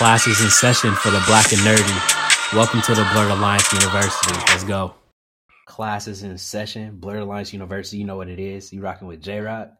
Classes 0.00 0.40
in 0.40 0.48
session 0.48 0.94
for 0.94 1.10
the 1.10 1.22
black 1.26 1.52
and 1.52 1.60
nerdy. 1.60 2.54
Welcome 2.56 2.80
to 2.80 2.94
the 2.94 3.02
Blerd 3.02 3.36
Alliance 3.36 3.70
University. 3.70 4.32
Let's 4.48 4.64
go. 4.64 4.94
Classes 5.66 6.22
in 6.22 6.38
session, 6.38 6.96
Blerd 6.98 7.20
Alliance 7.20 7.52
University. 7.52 7.98
You 7.98 8.06
know 8.06 8.16
what 8.16 8.30
it 8.30 8.38
is. 8.38 8.72
You 8.72 8.80
rocking 8.80 9.08
with 9.08 9.20
J 9.20 9.40
Rock. 9.40 9.74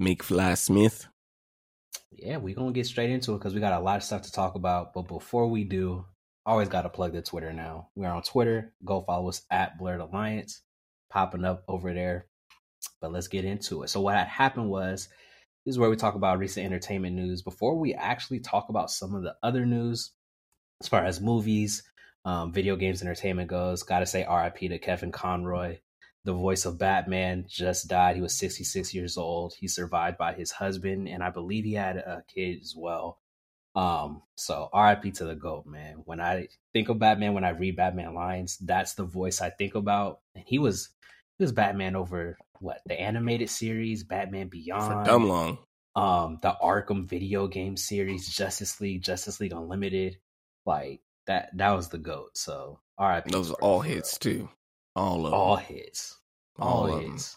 Meek 0.00 0.24
Fly 0.24 0.54
Smith. 0.54 1.06
Yeah, 2.10 2.38
we're 2.38 2.56
gonna 2.56 2.72
get 2.72 2.86
straight 2.86 3.10
into 3.10 3.34
it 3.34 3.38
because 3.38 3.54
we 3.54 3.60
got 3.60 3.80
a 3.80 3.84
lot 3.84 3.98
of 3.98 4.02
stuff 4.02 4.22
to 4.22 4.32
talk 4.32 4.56
about. 4.56 4.92
But 4.92 5.06
before 5.06 5.46
we 5.46 5.62
do, 5.62 6.04
always 6.44 6.68
gotta 6.68 6.88
plug 6.88 7.12
the 7.12 7.22
Twitter 7.22 7.52
now. 7.52 7.90
We're 7.94 8.08
on 8.08 8.22
Twitter. 8.22 8.74
Go 8.84 9.02
follow 9.02 9.28
us 9.28 9.42
at 9.52 9.78
Blerd 9.78 10.00
Alliance, 10.00 10.62
popping 11.08 11.44
up 11.44 11.62
over 11.68 11.94
there. 11.94 12.26
But 13.00 13.12
let's 13.12 13.28
get 13.28 13.44
into 13.44 13.84
it. 13.84 13.90
So 13.90 14.00
what 14.00 14.16
had 14.16 14.26
happened 14.26 14.70
was 14.70 15.08
this 15.66 15.74
is 15.74 15.78
where 15.80 15.90
we 15.90 15.96
talk 15.96 16.14
about 16.14 16.38
recent 16.38 16.64
entertainment 16.64 17.16
news. 17.16 17.42
Before 17.42 17.76
we 17.76 17.92
actually 17.92 18.38
talk 18.38 18.68
about 18.68 18.88
some 18.88 19.16
of 19.16 19.24
the 19.24 19.34
other 19.42 19.66
news, 19.66 20.12
as 20.80 20.86
far 20.86 21.04
as 21.04 21.20
movies, 21.20 21.82
um, 22.24 22.52
video 22.52 22.76
games, 22.76 23.02
entertainment 23.02 23.50
goes, 23.50 23.82
gotta 23.82 24.06
say 24.06 24.24
RIP 24.24 24.70
to 24.70 24.78
Kevin 24.78 25.10
Conroy, 25.10 25.78
the 26.24 26.32
voice 26.32 26.66
of 26.66 26.78
Batman, 26.78 27.46
just 27.48 27.88
died. 27.88 28.14
He 28.14 28.22
was 28.22 28.36
66 28.36 28.94
years 28.94 29.16
old. 29.16 29.54
He 29.58 29.66
survived 29.66 30.18
by 30.18 30.34
his 30.34 30.52
husband, 30.52 31.08
and 31.08 31.20
I 31.20 31.30
believe 31.30 31.64
he 31.64 31.74
had 31.74 31.96
a 31.96 32.22
kid 32.32 32.60
as 32.62 32.74
well. 32.76 33.18
Um, 33.74 34.22
so 34.36 34.70
RIP 34.72 35.14
to 35.14 35.24
the 35.24 35.34
GOAT, 35.34 35.66
man. 35.66 35.96
When 36.04 36.20
I 36.20 36.46
think 36.74 36.88
of 36.90 37.00
Batman, 37.00 37.34
when 37.34 37.44
I 37.44 37.50
read 37.50 37.74
Batman 37.74 38.14
lines, 38.14 38.56
that's 38.58 38.94
the 38.94 39.04
voice 39.04 39.40
I 39.40 39.50
think 39.50 39.74
about. 39.74 40.20
And 40.36 40.44
he 40.46 40.60
was 40.60 40.90
he 41.38 41.44
was 41.44 41.52
Batman 41.52 41.96
over 41.96 42.38
what 42.60 42.80
the 42.86 43.00
animated 43.00 43.50
series, 43.50 44.04
Batman 44.04 44.48
Beyond, 44.48 45.06
for 45.06 45.10
dumb 45.10 45.28
long. 45.28 45.58
Um, 45.94 46.38
the 46.42 46.54
Arkham 46.62 47.08
video 47.08 47.46
game 47.46 47.76
series, 47.76 48.28
Justice 48.28 48.80
League, 48.80 49.02
Justice 49.02 49.40
League 49.40 49.52
Unlimited, 49.52 50.18
like 50.64 51.00
that. 51.26 51.50
That 51.56 51.70
was 51.70 51.88
the 51.88 51.98
goat. 51.98 52.36
So, 52.36 52.80
all 52.98 53.08
right, 53.08 53.24
those 53.24 53.50
are 53.50 53.60
all 53.60 53.80
hits 53.80 54.18
too. 54.18 54.48
All 54.94 55.26
of 55.26 55.32
all 55.32 55.56
them. 55.56 55.64
hits, 55.66 56.18
all, 56.58 56.90
All 56.90 56.96
of 56.96 57.02
hits. 57.02 57.36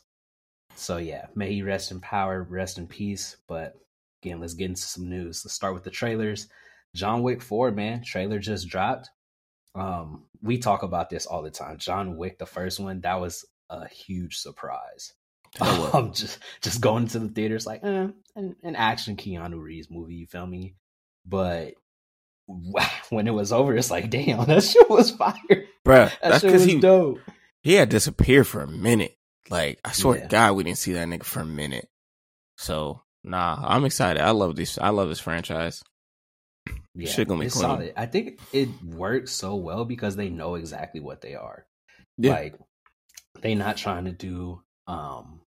So 0.75 0.97
yeah, 0.97 1.25
may 1.35 1.53
he 1.53 1.61
rest 1.61 1.91
in 1.91 1.99
power, 1.99 2.41
rest 2.43 2.77
in 2.77 2.87
peace. 2.87 3.35
But 3.47 3.75
again, 4.23 4.39
let's 4.39 4.53
get 4.53 4.69
into 4.69 4.81
some 4.81 5.09
news. 5.09 5.43
Let's 5.43 5.53
start 5.53 5.73
with 5.73 5.83
the 5.83 5.89
trailers. 5.89 6.47
John 6.95 7.21
Wick 7.21 7.41
Four, 7.41 7.71
man, 7.71 8.03
trailer 8.03 8.39
just 8.39 8.67
dropped. 8.67 9.09
Um, 9.75 10.25
we 10.41 10.57
talk 10.57 10.83
about 10.83 11.09
this 11.09 11.25
all 11.25 11.43
the 11.43 11.51
time. 11.51 11.77
John 11.77 12.17
Wick, 12.17 12.39
the 12.39 12.45
first 12.45 12.79
one, 12.79 13.01
that 13.01 13.19
was 13.21 13.45
a 13.69 13.87
huge 13.87 14.37
surprise. 14.37 15.13
Was. 15.59 15.93
Um, 15.95 16.13
just 16.13 16.39
just 16.61 16.79
going 16.81 17.07
to 17.07 17.19
the 17.19 17.27
theaters 17.29 17.65
like 17.65 17.83
eh, 17.83 18.07
an, 18.35 18.55
an 18.63 18.75
action 18.75 19.15
Keanu 19.15 19.59
Reeves 19.61 19.89
movie. 19.89 20.13
You 20.15 20.27
feel 20.27 20.45
me? 20.45 20.75
But 21.25 21.73
when 23.09 23.27
it 23.27 23.33
was 23.33 23.51
over, 23.51 23.75
it's 23.75 23.91
like, 23.91 24.09
damn, 24.09 24.45
that 24.47 24.63
shit 24.63 24.89
was 24.89 25.11
fire. 25.11 25.33
Bruh, 25.85 26.09
That 26.09 26.19
that's 26.21 26.41
shit 26.41 26.49
because 26.51 26.61
was 26.63 26.71
he 26.73 26.79
dope. 26.79 27.19
he 27.61 27.73
had 27.73 27.89
disappeared 27.89 28.47
for 28.47 28.61
a 28.61 28.67
minute. 28.67 29.15
Like 29.49 29.79
I 29.83 29.91
swear 29.91 30.17
Yeah. 30.17 30.23
to 30.23 30.27
God, 30.29 30.53
we 30.55 30.63
didn't 30.63 30.77
see 30.77 30.93
that 30.93 31.07
nigga 31.07 31.23
for 31.23 31.39
a 31.41 31.45
minute. 31.45 31.87
So 32.57 33.01
nah, 33.23 33.57
I'm 33.61 33.85
excited. 33.85 34.21
I 34.21 34.31
love 34.31 34.55
this. 34.55 34.77
I 34.77 34.89
love 34.89 35.09
this 35.09 35.19
franchise. 35.19 35.81
Yeah, 36.93 37.09
Shit 37.09 37.27
gonna 37.27 37.43
be 37.43 37.49
clean. 37.49 37.61
solid. 37.61 37.93
I 37.97 38.05
think 38.05 38.39
it 38.53 38.69
works 38.83 39.31
so 39.31 39.55
well 39.55 39.85
because 39.85 40.15
they 40.15 40.29
know 40.29 40.55
exactly 40.55 40.99
what 41.01 41.21
they 41.21 41.35
are. 41.35 41.65
Yeah. 42.17 42.31
Like 42.33 42.55
they 43.41 43.55
not 43.55 43.77
trying 43.77 44.05
to 44.05 44.11
do 44.11 44.61
um 44.87 45.41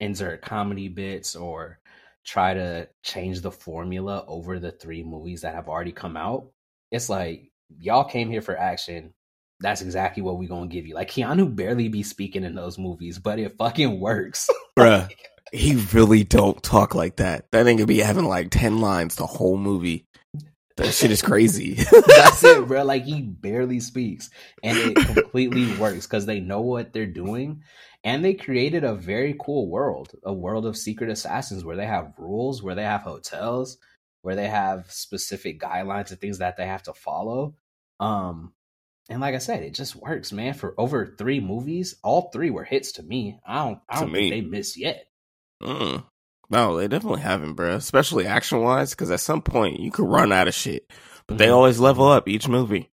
insert 0.00 0.42
comedy 0.42 0.88
bits 0.88 1.34
or 1.34 1.78
try 2.24 2.54
to 2.54 2.88
change 3.02 3.40
the 3.40 3.50
formula 3.50 4.24
over 4.28 4.58
the 4.58 4.70
three 4.70 5.02
movies 5.02 5.40
that 5.40 5.54
have 5.54 5.68
already 5.68 5.92
come 5.92 6.16
out. 6.16 6.48
It's 6.90 7.08
like 7.08 7.50
y'all 7.80 8.04
came 8.04 8.30
here 8.30 8.42
for 8.42 8.56
action. 8.56 9.14
That's 9.60 9.82
exactly 9.82 10.22
what 10.22 10.38
we're 10.38 10.48
gonna 10.48 10.68
give 10.68 10.86
you. 10.86 10.94
Like 10.94 11.10
Keanu 11.10 11.54
barely 11.54 11.88
be 11.88 12.02
speaking 12.02 12.44
in 12.44 12.54
those 12.54 12.78
movies, 12.78 13.18
but 13.18 13.38
it 13.38 13.56
fucking 13.58 13.98
works. 13.98 14.48
Bruh, 14.78 15.10
he 15.52 15.76
really 15.92 16.24
don't 16.24 16.62
talk 16.62 16.94
like 16.94 17.16
that. 17.16 17.50
That 17.50 17.66
nigga 17.66 17.86
be 17.86 17.98
having 17.98 18.26
like 18.26 18.50
ten 18.50 18.78
lines 18.78 19.16
the 19.16 19.26
whole 19.26 19.56
movie. 19.56 20.06
That 20.78 20.94
shit 20.94 21.10
is 21.10 21.22
crazy. 21.22 21.74
That's 22.06 22.44
it, 22.44 22.64
bro. 22.68 22.84
Like 22.84 23.02
he 23.04 23.20
barely 23.20 23.80
speaks, 23.80 24.30
and 24.62 24.78
it 24.78 24.96
completely 25.14 25.76
works 25.76 26.06
because 26.06 26.24
they 26.24 26.38
know 26.38 26.60
what 26.60 26.92
they're 26.92 27.04
doing, 27.04 27.62
and 28.04 28.24
they 28.24 28.34
created 28.34 28.84
a 28.84 28.94
very 28.94 29.34
cool 29.40 29.68
world, 29.68 30.12
a 30.22 30.32
world 30.32 30.66
of 30.66 30.76
secret 30.76 31.10
assassins 31.10 31.64
where 31.64 31.74
they 31.74 31.86
have 31.86 32.14
rules, 32.16 32.62
where 32.62 32.76
they 32.76 32.84
have 32.84 33.02
hotels, 33.02 33.76
where 34.22 34.36
they 34.36 34.46
have 34.46 34.88
specific 34.92 35.60
guidelines 35.60 36.10
and 36.10 36.20
things 36.20 36.38
that 36.38 36.56
they 36.56 36.66
have 36.66 36.84
to 36.84 36.92
follow. 36.92 37.56
Um, 37.98 38.52
and 39.08 39.20
like 39.20 39.34
I 39.34 39.38
said, 39.38 39.64
it 39.64 39.74
just 39.74 39.96
works, 39.96 40.30
man. 40.30 40.54
For 40.54 40.74
over 40.78 41.16
three 41.18 41.40
movies, 41.40 41.96
all 42.04 42.30
three 42.30 42.50
were 42.50 42.64
hits 42.64 42.92
to 42.92 43.02
me. 43.02 43.40
I 43.44 43.64
don't, 43.64 43.80
I 43.88 44.00
don't 44.00 44.12
think 44.12 44.30
they 44.30 44.42
missed 44.42 44.78
yet. 44.78 45.06
Mm. 45.60 46.04
No, 46.50 46.76
they 46.78 46.88
definitely 46.88 47.20
haven't, 47.22 47.56
bruh. 47.56 47.74
Especially 47.76 48.26
action 48.26 48.62
wise, 48.62 48.90
because 48.90 49.10
at 49.10 49.20
some 49.20 49.42
point 49.42 49.80
you 49.80 49.90
could 49.90 50.08
run 50.08 50.32
out 50.32 50.48
of 50.48 50.54
shit. 50.54 50.90
But 51.26 51.38
they 51.38 51.48
Mhm. 51.48 51.54
always 51.54 51.78
level 51.78 52.06
up 52.08 52.26
each 52.28 52.48
movie. 52.48 52.90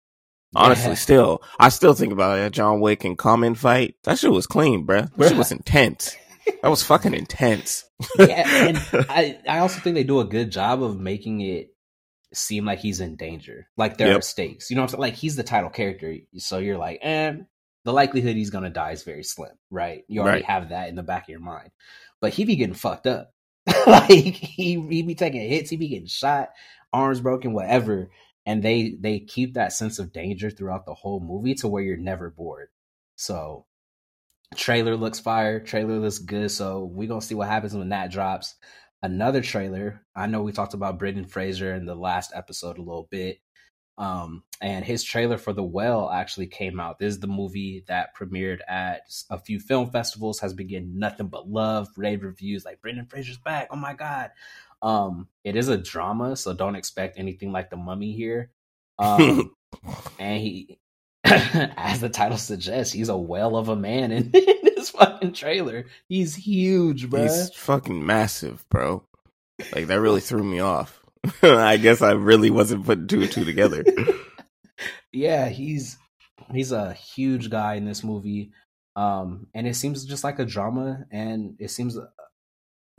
Honestly, 0.55 0.89
Yeah. 0.89 0.95
still, 0.95 1.41
I 1.59 1.69
still 1.69 1.93
think 1.93 2.11
about 2.13 2.35
that 2.35 2.51
John 2.51 2.79
Wick 2.81 3.03
and 3.05 3.17
Common 3.17 3.55
fight. 3.55 3.95
That 4.03 4.19
shit 4.19 4.31
was 4.31 4.47
clean, 4.47 4.85
bruh. 4.85 5.13
That 5.15 5.29
shit 5.29 5.37
was 5.37 5.51
intense. 5.51 6.15
That 6.61 6.69
was 6.69 6.83
fucking 6.83 7.13
intense. 7.13 7.85
yeah, 8.19 8.43
and 8.67 8.77
I, 9.09 9.39
I 9.47 9.59
also 9.59 9.79
think 9.79 9.95
they 9.95 10.03
do 10.03 10.19
a 10.19 10.25
good 10.25 10.51
job 10.51 10.83
of 10.83 10.99
making 10.99 11.41
it 11.41 11.69
seem 12.33 12.65
like 12.65 12.79
he's 12.79 12.99
in 12.99 13.15
danger. 13.15 13.67
Like 13.77 13.97
there 13.97 14.09
Yep. 14.09 14.19
are 14.19 14.21
stakes. 14.21 14.69
You 14.69 14.75
know 14.75 14.81
what 14.81 14.91
I'm 14.91 14.91
saying? 14.91 15.01
Like 15.01 15.13
he's 15.15 15.35
the 15.37 15.43
title 15.43 15.69
character. 15.69 16.15
So 16.37 16.59
you're 16.59 16.77
like, 16.77 16.99
eh, 17.01 17.33
the 17.85 17.93
likelihood 17.93 18.35
he's 18.35 18.49
gonna 18.49 18.69
die 18.69 18.91
is 18.91 19.03
very 19.03 19.23
slim, 19.23 19.51
right? 19.71 20.03
You 20.07 20.21
already 20.21 20.41
Right. 20.41 20.45
have 20.51 20.69
that 20.69 20.89
in 20.89 20.95
the 20.95 21.03
back 21.03 21.23
of 21.23 21.29
your 21.29 21.39
mind. 21.39 21.69
But 22.21 22.33
he 22.33 22.43
be 22.45 22.55
getting 22.57 22.75
fucked 22.75 23.07
up. 23.07 23.31
like 23.87 24.09
he 24.11 24.79
he 24.89 25.01
be 25.01 25.15
taking 25.15 25.47
hits, 25.49 25.69
he 25.69 25.77
be 25.77 25.87
getting 25.89 26.07
shot, 26.07 26.49
arms 26.93 27.21
broken, 27.21 27.53
whatever. 27.53 28.11
And 28.45 28.61
they 28.63 28.95
they 28.99 29.19
keep 29.19 29.55
that 29.55 29.73
sense 29.73 29.99
of 29.99 30.13
danger 30.13 30.49
throughout 30.51 30.85
the 30.85 30.93
whole 30.93 31.19
movie 31.19 31.55
to 31.55 31.67
where 31.67 31.83
you're 31.83 31.97
never 31.97 32.29
bored. 32.29 32.69
So 33.15 33.65
trailer 34.55 34.95
looks 34.95 35.19
fire 35.19 35.59
trailer 35.59 35.99
looks 35.99 36.19
good 36.19 36.49
so 36.51 36.85
we're 36.85 37.07
gonna 37.07 37.21
see 37.21 37.35
what 37.35 37.47
happens 37.47 37.75
when 37.75 37.89
that 37.89 38.11
drops 38.11 38.55
another 39.03 39.41
trailer 39.41 40.01
i 40.15 40.27
know 40.27 40.41
we 40.41 40.51
talked 40.51 40.73
about 40.73 40.99
brendan 40.99 41.25
fraser 41.25 41.73
in 41.73 41.85
the 41.85 41.95
last 41.95 42.31
episode 42.33 42.77
a 42.77 42.81
little 42.81 43.07
bit 43.11 43.39
um 43.97 44.43
and 44.61 44.83
his 44.83 45.03
trailer 45.03 45.37
for 45.37 45.53
the 45.53 45.63
well 45.63 46.09
actually 46.09 46.47
came 46.47 46.79
out. 46.79 46.99
This 46.99 47.13
is 47.13 47.19
the 47.19 47.27
movie 47.27 47.83
that 47.87 48.15
premiered 48.15 48.59
at 48.67 49.01
a 49.29 49.37
few 49.37 49.59
film 49.59 49.89
festivals 49.89 50.39
has 50.39 50.53
been 50.53 50.67
getting 50.67 50.99
nothing 50.99 51.27
but 51.27 51.47
love 51.47 51.87
rave 51.95 52.23
reviews 52.23 52.65
like 52.65 52.81
brendan 52.81 53.05
fraser's 53.05 53.37
back 53.37 53.67
oh 53.71 53.77
my 53.77 53.93
god. 53.93 54.31
Um 54.81 55.27
it 55.43 55.55
is 55.55 55.69
a 55.69 55.77
drama 55.77 56.35
so 56.35 56.53
don't 56.53 56.75
expect 56.75 57.17
anything 57.17 57.51
like 57.51 57.69
the 57.69 57.77
mummy 57.77 58.13
here. 58.13 58.51
Um 58.99 59.55
and 60.19 60.41
he 60.41 60.79
as 61.23 62.01
the 62.01 62.09
title 62.09 62.37
suggests 62.37 62.93
he's 62.93 63.09
a 63.09 63.17
whale 63.17 63.57
of 63.57 63.69
a 63.69 63.75
man 63.75 64.11
in, 64.11 64.29
in 64.33 64.57
this 64.75 64.89
fucking 64.89 65.33
trailer. 65.33 65.85
He's 66.07 66.35
huge 66.35 67.09
bro 67.09 67.23
He's 67.23 67.49
fucking 67.55 68.05
massive, 68.05 68.65
bro. 68.69 69.03
Like 69.73 69.87
that 69.87 69.99
really 70.01 70.21
threw 70.21 70.43
me 70.43 70.59
off. 70.59 71.04
I 71.43 71.77
guess 71.77 72.01
I 72.01 72.11
really 72.11 72.49
wasn't 72.49 72.85
putting 72.85 73.07
two 73.07 73.21
and 73.21 73.31
two 73.31 73.45
together. 73.45 73.83
yeah 75.13 75.47
he's 75.49 75.97
he's 76.51 76.71
a 76.71 76.93
huge 76.93 77.49
guy 77.49 77.75
in 77.75 77.85
this 77.85 78.03
movie. 78.03 78.51
Um 78.95 79.47
and 79.53 79.67
it 79.67 79.75
seems 79.75 80.05
just 80.05 80.23
like 80.23 80.39
a 80.39 80.45
drama 80.45 81.05
and 81.11 81.55
it 81.59 81.69
seems 81.71 81.97
uh, 81.97 82.07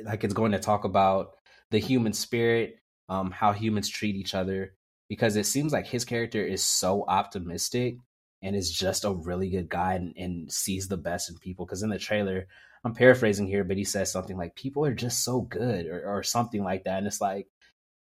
like 0.05 0.25
it's 0.25 0.35
going 0.35 0.53
to 0.53 0.59
talk 0.59 0.85
about 0.85 1.33
the 1.71 1.79
human 1.79 2.13
spirit 2.13 2.79
um 3.09 3.31
how 3.31 3.53
humans 3.53 3.89
treat 3.89 4.17
each 4.17 4.35
other 4.35 4.75
because 5.09 5.37
it 5.37 5.47
seems 5.47 5.73
like 5.73 5.87
his 5.87 6.05
character 6.05 6.45
is 6.45 6.63
so 6.63 7.05
optimistic 7.07 7.97
and 8.43 8.55
is 8.55 8.71
just 8.71 9.05
a 9.05 9.13
really 9.13 9.49
good 9.49 9.69
guy 9.69 9.95
and, 9.95 10.15
and 10.17 10.53
sees 10.53 10.89
the 10.89 10.97
best 10.97 11.31
in 11.31 11.39
people. 11.39 11.65
Because 11.65 11.83
in 11.83 11.91
the 11.91 11.99
trailer 11.99 12.47
i'm 12.85 12.95
paraphrasing 12.95 13.49
here 13.49 13.65
but 13.65 13.77
he 13.77 13.83
says 13.83 14.13
something 14.13 14.37
like 14.37 14.55
people 14.55 14.85
are 14.85 14.95
just 14.95 15.25
so 15.25 15.41
good 15.41 15.87
or, 15.87 16.05
or 16.07 16.23
something 16.23 16.63
like 16.63 16.85
that. 16.85 16.99
And 16.99 17.07
it's 17.07 17.21
like 17.21 17.49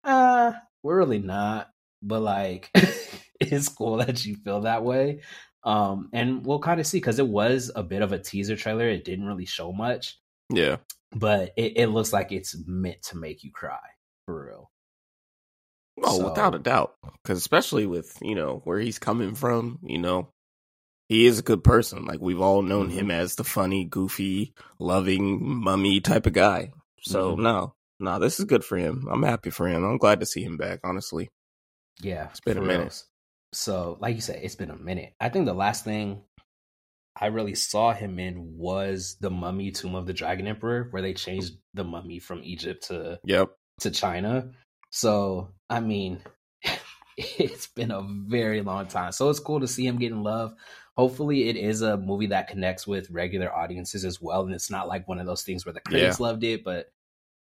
uh 0.07 0.53
we're 0.83 0.97
really 0.97 1.19
not 1.19 1.69
but 2.03 2.21
like 2.23 2.71
it's 3.41 3.69
cool 3.69 3.97
that 3.99 4.25
you 4.25 4.37
feel 4.37 4.63
that 4.63 4.83
way 4.85 5.21
um 5.65 6.09
and 6.13 6.47
we'll 6.47 6.61
kind 6.61 6.81
of 6.81 6.87
see 6.87 6.99
because 6.99 7.19
it 7.19 7.27
was 7.29 7.71
a 7.77 7.83
bit 7.83 8.01
of 8.03 8.13
a 8.13 8.19
teaser 8.19 8.57
trailer 8.57 8.89
it 8.89 9.05
didn't 9.05 9.27
really 9.27 9.47
show 9.47 9.73
much 9.73 10.19
yeah. 10.49 10.77
but 11.13 11.53
it, 11.57 11.73
it 11.77 11.87
looks 11.89 12.13
like 12.13 12.31
it's 12.33 12.57
meant 12.67 13.03
to 13.03 13.17
make 13.17 13.43
you 13.45 13.51
cry 13.53 13.79
for 14.25 14.47
real 14.47 14.71
Oh, 16.03 16.19
So- 16.19 16.29
without 16.29 16.55
a 16.55 16.59
doubt. 16.59 16.95
Because 17.23 17.39
especially 17.39 17.87
with 17.87 18.17
you 18.21 18.35
know 18.35 18.61
where 18.65 18.79
he's 18.79 18.99
coming 18.99 19.35
from, 19.35 19.79
you 19.83 19.97
know, 19.99 20.29
he 21.09 21.25
is 21.25 21.39
a 21.39 21.43
good 21.43 21.65
person. 21.65 22.05
Like 22.05 22.21
we've 22.21 22.41
all 22.43 22.61
known 22.63 22.89
Mm-hmm. 22.91 22.99
him 22.99 23.11
as 23.11 23.37
the 23.37 23.45
funny, 23.45 23.85
goofy, 23.85 24.53
loving 24.79 25.43
mummy 25.65 26.01
type 26.01 26.27
of 26.27 26.35
guy. 26.35 26.73
So 27.01 27.35
Mhm. 27.35 27.43
no, 27.43 27.75
no, 27.99 28.19
this 28.19 28.39
is 28.39 28.45
good 28.45 28.65
for 28.65 28.77
him. 28.77 29.07
I'm 29.11 29.23
happy 29.23 29.51
for 29.51 29.67
him. 29.69 29.85
I'm 29.85 29.99
glad 29.99 30.21
to 30.21 30.27
see 30.27 30.43
him 30.43 30.57
back. 30.57 30.81
Honestly, 30.85 31.29
Yeah, 32.03 32.29
It's 32.31 32.41
been 32.41 32.59
a 32.59 32.63
minute. 32.63 32.81
reals. 32.81 33.07
So, 33.53 33.97
like 34.01 34.15
you 34.15 34.21
said, 34.21 34.41
it's 34.43 34.57
been 34.57 34.71
a 34.71 34.77
minute. 34.77 35.15
I 35.21 35.29
think 35.29 35.47
the 35.47 35.55
last 35.55 35.85
thing 35.85 36.23
I 37.19 37.27
really 37.27 37.55
saw 37.55 37.93
him 37.95 38.19
in 38.19 38.59
was 38.59 39.17
the 39.21 39.31
Mummy 39.31 39.71
Tomb 39.71 39.95
of 39.95 40.07
the 40.07 40.13
Dragon 40.13 40.47
Emperor, 40.47 40.89
where 40.91 41.01
they 41.01 41.15
changed 41.15 41.55
the 41.73 41.85
mummy 41.85 42.19
from 42.19 42.43
Egypt 42.45 42.89
to 42.89 43.19
Yep. 43.25 43.51
to 43.81 43.91
China. 43.91 44.51
So, 44.91 45.55
I 45.71 45.81
mean, 45.81 46.21
it's 47.17 47.67
been 47.69 47.91
a 47.91 48.03
very 48.03 48.61
long 48.61 48.87
time. 48.89 49.13
So 49.13 49.31
it's 49.31 49.41
cool 49.41 49.61
to 49.61 49.69
see 49.69 49.87
him 49.87 49.97
getting 49.99 50.23
love. 50.23 50.55
Hopefully, 50.97 51.49
it 51.49 51.57
is 51.57 51.83
a 51.83 51.97
movie 51.97 52.27
that 52.29 52.49
connects 52.49 52.87
with 52.87 53.11
regular 53.11 53.55
audiences 53.55 54.05
as 54.05 54.21
well, 54.21 54.45
and 54.45 54.55
it's 54.55 54.71
not 54.71 54.89
like 54.89 55.07
one 55.09 55.19
of 55.19 55.27
those 55.27 55.43
things 55.43 55.65
where 55.65 55.73
the 55.73 55.81
critics 55.81 56.17
loved 56.21 56.45
it, 56.45 56.65
but 56.65 56.87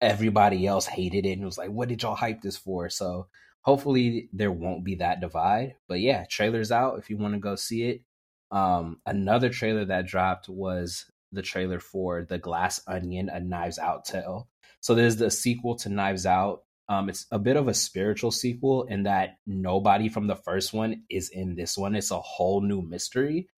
everybody 0.01 0.67
else 0.67 0.87
hated 0.87 1.27
it 1.27 1.33
and 1.33 1.45
was 1.45 1.59
like, 1.59 1.71
"What 1.71 1.89
did 1.89 2.03
y'all 2.03 2.15
hype 2.15 2.43
this 2.43 2.57
for?" 2.57 2.89
So 2.89 3.29
hopefully, 3.63 4.29
there 4.33 4.53
won't 4.53 4.85
be 4.85 4.97
that 4.97 5.21
divide. 5.21 5.77
But 5.89 6.01
yeah, 6.01 6.25
trailers 6.29 6.73
out 6.73 6.99
if 6.99 7.11
you 7.11 7.17
want 7.17 7.35
to 7.35 7.41
go 7.41 7.57
see 7.57 7.85
it. 7.85 8.03
Um, 8.51 8.99
another 9.07 9.49
trailer 9.49 9.85
that 9.87 10.07
dropped 10.07 10.49
was 10.49 11.07
the 11.33 11.43
trailer 11.43 11.79
for 11.79 12.25
the 12.25 12.39
Glass 12.39 12.81
Onion, 12.87 13.29
a 13.29 13.41
Knives 13.41 13.79
Out 13.79 14.05
tale. 14.05 14.49
So 14.81 14.95
there's 14.95 15.17
the 15.17 15.31
sequel 15.31 15.77
to 15.77 15.89
Knives 15.89 16.27
Out. 16.27 16.65
Um, 16.89 17.09
it's 17.09 17.27
a 17.31 17.39
bit 17.39 17.57
of 17.57 17.69
a 17.69 17.75
spiritual 17.75 18.33
sequel 18.33 18.85
in 18.85 19.05
that 19.05 19.37
nobody 19.47 20.09
from 20.09 20.27
the 20.27 20.35
first 20.35 20.73
one 20.73 21.05
is 21.09 21.29
in 21.29 21.55
this 21.55 21.79
one. 21.79 21.95
It's 21.95 22.11
a 22.11 22.19
whole 22.19 22.61
new 22.63 22.83
mystery. 22.83 23.49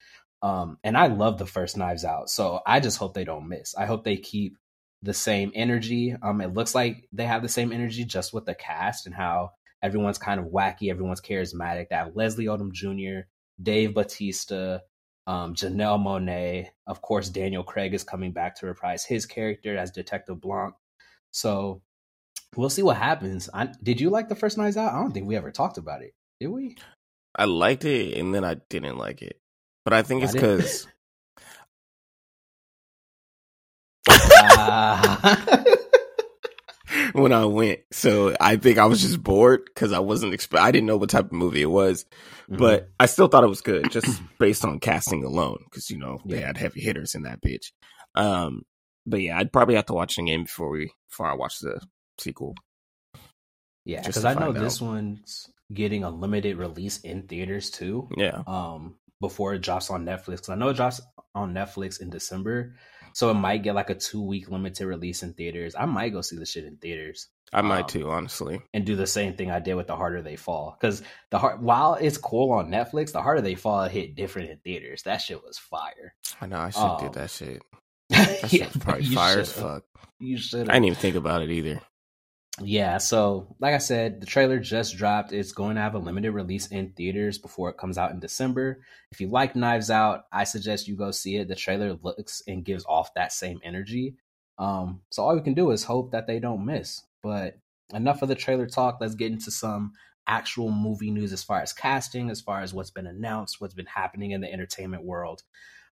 Um, 0.43 0.79
and 0.85 0.97
I 0.97 1.07
love 1.07 1.39
the 1.39 1.47
first 1.47 1.77
Knives 1.77 2.05
Out, 2.05 2.29
so 2.29 2.61
I 2.67 2.81
just 2.81 2.99
hope 2.99 3.15
they 3.15 3.25
don't 3.25 3.49
miss. 3.49 3.77
I 3.77 3.87
hope 3.87 4.03
they 4.03 4.17
keep 4.17 4.59
the 5.03 5.15
same 5.15 5.53
energy. 5.55 6.15
Um, 6.23 6.41
it 6.41 6.55
looks 6.55 6.75
like 6.75 7.09
they 7.13 7.25
have 7.25 7.43
the 7.43 7.49
same 7.49 7.73
energy 7.73 8.05
just 8.05 8.33
with 8.33 8.47
the 8.47 8.55
cast 8.55 9.07
and 9.07 9.15
how 9.15 9.51
everyone's 9.83 10.19
kind 10.19 10.41
of 10.41 10.47
wacky, 10.47 10.91
everyone's 10.91 11.21
charismatic. 11.21 11.89
That 11.91 12.17
Leslie 12.17 12.47
Odom 12.47 12.73
Jr., 12.73 13.27
Dave 13.61 13.95
Batista, 13.95 14.79
um, 15.27 15.55
Janelle 15.55 16.01
Monáe. 16.01 16.69
Of 16.87 17.03
course, 17.03 17.29
Daniel 17.29 17.65
Craig 17.65 17.95
is 17.95 18.05
coming 18.05 18.33
back 18.33 18.57
to 18.57 18.67
reprise 18.67 19.05
his 19.05 19.27
character 19.27 19.77
as 19.77 19.91
Detective 19.91 20.41
Blanc. 20.41 20.75
So 21.33 21.83
we'll 22.57 22.71
see 22.71 22.83
what 22.83 22.97
happens. 22.97 23.51
I, 23.53 23.69
did 23.83 24.01
you 24.01 24.11
like 24.11 24.29
the 24.29 24.37
first 24.37 24.57
Knives 24.57 24.77
Out? 24.77 24.93
I 24.93 25.01
don't 25.01 25.13
think 25.13 25.27
we 25.27 25.37
ever 25.37 25.51
talked 25.51 25.79
about 25.79 26.03
it. 26.03 26.15
Did 26.41 26.49
we? 26.49 26.77
I 27.35 27.47
liked 27.47 27.85
it 27.85 28.19
and 28.19 28.35
then 28.35 28.45
I 28.45 28.57
didn't 28.69 28.99
like 28.99 29.23
it. 29.23 29.41
But 29.85 29.95
I 29.95 30.03
think 30.03 30.23
it's 30.23 30.33
because 30.33 30.87
When 37.15 37.33
I 37.33 37.47
went, 37.47 37.81
so 37.91 38.35
I 38.39 38.57
think 38.57 38.77
I 38.79 38.85
was 38.85 39.01
just 39.01 39.23
bored 39.23 39.63
because 39.65 39.93
I 39.93 39.99
wasn't 40.01 40.35
expe- 40.35 40.59
I 40.59 40.71
didn't 40.71 40.87
know 40.87 40.99
what 40.99 41.09
type 41.09 41.27
of 41.27 41.33
movie 41.33 41.63
it 41.63 41.71
was, 41.71 42.05
Mm-hmm. 42.51 42.57
but 42.57 42.91
I 43.01 43.07
still 43.07 43.29
thought 43.29 43.45
it 43.45 43.49
was 43.49 43.61
good 43.63 43.91
just 43.91 44.21
based 44.39 44.65
on 44.65 44.81
casting 44.81 45.25
alone 45.25 45.59
because 45.65 45.89
you 45.91 45.97
know 45.99 46.19
they 46.27 46.41
Yeah. 46.41 46.49
had 46.49 46.57
heavy 46.59 46.81
hitters 46.81 47.15
in 47.15 47.23
that 47.23 47.41
bitch. 47.41 47.71
Um, 48.17 48.63
but 49.07 49.21
yeah, 49.23 49.39
I'd 49.39 49.53
probably 49.53 49.77
have 49.77 49.87
to 49.87 49.95
watch 49.95 50.17
the 50.17 50.25
game 50.25 50.43
before 50.45 50.69
we 50.71 50.93
before 51.09 51.27
I 51.29 51.35
watch 51.35 51.61
the 51.61 51.81
sequel. 52.19 52.55
yeah, 53.87 54.01
because 54.03 54.25
I 54.25 54.35
know 54.35 54.53
find 54.53 54.57
this 54.57 54.81
one's 54.81 55.47
getting 55.73 56.03
a 56.05 56.11
limited 56.11 56.57
release 56.59 56.99
in 57.01 57.23
theaters 57.29 57.71
too. 57.71 58.09
Yeah, 58.17 58.43
um 58.47 58.97
before 59.21 59.55
it 59.55 59.63
drops 59.63 59.89
on 59.89 60.05
Netflix. 60.05 60.51
I 60.51 60.57
know 60.57 60.71
it 60.71 60.77
drops 60.77 61.01
on 61.35 61.55
Netflix 61.55 62.01
in 62.03 62.11
December, 62.11 62.75
so 63.15 63.31
it 63.31 63.35
might 63.35 63.63
get 63.63 63.75
like 63.75 63.91
a 63.91 63.95
two 63.95 64.23
week 64.23 64.51
limited 64.51 64.87
release 64.87 65.23
in 65.23 65.33
theaters. 65.35 65.75
I 65.79 65.87
might 65.87 66.11
go 66.11 66.21
see 66.21 66.37
the 66.37 66.47
shit 66.47 66.65
in 66.65 66.77
theaters 66.77 67.29
I 67.53 67.61
might 67.61 67.81
Um, 67.83 67.87
too, 67.87 68.11
honestly. 68.11 68.63
and 68.73 68.87
do 68.87 68.97
the 68.97 69.07
same 69.07 69.35
thing 69.35 69.51
I 69.51 69.59
did 69.61 69.75
with 69.75 69.87
The 69.87 69.97
Harder 69.97 70.23
They 70.23 70.37
Fall. 70.37 70.77
Because 70.81 71.03
the 71.31 71.39
heart, 71.39 71.61
while 71.61 71.95
it's 71.95 72.17
cool 72.17 72.53
on 72.53 72.71
Netflix, 72.71 73.13
The 73.13 73.21
Harder 73.23 73.43
They 73.43 73.55
Fall 73.57 73.89
hit 73.89 74.15
different 74.15 74.51
in 74.51 74.59
theaters. 74.59 75.03
That 75.03 75.19
shit 75.19 75.43
was 75.45 75.59
fire. 75.59 76.15
I 76.41 76.47
know 76.47 76.57
I 76.59 76.71
should 76.71 76.81
um, 76.81 77.01
did 77.05 77.13
that 77.15 77.31
shit. 77.31 77.63
That 78.09 78.49
shit 78.51 78.73
was 78.75 78.83
probably 78.83 79.05
fire 79.05 79.41
as 79.41 79.49
should've. 79.53 79.63
fuck. 79.63 79.85
You 80.19 80.37
should. 80.39 80.69
I 80.71 80.75
didn't 80.75 80.85
even 80.87 80.99
think 80.99 81.17
about 81.17 81.43
it 81.43 81.51
either. 81.51 81.81
Yeah, 82.61 82.99
so 82.99 83.57
like 83.61 83.75
I 83.75 83.79
said, 83.79 84.21
the 84.21 84.27
trailer 84.27 84.59
just 84.59 84.97
dropped. 84.97 85.33
It's 85.33 85.53
going 85.53 85.77
to 85.77 85.81
have 85.81 85.95
a 85.95 85.99
limited 85.99 86.33
release 86.33 86.67
in 86.67 86.91
theaters 86.91 87.39
before 87.39 87.71
it 87.71 87.79
comes 87.79 87.97
out 87.97 88.11
in 88.11 88.21
December. 88.21 88.83
If 89.11 89.21
you 89.21 89.29
like 89.29 89.57
Knives 89.57 89.91
Out, 89.91 90.27
I 90.31 90.45
suggest 90.45 90.87
you 90.87 90.95
go 90.95 91.13
see 91.13 91.37
it. 91.37 91.49
The 91.49 91.55
trailer 91.55 91.99
looks 92.03 92.43
and 92.47 92.65
gives 92.65 92.85
off 92.85 93.15
that 93.15 93.33
same 93.33 93.59
energy. 93.65 94.17
Um, 94.59 95.01
so 95.11 95.23
all 95.23 95.35
we 95.35 95.41
can 95.41 95.55
do 95.55 95.71
is 95.71 95.85
hope 95.85 96.13
that 96.13 96.27
they 96.27 96.41
don't 96.41 96.67
miss. 96.67 97.03
But 97.23 97.59
enough 97.95 98.21
of 98.21 98.29
the 98.29 98.35
trailer 98.35 98.67
talk. 98.67 98.99
Let's 99.01 99.15
get 99.15 99.33
into 99.33 99.51
some 99.51 99.93
actual 100.27 100.71
movie 100.71 101.11
news 101.11 101.33
as 101.33 101.43
far 101.43 101.63
as 101.63 101.73
casting, 101.73 102.29
as 102.29 102.43
far 102.43 102.61
as 102.61 102.75
what's 102.75 102.91
been 102.91 103.07
announced, 103.07 103.61
what's 103.61 103.75
been 103.75 103.87
happening 103.87 104.33
in 104.33 104.43
the 104.43 104.53
entertainment 104.53 105.05
world. 105.05 105.43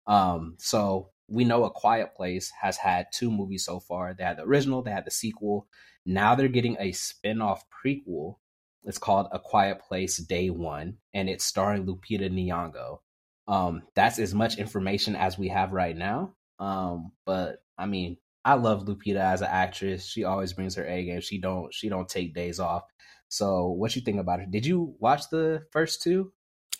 Um, 0.07 0.55
so 0.57 1.11
we 1.27 1.43
know 1.43 1.65
A 1.65 1.69
Quiet 1.69 2.15
Place 2.15 2.51
has 2.61 2.77
had 2.77 3.07
two 3.11 3.31
movies 3.31 3.65
so 3.65 3.79
far. 3.79 4.13
They 4.13 4.23
had 4.23 4.37
the 4.37 4.43
original, 4.43 4.81
they 4.81 4.91
had 4.91 5.05
the 5.05 5.11
sequel. 5.11 5.67
Now 6.05 6.35
they're 6.35 6.47
getting 6.47 6.77
a 6.79 6.91
spin-off 6.93 7.65
prequel. 7.69 8.35
It's 8.83 8.97
called 8.97 9.27
A 9.31 9.39
Quiet 9.39 9.81
Place 9.81 10.17
Day 10.17 10.49
One, 10.49 10.97
and 11.13 11.29
it's 11.29 11.43
starring 11.43 11.85
Lupita 11.85 12.29
Nyong'o. 12.29 12.99
Um, 13.47 13.83
that's 13.95 14.19
as 14.19 14.33
much 14.33 14.57
information 14.57 15.15
as 15.15 15.37
we 15.37 15.49
have 15.49 15.73
right 15.73 15.95
now. 15.95 16.33
Um, 16.59 17.11
but 17.25 17.63
I 17.77 17.85
mean, 17.85 18.17
I 18.45 18.53
love 18.53 18.85
Lupita 18.85 19.19
as 19.19 19.41
an 19.41 19.49
actress. 19.51 20.05
She 20.05 20.23
always 20.23 20.53
brings 20.53 20.75
her 20.75 20.85
A 20.85 21.03
game. 21.05 21.21
She 21.21 21.37
don't 21.39 21.73
she 21.73 21.89
don't 21.89 22.07
take 22.07 22.33
days 22.33 22.59
off. 22.59 22.83
So 23.27 23.67
what 23.67 23.95
you 23.95 24.01
think 24.01 24.19
about 24.19 24.39
it? 24.39 24.51
Did 24.51 24.65
you 24.65 24.95
watch 24.99 25.29
the 25.29 25.63
first 25.71 26.01
two? 26.01 26.31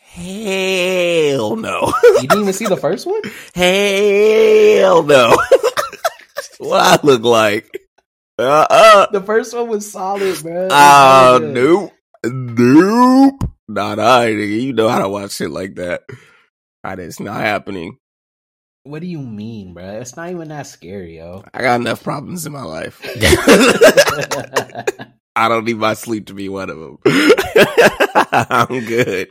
Hell 0.08 1.56
no. 1.58 1.94
You 2.04 2.28
didn't 2.28 2.42
even 2.42 2.54
see 2.54 2.66
the 2.66 2.78
first 2.78 3.06
one? 3.06 3.22
Hell 3.56 5.04
no. 5.04 5.30
what 6.58 6.82
I 6.82 7.06
look 7.06 7.24
like? 7.24 7.70
Uh 8.40 8.66
uh. 8.70 9.08
The 9.12 9.22
first 9.22 9.54
one 9.54 9.68
was 9.68 9.92
solid, 9.92 10.44
man. 10.44 10.70
Uh, 10.72 11.40
good. 11.40 11.54
nope. 11.54 11.94
Nope. 12.26 13.44
Not 13.68 14.00
I, 14.00 14.32
nigga. 14.32 14.62
You 14.62 14.74
know 14.74 14.90
how 14.90 15.00
to 15.00 15.10
watch 15.10 15.34
shit 15.34 15.52
like 15.52 15.76
that. 15.76 16.04
That 16.84 17.00
is 17.00 17.20
not 17.20 17.42
happening. 17.42 17.98
What 18.84 19.02
do 19.02 19.08
you 19.08 19.20
mean, 19.20 19.74
bro? 19.74 20.00
It's 20.00 20.16
not 20.16 20.32
even 20.32 20.48
that 20.48 20.68
scary, 20.68 21.18
yo. 21.18 21.44
I 21.54 21.62
got 21.62 21.82
enough 21.82 22.02
problems 22.02 22.46
in 22.46 22.54
my 22.54 22.64
life. 22.64 23.02
I 25.36 25.50
don't 25.50 25.66
need 25.66 25.78
my 25.78 25.94
sleep 25.94 26.28
to 26.28 26.34
be 26.34 26.48
one 26.48 26.70
of 26.70 26.80
them. 26.80 26.98
I'm 28.32 28.86
good. 28.86 29.28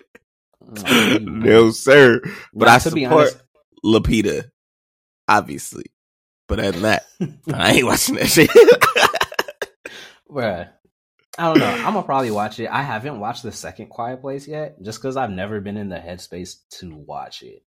Mm. 0.67 1.44
no, 1.44 1.70
sir. 1.70 2.20
But 2.53 2.69
I 2.69 2.79
support 2.79 3.13
honest- 3.13 3.43
Lupita, 3.85 4.51
obviously. 5.29 5.85
But 6.49 6.58
other 6.61 6.73
than 6.73 6.82
that, 6.82 7.05
I 7.55 7.73
ain't 7.75 7.87
watching 7.87 8.15
that 8.17 8.27
shit. 8.29 8.51
Bruh. 10.31 10.69
I 11.39 11.43
don't 11.49 11.58
know. 11.58 11.67
I'm 11.67 11.93
gonna 11.93 12.03
probably 12.03 12.31
watch 12.31 12.58
it. 12.61 12.69
I 12.69 12.82
haven't 12.82 13.20
watched 13.20 13.43
the 13.43 13.53
second 13.53 13.89
Quiet 13.89 14.23
Place 14.23 14.49
yet, 14.49 14.81
just 14.82 14.99
because 15.01 15.17
I've 15.19 15.31
never 15.31 15.61
been 15.61 15.77
in 15.77 15.91
the 15.91 15.96
headspace 15.99 16.56
to 16.79 16.94
watch 16.96 17.43
it. 17.43 17.63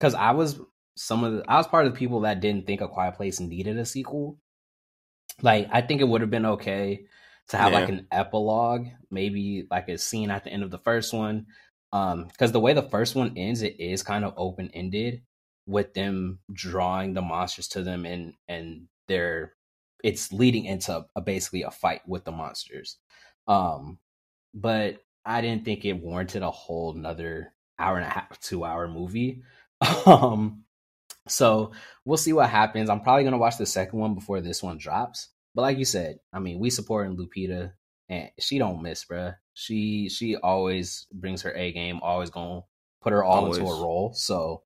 Because 0.00 0.14
I 0.14 0.32
was 0.32 0.58
some 0.96 1.22
of 1.22 1.32
the, 1.34 1.44
I 1.48 1.56
was 1.58 1.66
part 1.68 1.86
of 1.86 1.92
the 1.92 1.98
people 1.98 2.20
that 2.20 2.40
didn't 2.40 2.66
think 2.66 2.80
a 2.80 2.88
Quiet 2.88 3.14
Place 3.14 3.38
needed 3.38 3.78
a 3.78 3.84
sequel. 3.86 4.38
Like, 5.42 5.68
I 5.72 5.80
think 5.80 6.00
it 6.00 6.08
would 6.08 6.22
have 6.22 6.30
been 6.30 6.46
okay 6.46 7.06
to 7.48 7.56
have 7.56 7.72
Yeah. 7.72 7.80
like 7.80 7.88
an 7.88 8.06
epilogue, 8.10 8.86
maybe 9.10 9.66
like 9.70 9.88
a 9.88 9.98
scene 9.98 10.30
at 10.30 10.42
the 10.44 10.50
end 10.50 10.62
of 10.64 10.70
the 10.72 10.78
first 10.78 11.12
one. 11.12 11.46
Um, 11.94 12.24
because 12.26 12.50
the 12.50 12.60
way 12.60 12.72
the 12.72 12.82
first 12.82 13.14
one 13.14 13.34
ends, 13.36 13.62
it 13.62 13.78
is 13.78 14.02
kind 14.02 14.24
of 14.24 14.34
open 14.36 14.68
ended 14.74 15.22
with 15.66 15.94
them 15.94 16.40
drawing 16.52 17.14
the 17.14 17.22
monsters 17.22 17.68
to 17.68 17.82
them 17.82 18.04
and 18.04 18.34
and 18.48 18.88
they're 19.08 19.54
it's 20.02 20.32
leading 20.32 20.66
into 20.66 21.06
a, 21.16 21.20
basically 21.22 21.62
a 21.62 21.70
fight 21.70 22.02
with 22.06 22.24
the 22.24 22.32
monsters. 22.32 22.98
Um, 23.48 23.98
but 24.52 24.98
I 25.24 25.40
didn't 25.40 25.64
think 25.64 25.84
it 25.84 25.94
warranted 25.94 26.42
a 26.42 26.50
whole 26.50 26.94
another 26.94 27.54
hour 27.78 27.96
and 27.96 28.04
a 28.06 28.10
half, 28.10 28.38
two 28.40 28.64
hour 28.64 28.88
movie. 28.88 29.42
Um, 30.06 30.64
so 31.28 31.72
we'll 32.04 32.18
see 32.18 32.32
what 32.32 32.50
happens. 32.50 32.90
I'm 32.90 33.00
probably 33.00 33.24
gonna 33.24 33.38
watch 33.38 33.58
the 33.58 33.66
second 33.66 33.98
one 33.98 34.14
before 34.14 34.40
this 34.40 34.62
one 34.62 34.78
drops. 34.78 35.28
But 35.54 35.62
like 35.62 35.78
you 35.78 35.84
said, 35.84 36.18
I 36.32 36.38
mean, 36.40 36.58
we 36.58 36.70
supporting 36.70 37.16
Lupita, 37.16 37.72
and 38.08 38.30
she 38.40 38.58
don't 38.58 38.82
miss, 38.82 39.04
bruh. 39.04 39.36
She 39.54 40.08
she 40.08 40.36
always 40.36 41.06
brings 41.12 41.42
her 41.42 41.54
A 41.54 41.72
game. 41.72 42.00
Always 42.02 42.30
gonna 42.30 42.62
put 43.00 43.12
her 43.12 43.24
all 43.24 43.46
into 43.46 43.64
a 43.64 43.82
role. 43.82 44.12
So 44.14 44.62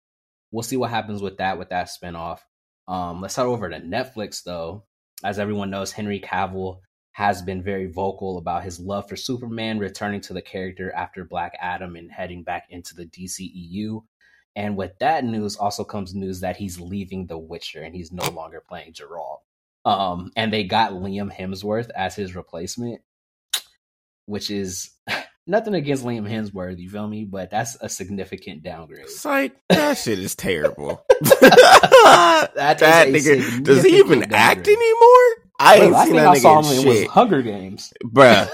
we'll 0.51 0.63
see 0.63 0.77
what 0.77 0.91
happens 0.91 1.23
with 1.23 1.39
that 1.39 1.59
with 1.59 1.69
that 1.71 1.89
spinoff. 1.89 2.41
Um, 2.87 3.21
let's 3.21 3.37
head 3.37 3.47
over 3.47 3.69
to 3.69 3.81
Netflix 3.81 4.43
though. 4.43 4.85
As 5.23 5.39
everyone 5.39 5.71
knows, 5.71 5.93
Henry 5.93 6.21
Cavill 6.21 6.81
has 7.13 7.43
been 7.43 7.63
very 7.63 7.87
vocal 7.87 8.39
about 8.39 8.63
his 8.63 8.79
love 8.79 9.09
for 9.09 9.17
Superman 9.17 9.81
returning 9.81 10.21
to 10.21 10.33
the 10.33 10.41
character 10.41 10.93
after 10.93 11.25
Black 11.25 11.53
Adam 11.61 11.97
and 11.97 12.13
heading 12.13 12.45
back 12.45 12.67
into 12.71 12.95
the 12.95 13.07
DCEU. 13.07 14.05
And 14.55 14.77
with 14.77 14.99
that 15.01 15.25
news 15.25 15.57
also 15.57 15.83
comes 15.85 16.15
news 16.15 16.41
that 16.41 16.57
he's 16.57 16.81
leaving 16.81 17.27
The 17.27 17.37
Witcher 17.37 17.83
and 17.83 17.95
he's 17.95 18.13
no 18.13 18.29
longer 18.31 18.63
playing 18.67 18.93
Geralt. 18.93 19.39
Um, 19.85 20.31
and 20.37 20.53
they 20.53 20.65
got 20.65 20.93
Liam 20.93 21.33
Hemsworth 21.35 21.91
as 21.97 22.15
his 22.15 22.37
replacement, 22.37 23.01
which 24.29 24.51
is 24.51 24.91
nothing 25.47 25.75
against 25.75 26.05
Liam 26.05 26.29
Hemsworth, 26.29 26.79
you 26.79 26.89
feel 26.91 27.09
me? 27.09 27.25
But 27.25 27.51
that's 27.51 27.77
a 27.81 27.89
significant 27.89 28.63
downgrade. 28.63 29.05
It's 29.05 29.25
like 29.25 29.57
that 29.71 29.99
shit 29.99 30.19
is 30.19 30.37
terrible. 30.37 31.05
that, 31.21 32.53
that 32.55 33.09
nigga 33.09 33.65
does 33.65 33.83
he 33.83 33.99
even 33.99 34.33
act 34.33 34.69
anymore? 34.69 35.49
I 35.59 35.77
ain't 35.77 35.91
Bro, 35.91 35.99
I 35.99 36.05
seen 36.05 36.17
that 36.17 36.29
I 36.29 36.39
saw 36.39 36.61
him 36.61 36.67
in 36.67 36.81
in 36.81 36.89
was 36.89 36.99
shit, 36.99 37.09
Hunger 37.09 37.43
Games. 37.43 37.93
bruh. 38.05 38.49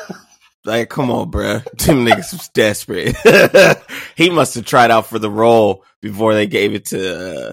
Like, 0.66 0.88
come 0.88 1.10
on, 1.10 1.30
bruh. 1.30 1.62
Them 1.84 2.06
niggas 2.06 2.32
was 2.32 2.48
desperate. 2.48 3.14
he 4.16 4.30
must 4.30 4.54
have 4.54 4.64
tried 4.64 4.90
out 4.90 5.06
for 5.06 5.18
the 5.18 5.30
role 5.30 5.84
before 6.00 6.32
they 6.32 6.46
gave 6.46 6.72
it 6.72 6.86
to 6.86 7.50
uh, 7.50 7.52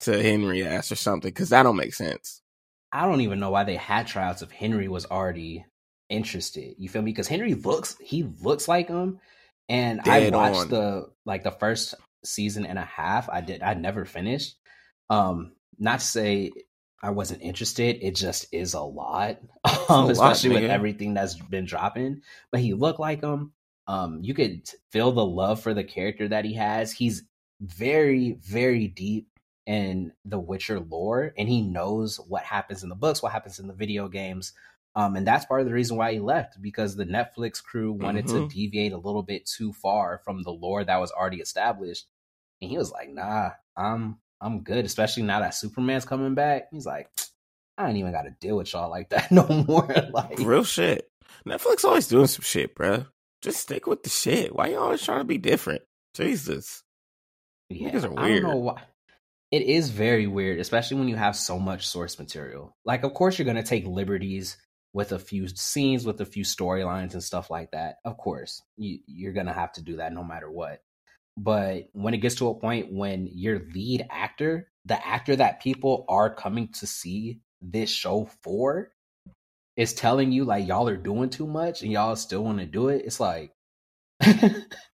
to 0.00 0.22
Henry 0.22 0.66
ass 0.66 0.90
or 0.90 0.96
something, 0.96 1.28
because 1.28 1.50
that 1.50 1.62
don't 1.62 1.76
make 1.76 1.94
sense. 1.94 2.42
I 2.90 3.06
don't 3.06 3.20
even 3.20 3.38
know 3.38 3.50
why 3.50 3.62
they 3.62 3.76
had 3.76 4.08
tryouts 4.08 4.42
if 4.42 4.50
Henry 4.50 4.88
was 4.88 5.06
already 5.06 5.66
interested. 6.08 6.74
You 6.78 6.88
feel 6.88 7.02
me? 7.02 7.12
Because 7.12 7.28
Henry 7.28 7.54
looks 7.54 7.96
he 8.00 8.24
looks 8.40 8.68
like 8.68 8.88
him, 8.88 9.20
and 9.68 10.02
Dead 10.02 10.34
I 10.34 10.36
watched 10.36 10.60
on. 10.60 10.68
the 10.70 11.10
like 11.24 11.44
the 11.44 11.50
first 11.50 11.94
season 12.24 12.66
and 12.66 12.78
a 12.78 12.84
half. 12.84 13.28
I 13.28 13.40
did 13.40 13.62
I 13.62 13.74
never 13.74 14.04
finished. 14.04 14.56
Um, 15.10 15.52
not 15.78 16.00
to 16.00 16.06
say 16.06 16.50
I 17.02 17.10
wasn't 17.10 17.42
interested. 17.42 17.98
It 18.02 18.16
just 18.16 18.46
is 18.52 18.74
a 18.74 18.80
lot, 18.80 19.38
um, 19.64 19.76
lot, 19.88 20.10
especially 20.10 20.50
with 20.50 20.62
nigga. 20.64 20.68
everything 20.70 21.14
that's 21.14 21.34
been 21.34 21.64
dropping. 21.64 22.22
But 22.50 22.60
he 22.60 22.74
looked 22.74 23.00
like 23.00 23.22
him. 23.22 23.52
Um, 23.86 24.20
you 24.22 24.34
could 24.34 24.68
feel 24.90 25.12
the 25.12 25.24
love 25.24 25.62
for 25.62 25.72
the 25.72 25.84
character 25.84 26.28
that 26.28 26.44
he 26.44 26.54
has. 26.54 26.92
He's 26.92 27.22
very, 27.60 28.32
very 28.42 28.86
deep 28.88 29.28
in 29.66 30.12
the 30.24 30.38
Witcher 30.38 30.80
lore, 30.80 31.32
and 31.38 31.48
he 31.48 31.62
knows 31.62 32.16
what 32.16 32.42
happens 32.42 32.82
in 32.82 32.88
the 32.88 32.94
books, 32.94 33.22
what 33.22 33.32
happens 33.32 33.58
in 33.58 33.66
the 33.66 33.74
video 33.74 34.08
games. 34.08 34.52
Um, 34.98 35.14
and 35.14 35.24
that's 35.24 35.44
part 35.44 35.60
of 35.60 35.68
the 35.68 35.72
reason 35.72 35.96
why 35.96 36.12
he 36.12 36.18
left 36.18 36.60
because 36.60 36.96
the 36.96 37.04
Netflix 37.04 37.62
crew 37.62 37.92
wanted 37.92 38.26
to 38.28 38.32
Mhm. 38.40 38.50
deviate 38.50 38.92
a 38.92 38.96
little 38.96 39.22
bit 39.22 39.46
too 39.46 39.72
far 39.72 40.18
from 40.24 40.42
the 40.42 40.50
lore 40.50 40.82
that 40.82 40.96
was 40.96 41.12
already 41.12 41.36
established. 41.40 42.06
And 42.60 42.68
he 42.68 42.76
was 42.76 42.90
like, 42.90 43.08
"Nah, 43.08 43.50
I'm 43.76 44.18
I'm 44.40 44.64
good." 44.64 44.84
Especially 44.84 45.22
now 45.22 45.38
that 45.38 45.54
Superman's 45.54 46.04
coming 46.04 46.34
back, 46.34 46.64
he's 46.72 46.84
like, 46.84 47.08
"I 47.76 47.88
ain't 47.88 47.96
even 47.98 48.10
got 48.10 48.22
to 48.22 48.30
deal 48.40 48.56
with 48.56 48.72
y'all 48.72 48.90
like 48.90 49.08
that 49.10 49.30
no 49.30 49.46
more." 49.46 49.86
like, 50.12 50.40
Real 50.40 50.64
shit. 50.64 51.08
Netflix 51.46 51.84
always 51.84 52.08
doing 52.08 52.26
some 52.26 52.42
shit, 52.42 52.74
bruh. 52.74 53.06
Just 53.40 53.60
stick 53.60 53.86
with 53.86 54.02
the 54.02 54.10
shit. 54.10 54.52
Why 54.52 54.66
you 54.68 54.78
always 54.78 55.04
trying 55.04 55.20
to 55.20 55.24
be 55.24 55.38
different? 55.38 55.82
Jesus. 56.14 56.82
Yeah, 57.70 57.90
Niggas 57.90 58.04
are 58.04 58.08
weird. 58.10 58.18
I 58.18 58.28
don't 58.28 58.42
know 58.42 58.56
why. 58.56 58.82
It 59.52 59.62
is 59.62 59.90
very 59.90 60.26
weird, 60.26 60.58
especially 60.58 60.98
when 60.98 61.08
you 61.08 61.14
have 61.14 61.36
so 61.36 61.58
much 61.58 61.86
source 61.86 62.18
material. 62.18 62.76
Like, 62.84 63.04
of 63.04 63.14
course, 63.14 63.38
you're 63.38 63.44
going 63.44 63.56
to 63.56 63.62
take 63.62 63.86
liberties 63.86 64.56
with 64.98 65.12
a 65.12 65.18
few 65.20 65.46
scenes, 65.46 66.04
with 66.04 66.20
a 66.20 66.26
few 66.26 66.42
storylines 66.42 67.12
and 67.12 67.22
stuff 67.22 67.52
like 67.52 67.70
that. 67.70 67.98
Of 68.04 68.18
course, 68.18 68.62
you, 68.76 68.98
you're 69.06 69.32
going 69.32 69.46
to 69.46 69.52
have 69.52 69.72
to 69.74 69.80
do 69.80 69.98
that 69.98 70.12
no 70.12 70.24
matter 70.24 70.50
what. 70.50 70.82
But 71.36 71.84
when 71.92 72.14
it 72.14 72.18
gets 72.18 72.34
to 72.36 72.48
a 72.48 72.54
point 72.58 72.92
when 72.92 73.28
your 73.32 73.60
lead 73.72 74.08
actor, 74.10 74.72
the 74.86 75.06
actor 75.06 75.36
that 75.36 75.62
people 75.62 76.04
are 76.08 76.34
coming 76.34 76.72
to 76.80 76.86
see 76.88 77.38
this 77.62 77.90
show 77.90 78.28
for, 78.42 78.90
is 79.76 79.94
telling 79.94 80.32
you 80.32 80.44
like 80.44 80.66
y'all 80.66 80.88
are 80.88 80.96
doing 80.96 81.30
too 81.30 81.46
much 81.46 81.82
and 81.82 81.92
y'all 81.92 82.16
still 82.16 82.42
want 82.42 82.58
to 82.58 82.66
do 82.66 82.88
it, 82.88 83.04
it's 83.04 83.20
like, 83.20 83.52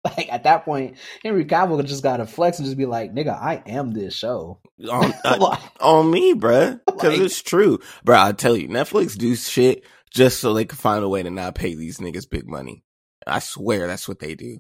like 0.17 0.33
at 0.33 0.45
that 0.45 0.65
point, 0.65 0.97
Henry 1.23 1.45
Cavill 1.45 1.85
just 1.85 2.03
gotta 2.03 2.27
flex 2.27 2.59
and 2.59 2.67
just 2.67 2.79
be 2.79 2.87
like, 2.87 3.13
"Nigga, 3.13 3.31
I 3.37 3.63
am 3.67 3.93
this 3.93 4.15
show." 4.15 4.61
On, 4.91 5.13
uh, 5.25 5.57
on 5.81 6.11
me, 6.11 6.35
bruh. 6.35 6.81
Because 6.87 7.15
Like- 7.15 7.21
it's 7.21 7.43
true. 7.43 7.79
Bruh, 8.07 8.23
I 8.29 8.33
tell 8.33 8.57
you, 8.57 8.69
Netflix 8.69 9.17
do 9.17 9.35
shit 9.35 9.85
just 10.13 10.41
so 10.41 10.55
they 10.55 10.65
can 10.65 10.79
find 10.79 11.05
a 11.05 11.09
way 11.09 11.23
to 11.23 11.31
not 11.31 11.55
pay 11.55 11.75
these 11.75 11.99
niggas 11.99 12.31
big 12.31 12.49
money. 12.49 12.85
I 13.27 13.41
swear 13.41 13.87
that's 13.87 14.09
what 14.09 14.21
they 14.21 14.35
do. 14.35 14.59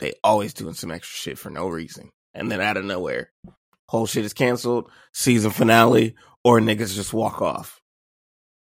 They 0.00 0.14
always 0.24 0.52
doing 0.52 0.74
some 0.74 0.90
extra 0.90 1.16
shit 1.16 1.38
for 1.38 1.48
no 1.50 1.68
reason. 1.68 2.10
And 2.34 2.50
then 2.50 2.60
out 2.60 2.76
of 2.76 2.84
nowhere, 2.84 3.30
whole 3.88 4.06
shit 4.06 4.24
is 4.24 4.32
canceled, 4.34 4.90
season 5.12 5.50
finale, 5.50 6.16
or 6.44 6.60
niggas 6.60 6.94
just 6.94 7.12
walk 7.12 7.40
off. 7.40 7.80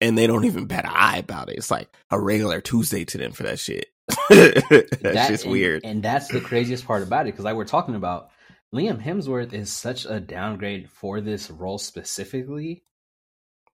And 0.03 0.17
they 0.17 0.27
don't 0.27 0.45
even 0.45 0.67
bat 0.67 0.85
an 0.85 0.93
eye 0.95 1.19
about 1.19 1.49
it. 1.51 1.57
It's 1.57 1.71
like 1.71 1.89
a 2.11 2.21
regular 2.21 2.61
Tuesday 2.61 3.05
to 3.07 3.19
them 3.19 3.33
for 3.33 3.43
that 3.45 3.59
shit. 3.59 3.87
That's 4.29 4.69
that- 5.03 5.29
just 5.29 5.45
and- 5.45 5.53
weird. 5.53 5.83
and 5.85 6.03
that's 6.03 6.29
the 6.29 6.41
craziest 6.41 6.87
part 6.87 7.03
about 7.03 7.27
it 7.27 7.33
because, 7.33 7.45
like 7.45 7.57
we're 7.57 7.65
talking 7.65 7.95
about, 7.95 8.31
Liam 8.75 9.03
Hemsworth 9.03 9.53
is 9.53 9.73
such 9.73 10.05
a 10.07 10.21
downgrade 10.21 10.91
for 10.91 11.21
this 11.21 11.51
role 11.51 11.79
specifically. 11.79 12.85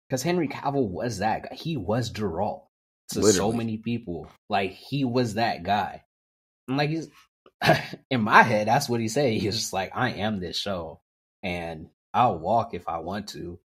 Because 0.08 0.22
Henry 0.22 0.48
Cavill 0.48 0.88
was 0.88 1.18
that 1.18 1.50
guy. 1.50 1.56
He 1.56 1.77
was 1.77 2.12
Geralt 2.13 2.62
to 3.10 3.24
so 3.24 3.51
many 3.51 3.77
people. 3.77 4.30
Like 4.50 4.72
he 4.72 5.04
was 5.04 5.34
that 5.34 5.63
guy. 5.63 6.04
And 6.68 6.77
like 6.77 6.92
he's 6.92 7.10
in 8.12 8.22
my 8.22 8.44
head, 8.44 8.68
that's 8.68 8.88
what 8.88 9.00
he 9.00 9.08
said. 9.08 9.34
He 9.34 9.48
was 9.48 9.58
just 9.58 9.74
like, 9.74 9.92
I 9.96 10.12
am 10.12 10.39
this 10.39 10.58
show. 10.58 11.01
And 11.42 11.89
I'll 12.13 12.38
walk 12.38 12.74
if 12.75 12.88
I 12.88 13.00
want 13.00 13.30
to. 13.30 13.60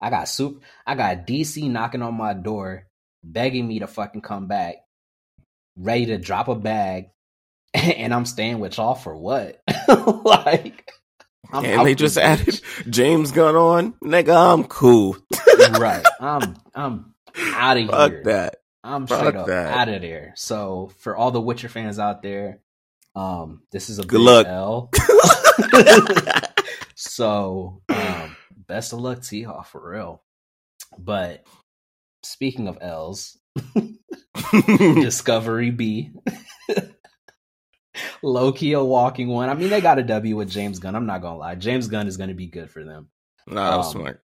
I 0.00 0.10
got 0.10 0.28
soup 0.28 0.62
I 0.86 0.94
got 0.94 1.26
DC 1.26 1.68
knocking 1.68 2.02
on 2.02 2.14
my 2.14 2.34
door, 2.34 2.86
begging 3.24 3.66
me 3.66 3.80
to 3.80 3.86
fucking 3.88 4.22
come 4.22 4.46
back, 4.46 4.76
ready 5.80 6.06
to 6.06 6.18
drop 6.18 6.48
a 6.48 6.54
bag, 6.54 7.10
and 7.74 8.12
I'm 8.12 8.26
staying 8.26 8.60
with 8.60 8.76
y'all 8.76 8.94
for 8.94 9.16
what? 9.16 9.60
like 10.24 10.90
I'm 11.52 11.64
and 11.64 11.86
they 11.86 11.94
just 11.94 12.16
added. 12.16 12.60
James 12.88 13.32
Gunn 13.32 13.56
on. 13.56 13.92
Nigga, 14.04 14.52
I'm 14.54 14.64
cool. 14.64 15.16
right. 15.78 16.04
I'm 16.20 16.56
I'm 16.74 17.14
out 17.36 17.76
of 17.76 17.88
Fuck 17.90 18.10
here. 18.12 18.22
that. 18.24 18.56
I'm 18.82 19.06
Fuck 19.06 19.18
straight 19.18 19.36
up 19.36 19.46
that. 19.46 19.76
out 19.76 19.88
of 19.88 20.02
there. 20.02 20.32
So 20.36 20.90
for 20.98 21.16
all 21.16 21.30
the 21.30 21.40
Witcher 21.40 21.68
fans 21.68 21.98
out 21.98 22.22
there, 22.22 22.60
um, 23.14 23.62
this 23.72 23.90
is 23.90 23.98
a 23.98 24.04
Good 24.04 24.20
luck. 24.20 24.46
L. 24.46 24.90
so 26.94 27.82
um, 27.88 28.36
best 28.68 28.92
of 28.92 29.00
luck 29.00 29.22
to 29.22 29.36
y'all 29.36 29.62
for 29.64 29.90
real. 29.90 30.22
But 30.98 31.44
speaking 32.22 32.68
of 32.68 32.78
L's, 32.80 33.38
Discovery 34.76 35.70
B. 35.70 36.10
Loki 38.22 38.72
a 38.72 38.82
walking 38.82 39.28
one. 39.28 39.48
I 39.48 39.54
mean, 39.54 39.70
they 39.70 39.80
got 39.80 39.98
a 39.98 40.02
W 40.02 40.36
with 40.36 40.50
James 40.50 40.78
Gunn. 40.78 40.94
I'm 40.94 41.06
not 41.06 41.22
gonna 41.22 41.38
lie. 41.38 41.54
James 41.54 41.88
Gunn 41.88 42.06
is 42.06 42.16
gonna 42.16 42.34
be 42.34 42.46
good 42.46 42.70
for 42.70 42.84
them. 42.84 43.08
Nah, 43.46 43.70
that 43.70 43.76
was 43.78 43.94
Um, 43.94 44.02
smart. 44.02 44.22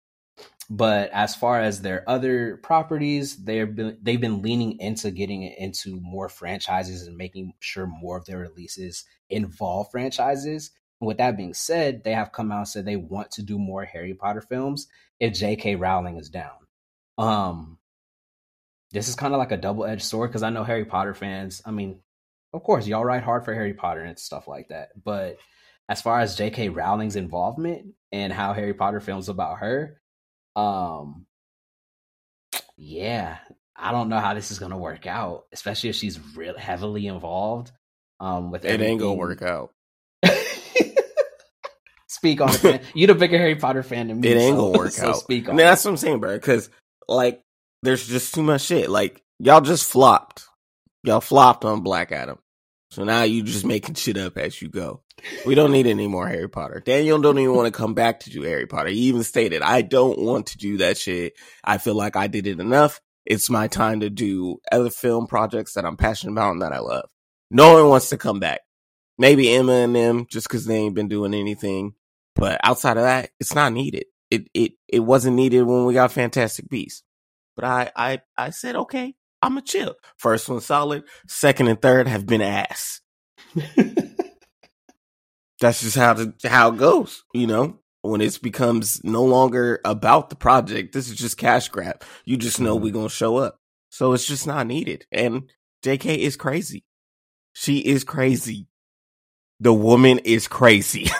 But 0.69 1.11
as 1.11 1.33
far 1.35 1.61
as 1.61 1.81
their 1.81 2.07
other 2.09 2.57
properties, 2.57 3.37
they've 3.43 3.73
been 3.73 3.97
they've 4.01 4.19
been 4.19 4.41
leaning 4.41 4.79
into 4.79 5.11
getting 5.11 5.43
into 5.43 5.99
more 6.01 6.29
franchises 6.29 7.07
and 7.07 7.17
making 7.17 7.53
sure 7.59 7.87
more 7.87 8.17
of 8.17 8.25
their 8.25 8.39
releases 8.39 9.05
involve 9.29 9.89
franchises. 9.91 10.71
And 10.99 11.07
with 11.07 11.17
that 11.17 11.37
being 11.37 11.53
said, 11.53 12.03
they 12.03 12.13
have 12.13 12.31
come 12.31 12.51
out 12.51 12.59
and 12.59 12.67
said 12.67 12.85
they 12.85 12.95
want 12.97 13.31
to 13.31 13.43
do 13.43 13.57
more 13.57 13.85
Harry 13.85 14.13
Potter 14.13 14.41
films 14.41 14.87
if 15.19 15.33
J.K. 15.33 15.75
Rowling 15.75 16.17
is 16.17 16.29
down. 16.29 16.55
Um, 17.17 17.76
this 18.91 19.07
is 19.09 19.15
kind 19.15 19.33
of 19.33 19.37
like 19.39 19.51
a 19.51 19.57
double 19.57 19.85
edged 19.85 20.03
sword 20.03 20.29
because 20.29 20.43
I 20.43 20.49
know 20.49 20.63
Harry 20.63 20.85
Potter 20.85 21.13
fans. 21.13 21.61
I 21.65 21.71
mean, 21.71 21.99
of 22.53 22.63
course, 22.63 22.87
y'all 22.87 23.03
write 23.05 23.23
hard 23.23 23.45
for 23.45 23.53
Harry 23.53 23.73
Potter 23.73 24.01
and 24.01 24.17
stuff 24.17 24.47
like 24.47 24.69
that. 24.69 24.89
But 25.03 25.37
as 25.89 26.01
far 26.01 26.19
as 26.19 26.35
J.K. 26.35 26.69
Rowling's 26.69 27.15
involvement 27.15 27.87
and 28.11 28.31
how 28.31 28.53
Harry 28.53 28.73
Potter 28.73 28.99
films 28.99 29.29
about 29.29 29.59
her, 29.59 29.99
um, 30.55 31.25
yeah, 32.77 33.37
I 33.75 33.91
don't 33.91 34.09
know 34.09 34.19
how 34.19 34.33
this 34.33 34.51
is 34.51 34.59
gonna 34.59 34.77
work 34.77 35.05
out, 35.05 35.43
especially 35.51 35.89
if 35.89 35.95
she's 35.95 36.19
real 36.35 36.57
heavily 36.57 37.07
involved. 37.07 37.71
Um, 38.19 38.51
with 38.51 38.65
It 38.65 38.81
ain't 38.81 38.99
gonna 38.99 39.13
work 39.13 39.41
out. 39.41 39.71
speak 42.07 42.41
on 42.41 42.49
it. 42.65 42.81
You 42.93 43.07
the 43.07 43.15
bigger 43.15 43.37
Harry 43.37 43.55
Potter 43.55 43.83
fan 43.83 44.07
than 44.07 44.19
me. 44.21 44.29
It 44.29 44.37
ain't 44.37 44.55
so- 44.57 44.61
gonna 44.71 44.77
work 44.77 44.91
so 44.93 45.09
out. 45.09 45.15
Speak 45.17 45.45
on 45.45 45.51
And 45.51 45.59
it. 45.59 45.63
that's 45.63 45.85
what 45.85 45.91
I'm 45.91 45.97
saying, 45.97 46.19
bro. 46.19 46.33
Because 46.35 46.69
like, 47.07 47.41
there's 47.83 48.07
just 48.07 48.33
too 48.33 48.43
much 48.43 48.61
shit. 48.61 48.89
Like, 48.89 49.21
y'all 49.39 49.61
just 49.61 49.89
flopped. 49.89 50.45
Y'all 51.03 51.21
flopped 51.21 51.65
on 51.65 51.81
Black 51.81 52.11
Adam. 52.11 52.39
So 52.91 53.03
now 53.03 53.23
you 53.23 53.43
just 53.43 53.65
making 53.65 53.95
shit 53.95 54.17
up 54.17 54.37
as 54.37 54.61
you 54.61 54.69
go. 54.69 55.01
We 55.45 55.55
don't 55.55 55.71
need 55.71 55.87
any 55.87 56.07
more 56.07 56.27
Harry 56.27 56.49
Potter. 56.49 56.81
Daniel 56.85 57.19
don't 57.19 57.39
even 57.39 57.55
want 57.55 57.65
to 57.73 57.77
come 57.77 57.93
back 57.93 58.21
to 58.21 58.29
do 58.29 58.43
Harry 58.43 58.67
Potter. 58.67 58.89
He 58.89 59.01
even 59.01 59.23
stated, 59.23 59.61
I 59.61 59.81
don't 59.81 60.19
want 60.19 60.47
to 60.47 60.57
do 60.57 60.77
that 60.77 60.97
shit. 60.97 61.33
I 61.63 61.79
feel 61.79 61.95
like 61.95 62.15
I 62.15 62.27
did 62.27 62.47
it 62.47 62.59
enough. 62.59 63.01
It's 63.25 63.49
my 63.49 63.67
time 63.67 63.99
to 64.01 64.09
do 64.09 64.59
other 64.71 64.89
film 64.89 65.27
projects 65.27 65.73
that 65.73 65.85
I'm 65.85 65.97
passionate 65.97 66.33
about 66.33 66.51
and 66.51 66.61
that 66.61 66.71
I 66.71 66.79
love. 66.79 67.09
No 67.51 67.73
one 67.73 67.89
wants 67.89 68.09
to 68.09 68.17
come 68.17 68.39
back. 68.39 68.61
Maybe 69.17 69.53
Emma 69.53 69.73
and 69.73 69.95
them 69.95 70.27
just 70.29 70.47
because 70.47 70.65
they 70.65 70.75
ain't 70.75 70.95
been 70.95 71.09
doing 71.09 71.33
anything. 71.33 71.93
But 72.35 72.61
outside 72.63 72.97
of 72.97 73.03
that, 73.03 73.31
it's 73.39 73.55
not 73.55 73.73
needed. 73.73 74.05
It 74.29 74.47
it 74.53 74.73
it 74.87 74.99
wasn't 74.99 75.35
needed 75.35 75.63
when 75.63 75.85
we 75.85 75.93
got 75.93 76.11
Fantastic 76.11 76.69
Beasts. 76.69 77.03
But 77.57 77.65
I 77.65 77.91
I 77.95 78.21
I 78.37 78.51
said 78.51 78.75
okay, 78.75 79.15
I'm 79.41 79.57
a 79.57 79.61
chill. 79.61 79.95
First 80.17 80.47
one 80.47 80.61
solid. 80.61 81.03
Second 81.27 81.67
and 81.67 81.81
third 81.81 82.07
have 82.07 82.25
been 82.25 82.41
ass. 82.41 83.01
That's 85.59 85.81
just 85.81 85.97
how 85.97 86.13
the 86.13 86.33
how 86.45 86.69
it 86.69 86.77
goes. 86.77 87.23
You 87.33 87.47
know, 87.47 87.79
when 88.03 88.21
it 88.21 88.39
becomes 88.43 89.03
no 89.03 89.23
longer 89.25 89.81
about 89.83 90.29
the 90.29 90.35
project, 90.35 90.93
this 90.93 91.09
is 91.09 91.17
just 91.17 91.37
cash 91.37 91.67
grab. 91.69 92.03
You 92.25 92.37
just 92.37 92.61
know 92.61 92.75
we're 92.75 92.89
mm-hmm. 92.89 92.99
gonna 92.99 93.09
show 93.09 93.37
up. 93.37 93.59
So 93.89 94.13
it's 94.13 94.27
just 94.27 94.45
not 94.45 94.67
needed. 94.67 95.07
And 95.11 95.49
JK 95.83 96.19
is 96.19 96.35
crazy. 96.35 96.85
She 97.53 97.79
is 97.79 98.03
crazy. 98.03 98.67
The 99.59 99.73
woman 99.73 100.19
is 100.19 100.47
crazy. 100.47 101.07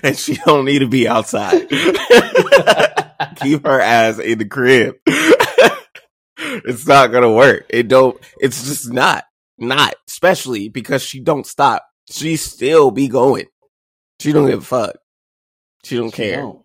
and 0.02 0.16
she 0.16 0.34
don't 0.44 0.64
need 0.64 0.80
to 0.80 0.88
be 0.88 1.06
outside. 1.06 1.68
Keep 3.42 3.64
her 3.66 3.80
ass 3.80 4.18
in 4.18 4.38
the 4.38 4.44
crib. 4.44 4.96
it's 6.36 6.86
not 6.86 7.08
gonna 7.12 7.32
work. 7.32 7.66
It 7.70 7.88
don't. 7.88 8.18
It's 8.38 8.64
just 8.66 8.90
not. 8.92 9.24
Not 9.58 9.94
especially 10.08 10.68
because 10.68 11.02
she 11.02 11.20
don't 11.20 11.46
stop. 11.46 11.84
She 12.10 12.36
still 12.36 12.90
be 12.90 13.08
going. 13.08 13.46
She 14.20 14.32
don't 14.32 14.48
give 14.48 14.60
a 14.60 14.62
fuck. 14.62 14.96
She 15.84 15.96
don't 15.96 16.10
She 16.10 16.16
care. 16.16 16.36
don't. 16.42 16.62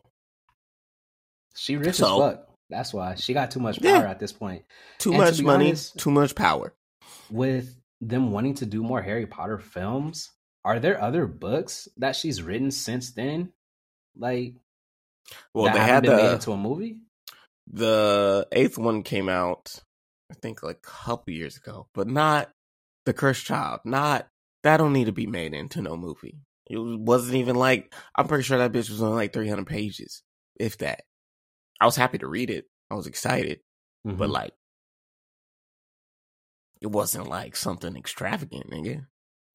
She 1.56 1.78
rich 1.78 1.96
So- 1.96 2.22
as 2.24 2.34
fuck. 2.36 2.42
That's 2.70 2.94
why 2.94 3.14
she 3.16 3.34
got 3.34 3.52
too 3.52 3.60
much 3.60 3.80
power 3.82 3.92
Yeah. 4.04 4.10
at 4.10 4.20
this 4.20 4.34
point. 4.34 4.64
Too 4.98 5.12
And 5.12 5.20
much 5.20 5.38
be 5.38 5.44
money. 5.44 5.68
honest- 5.68 5.98
too 6.00 6.10
much 6.10 6.34
power. 6.34 6.74
With 7.30 7.76
them 8.02 8.32
wanting 8.32 8.56
to 8.56 8.66
do 8.66 8.82
more 8.82 9.02
Harry 9.04 9.28
Potter 9.28 9.60
films, 9.60 10.32
are 10.64 10.80
there 10.80 11.00
other 11.00 11.28
books 11.28 11.88
that 11.98 12.16
she's 12.16 12.42
written 12.42 12.72
since 12.72 13.12
then? 13.12 13.54
Like 14.18 14.56
Well, 15.54 15.74
they 15.74 15.80
had 15.80 16.04
been 16.04 16.18
made 16.18 16.34
into 16.34 16.52
a 16.52 16.58
movie? 16.58 16.98
the 17.68 18.48
eighth 18.52 18.78
one 18.78 19.02
came 19.04 19.28
out. 19.30 19.82
I 20.32 20.36
think 20.36 20.62
like 20.64 20.78
a 20.78 20.80
couple 20.88 21.34
years 21.34 21.58
ago, 21.58 21.88
but 21.94 22.08
not 22.08 22.50
the 23.06 23.14
Cursed 23.14 23.46
Child. 23.46 23.82
Not 23.86 24.28
that 24.64 24.78
don't 24.78 24.94
need 24.94 25.06
to 25.06 25.12
be 25.12 25.28
made 25.28 25.54
into 25.54 25.82
no 25.82 25.96
movie. 25.98 26.40
It 26.68 26.78
wasn't 26.80 27.36
even 27.36 27.56
like 27.56 27.94
I'm 28.16 28.28
pretty 28.28 28.44
sure 28.44 28.58
that 28.58 28.72
bitch 28.72 28.90
was 28.90 29.02
only 29.02 29.16
like 29.18 29.34
300 29.34 29.66
pages, 29.68 30.22
if 30.60 30.78
that. 30.80 31.02
I 31.82 31.86
was 31.86 31.96
happy 31.96 32.18
to 32.20 32.28
read 32.28 32.50
it. 32.50 32.66
I 32.90 32.96
was 32.96 33.08
excited, 33.08 33.60
but 34.04 34.30
Mhm. 34.30 34.34
like, 34.34 34.54
it 36.82 36.88
wasn't 36.88 37.28
like 37.28 37.56
something 37.56 37.96
extravagant, 37.96 38.70
nigga. 38.70 39.08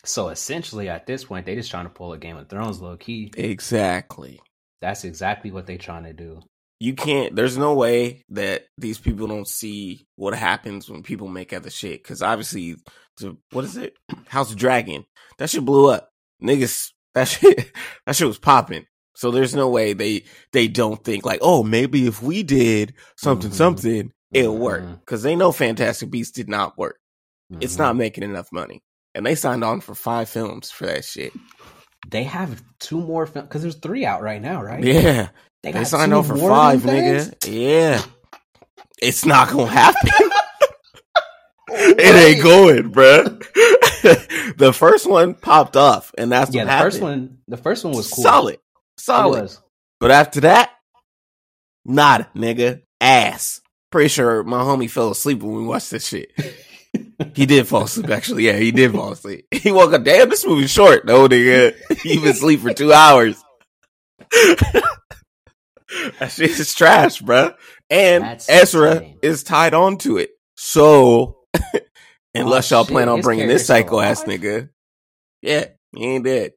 so 0.05 0.29
essentially, 0.29 0.89
at 0.89 1.07
this 1.07 1.25
point, 1.25 1.45
they 1.47 1.55
just 1.55 1.71
trying 1.71 1.85
to 1.85 1.91
pull 1.91 2.13
a 2.13 2.19
Game 2.19 2.37
of 2.37 2.49
Thrones 2.49 2.81
low 2.81 2.97
key. 2.97 3.31
Exactly. 3.37 4.41
That's 4.81 5.05
exactly 5.05 5.51
what 5.51 5.67
they're 5.67 5.79
trying 5.79 6.05
to 6.05 6.13
do. 6.13 6.41
You 6.79 6.95
can't. 6.95 7.37
There's 7.37 7.59
no 7.59 7.75
way 7.75 8.25
that 8.31 8.65
these 8.79 8.99
people 8.99 9.27
don't 9.27 9.47
see 9.49 10.07
what 10.17 10.35
happens 10.35 10.89
when 10.89 11.03
people 11.03 11.29
make 11.29 11.53
other 11.53 11.69
shit. 11.71 12.03
Because 12.03 12.23
obviously, 12.23 12.77
the, 13.19 13.37
what 13.53 13.65
is 13.65 13.77
it? 13.77 13.95
House 14.29 14.51
of 14.51 14.57
Dragon. 14.57 15.05
That 15.39 15.51
shit 15.51 15.65
blew 15.65 15.91
up. 15.91 16.09
Niggas. 16.43 16.93
That 17.15 17.25
shit. 17.29 17.71
That 18.07 18.17
shit 18.17 18.27
was 18.27 18.39
popping. 18.39 18.87
So 19.15 19.31
there's 19.31 19.55
no 19.55 19.69
way 19.69 19.93
they 19.93 20.25
they 20.53 20.69
don't 20.69 21.05
think 21.05 21.27
like, 21.27 21.41
oh, 21.43 21.63
maybe 21.63 22.07
if 22.07 22.23
we 22.23 22.43
did 22.43 22.95
something 23.19 23.51
Mhm. 23.51 23.55
something, 23.55 24.13
it'll 24.33 24.57
work. 24.57 25.01
Because 25.01 25.23
they 25.23 25.37
know 25.37 25.53
Fantastic 25.53 26.11
Beasts 26.11 26.33
did 26.33 26.49
not 26.49 26.79
work. 26.79 26.99
It's 27.61 27.75
Mhm. 27.75 27.79
not 27.81 27.97
making 27.97 28.25
enough 28.25 28.49
money, 28.53 28.81
and 29.15 29.27
they 29.27 29.35
signed 29.35 29.65
on 29.65 29.83
for 29.83 29.95
five 29.95 30.31
films 30.31 30.71
for 30.71 30.87
that 30.87 31.05
shit. 31.05 31.35
They 32.09 32.25
have 32.25 32.63
two 32.81 33.01
more 33.01 33.27
films 33.27 33.49
because 33.49 33.63
there's 33.63 33.77
three 33.77 34.05
out 34.05 34.23
right 34.23 34.41
now, 34.43 34.63
right? 34.63 34.83
Yeah. 34.83 35.29
They 35.63 35.73
got 35.73 35.87
signed 35.87 36.13
on 36.15 36.25
for 36.25 36.37
five, 36.37 36.77
of 36.77 36.83
them 36.85 36.91
things? 36.97 37.29
nigga. 37.31 37.53
Yeah. 37.53 38.03
It's 39.03 39.25
not 39.25 39.51
gonna 39.51 39.67
happen. 39.71 40.11
it 41.69 42.35
ain't 42.35 42.43
going, 42.43 42.93
bruh. 42.93 43.39
the 44.57 44.73
first 44.73 45.09
one 45.09 45.35
popped 45.35 45.77
off, 45.77 46.13
and 46.19 46.33
that's 46.33 46.53
Yeah, 46.53 46.63
what 46.63 46.67
the 46.67 46.71
happened. 46.73 46.93
first 46.93 47.03
one. 47.03 47.39
The 47.49 47.57
first 47.57 47.85
one 47.85 47.95
was 47.95 48.11
cool. 48.11 48.25
solid, 48.25 48.59
solid. 48.99 49.51
But 50.01 50.11
after 50.11 50.41
that, 50.41 50.71
nada, 51.85 52.29
nigga, 52.35 52.83
ass. 53.01 53.61
Pretty 53.91 54.09
sure 54.09 54.43
my 54.45 54.63
homie 54.63 54.91
fell 54.91 55.11
asleep 55.11 55.43
when 55.43 55.55
we 55.57 55.65
watched 55.65 55.91
this 55.91 56.07
shit. 56.09 56.33
He 57.35 57.47
did 57.47 57.69
fall 57.69 57.85
asleep, 57.85 58.11
actually. 58.11 58.47
Yeah, 58.47 58.57
he 58.57 58.73
did 58.73 58.93
fall 58.93 59.13
asleep. 59.13 59.47
He 59.53 59.71
woke 59.71 59.93
up. 59.93 60.03
Damn, 60.05 60.29
this 60.29 60.47
movie's 60.47 60.71
short, 60.71 61.05
No, 61.05 61.29
nigga. 61.29 61.75
He 62.03 62.19
been 62.19 62.29
asleep 62.29 62.61
for 62.61 62.73
two 62.73 62.93
hours. 62.93 63.43
that 66.19 66.31
shit 66.31 66.51
is 66.59 66.75
trash, 66.75 67.21
bruh. 67.21 67.55
And 67.89 68.25
That's 68.25 68.49
Ezra 68.49 68.93
insane. 68.93 69.19
is 69.23 69.43
tied 69.43 69.75
on 69.75 69.99
to 69.99 70.19
it. 70.19 70.31
So, 70.57 71.39
oh, 71.57 71.81
unless 72.35 72.71
Oh, 72.73 72.77
y'all 72.77 72.85
shit, 72.85 72.93
plan 72.93 73.09
on 73.09 73.19
his 73.19 73.25
bringing 73.25 73.49
this 73.49 73.67
psycho 73.67 74.01
ass 74.01 74.25
nigga, 74.25 74.71
yeah, 75.43 75.67
he 75.95 76.05
ain't 76.05 76.25
dead. 76.25 76.53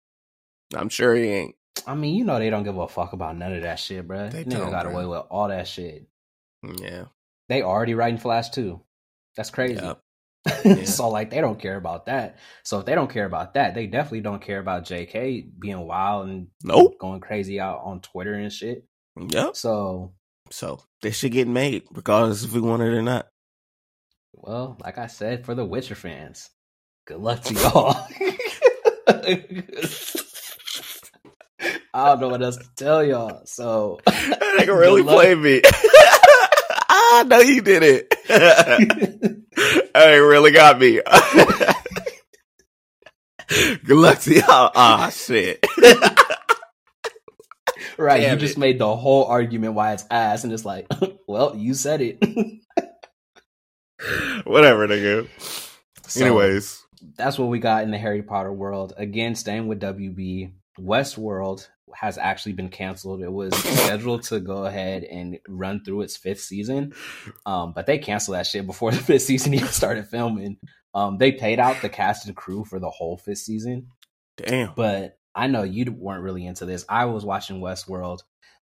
I'm 0.75 0.89
sure 0.89 1.15
he 1.15 1.23
ain't. 1.29 1.55
I 1.87 1.95
mean, 1.95 2.15
you 2.15 2.23
know 2.23 2.39
they 2.39 2.49
don't 2.49 2.63
give 2.63 2.77
a 2.77 2.87
fuck 2.87 3.13
about 3.13 3.37
none 3.37 3.53
of 3.53 3.63
that 3.63 3.79
shit, 3.79 4.07
bro. 4.07 4.29
They 4.29 4.45
Nigga 4.45 4.69
got 4.71 4.85
away 4.85 5.05
with 5.05 5.23
all 5.29 5.47
that 5.49 5.67
shit. 5.67 6.05
Mm, 6.65 6.79
yeah. 6.81 7.05
They 7.49 7.61
already 7.61 7.93
writing 7.93 8.19
Flash 8.19 8.49
too. 8.51 8.81
That's 9.35 9.49
crazy. 9.49 9.81
Yep. 9.81 9.99
Yeah. 10.65 10.83
so 10.85 11.09
like 11.09 11.29
they 11.29 11.41
don't 11.41 11.59
care 11.59 11.77
about 11.77 12.07
that. 12.07 12.37
So 12.63 12.79
if 12.79 12.85
they 12.85 12.95
don't 12.95 13.09
care 13.09 13.25
about 13.25 13.53
that, 13.55 13.75
they 13.75 13.87
definitely 13.87 14.21
don't 14.21 14.41
care 14.41 14.59
about 14.59 14.85
JK 14.85 15.51
being 15.59 15.79
wild 15.87 16.27
and 16.27 16.47
Nope. 16.63 16.97
going 16.99 17.19
crazy 17.21 17.59
out 17.59 17.81
on 17.83 18.01
Twitter 18.01 18.33
and 18.33 18.51
shit. 18.51 18.85
Yep. 19.19 19.55
So 19.55 20.13
So 20.49 20.81
this 21.01 21.15
shit 21.17 21.31
getting 21.31 21.53
made, 21.53 21.83
regardless 21.91 22.43
if 22.43 22.51
we 22.53 22.61
want 22.61 22.81
it 22.81 22.87
or 22.93 23.01
not. 23.01 23.27
well, 24.33 24.75
like 24.83 24.97
I 24.97 25.07
said, 25.07 25.45
for 25.45 25.55
the 25.55 25.63
Witcher 25.65 25.95
fans, 25.95 26.49
good 27.05 27.19
luck 27.19 27.41
to 27.43 27.53
y'all. 27.55 28.07
I 31.95 32.07
don't 32.07 32.19
know 32.19 32.29
what 32.29 32.41
else 32.41 32.57
to 32.57 32.67
tell 32.75 33.03
y'all. 33.03 33.41
So 33.45 33.99
That 34.05 34.57
nigga 34.59 34.77
really 34.77 35.03
played 35.03 35.37
me. 35.37 35.61
I 36.89 37.23
know 37.27 37.39
you 37.39 37.61
did 37.61 37.83
it. 37.83 38.13
nigga 39.95 40.29
really 40.29 40.51
got 40.51 40.79
me. 40.79 41.01
Good 43.49 43.97
luck 43.97 44.19
to 44.19 44.33
y'all. 44.33 44.71
Ah, 44.75 45.09
shit. 45.13 45.65
right, 47.97 48.21
Damn 48.21 48.35
you 48.35 48.39
just 48.39 48.57
it. 48.57 48.59
made 48.59 48.79
the 48.79 48.95
whole 48.95 49.25
argument 49.25 49.73
why 49.73 49.93
it's 49.93 50.05
ass, 50.09 50.43
and 50.43 50.53
it's 50.53 50.65
like, 50.65 50.87
well, 51.27 51.55
you 51.55 51.73
said 51.73 52.01
it. 52.01 52.17
Whatever, 54.45 54.87
nigga. 54.87 55.27
So, 56.07 56.25
Anyways. 56.25 56.83
that's 57.17 57.37
what 57.37 57.49
we 57.49 57.59
got 57.59 57.83
in 57.83 57.91
the 57.91 57.97
Harry 57.97 58.23
Potter 58.23 58.51
world. 58.51 58.93
Again, 58.97 59.35
staying 59.35 59.67
with 59.67 59.81
WB, 59.81 60.51
Westworld 60.79 61.67
has 61.95 62.17
actually 62.17 62.53
been 62.53 62.69
canceled. 62.69 63.21
It 63.21 63.31
was 63.31 63.55
scheduled 63.83 64.23
to 64.23 64.39
go 64.39 64.65
ahead 64.65 65.03
and 65.03 65.39
run 65.47 65.83
through 65.83 66.01
its 66.01 66.17
fifth 66.17 66.41
season, 66.41 66.93
um, 67.45 67.73
but 67.73 67.85
they 67.85 67.97
canceled 67.97 68.35
that 68.35 68.47
shit 68.47 68.65
before 68.65 68.91
the 68.93 68.97
fifth 68.97 69.23
season 69.23 69.53
even 69.53 69.67
started 69.67 70.07
filming. 70.07 70.57
Um, 70.93 71.17
they 71.17 71.31
paid 71.31 71.59
out 71.59 71.81
the 71.81 71.89
cast 71.89 72.27
and 72.27 72.35
crew 72.35 72.65
for 72.65 72.79
the 72.79 72.89
whole 72.89 73.17
fifth 73.17 73.39
season, 73.39 73.87
Damn. 74.37 74.73
but 74.75 75.17
I 75.35 75.47
know 75.47 75.63
you 75.63 75.91
weren't 75.91 76.23
really 76.23 76.45
into 76.45 76.65
this. 76.65 76.85
I 76.87 77.05
was 77.05 77.25
watching 77.25 77.59
Westworld 77.59 78.19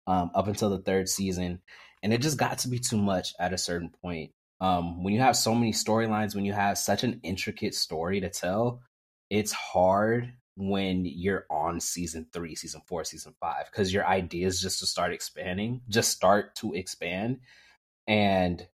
um, 0.06 0.32
up 0.36 0.48
until 0.48 0.70
the 0.70 0.80
third 0.80 1.08
season, 1.08 1.62
and 2.04 2.13
it 2.13 2.22
just 2.22 2.38
got 2.38 2.60
to 2.60 2.70
be 2.70 2.80
too 2.80 2.98
much 2.98 3.34
at 3.40 3.54
a 3.54 3.58
certain 3.58 3.92
point. 4.02 4.32
Um, 4.60 5.04
when 5.04 5.13
you 5.13 5.22
have 5.22 5.38
so 5.38 5.54
many 5.54 5.72
storylines, 5.72 6.36
when 6.36 6.46
you 6.46 6.54
have 6.54 6.78
such 6.78 7.04
an 7.04 7.20
intricate 7.24 7.76
story 7.76 8.20
to 8.22 8.30
tell, 8.30 8.82
it's 9.30 9.52
hard 9.52 10.34
when 10.58 11.06
you're 11.06 11.46
on 11.50 11.80
season 11.80 12.28
three, 12.34 12.56
season 12.56 12.82
four, 12.88 13.04
season 13.04 13.34
five, 13.39 13.65
because 13.72 13.93
your 13.93 14.06
ideas 14.06 14.60
just 14.60 14.80
to 14.80 14.88
start 14.88 15.13
expanding, 15.13 15.82
just 15.88 16.12
start 16.12 16.56
to 16.56 16.74
expand, 16.74 17.39
and 18.08 18.67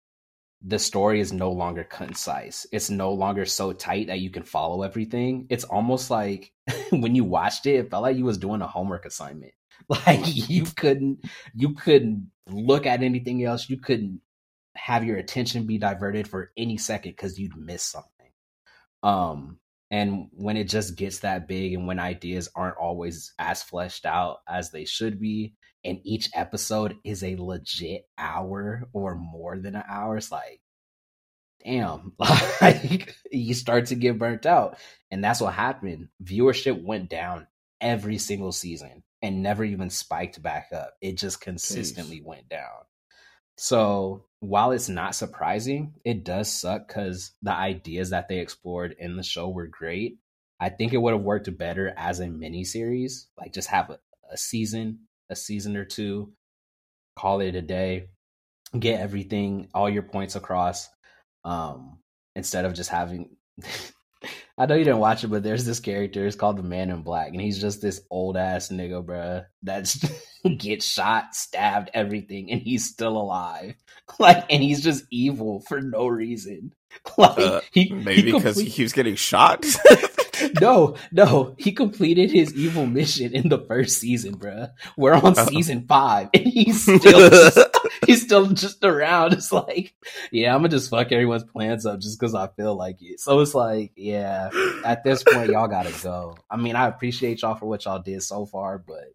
the 0.65 0.79
story 0.79 1.19
is 1.19 1.33
no 1.33 1.51
longer 1.51 1.83
concise. 1.83 2.65
It's 2.71 2.89
no 2.89 3.11
longer 3.11 3.45
so 3.45 3.73
tight 3.73 4.07
that 4.07 4.21
you 4.21 4.29
can 4.29 4.43
follow 4.43 4.83
everything. 4.83 5.45
It's 5.49 5.65
almost 5.65 6.09
like 6.09 6.53
when 6.91 7.15
you 7.15 7.25
watched 7.25 7.65
it, 7.65 7.75
it 7.75 7.89
felt 7.91 8.03
like 8.03 8.17
you 8.17 8.25
was 8.25 8.37
doing 8.37 8.61
a 8.61 8.67
homework 8.67 9.05
assignment. 9.05 9.53
Like 9.89 10.21
you 10.23 10.63
couldn't 10.63 11.25
you 11.53 11.73
couldn't 11.73 12.31
look 12.47 12.85
at 12.85 13.03
anything 13.03 13.43
else. 13.43 13.69
You 13.69 13.77
couldn't 13.77 14.21
have 14.75 15.03
your 15.03 15.17
attention 15.17 15.65
be 15.65 15.77
diverted 15.77 16.25
for 16.27 16.51
any 16.55 16.77
second 16.77 17.11
because 17.11 17.37
you'd 17.37 17.57
miss 17.57 17.83
something. 17.83 18.31
Um 19.01 19.57
and 19.93 20.29
when 20.31 20.57
it 20.57 20.69
just 20.69 20.95
gets 20.95 21.19
that 21.19 21.47
big 21.47 21.75
and 21.75 21.85
when 21.85 21.99
ideas 21.99 22.49
aren't 22.55 22.77
always 22.77 23.31
as 23.37 23.61
fleshed 23.61 24.07
out 24.07 24.39
as 24.49 24.71
they 24.71 24.85
should 24.85 25.19
be, 25.19 25.53
and 25.85 25.99
each 26.03 26.31
episode 26.33 26.95
is 27.03 27.23
a 27.23 27.35
legit 27.37 28.07
hour 28.17 28.89
or 28.91 29.13
more 29.13 29.59
than 29.59 29.75
an 29.75 29.83
hour, 29.87 30.17
it's 30.17 30.31
like, 30.31 30.61
damn, 31.63 32.13
like 32.61 33.15
you 33.31 33.53
start 33.53 33.85
to 33.85 33.95
get 33.95 34.17
burnt 34.17 34.47
out. 34.47 34.79
And 35.11 35.23
that's 35.23 35.41
what 35.41 35.53
happened. 35.53 36.07
Viewership 36.23 36.83
went 36.83 37.07
down 37.07 37.45
every 37.79 38.17
single 38.17 38.51
season 38.51 39.03
and 39.21 39.43
never 39.43 39.63
even 39.63 39.91
spiked 39.91 40.41
back 40.41 40.69
up. 40.73 40.95
It 41.01 41.19
just 41.19 41.39
consistently 41.39 42.19
went 42.25 42.49
down. 42.49 42.81
So 43.57 44.25
while 44.39 44.71
it's 44.71 44.89
not 44.89 45.15
surprising, 45.15 45.93
it 46.03 46.23
does 46.23 46.51
suck 46.51 46.87
because 46.87 47.31
the 47.41 47.53
ideas 47.53 48.09
that 48.09 48.27
they 48.27 48.39
explored 48.39 48.95
in 48.99 49.15
the 49.15 49.23
show 49.23 49.49
were 49.49 49.67
great. 49.67 50.17
I 50.59 50.69
think 50.69 50.93
it 50.93 50.97
would 50.97 51.13
have 51.13 51.21
worked 51.21 51.55
better 51.57 51.93
as 51.97 52.19
a 52.19 52.27
mini 52.27 52.63
series, 52.63 53.27
like 53.37 53.53
just 53.53 53.69
have 53.69 53.89
a, 53.89 53.99
a 54.31 54.37
season, 54.37 54.99
a 55.29 55.35
season 55.35 55.75
or 55.77 55.85
two, 55.85 56.33
call 57.15 57.41
it 57.41 57.55
a 57.55 57.61
day, 57.61 58.09
get 58.77 58.99
everything, 58.99 59.67
all 59.73 59.89
your 59.89 60.03
points 60.03 60.35
across, 60.35 60.89
um, 61.45 61.99
instead 62.35 62.65
of 62.65 62.73
just 62.73 62.89
having 62.89 63.35
I 64.57 64.65
know 64.65 64.75
you 64.75 64.83
didn't 64.83 64.99
watch 64.99 65.23
it, 65.23 65.27
but 65.29 65.43
there's 65.43 65.65
this 65.65 65.79
character. 65.79 66.25
It's 66.27 66.35
called 66.35 66.57
the 66.57 66.63
Man 66.63 66.89
in 66.89 67.01
Black, 67.01 67.29
and 67.29 67.41
he's 67.41 67.59
just 67.59 67.81
this 67.81 68.01
old 68.09 68.37
ass 68.37 68.69
nigga, 68.69 69.03
bruh, 69.03 69.45
that's 69.63 69.97
gets 70.57 70.85
shot, 70.85 71.33
stabbed, 71.35 71.89
everything, 71.93 72.51
and 72.51 72.61
he's 72.61 72.85
still 72.89 73.17
alive. 73.17 73.75
Like, 74.19 74.51
and 74.51 74.61
he's 74.61 74.83
just 74.83 75.05
evil 75.11 75.63
for 75.67 75.79
no 75.81 76.07
reason. 76.07 76.73
Like, 77.17 77.39
Uh, 77.39 77.61
he 77.71 77.89
Maybe 77.89 78.33
because 78.33 78.57
he 78.57 78.63
complete- 78.65 78.71
keeps 78.73 78.91
getting 78.93 79.15
shot. 79.15 79.65
no, 80.61 80.95
no, 81.11 81.55
he 81.57 81.71
completed 81.71 82.31
his 82.31 82.53
evil 82.55 82.85
mission 82.85 83.33
in 83.33 83.49
the 83.49 83.59
first 83.59 83.97
season, 83.97 84.37
bruh. 84.37 84.71
We're 84.97 85.13
on 85.13 85.37
Uh-oh. 85.37 85.45
season 85.45 85.85
five, 85.87 86.29
and 86.33 86.45
he's 86.45 86.81
still 86.81 87.29
just, 87.29 87.59
he's 88.05 88.23
still 88.23 88.47
just 88.47 88.83
around. 88.83 89.33
It's 89.33 89.51
like, 89.51 89.93
yeah, 90.31 90.53
I'm 90.53 90.59
gonna 90.59 90.69
just 90.69 90.89
fuck 90.89 91.11
everyone's 91.11 91.43
plans 91.43 91.85
up 91.85 91.99
just 91.99 92.19
because 92.19 92.35
I 92.35 92.47
feel 92.47 92.75
like 92.75 92.97
it. 93.01 93.19
So 93.19 93.39
it's 93.41 93.55
like, 93.55 93.91
yeah, 93.95 94.49
at 94.85 95.03
this 95.03 95.23
point, 95.23 95.51
y'all 95.51 95.67
gotta 95.67 95.93
go. 96.03 96.35
I 96.49 96.57
mean, 96.57 96.75
I 96.75 96.87
appreciate 96.87 97.41
y'all 97.41 97.55
for 97.55 97.67
what 97.67 97.85
y'all 97.85 97.99
did 97.99 98.23
so 98.23 98.45
far, 98.45 98.77
but 98.77 99.13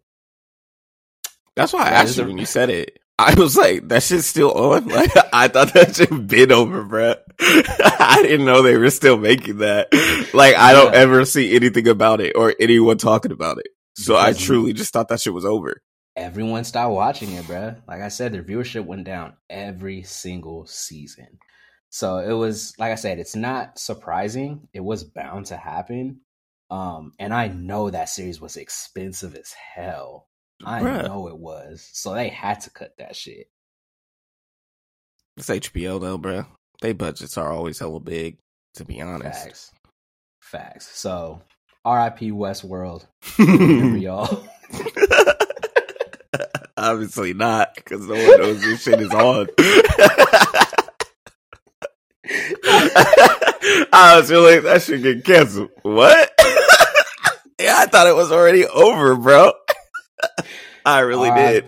That's 1.55 1.73
why 1.73 1.85
I 1.85 1.89
asked 1.89 2.17
you 2.17 2.25
when 2.25 2.37
you 2.37 2.45
said 2.45 2.69
it. 2.69 2.99
I 3.19 3.33
was 3.37 3.57
like, 3.57 3.87
that 3.89 4.03
shit's 4.03 4.25
still 4.27 4.51
on. 4.51 4.87
Like, 4.89 5.11
I 5.33 5.47
thought 5.49 5.73
that 5.73 5.95
shit 5.97 6.27
been 6.27 6.51
over, 6.51 6.83
bro. 6.83 7.15
I 7.39 8.19
didn't 8.23 8.45
know 8.45 8.61
they 8.61 8.77
were 8.77 8.89
still 8.89 9.17
making 9.17 9.57
that. 9.57 9.89
Like, 10.33 10.55
I 10.55 10.73
don't 10.73 10.93
Yeah. 10.93 10.99
ever 10.99 11.25
see 11.25 11.55
anything 11.55 11.87
about 11.87 12.21
it 12.21 12.33
or 12.35 12.55
anyone 12.59 12.97
talking 12.97 13.31
about 13.31 13.57
it. 13.59 13.67
So 13.95 14.15
I 14.15 14.31
truly 14.33 14.71
just 14.73 14.93
thought 14.93 15.09
that 15.09 15.19
shit 15.19 15.33
was 15.33 15.45
over. 15.45 15.81
everyone 16.15 16.63
stopped 16.63 16.93
watching 16.93 17.31
it, 17.33 17.45
bruh. 17.45 17.81
Like 17.87 18.01
I 18.01 18.07
said, 18.09 18.33
their 18.33 18.43
viewership 18.43 18.85
went 18.85 19.03
down 19.05 19.33
every 19.49 20.03
single 20.03 20.65
season. 20.67 21.39
So 21.89 22.17
it 22.19 22.33
was, 22.33 22.73
like 22.79 22.91
I 22.93 22.95
said, 22.95 23.19
it's 23.19 23.35
not 23.35 23.77
surprising. 23.79 24.67
It 24.73 24.79
was 24.81 25.03
bound 25.03 25.47
to 25.47 25.57
happen. 25.57 26.21
Um, 26.71 27.11
and 27.19 27.33
I 27.33 27.47
know 27.49 27.89
that 27.89 28.07
series 28.09 28.39
was 28.39 28.55
expensive 28.57 29.35
as 29.35 29.51
hell. 29.53 30.27
I 30.65 30.81
Bruh. 30.81 31.05
know 31.05 31.27
it 31.27 31.37
was. 31.37 31.87
So 31.93 32.13
they 32.13 32.29
had 32.29 32.61
to 32.61 32.69
cut 32.69 32.93
that 32.97 33.15
shit. 33.15 33.47
It's 35.37 35.49
HBO 35.49 36.01
though, 36.01 36.17
bro. 36.17 36.45
They 36.81 36.93
budgets 36.93 37.37
are 37.37 37.51
always 37.51 37.79
hella 37.79 37.99
big, 37.99 38.37
to 38.75 38.85
be 38.85 39.01
honest. 39.01 39.43
Facts. 39.43 39.71
Facts. 40.41 40.87
So 40.97 41.41
RIP 41.85 42.19
Westworld. 42.33 43.05
Remember 43.37 43.97
y'all. 43.99 44.43
Obviously 46.77 47.33
not, 47.33 47.75
because 47.75 48.07
no 48.07 48.15
one 48.15 48.39
knows 48.39 48.61
this 48.61 48.83
shit 48.83 49.01
is 49.01 49.11
on. 49.11 49.47
I 53.91 54.17
was 54.17 54.29
feeling 54.29 54.63
that 54.63 54.81
should 54.81 55.03
get 55.03 55.25
canceled. 55.25 55.71
What? 55.81 56.31
yeah, 57.59 57.75
I 57.79 57.85
thought 57.87 58.07
it 58.07 58.15
was 58.15 58.31
already 58.31 58.65
over, 58.65 59.15
bro. 59.17 59.51
I 60.85 60.99
really 60.99 61.31
did. 61.31 61.65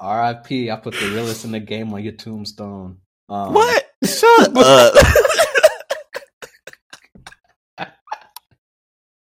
RIP. 0.00 0.70
I 0.70 0.76
put 0.82 0.94
the 0.94 1.10
realest 1.12 1.44
in 1.44 1.52
the 1.52 1.60
game 1.60 1.92
on 1.94 2.02
your 2.02 2.12
tombstone. 2.12 2.98
Um, 3.28 3.54
What? 3.54 3.84
Shut 4.04 4.56
up. 4.66 4.94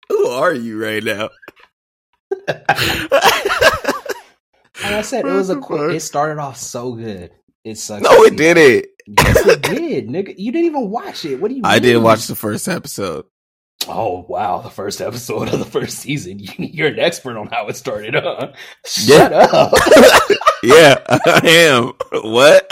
Who 0.10 0.28
are 0.28 0.54
you 0.54 0.84
right 0.84 1.04
now? 1.04 1.30
Like 2.48 2.64
I 4.92 5.02
said, 5.02 5.26
it 5.26 5.32
was 5.32 5.50
a 5.50 5.56
quick. 5.58 5.96
It 5.96 6.02
started 6.02 6.40
off 6.42 6.58
so 6.58 6.94
good. 6.94 7.32
It 7.64 7.78
sucks. 7.78 8.04
no, 8.04 8.24
it 8.24 8.36
did 8.36 8.58
it. 8.58 8.88
Yes, 9.08 9.46
it 9.46 9.62
did, 9.62 10.08
nigga. 10.10 10.34
You 10.38 10.52
didn't 10.52 10.66
even 10.66 10.90
watch 10.90 11.24
it. 11.26 11.40
What 11.40 11.50
do 11.50 11.56
you? 11.56 11.62
I 11.64 11.80
did 11.80 11.96
mean? 11.96 12.04
watch 12.04 12.28
the 12.28 12.36
first 12.36 12.68
episode. 12.68 13.26
Oh 13.88 14.26
wow, 14.30 14.60
the 14.62 14.70
first 14.70 15.02
episode 15.02 15.50
of 15.54 15.60
the 15.60 15.66
first 15.66 16.00
season. 16.00 16.40
You're 16.58 16.88
an 16.90 17.00
expert 17.00 17.38
on 17.38 17.48
how 17.48 17.68
it 17.68 17.76
started, 17.76 18.16
huh? 18.16 18.54
Shut 18.86 19.34
up. 19.34 19.74
yeah, 20.64 21.00
I 21.10 21.42
am. 21.44 21.92
What? 22.24 22.72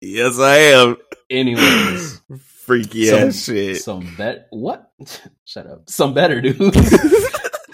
yes, 0.00 0.38
I 0.38 0.56
am. 0.56 0.96
Anyways, 1.28 2.20
Freaky 2.64 3.06
some, 3.06 3.28
ass 3.28 3.44
shit. 3.44 3.82
some 3.82 4.14
bet. 4.16 4.46
What? 4.50 4.90
Shut 5.44 5.66
up. 5.66 5.88
Some 5.90 6.14
better 6.14 6.40
news. 6.40 6.58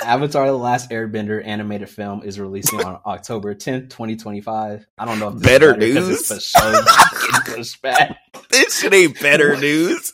Avatar: 0.04 0.46
The 0.46 0.52
Last 0.58 0.90
Airbender 0.90 1.46
animated 1.46 1.88
film 1.88 2.22
is 2.24 2.40
releasing 2.40 2.82
on 2.84 2.98
October 3.06 3.54
10th, 3.54 3.90
2025. 3.90 4.84
I 4.98 5.04
don't 5.04 5.18
know 5.20 5.28
if 5.28 5.34
this 5.34 5.42
Better 5.44 5.74
is 5.80 5.94
better 5.94 5.94
'cause 5.94 6.08
news? 6.08 6.20
It's 6.20 6.28
the 6.28 6.40
show 6.40 6.72
getting 6.72 7.54
pushed 7.54 7.82
back. 7.82 8.16
this 8.50 8.80
shit 8.80 8.92
ain't 8.92 9.20
better 9.20 9.56
news. 9.56 10.12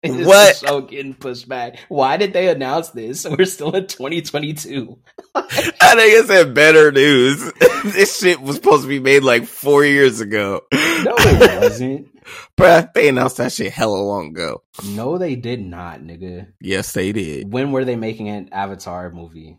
It's 0.02 0.26
What? 0.26 0.56
Show 0.56 0.80
getting 0.80 1.12
pushed 1.12 1.46
back. 1.46 1.78
Why 1.88 2.16
did 2.16 2.32
they 2.32 2.48
announce 2.48 2.88
this? 2.88 3.26
We're 3.38 3.44
still 3.44 3.76
in 3.76 3.86
2022. 3.86 4.98
I 5.34 5.42
think 5.42 5.74
it 5.78 6.26
said 6.26 6.54
better 6.54 6.90
news. 6.90 7.52
this 7.84 8.18
shit 8.18 8.40
was 8.40 8.56
supposed 8.56 8.84
to 8.84 8.88
be 8.88 8.98
made 8.98 9.24
like 9.24 9.44
four 9.44 9.84
years 9.84 10.20
ago. 10.20 10.62
No, 10.72 11.14
it 11.18 11.62
wasn't. 11.62 12.08
Bruh, 12.56 12.90
they 12.94 13.08
announced 13.08 13.36
that 13.36 13.52
shit 13.52 13.72
hella 13.72 13.96
long 13.96 14.28
ago. 14.28 14.62
No, 14.86 15.18
they 15.18 15.36
did 15.36 15.60
not, 15.60 16.00
nigga. 16.00 16.46
Yes, 16.62 16.92
they 16.92 17.12
did. 17.12 17.52
When 17.52 17.70
were 17.70 17.84
they 17.84 17.96
making 17.96 18.30
an 18.30 18.48
Avatar 18.52 19.10
movie? 19.10 19.58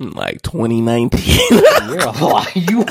Like 0.00 0.42
2019. 0.42 1.20
You're 1.88 1.98
a 2.00 2.10
lie. 2.10 2.50
You. 2.56 2.84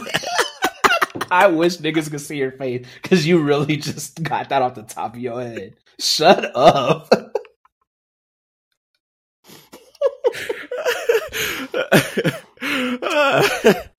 I 1.29 1.47
wish 1.47 1.77
niggas 1.77 2.11
could 2.11 2.21
see 2.21 2.37
your 2.37 2.51
face 2.51 2.85
because 3.01 3.25
you 3.25 3.41
really 3.41 3.77
just 3.77 4.21
got 4.21 4.49
that 4.49 4.61
off 4.61 4.75
the 4.75 4.83
top 4.83 5.15
of 5.15 5.19
your 5.21 5.41
head. 5.41 5.75
Shut 6.01 6.51
up. 6.55 7.09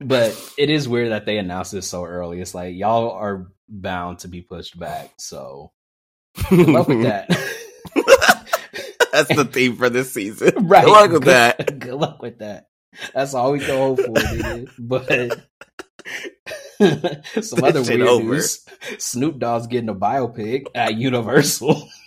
But 0.00 0.52
it 0.58 0.70
is 0.70 0.88
weird 0.88 1.12
that 1.12 1.26
they 1.26 1.38
announced 1.38 1.72
this 1.72 1.88
so 1.88 2.04
early. 2.04 2.40
It's 2.40 2.54
like 2.54 2.74
y'all 2.76 3.10
are 3.10 3.46
bound 3.68 4.20
to 4.20 4.28
be 4.28 4.42
pushed 4.42 4.78
back. 4.78 5.12
So 5.18 5.72
good 6.50 6.68
luck 6.68 6.88
with 6.88 7.02
that. 7.04 7.28
That's 9.12 9.34
the 9.34 9.44
theme 9.44 9.76
for 9.76 9.90
this 9.90 10.12
season. 10.12 10.52
right. 10.66 10.84
Good 10.84 10.90
luck 10.90 11.10
with 11.12 11.22
good, 11.22 11.28
that. 11.28 11.78
Good 11.78 11.94
luck 11.94 12.22
with 12.22 12.38
that. 12.38 12.68
That's 13.14 13.34
all 13.34 13.52
we 13.52 13.60
can 13.60 13.76
hope 13.76 14.00
for, 14.00 14.12
nigga. 14.12 14.70
But 14.78 15.40
some 17.42 17.64
other 17.64 17.82
weird 17.82 18.00
over. 18.02 18.34
news. 18.34 18.64
Snoop 18.98 19.38
Dogg's 19.38 19.66
getting 19.66 19.88
a 19.88 19.94
biopic 19.94 20.66
at 20.74 20.96
Universal. 20.96 21.88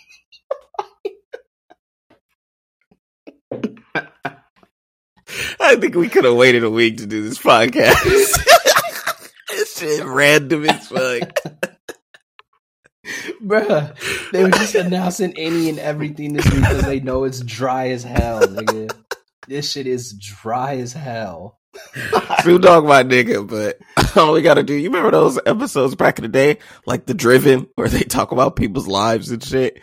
I 5.60 5.76
think 5.76 5.94
we 5.94 6.08
could 6.08 6.24
have 6.24 6.36
waited 6.36 6.64
a 6.64 6.70
week 6.70 6.98
to 6.98 7.06
do 7.06 7.22
this 7.22 7.38
podcast. 7.38 8.02
this 9.48 9.78
shit 9.78 10.04
random 10.04 10.64
as 10.68 10.88
fuck. 10.88 11.40
Bruh, 13.42 14.30
they 14.32 14.42
were 14.42 14.50
just 14.50 14.74
announcing 14.74 15.32
any 15.36 15.68
and 15.68 15.78
everything 15.78 16.32
this 16.32 16.44
week 16.46 16.60
because 16.60 16.82
they 16.82 17.00
know 17.00 17.24
it's 17.24 17.40
dry 17.40 17.88
as 17.90 18.02
hell, 18.02 18.40
nigga. 18.42 18.92
This 19.48 19.70
shit 19.70 19.86
is 19.86 20.12
dry 20.12 20.76
as 20.78 20.92
hell. 20.92 21.58
Snoop 22.42 22.62
Dogg, 22.62 22.84
my 22.84 23.02
nigga, 23.02 23.46
but 23.46 23.78
all 24.16 24.32
we 24.32 24.42
gotta 24.42 24.62
do, 24.62 24.74
you 24.74 24.88
remember 24.88 25.10
those 25.10 25.38
episodes 25.46 25.94
back 25.94 26.18
in 26.18 26.22
the 26.22 26.28
day? 26.28 26.58
Like 26.86 27.06
The 27.06 27.14
Driven, 27.14 27.68
where 27.74 27.88
they 27.88 28.00
talk 28.00 28.32
about 28.32 28.56
people's 28.56 28.88
lives 28.88 29.30
and 29.30 29.42
shit? 29.42 29.80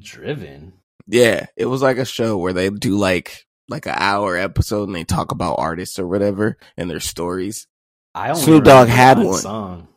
Driven. 0.00 0.74
Yeah, 1.06 1.46
it 1.56 1.66
was 1.66 1.82
like 1.82 1.98
a 1.98 2.04
show 2.04 2.38
where 2.38 2.52
they 2.52 2.70
do 2.70 2.96
like 2.96 3.46
like 3.68 3.86
an 3.86 3.94
hour 3.96 4.36
episode 4.36 4.88
and 4.88 4.94
they 4.94 5.04
talk 5.04 5.32
about 5.32 5.58
artists 5.58 5.98
or 5.98 6.06
whatever 6.06 6.56
and 6.76 6.90
their 6.90 7.00
stories. 7.00 7.66
I 8.14 8.30
only 8.30 8.42
Snoop 8.42 8.64
Dogg 8.64 8.88
had 8.88 9.18
one 9.18 9.38
song. 9.38 9.88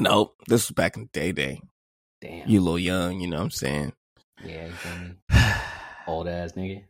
Nope, 0.00 0.36
this 0.46 0.68
was 0.68 0.74
back 0.74 0.96
in 0.96 1.02
the 1.02 1.08
day 1.08 1.32
day. 1.32 1.60
Damn. 2.20 2.48
You 2.48 2.60
little 2.60 2.78
young, 2.78 3.20
you 3.20 3.28
know 3.28 3.36
what 3.36 3.44
I'm 3.44 3.50
saying? 3.50 3.92
yeah, 4.44 4.66
you? 4.66 5.14
Old 6.06 6.28
ass 6.28 6.52
nigga. 6.52 6.84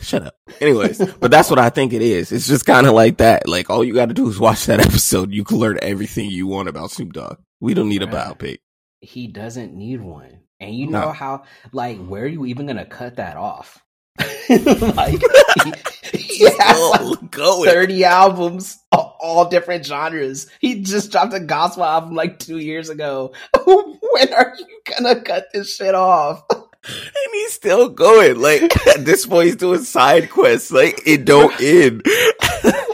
Shut 0.00 0.22
up. 0.26 0.34
Anyways, 0.60 0.98
but 1.20 1.30
that's 1.30 1.50
what 1.50 1.58
I 1.58 1.70
think 1.70 1.92
it 1.92 2.02
is. 2.02 2.32
It's 2.32 2.46
just 2.46 2.66
kind 2.66 2.86
of 2.86 2.94
like 2.94 3.18
that. 3.18 3.48
Like 3.48 3.70
all 3.70 3.84
you 3.84 3.94
got 3.94 4.08
to 4.08 4.14
do 4.14 4.28
is 4.28 4.38
watch 4.38 4.66
that 4.66 4.80
episode. 4.86 5.32
You 5.32 5.44
can 5.44 5.58
learn 5.58 5.78
everything 5.82 6.30
you 6.30 6.46
want 6.46 6.68
about 6.68 6.90
Snoop 6.90 7.12
Dogg. 7.12 7.38
We 7.60 7.74
don't 7.74 7.88
need 7.88 8.02
a 8.02 8.06
biopic. 8.06 8.58
He 9.00 9.26
doesn't 9.28 9.74
need 9.74 10.00
one. 10.00 10.40
And 10.60 10.74
you 10.74 10.86
No. 10.88 11.00
know 11.00 11.12
how, 11.12 11.44
like, 11.72 11.98
mm. 11.98 12.08
where 12.08 12.24
are 12.24 12.28
you 12.28 12.46
even 12.46 12.66
gonna 12.66 12.84
cut 12.86 13.16
that 13.16 13.36
off? 13.36 13.82
like, 14.50 15.22
he, 15.64 16.18
he 16.18 16.44
has 16.44 17.00
like 17.00 17.30
going. 17.30 17.70
30 17.70 18.04
albums, 18.04 18.78
all 18.92 19.48
different 19.48 19.86
genres. 19.86 20.50
He 20.60 20.82
just 20.82 21.12
dropped 21.12 21.32
a 21.34 21.40
gospel 21.40 21.84
album 21.84 22.14
like 22.14 22.38
two 22.38 22.58
years 22.58 22.90
ago. 22.90 23.32
when 23.64 24.32
are 24.34 24.54
you 24.58 24.80
gonna 24.98 25.20
cut 25.22 25.46
this 25.52 25.74
shit 25.74 25.94
off? 25.94 26.42
And 26.84 27.32
he's 27.32 27.52
still 27.52 27.88
going. 27.88 28.40
Like 28.40 28.86
at 28.86 29.04
this 29.04 29.26
point, 29.26 29.46
he's 29.46 29.56
doing 29.56 29.82
side 29.82 30.30
quests. 30.30 30.70
Like 30.70 31.02
it 31.06 31.24
don't 31.24 31.58
end. 31.60 32.02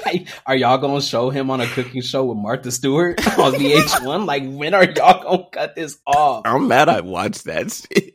like, 0.07 0.29
are 0.46 0.57
y'all 0.57 0.79
gonna 0.79 1.03
show 1.03 1.31
him 1.31 1.51
on 1.51 1.61
a 1.61 1.66
cooking 1.66 2.03
show 2.03 2.25
with 2.25 2.38
Martha 2.38 2.70
Stewart 2.70 3.18
on 3.38 3.55
VH1? 3.55 4.27
like, 4.27 4.42
when 4.46 4.75
are 4.75 4.85
y'all 4.85 5.22
gonna 5.22 5.46
cut 5.53 5.75
this 5.75 5.99
off? 6.07 6.42
I'm 6.44 6.68
mad. 6.68 6.88
I 6.88 7.01
watched 7.01 7.44
that 7.44 7.70
shit. 7.72 8.14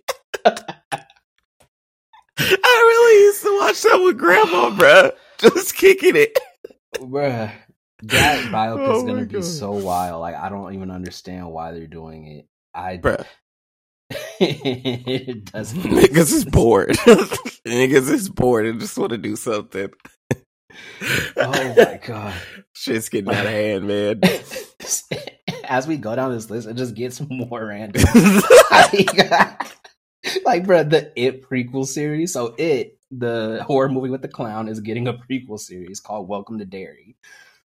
I 2.38 2.46
really 2.64 3.24
used 3.24 3.44
to 3.44 3.60
watch 3.60 3.82
that 3.84 4.02
with 4.04 4.18
grandma, 4.18 4.72
bruh. 4.72 5.12
Just 5.38 5.76
kicking 5.76 6.16
it. 6.16 6.38
Bruh. 6.98 7.52
That 8.04 8.46
oh 8.46 8.50
biopic 8.50 8.88
Oh 8.88 8.98
is 8.98 9.04
gonna 9.04 9.20
my 9.20 9.26
be 9.26 9.42
so 9.44 9.72
wild. 9.72 10.22
Like 10.22 10.36
I 10.36 10.50
don't 10.50 10.74
even 10.74 10.90
understand 10.90 11.52
why 11.52 11.72
they're 11.72 11.88
doing 11.88 12.26
it. 12.28 12.48
I 12.74 12.98
Bruh. 12.98 13.26
It 14.40 15.46
doesn't 15.46 15.82
Niggas 15.82 16.34
is 16.34 16.46
bored. 16.46 16.90
Niggas 17.68 18.10
is 18.12 18.30
bored 18.30 18.66
and 18.66 18.80
just 18.80 18.98
want 18.98 19.12
to 19.12 19.18
do 19.18 19.36
something. 19.36 19.90
Oh 21.38 21.74
my 21.78 22.00
god. 22.06 22.34
Shit's 22.74 23.10
getting 23.10 23.34
out 23.34 23.46
of 23.46 23.52
hand, 23.52 23.88
man. 23.88 24.22
As 25.64 25.88
we 25.88 25.98
go 25.98 26.16
down 26.16 26.32
this 26.32 26.50
list, 26.50 26.68
it 26.68 26.76
just 26.76 26.96
gets 26.96 27.22
more 27.30 27.66
random. 27.66 28.04
like, 28.72 29.20
like, 30.46 30.66
bro, 30.66 30.84
the 30.84 31.12
It 31.16 31.44
prequel 31.48 31.86
series. 31.86 32.34
So, 32.34 32.56
It, 32.58 32.98
the 33.12 33.64
horror 33.66 33.90
movie 33.90 34.10
with 34.10 34.22
the 34.22 34.28
clown, 34.28 34.68
is 34.68 34.80
getting 34.80 35.08
a 35.08 35.14
prequel 35.14 35.60
series 35.60 36.00
called 36.00 36.28
Welcome 36.28 36.60
to 36.60 36.66
Derry. 36.66 37.16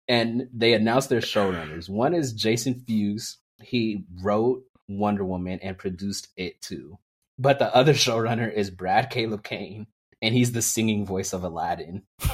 And 0.08 0.48
they 0.52 0.74
announced 0.74 1.08
their 1.08 1.20
showrunners. 1.20 1.88
One 1.88 2.14
is 2.14 2.32
Jason 2.32 2.84
Fuchs. 2.86 3.38
He 3.62 4.04
wrote 4.22 4.62
Wonder 4.88 5.24
Woman 5.24 5.60
and 5.62 5.78
produced 5.78 6.28
It 6.36 6.60
too. 6.60 6.98
But 7.38 7.58
the 7.58 7.74
other 7.74 7.94
showrunner 7.94 8.52
is 8.52 8.70
Brad 8.70 9.10
Caleb 9.10 9.42
Kane, 9.44 9.86
and 10.22 10.34
he's 10.34 10.52
the 10.52 10.62
singing 10.62 11.06
voice 11.06 11.32
of 11.32 11.44
Aladdin. 11.44 12.02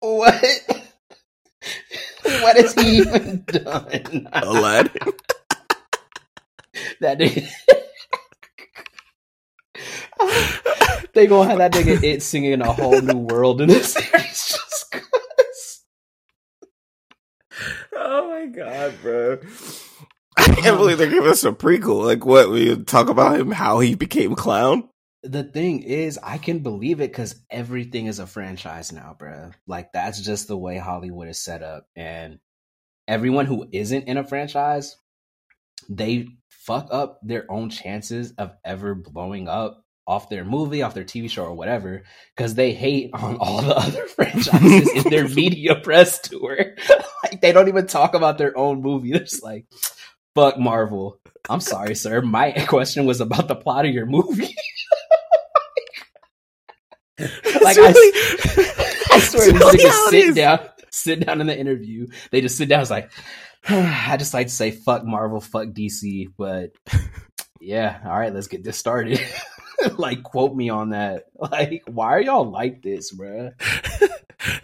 What? 0.00 0.44
What 2.22 2.56
has 2.56 2.74
he 2.74 2.98
even 2.98 3.44
done? 3.46 4.28
Aladdin. 4.32 4.92
that 7.00 7.18
nigga. 7.18 7.48
they 11.14 11.26
gonna 11.26 11.48
have 11.48 11.58
that 11.58 11.72
nigga 11.72 12.02
it 12.02 12.22
singing 12.22 12.60
a 12.60 12.72
whole 12.72 13.00
new 13.00 13.18
world 13.18 13.60
in 13.60 13.68
this 13.68 13.94
series 13.94 14.12
just 14.48 14.92
cause. 14.92 15.82
Oh 18.08 18.28
my 18.28 18.46
god, 18.46 18.94
bro. 19.02 19.40
I 20.36 20.44
can't 20.44 20.78
believe 20.78 20.98
they're 20.98 21.10
giving 21.10 21.28
us 21.28 21.42
a 21.42 21.50
prequel. 21.50 22.04
Like, 22.04 22.24
what? 22.24 22.50
We 22.50 22.76
talk 22.84 23.08
about 23.08 23.36
him, 23.40 23.50
how 23.50 23.80
he 23.80 23.96
became 23.96 24.36
clown? 24.36 24.88
The 25.24 25.42
thing 25.42 25.82
is, 25.82 26.16
I 26.22 26.38
can 26.38 26.60
believe 26.60 27.00
it 27.00 27.10
because 27.10 27.34
everything 27.50 28.06
is 28.06 28.20
a 28.20 28.26
franchise 28.28 28.92
now, 28.92 29.16
bro. 29.18 29.50
Like 29.66 29.90
that's 29.92 30.20
just 30.20 30.46
the 30.46 30.56
way 30.56 30.78
Hollywood 30.78 31.26
is 31.26 31.40
set 31.40 31.64
up, 31.64 31.88
and 31.96 32.38
everyone 33.08 33.46
who 33.46 33.66
isn't 33.72 34.04
in 34.04 34.18
a 34.18 34.24
franchise, 34.24 34.94
they 35.88 36.28
fuck 36.48 36.86
up 36.92 37.18
their 37.24 37.50
own 37.50 37.70
chances 37.70 38.34
of 38.38 38.52
ever 38.64 38.94
blowing 38.94 39.48
up 39.48 39.82
off 40.06 40.28
their 40.28 40.44
movie, 40.44 40.82
off 40.82 40.94
their 40.94 41.04
TV 41.04 41.28
show, 41.28 41.44
or 41.44 41.54
whatever, 41.54 42.02
because 42.36 42.54
they 42.54 42.72
hate 42.72 43.10
on 43.12 43.36
all 43.40 43.62
the 43.62 43.76
other 43.76 44.06
franchises 44.06 44.90
in 44.92 45.10
their 45.10 45.28
media 45.34 45.76
press 45.76 46.20
tour. 46.20 46.56
like 47.24 47.40
they 47.40 47.52
don't 47.52 47.68
even 47.68 47.86
talk 47.86 48.14
about 48.14 48.38
their 48.38 48.56
own 48.56 48.82
movie. 48.82 49.10
They're 49.12 49.20
just 49.20 49.42
like, 49.42 49.66
"Fuck 50.34 50.58
Marvel." 50.58 51.20
I'm 51.48 51.60
sorry, 51.60 51.94
sir. 51.94 52.22
My 52.22 52.52
question 52.68 53.06
was 53.06 53.20
about 53.20 53.48
the 53.48 53.54
plot 53.54 53.86
of 53.86 53.94
your 53.94 54.06
movie. 54.06 54.54
like 57.18 57.78
I, 57.78 57.94
I 59.12 59.20
swear, 59.20 59.52
these 59.52 59.60
really 59.60 59.78
niggas 59.78 60.10
sit 60.10 60.34
down, 60.34 60.60
sit 60.90 61.24
down 61.24 61.40
in 61.40 61.46
the 61.46 61.56
interview. 61.56 62.08
They 62.30 62.40
just 62.40 62.58
sit 62.58 62.68
down. 62.68 62.80
It's 62.82 62.90
like, 62.90 63.10
I 63.68 64.16
just 64.18 64.34
like 64.34 64.48
to 64.48 64.52
say, 64.52 64.70
fuck 64.72 65.04
Marvel, 65.04 65.40
fuck 65.40 65.68
DC, 65.68 66.32
but 66.36 66.70
yeah, 67.60 68.00
all 68.04 68.18
right, 68.18 68.34
let's 68.34 68.48
get 68.48 68.64
this 68.64 68.78
started. 68.78 69.20
like, 69.98 70.22
quote 70.22 70.54
me 70.54 70.68
on 70.70 70.90
that. 70.90 71.24
Like, 71.38 71.82
why 71.86 72.06
are 72.14 72.20
y'all 72.20 72.50
like 72.50 72.82
this, 72.82 73.14
bruh? 73.14 73.52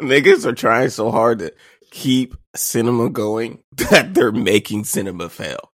Niggas 0.01 0.47
are 0.47 0.55
trying 0.55 0.91
so 0.91 1.11
hard 1.11 1.41
to 1.41 1.53
keep 1.91 2.35
cinema 2.57 3.11
going 3.11 3.63
that 3.77 4.15
they're 4.15 4.33
making 4.33 4.85
cinema 4.85 5.29
fail. 5.29 5.71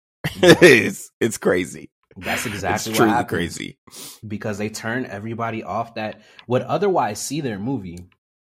it's 0.42 1.12
it's 1.20 1.38
crazy. 1.38 1.90
That's 2.16 2.46
exactly 2.46 2.92
it's 2.92 3.00
what 3.00 3.10
happens. 3.10 3.28
crazy. 3.30 3.78
because 4.28 4.58
they 4.58 4.70
turn 4.70 5.06
everybody 5.06 5.64
off 5.64 5.96
that 5.96 6.22
would 6.48 6.62
otherwise 6.62 7.20
see 7.20 7.42
their 7.42 7.60
movie. 7.60 7.98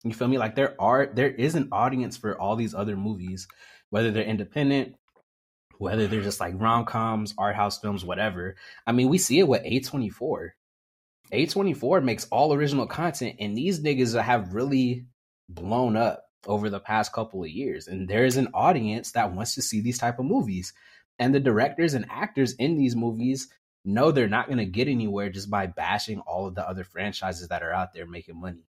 You 0.04 0.12
feel 0.12 0.28
me? 0.28 0.38
Like 0.38 0.56
there 0.56 0.74
are 0.80 1.06
there 1.14 1.30
is 1.30 1.54
an 1.54 1.68
audience 1.72 2.16
for 2.16 2.38
all 2.40 2.56
these 2.56 2.74
other 2.74 2.96
movies, 2.96 3.46
whether 3.90 4.10
they're 4.10 4.24
independent, 4.24 4.96
whether 5.78 6.06
they're 6.06 6.22
just 6.22 6.40
like 6.40 6.54
rom 6.56 6.84
coms, 6.84 7.34
art 7.38 7.54
house 7.56 7.78
films, 7.78 8.04
whatever. 8.04 8.56
I 8.86 8.92
mean, 8.92 9.08
we 9.08 9.18
see 9.18 9.38
it 9.38 9.48
with 9.48 9.62
A 9.64 9.80
twenty 9.80 10.08
four. 10.08 10.54
A 11.32 11.46
twenty 11.46 11.74
four 11.74 12.00
makes 12.00 12.26
all 12.26 12.52
original 12.52 12.86
content, 12.86 13.36
and 13.38 13.56
these 13.56 13.80
niggas 13.80 14.20
have 14.20 14.54
really 14.54 15.06
blown 15.48 15.96
up 15.96 16.24
over 16.46 16.70
the 16.70 16.80
past 16.80 17.12
couple 17.12 17.42
of 17.42 17.50
years. 17.50 17.86
And 17.86 18.08
there 18.08 18.24
is 18.24 18.36
an 18.36 18.48
audience 18.54 19.12
that 19.12 19.32
wants 19.32 19.54
to 19.54 19.62
see 19.62 19.80
these 19.80 19.98
type 19.98 20.18
of 20.18 20.24
movies. 20.24 20.72
And 21.18 21.34
the 21.34 21.40
directors 21.40 21.94
and 21.94 22.06
actors 22.08 22.54
in 22.54 22.78
these 22.78 22.96
movies 22.96 23.48
know 23.84 24.10
they're 24.10 24.28
not 24.28 24.46
going 24.46 24.58
to 24.58 24.64
get 24.64 24.88
anywhere 24.88 25.30
just 25.30 25.50
by 25.50 25.66
bashing 25.66 26.20
all 26.20 26.46
of 26.46 26.54
the 26.54 26.66
other 26.66 26.84
franchises 26.84 27.48
that 27.48 27.62
are 27.62 27.72
out 27.72 27.92
there 27.92 28.06
making 28.06 28.40
money. 28.40 28.64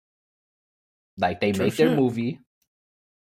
Like 1.16 1.40
they 1.40 1.52
True 1.52 1.66
make 1.66 1.76
their 1.76 1.94
movie, 1.94 2.40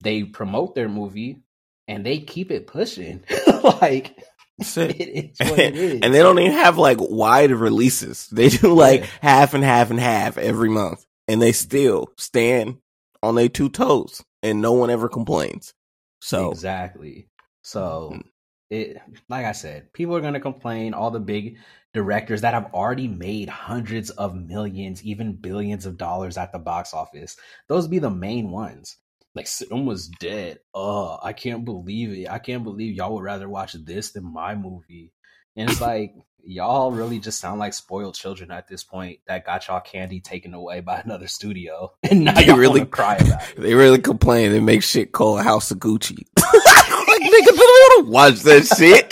they 0.02 0.24
promote 0.24 0.74
their 0.74 0.88
movie, 0.88 1.42
and 1.88 2.06
they 2.06 2.18
keep 2.18 2.50
it 2.50 2.66
pushing. 2.66 3.24
like 3.80 4.16
it 4.76 5.34
is 5.40 5.50
what 5.50 5.58
it 5.58 5.76
is. 5.76 6.00
and 6.02 6.14
they 6.14 6.18
don't 6.20 6.38
even 6.38 6.52
have 6.52 6.78
like 6.78 6.98
wide 7.00 7.50
releases. 7.52 8.26
They 8.28 8.48
do 8.48 8.74
like 8.74 9.02
Yeah. 9.02 9.06
half 9.20 9.54
and 9.54 9.64
half 9.64 9.90
and 9.90 10.00
half 10.00 10.38
every 10.38 10.68
month, 10.68 11.04
and 11.28 11.40
they 11.40 11.52
still 11.52 12.12
stand 12.18 12.78
on 13.22 13.34
their 13.34 13.48
two 13.48 13.68
toes, 13.68 14.22
and 14.42 14.60
no 14.62 14.72
one 14.72 14.90
ever 14.90 15.08
complains. 15.08 15.74
So 16.20 16.50
exactly. 16.50 17.28
So 17.62 18.10
Mm. 18.14 18.22
it 18.70 18.98
like 19.28 19.46
I 19.46 19.52
said, 19.52 19.92
people 19.92 20.16
are 20.16 20.20
gonna 20.20 20.40
complain. 20.40 20.94
All 20.94 21.10
the 21.10 21.20
big 21.20 21.58
directors 21.94 22.40
that 22.40 22.54
have 22.54 22.72
already 22.72 23.06
made 23.08 23.48
hundreds 23.48 24.10
of 24.10 24.34
millions, 24.34 25.04
even 25.04 25.34
billions 25.34 25.84
of 25.86 25.98
dollars 25.98 26.38
at 26.38 26.52
the 26.52 26.58
box 26.58 26.94
office. 26.94 27.36
Those 27.68 27.86
be 27.88 27.98
the 27.98 28.10
main 28.10 28.50
ones. 28.50 28.96
Like 29.34 29.46
Sim 29.46 29.86
was 29.86 30.08
dead. 30.08 30.58
Oh, 30.74 31.18
I 31.22 31.32
can't 31.32 31.64
believe 31.64 32.10
it. 32.12 32.30
I 32.30 32.38
can't 32.38 32.64
believe 32.64 32.94
y'all 32.94 33.14
would 33.14 33.24
rather 33.24 33.48
watch 33.48 33.72
this 33.72 34.10
than 34.12 34.30
my 34.30 34.54
movie. 34.54 35.12
And 35.56 35.70
it's 35.70 35.80
like 35.80 36.14
y'all 36.44 36.90
really 36.90 37.18
just 37.18 37.40
sound 37.40 37.58
like 37.60 37.72
spoiled 37.72 38.14
children 38.14 38.50
at 38.50 38.66
this 38.68 38.82
point 38.84 39.20
that 39.28 39.46
got 39.46 39.68
y'all 39.68 39.80
candy 39.80 40.20
taken 40.20 40.52
away 40.54 40.80
by 40.80 41.00
another 41.04 41.28
studio. 41.28 41.92
And 42.10 42.24
now 42.24 42.38
y'all 42.40 42.56
really- 42.58 42.84
cry 42.84 43.16
about 43.16 43.42
it. 43.50 43.56
they 43.60 43.74
really 43.74 44.00
complain 44.00 44.52
and 44.52 44.66
make 44.66 44.82
shit 44.82 45.12
called 45.12 45.40
House 45.42 45.70
of 45.70 45.78
Gucci. 45.78 46.26
like 46.36 47.22
niggas 47.22 47.56
don't 47.56 47.56
want 47.56 48.06
to 48.06 48.10
watch 48.10 48.40
that 48.40 48.66
shit. 48.76 49.08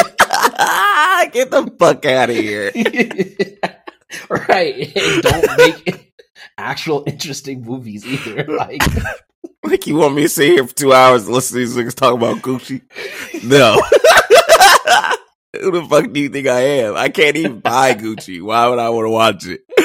Get 1.33 1.51
the 1.51 1.73
fuck 1.79 2.05
out 2.07 2.29
of 2.31 2.37
here. 2.37 2.73
right. 4.29 4.97
And 4.97 5.23
don't 5.23 5.59
make 5.59 6.13
actual 6.59 7.05
interesting 7.07 7.63
movies 7.63 8.05
either. 8.07 8.45
Like 8.45 8.83
Like 9.63 9.87
you 9.87 9.97
want 9.97 10.15
me 10.15 10.23
to 10.23 10.29
sit 10.29 10.49
here 10.49 10.67
for 10.67 10.75
two 10.75 10.93
hours 10.93 11.27
and 11.27 11.35
listen 11.35 11.55
to 11.55 11.59
these 11.61 11.77
niggas 11.77 11.95
talk 11.95 12.15
about 12.15 12.39
Gucci? 12.39 12.81
No. 13.45 13.75
Who 15.61 15.71
the 15.73 15.85
fuck 15.87 16.11
do 16.13 16.21
you 16.21 16.29
think 16.31 16.47
I 16.47 16.61
am? 16.61 16.97
I 16.97 17.09
can't 17.11 17.37
even 17.37 17.61
buy 17.61 17.95
Gucci. 17.95 18.41
Why 18.41 18.69
would 18.69 18.79
I 18.79 18.89
want 18.91 19.07
to 19.07 19.11
watch 19.11 19.47
it? 19.47 19.61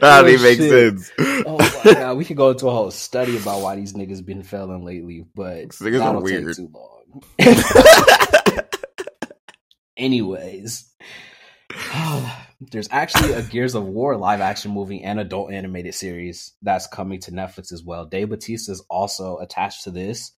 that 0.00 0.24
Oh, 0.24 0.26
even 0.26 0.42
make 0.42 0.58
sense. 0.58 1.12
Oh 1.46 1.58
my 1.58 1.92
god, 1.92 2.16
we 2.16 2.24
could 2.24 2.36
go 2.36 2.50
into 2.50 2.66
a 2.66 2.70
whole 2.72 2.90
study 2.90 3.36
about 3.36 3.60
why 3.60 3.76
these 3.76 3.92
niggas 3.92 4.24
been 4.24 4.42
failing 4.42 4.84
lately, 4.84 5.24
but 5.34 5.68
niggas 5.68 5.98
that'll 5.98 6.22
weird. 6.22 6.46
take 6.46 6.56
too 6.56 6.70
long. 6.72 7.22
Anyways, 9.96 10.90
there's 12.60 12.88
actually 12.90 13.32
a 13.32 13.42
Gears 13.42 13.74
of 13.74 13.84
War 13.84 14.16
live 14.16 14.40
action 14.40 14.72
movie 14.72 15.02
and 15.02 15.20
adult 15.20 15.52
animated 15.52 15.94
series 15.94 16.54
that's 16.62 16.86
coming 16.86 17.20
to 17.20 17.32
Netflix 17.32 17.72
as 17.72 17.82
well. 17.82 18.06
Dave 18.06 18.30
Batista 18.30 18.72
is 18.72 18.84
also 18.88 19.38
attached 19.38 19.84
to 19.84 19.90
this, 19.90 20.32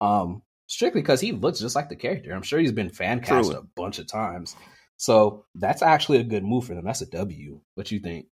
um, 0.00 0.42
strictly 0.66 1.00
because 1.00 1.20
he 1.20 1.32
looks 1.32 1.60
just 1.60 1.76
like 1.76 1.88
the 1.88 1.96
character. 1.96 2.32
I'm 2.32 2.42
sure 2.42 2.58
he's 2.58 2.72
been 2.72 2.90
fan 2.90 3.20
cast 3.20 3.52
a 3.52 3.62
bunch 3.74 3.98
of 3.98 4.06
times, 4.06 4.54
so 4.96 5.46
that's 5.54 5.82
actually 5.82 6.18
a 6.18 6.24
good 6.24 6.44
move 6.44 6.64
for 6.66 6.74
them. 6.74 6.84
That's 6.84 7.02
a 7.02 7.06
W. 7.06 7.60
What 7.74 7.90
you 7.90 8.00
think? 8.00 8.26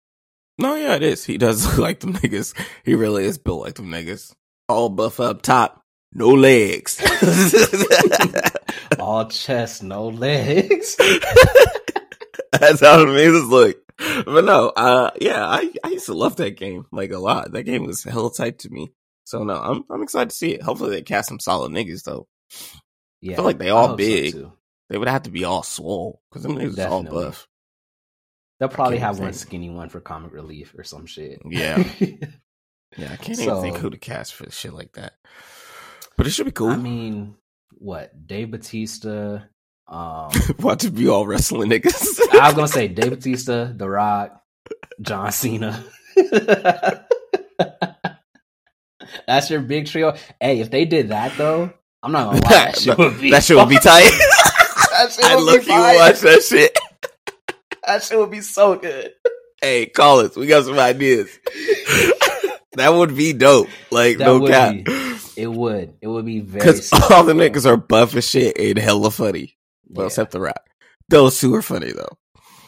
no, 0.60 0.76
yeah, 0.76 0.96
it 0.96 1.04
is. 1.04 1.24
He 1.24 1.38
does 1.38 1.66
look 1.70 1.78
like 1.78 2.00
them 2.02 2.14
niggas. 2.14 2.54
He 2.84 2.94
really 2.94 3.26
is 3.26 3.38
built 3.38 3.64
like 3.64 3.76
them 3.76 3.90
niggas. 3.90 4.34
All 4.68 4.90
buff 4.90 5.20
up 5.20 5.42
top, 5.42 5.82
no 6.14 6.30
legs. 6.30 7.02
All 9.00 9.26
chest, 9.28 9.82
no 9.82 10.10
legs. 10.10 10.98
That's 12.60 12.82
how 12.82 12.98
the 12.98 13.06
niggas 13.06 13.50
look. 13.50 13.78
But 14.26 14.46
no, 14.46 14.70
uh, 14.70 15.12
yeah, 15.20 15.46
I, 15.46 15.72
I 15.84 15.90
used 15.90 16.06
to 16.06 16.14
love 16.14 16.38
that 16.38 16.58
game 16.58 16.86
like 16.92 17.12
a 17.12 17.18
lot. 17.20 17.52
That 17.52 17.64
game 17.64 17.86
was 17.86 18.04
hell 18.04 18.30
tight 18.30 18.60
to 18.60 18.70
me. 18.70 18.94
So 19.26 19.44
no, 19.44 19.56
I'm 19.56 19.84
I'm 19.90 20.02
excited 20.02 20.30
to 20.30 20.36
see 20.36 20.54
it. 20.54 20.64
Hopefully 20.64 20.92
they 20.92 21.02
cast 21.02 21.30
some 21.30 21.40
solid 21.40 21.72
niggas 21.72 22.04
though. 22.04 22.28
Yeah, 23.22 23.36
feel 23.36 23.46
like 23.46 23.60
they 23.60 23.70
all 23.70 23.96
big. 23.96 24.34
too. 24.34 24.54
They 24.90 24.98
would 24.98 25.08
have 25.08 25.24
to 25.24 25.32
be 25.32 25.44
all 25.44 25.64
swole 25.64 26.22
because 26.30 26.44
them 26.44 26.56
niggas 26.56 26.90
all 26.90 27.04
buff. 27.04 27.48
They'll 28.60 28.70
probably 28.70 28.98
have 28.98 29.20
one 29.20 29.32
think. 29.32 29.42
skinny 29.42 29.70
one 29.70 29.90
for 29.90 30.00
comic 30.00 30.34
relief 30.34 30.74
or 30.78 30.84
some 30.84 31.06
shit. 31.06 31.42
Yeah. 31.46 31.84
Yeah, 32.98 33.12
I 33.12 33.16
can't 33.18 33.40
even 33.40 33.62
think 33.62 33.78
who 33.78 33.90
to 33.90 33.98
cast 33.98 34.34
for 34.34 34.50
shit 34.50 34.74
like 34.74 34.94
that. 34.94 35.14
But 36.18 36.28
it 36.28 36.32
should 36.32 36.46
be 36.46 36.52
cool. 36.52 36.70
I 36.70 36.76
mean, 36.76 37.36
what 37.78 38.28
Dave 38.28 38.52
Batista? 38.52 39.40
Um, 39.90 40.30
Watch 40.60 40.86
it 40.86 40.94
be 40.94 41.08
all 41.10 41.26
wrestling 41.26 41.72
niggas. 41.72 42.20
I 42.40 42.48
was 42.48 42.54
gonna 42.54 42.68
say 42.68 42.88
Dave 42.88 43.10
Bautista, 43.10 43.74
The 43.76 43.90
Rock, 43.90 44.40
John 45.02 45.32
Cena. 45.32 45.84
That's 49.28 49.50
your 49.50 49.62
big 49.62 49.88
trio. 49.88 50.16
Hey, 50.40 50.60
if 50.60 50.70
they 50.70 50.86
did 50.86 51.10
that 51.10 51.36
though, 51.38 51.74
I'm 52.04 52.12
not 52.12 52.26
gonna 52.26 52.42
lie. 52.44 52.50
That 52.50 52.78
shit 52.80 52.98
would 52.98 53.20
be, 53.20 53.32
that 53.32 53.44
shit 53.44 53.58
would 53.58 53.70
be 53.70 53.80
tight. 53.80 54.12
that 54.92 55.12
shit 55.12 55.26
I 55.26 55.36
look 55.36 55.66
be 55.66 55.72
you 55.72 55.80
watch 55.80 56.20
that 56.20 56.44
shit. 56.44 56.78
That 57.86 58.04
shit 58.04 58.20
would 58.20 58.30
be 58.32 58.42
so 58.42 58.76
good. 58.76 59.14
Hey, 59.60 59.88
call 59.88 60.20
us. 60.20 60.36
We 60.36 60.46
got 60.46 60.66
some 60.66 60.78
ideas. 60.78 61.30
that 62.74 62.90
would 62.94 63.16
be 63.16 63.34
dope. 63.34 63.68
Like 63.90 64.20
That 64.20 64.26
no 64.26 64.46
cap. 64.48 64.76
It 65.36 65.48
would. 65.52 65.96
It 66.02 66.08
would 66.08 66.26
be 66.26 66.42
very. 66.42 66.60
Because 66.60 66.94
all 66.94 67.24
the 67.24 67.34
niggas 67.34 67.66
are 67.66 67.78
buff 67.78 68.16
as 68.16 68.30
shit 68.30 68.58
and 68.60 68.78
hella 68.78 69.10
funny. 69.10 69.58
Well, 69.90 70.06
Yeah. 70.06 70.08
except 70.08 70.32
the 70.32 70.40
rap. 70.42 70.68
Those 71.10 71.40
two 71.40 71.56
are 71.56 71.62
funny 71.62 71.92
though. 71.92 72.18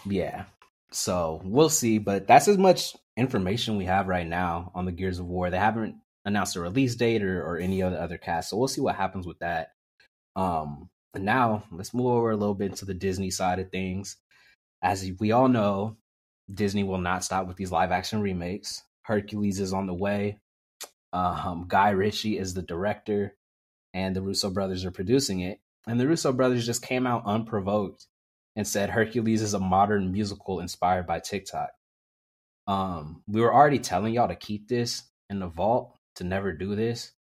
Yeah. 0.05 0.45
So 0.91 1.41
we'll 1.45 1.69
see, 1.69 1.99
but 1.99 2.27
that's 2.27 2.47
as 2.47 2.57
much 2.57 2.95
information 3.15 3.77
we 3.77 3.85
have 3.85 4.07
right 4.07 4.27
now 4.27 4.71
on 4.75 4.85
the 4.85 4.91
Gears 4.91 5.19
of 5.19 5.25
War. 5.27 5.49
They 5.49 5.57
haven't 5.59 5.95
announced 6.25 6.55
a 6.55 6.61
release 6.61 6.95
date 6.95 7.23
or, 7.23 7.41
or 7.43 7.57
any 7.57 7.81
other 7.81 7.97
other 7.97 8.17
cast, 8.17 8.49
so 8.49 8.57
we'll 8.57 8.67
see 8.67 8.81
what 8.81 8.95
happens 8.95 9.25
with 9.25 9.39
that. 9.39 9.69
Um, 10.35 10.89
and 11.13 11.23
now 11.25 11.63
let's 11.71 11.93
move 11.93 12.07
over 12.07 12.31
a 12.31 12.35
little 12.37 12.55
bit 12.55 12.75
to 12.77 12.85
the 12.85 12.93
Disney 12.93 13.31
side 13.31 13.59
of 13.59 13.69
things. 13.71 14.17
As 14.81 15.09
we 15.19 15.31
all 15.31 15.47
know, 15.47 15.97
Disney 16.53 16.83
will 16.83 16.97
not 16.97 17.23
stop 17.23 17.47
with 17.47 17.57
these 17.57 17.71
live 17.71 17.91
action 17.91 18.21
remakes. 18.21 18.83
Hercules 19.03 19.59
is 19.59 19.73
on 19.73 19.87
the 19.87 19.93
way. 19.93 20.39
Um, 21.13 21.65
Guy 21.67 21.91
Ritchie 21.91 22.37
is 22.37 22.53
the 22.53 22.61
director, 22.61 23.35
and 23.93 24.15
the 24.15 24.21
Russo 24.21 24.49
brothers 24.49 24.83
are 24.85 24.91
producing 24.91 25.39
it. 25.41 25.59
And 25.87 25.99
the 25.99 26.07
Russo 26.07 26.31
brothers 26.31 26.65
just 26.65 26.81
came 26.81 27.07
out 27.07 27.23
unprovoked 27.25 28.05
and 28.55 28.67
said 28.67 28.89
Hercules 28.89 29.41
is 29.41 29.53
a 29.53 29.59
modern 29.59 30.11
musical 30.11 30.59
inspired 30.59 31.07
by 31.07 31.19
TikTok. 31.19 31.71
Um, 32.67 33.23
we 33.27 33.41
were 33.41 33.53
already 33.53 33.79
telling 33.79 34.13
y'all 34.13 34.27
to 34.27 34.35
keep 34.35 34.67
this 34.67 35.03
in 35.29 35.39
the 35.39 35.47
vault, 35.47 35.97
to 36.15 36.23
never 36.23 36.51
do 36.51 36.75
this. 36.75 37.13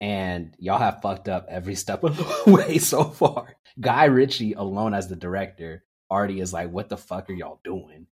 And 0.00 0.54
y'all 0.58 0.78
have 0.78 1.02
fucked 1.02 1.28
up 1.28 1.46
every 1.48 1.74
step 1.76 2.04
of 2.04 2.16
the 2.16 2.52
way 2.52 2.78
so 2.78 3.04
far. 3.04 3.56
Guy 3.80 4.04
Ritchie 4.04 4.54
alone 4.54 4.94
as 4.94 5.08
the 5.08 5.16
director 5.16 5.84
already 6.10 6.40
is 6.40 6.52
like, 6.52 6.70
what 6.70 6.88
the 6.88 6.96
fuck 6.96 7.28
are 7.28 7.34
y'all 7.34 7.60
doing? 7.64 8.06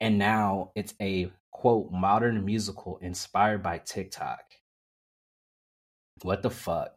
And 0.00 0.18
now 0.18 0.72
it's 0.74 0.94
a 1.00 1.30
quote 1.50 1.92
modern 1.92 2.44
musical 2.44 2.98
inspired 3.02 3.62
by 3.62 3.78
TikTok. 3.78 4.40
What 6.22 6.42
the 6.42 6.50
fuck? 6.50 6.94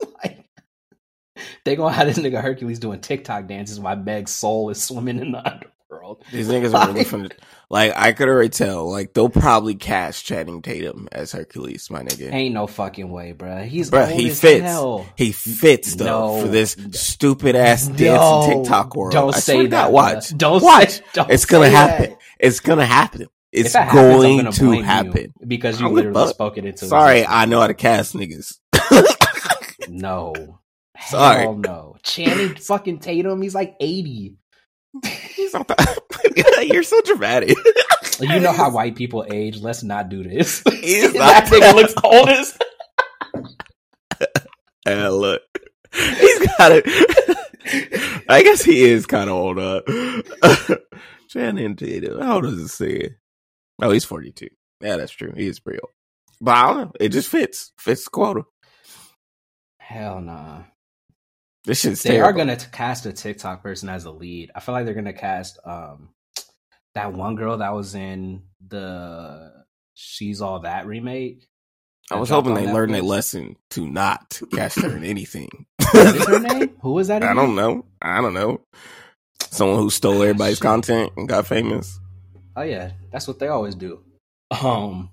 like, 0.24 0.44
they 1.64 1.76
gonna 1.76 1.92
have 1.94 2.06
this 2.06 2.18
nigga 2.18 2.40
Hercules 2.40 2.78
doing 2.78 3.00
TikTok 3.00 3.46
dances 3.46 3.78
while 3.80 3.96
Meg's 3.96 4.32
soul 4.32 4.70
is 4.70 4.82
swimming 4.82 5.18
in 5.18 5.32
the 5.32 5.38
underworld. 5.90 6.22
These 6.32 6.48
niggas 6.48 6.74
are 6.74 6.88
really 6.92 7.04
funny. 7.04 7.30
Like 7.68 7.92
I 7.96 8.12
could 8.12 8.28
already 8.28 8.48
tell. 8.48 8.88
Like 8.90 9.12
they'll 9.12 9.28
probably 9.28 9.74
cast 9.74 10.24
Channing 10.24 10.62
Tatum 10.62 11.08
as 11.12 11.32
Hercules, 11.32 11.90
my 11.90 12.02
nigga. 12.02 12.32
Ain't 12.32 12.54
no 12.54 12.66
fucking 12.66 13.10
way, 13.10 13.34
bruh. 13.36 13.64
He's 13.66 13.92
old 13.92 14.08
he 14.10 14.30
fits. 14.30 14.62
hell. 14.64 15.06
He 15.16 15.32
fits 15.32 15.96
though 15.96 16.36
No. 16.36 16.42
for 16.42 16.48
this 16.48 16.76
stupid 16.92 17.56
ass 17.56 17.88
dance 17.88 18.46
in 18.46 18.62
TikTok 18.62 18.94
world. 18.94 19.12
Don't 19.12 19.34
I 19.34 19.38
say 19.40 19.66
that. 19.66 19.92
Watch. 19.92 20.36
Don't 20.36 20.62
Watch. 20.62 20.90
Say, 20.98 21.02
don't 21.14 21.30
It's 21.30 21.44
gonna 21.44 21.68
happen. 21.68 22.10
that. 22.10 22.18
It's 22.38 22.60
gonna 22.60 22.86
happen. 22.86 23.26
It's 23.52 23.72
happens, 23.72 24.58
going 24.58 24.80
to 24.82 24.84
happen. 24.84 25.32
because 25.46 25.80
you 25.80 25.86
I 25.86 25.88
don't 25.88 25.96
give 25.96 26.04
a 26.06 26.08
literally 26.10 26.28
spoke 26.30 26.58
it 26.58 26.66
into. 26.66 26.86
Sorry, 26.86 27.20
existence. 27.20 27.34
I 27.36 27.44
know 27.46 27.60
how 27.60 27.66
to 27.68 27.74
cast 27.74 28.14
niggas. 28.14 28.58
No. 29.88 30.60
Sorry. 31.08 31.42
Hell 31.42 31.56
no. 31.56 31.96
Channing 32.02 32.54
fucking 32.60 32.98
Tatum, 33.00 33.42
he's 33.42 33.54
like 33.54 33.76
80. 33.80 34.36
He's 35.34 35.52
not 35.52 35.68
that. 35.68 36.68
You're 36.72 36.82
so 36.82 37.00
dramatic. 37.02 37.56
You 38.20 38.40
know 38.40 38.52
how 38.52 38.70
white 38.74 38.96
people 38.96 39.26
age. 39.30 39.60
Let's 39.60 39.82
not 39.82 40.08
do 40.08 40.22
this. 40.22 40.62
He's 40.70 41.12
that 41.14 41.50
not 41.50 41.52
nigga 41.52 41.74
looks 41.74 41.94
old 42.02 42.28
as 42.30 42.58
Uh, 44.88 45.10
look, 45.10 45.42
he's 45.92 46.38
got 46.58 46.72
it. 46.72 48.24
I 48.28 48.42
guess 48.42 48.62
he 48.62 48.84
is 48.84 49.04
kind 49.06 49.28
of 49.28 49.36
old. 49.36 49.58
Uh, 49.58 49.82
Channing 51.28 51.76
Tatum. 51.76 52.20
How 52.20 52.36
old 52.36 52.44
does 52.44 52.58
it 52.60 52.68
say? 52.68 53.16
Oh, 53.82 53.90
he's 53.90 54.04
42. 54.04 54.48
Yeah, 54.80 54.96
that's 54.96 55.12
true. 55.12 55.32
He 55.36 55.46
is 55.46 55.60
pretty 55.60 55.80
old. 55.80 55.90
But 56.40 56.54
I 56.54 56.66
don't 56.68 56.76
know. 56.78 56.92
It 57.00 57.10
just 57.10 57.28
fits. 57.28 57.72
Fits 57.78 58.04
the 58.04 58.10
quota. 58.10 58.44
Hell 59.88 60.20
nah. 60.20 60.62
This 61.64 61.80
shit's 61.80 62.02
They 62.02 62.10
terrible. 62.10 62.28
are 62.28 62.32
gonna 62.44 62.56
cast 62.56 63.06
a 63.06 63.12
TikTok 63.12 63.62
person 63.62 63.88
as 63.88 64.04
a 64.04 64.10
lead. 64.10 64.50
I 64.54 64.60
feel 64.60 64.74
like 64.74 64.84
they're 64.84 64.94
gonna 64.94 65.12
cast 65.12 65.58
um 65.64 66.10
that 66.94 67.12
one 67.12 67.36
girl 67.36 67.58
that 67.58 67.72
was 67.74 67.94
in 67.94 68.42
the 68.66 69.52
She's 69.94 70.40
All 70.40 70.60
That 70.60 70.86
remake. 70.86 71.46
I 72.10 72.16
was 72.16 72.30
hoping 72.30 72.54
they 72.54 72.72
learned 72.72 72.94
their 72.94 73.02
lesson 73.02 73.56
to 73.70 73.86
not 73.88 74.40
cast 74.54 74.80
her 74.80 74.96
in 74.96 75.04
anything. 75.14 75.66
What 75.92 76.16
is 76.16 76.26
her 76.26 76.38
name? 76.40 76.76
Who 76.82 76.92
was 76.92 77.08
that? 77.08 77.22
I 77.24 77.34
don't 77.34 77.54
know. 77.56 77.84
I 78.02 78.20
don't 78.20 78.34
know. 78.34 78.60
Someone 79.50 79.78
who 79.78 79.90
stole 79.90 80.22
everybody's 80.22 80.58
Shit. 80.58 80.62
content 80.62 81.12
and 81.16 81.28
got 81.28 81.46
famous. 81.46 81.98
Oh 82.56 82.62
yeah, 82.62 82.92
that's 83.12 83.26
what 83.28 83.38
they 83.38 83.48
always 83.48 83.74
do. 83.74 84.02
Um, 84.50 85.10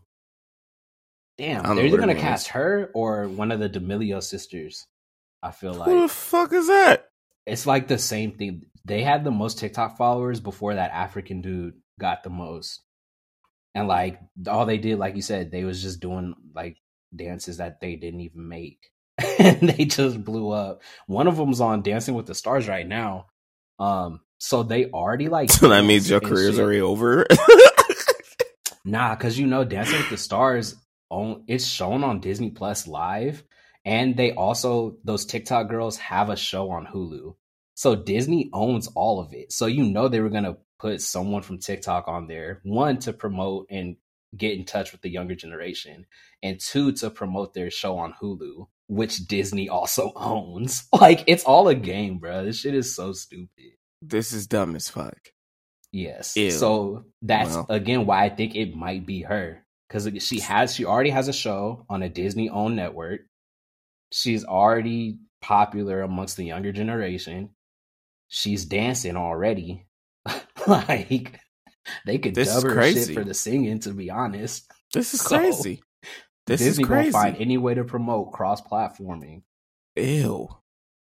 damn, 1.38 1.76
they're 1.76 1.86
either 1.86 1.98
gonna 1.98 2.15
cast 2.15 2.50
her 2.50 2.89
or 2.93 3.28
one 3.28 3.52
of 3.52 3.60
the 3.60 3.69
D'Amelio 3.69 4.22
sisters. 4.22 4.86
I 5.41 5.52
feel 5.52 5.74
like 5.74 5.89
Who 5.89 6.02
the 6.04 6.08
fuck 6.08 6.54
is 6.54 6.67
that? 6.67 7.10
it's 7.46 7.65
like 7.65 7.88
the 7.88 7.98
same 7.98 8.32
thing. 8.34 8.65
They 8.86 9.02
had 9.04 9.24
the 9.24 9.32
most 9.32 9.60
TikTok 9.60 9.98
followers 9.98 10.39
before 10.39 10.76
that 10.76 10.91
African 10.91 11.41
dude 11.41 11.74
got 12.00 12.24
the 12.24 12.30
most, 12.30 12.82
and 13.76 13.88
like 13.88 14.19
all 14.48 14.65
they 14.65 14.78
did, 14.78 15.00
like 15.00 15.15
you 15.15 15.22
said, 15.22 15.52
they 15.52 15.63
was 15.63 15.82
just 15.82 16.00
doing 16.00 16.34
like 16.56 16.78
dances 17.15 17.58
that 17.58 17.80
they 17.82 17.96
didn't 17.96 18.22
even 18.22 18.48
make, 18.48 18.89
and 19.39 19.69
they 19.69 19.86
just 19.86 20.24
blew 20.24 20.50
up. 20.52 20.82
One 21.08 21.28
of 21.28 21.38
them's 21.38 21.62
on 21.62 21.82
Dancing 21.82 22.15
with 22.15 22.26
the 22.26 22.36
Stars 22.36 22.67
right 22.67 22.88
now. 22.88 23.28
Um, 23.80 24.22
so 24.38 24.63
they 24.63 24.86
already 24.91 25.30
like 25.30 25.50
So 25.52 25.69
that 25.69 25.84
means 25.86 26.10
your 26.10 26.19
career's 26.22 26.56
shit. 26.56 26.63
already 26.63 26.82
over. 26.82 27.26
Nah, 28.86 29.15
because 29.15 29.39
you 29.39 29.48
know, 29.48 29.63
Dancing 29.63 29.98
with 29.98 30.10
the 30.10 30.17
Stars, 30.17 30.76
on 31.13 31.43
it's 31.47 31.65
shown 31.65 32.04
on 32.04 32.19
Disney 32.19 32.52
Plus 32.52 32.88
live, 32.88 33.43
and 33.86 34.15
they 34.17 34.34
also 34.34 34.97
those 35.04 35.26
TikTok 35.26 35.69
girls 35.69 35.97
have 35.97 36.30
a 36.30 36.36
show 36.36 36.69
on 36.71 36.86
Hulu. 36.86 37.36
So 37.76 37.95
Disney 37.95 38.49
owns 38.54 38.88
all 38.95 39.19
of 39.19 39.34
it. 39.34 39.52
So 39.52 39.65
you 39.67 39.84
know 39.84 40.08
they 40.08 40.19
were 40.21 40.30
gonna 40.30 40.58
put 40.80 41.02
someone 41.02 41.41
from 41.43 41.60
TikTok 41.60 42.08
on 42.08 42.28
there, 42.28 42.60
one 42.63 42.97
to 42.99 43.13
promote 43.13 43.67
and 43.69 43.95
get 44.36 44.58
in 44.58 44.65
touch 44.65 44.91
with 44.91 45.02
the 45.02 45.10
younger 45.10 45.36
generation, 45.36 46.06
and 46.41 46.60
two 46.60 46.91
to 46.93 47.10
promote 47.10 47.54
their 47.54 47.69
show 47.71 47.97
on 47.97 48.13
Hulu, 48.21 48.67
which 48.88 49.28
Disney 49.28 49.69
also 49.69 50.12
owns. 50.17 50.88
Like 50.91 51.23
it's 51.28 51.43
all 51.43 51.67
a 51.67 51.76
game, 51.76 52.19
bro. 52.19 52.43
This 52.45 52.60
shit 52.60 52.73
is 52.76 52.95
so 52.95 53.13
stupid. 53.13 53.73
this 54.02 54.34
is 54.34 54.47
dumb 54.47 54.76
as 54.76 54.89
fuck. 54.89 55.17
Yes. 55.91 56.36
Ew. 56.36 56.50
So 56.52 57.06
that's 57.21 57.54
Well. 57.54 57.67
again 57.69 58.06
why 58.08 58.25
I 58.25 58.29
think 58.29 58.56
it 58.56 58.75
might 58.75 59.06
be 59.06 59.21
her 59.21 59.62
because 59.94 60.23
she 60.23 60.39
has 60.39 60.73
she 60.73 60.85
already 60.85 61.12
has 61.12 61.27
a 61.27 61.33
show 61.33 61.85
on 61.87 62.02
a 62.02 62.10
Disney 62.10 62.50
owned 62.50 62.75
network. 62.75 63.21
She's 64.12 64.44
already 64.44 65.19
popular 65.41 66.02
amongst 66.02 66.35
the 66.37 66.46
younger 66.46 66.71
generation. 66.71 67.50
She's 68.27 68.65
dancing 68.65 69.15
already. 69.15 69.85
like 70.67 71.39
they 72.08 72.17
could 72.17 72.33
This 72.33 72.54
dub 72.54 72.63
her 72.63 72.73
crazy. 72.73 73.13
shit 73.13 73.15
for 73.21 73.23
the 73.23 73.33
singing. 73.35 73.79
To 73.79 73.94
be 73.94 74.10
honest, 74.10 74.71
This 74.94 75.13
is 75.13 75.21
So, 75.27 75.37
crazy. 75.37 75.83
This 76.48 76.60
Disney 76.62 76.83
is 76.83 76.87
crazy. 76.87 77.12
gonna 77.12 77.23
find 77.31 77.37
any 77.41 77.58
way 77.60 77.75
to 77.75 77.83
promote 77.83 78.31
cross 78.33 78.62
platforming. 78.62 79.44
Ew. 79.96 80.50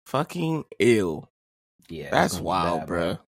Fucking 0.07 0.63
ew. 0.79 1.27
Yeah, 1.87 2.09
That's 2.09 2.39
wild, 2.39 2.81
bad, 2.81 2.89
bruh. 2.89 3.19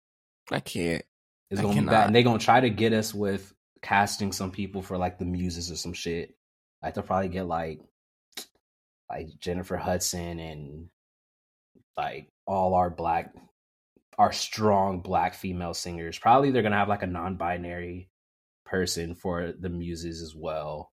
I 0.51 0.59
can't. 0.61 1.03
It's 1.51 1.59
I 1.59 1.61
gonna 1.63 1.73
be 1.75 1.79
cannot. 1.81 1.91
bad, 1.91 2.05
and 2.07 2.15
they're 2.15 2.23
gonna 2.23 2.39
try 2.39 2.59
to 2.61 2.69
get 2.71 2.91
us 2.93 3.13
with 3.13 3.53
casting 3.83 4.31
some 4.31 4.49
people 4.49 4.81
for 4.81 4.97
like 4.97 5.19
the 5.19 5.25
muses 5.25 5.69
or 5.71 5.75
some 5.75 5.93
shit. 5.93 6.33
Like 6.81 6.95
they'll 6.95 7.03
probably 7.03 7.29
get 7.29 7.43
like 7.45 7.79
like 9.09 9.27
Jennifer 9.39 9.77
Hudson 9.77 10.39
and 10.39 10.87
like 11.95 12.29
all 12.47 12.73
our 12.73 12.89
black, 12.89 13.35
our 14.17 14.31
strong 14.31 15.01
black 15.01 15.35
female 15.35 15.75
singers. 15.75 16.17
Probably 16.17 16.49
they're 16.49 16.63
gonna 16.63 16.77
have 16.77 16.89
like 16.89 17.03
a 17.03 17.07
non-binary 17.07 18.09
person 18.65 19.13
for 19.13 19.53
the 19.59 19.69
muses 19.69 20.21
as 20.23 20.33
well. 20.35 20.91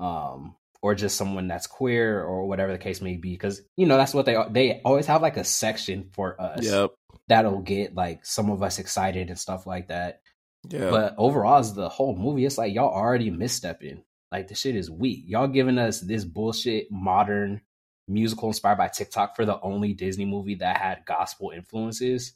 Um, 0.00 0.56
or 0.82 0.94
just 0.94 1.16
someone 1.16 1.48
that's 1.48 1.66
queer 1.66 2.22
or 2.22 2.46
whatever 2.46 2.72
the 2.72 2.78
case 2.78 3.00
may 3.00 3.16
be 3.16 3.30
because 3.30 3.62
you 3.76 3.86
know 3.86 3.96
that's 3.96 4.12
what 4.12 4.26
they 4.26 4.36
they 4.50 4.80
always 4.84 5.06
have 5.06 5.22
like 5.22 5.36
a 5.38 5.44
section 5.44 6.10
for 6.12 6.38
us 6.38 6.62
Yep. 6.64 6.90
that'll 7.28 7.62
get 7.62 7.94
like 7.94 8.26
some 8.26 8.50
of 8.50 8.62
us 8.62 8.78
excited 8.78 9.30
and 9.30 9.38
stuff 9.38 9.66
like 9.66 9.88
that 9.88 10.20
Yeah. 10.68 10.90
but 10.90 11.14
overall 11.18 11.58
as 11.58 11.74
the 11.74 11.88
whole 11.88 12.16
movie 12.16 12.44
it's 12.44 12.58
like 12.58 12.74
y'all 12.74 12.92
already 12.92 13.30
misstepping 13.30 14.02
like 14.32 14.48
the 14.48 14.54
shit 14.54 14.76
is 14.76 14.90
weak 14.90 15.24
y'all 15.26 15.48
giving 15.48 15.78
us 15.78 16.00
this 16.00 16.24
bullshit 16.24 16.90
modern 16.90 17.60
musical 18.08 18.48
inspired 18.48 18.78
by 18.78 18.88
tiktok 18.88 19.36
for 19.36 19.44
the 19.44 19.60
only 19.60 19.92
disney 19.92 20.24
movie 20.24 20.56
that 20.56 20.78
had 20.78 21.04
gospel 21.06 21.50
influences 21.54 22.34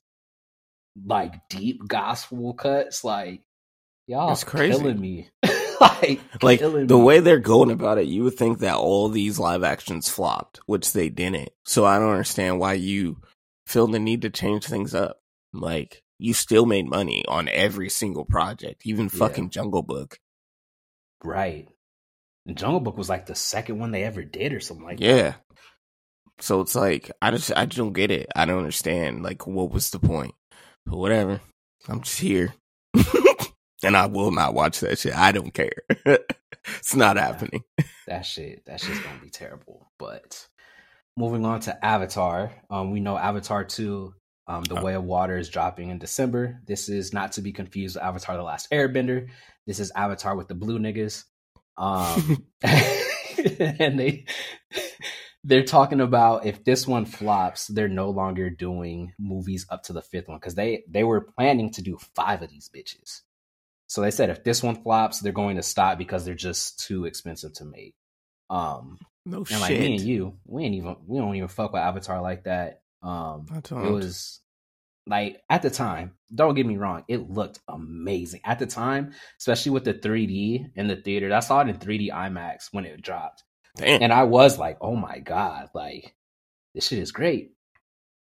like 1.06 1.48
deep 1.48 1.86
gospel 1.86 2.54
cuts 2.54 3.04
like 3.04 3.42
y'all, 4.06 4.32
it's 4.32 4.44
crazy. 4.44 4.76
killing 4.76 5.00
me 5.00 5.28
like 5.80 6.20
like 6.42 6.60
the 6.60 6.86
me. 6.86 6.94
way 6.94 7.20
they're 7.20 7.38
going 7.38 7.70
about 7.70 7.98
it, 7.98 8.06
you 8.06 8.24
would 8.24 8.34
think 8.34 8.58
that 8.60 8.76
all 8.76 9.08
these 9.08 9.38
live 9.38 9.62
actions 9.62 10.08
flopped, 10.08 10.60
which 10.66 10.92
they 10.92 11.08
didn't. 11.08 11.50
So 11.64 11.84
I 11.84 11.98
don't 11.98 12.10
understand 12.10 12.58
why 12.58 12.74
you 12.74 13.18
feel 13.66 13.86
the 13.86 13.98
need 13.98 14.22
to 14.22 14.30
change 14.30 14.66
things 14.66 14.94
up. 14.94 15.20
Like 15.52 16.02
you 16.18 16.34
still 16.34 16.66
made 16.66 16.86
money 16.88 17.24
on 17.28 17.48
every 17.48 17.88
single 17.88 18.24
project, 18.24 18.82
even 18.84 19.04
Yeah. 19.06 19.18
fucking 19.18 19.50
Jungle 19.50 19.82
Book. 19.82 20.18
right 21.24 21.68
and 22.46 22.56
jungle 22.56 22.80
book 22.80 22.96
was 22.96 23.08
like 23.10 23.26
the 23.26 23.34
second 23.34 23.78
one 23.78 23.90
they 23.90 24.04
ever 24.04 24.22
did 24.24 24.52
or 24.54 24.60
something 24.60 24.86
like 24.86 24.98
that 24.98 25.04
Yeah. 25.04 25.34
So 26.40 26.60
it's 26.60 26.74
like 26.76 27.10
I 27.20 27.30
just 27.32 27.52
I 27.56 27.66
just 27.66 27.76
don't 27.78 27.92
get 27.92 28.10
it. 28.12 28.28
I 28.34 28.44
don't 28.44 28.58
understand. 28.58 29.22
Like 29.24 29.46
what 29.46 29.70
was 29.72 29.90
the 29.90 29.98
point? 29.98 30.34
But 30.86 30.96
whatever. 30.98 31.40
I'm 31.88 32.00
just 32.02 32.20
here. 32.20 32.54
and 33.82 33.96
I 33.96 34.06
will 34.06 34.30
not 34.30 34.54
watch 34.54 34.80
that 34.80 34.98
shit. 35.00 35.16
I 35.16 35.32
don't 35.32 35.52
care. 35.52 35.72
it's 36.64 36.94
not 36.94 37.16
happening. 37.16 37.64
that 38.06 38.24
shit 38.24 38.64
that 38.66 38.80
shit's 38.80 39.00
gonna 39.00 39.20
be 39.20 39.30
terrible 39.30 39.90
but 39.98 40.46
moving 41.16 41.44
on 41.44 41.60
to 41.60 41.84
avatar 41.84 42.52
um 42.70 42.90
we 42.92 43.00
know 43.00 43.18
avatar 43.18 43.64
2 43.64 44.14
um 44.48 44.64
the 44.64 44.78
Oh. 44.78 44.82
way 44.82 44.94
of 44.94 45.04
water 45.04 45.36
is 45.38 45.48
dropping 45.50 45.90
in 45.90 45.98
december. 45.98 46.60
This 46.66 46.88
is 46.88 47.12
not 47.12 47.32
to 47.32 47.42
be 47.42 47.52
confused 47.52 47.96
with 47.96 48.04
avatar 48.04 48.36
the 48.36 48.42
last 48.42 48.70
airbender. 48.70 49.28
This 49.66 49.78
is 49.80 49.92
avatar 49.94 50.36
with 50.36 50.48
the 50.48 50.54
blue 50.54 50.78
niggas. 50.78 51.24
Um 51.76 52.44
and 52.62 53.98
they 54.00 54.24
they're 55.44 55.62
talking 55.64 56.00
about 56.00 56.44
if 56.46 56.64
this 56.64 56.86
one 56.86 57.04
flops 57.04 57.68
they're 57.68 57.88
no 57.88 58.10
longer 58.10 58.50
doing 58.50 59.12
movies 59.18 59.66
up 59.70 59.84
to 59.84 59.92
the 59.92 60.02
fifth 60.02 60.28
one 60.28 60.38
because 60.38 60.54
they 60.56 60.82
they 60.88 61.04
were 61.04 61.20
planning 61.20 61.70
to 61.72 61.82
do 61.82 61.98
five 62.16 62.42
of 62.42 62.50
these 62.50 62.68
bitches. 62.74 63.20
So 63.86 64.00
they 64.02 64.10
said 64.10 64.30
if 64.30 64.44
this 64.44 64.62
one 64.62 64.82
flops 64.82 65.20
they're 65.20 65.32
going 65.32 65.56
to 65.56 65.62
stop 65.62 65.98
because 65.98 66.24
they're 66.24 66.34
just 66.34 66.80
too 66.86 67.04
expensive 67.04 67.52
to 67.54 67.64
make. 67.64 67.94
Um 68.50 68.98
no 69.26 69.38
and 69.38 69.48
shit. 69.48 69.60
like 69.60 69.78
me 69.78 69.94
and 69.96 70.00
you 70.04 70.34
we 70.46 70.64
ain't 70.64 70.74
even 70.74 70.96
we 71.06 71.18
don't 71.18 71.34
even 71.36 71.48
fuck 71.48 71.72
with 71.72 71.82
avatar 71.82 72.20
like 72.22 72.44
that 72.44 72.80
um 73.02 73.46
it 73.52 73.70
was 73.72 74.40
like 75.06 75.40
at 75.48 75.62
the 75.62 75.70
time 75.70 76.12
don't 76.34 76.54
get 76.54 76.66
me 76.66 76.76
wrong 76.76 77.04
it 77.08 77.30
looked 77.30 77.60
amazing. 77.68 78.40
At 78.44 78.58
the 78.58 78.66
time 78.66 79.12
especially 79.38 79.72
with 79.72 79.84
the 79.84 79.94
3d 79.94 80.72
in 80.74 80.86
the 80.88 80.96
theater 80.96 81.32
i 81.32 81.40
saw 81.40 81.60
it 81.60 81.68
in 81.68 81.76
3d 81.76 82.10
imax 82.10 82.68
when 82.72 82.84
it 82.84 83.00
dropped. 83.02 83.44
Damn. 83.76 84.02
and 84.02 84.12
i 84.12 84.24
was 84.24 84.58
like 84.58 84.78
oh 84.80 84.96
my 84.96 85.18
god 85.20 85.68
like 85.74 86.14
this 86.74 86.88
shit 86.88 86.98
is 86.98 87.12
great. 87.12 87.52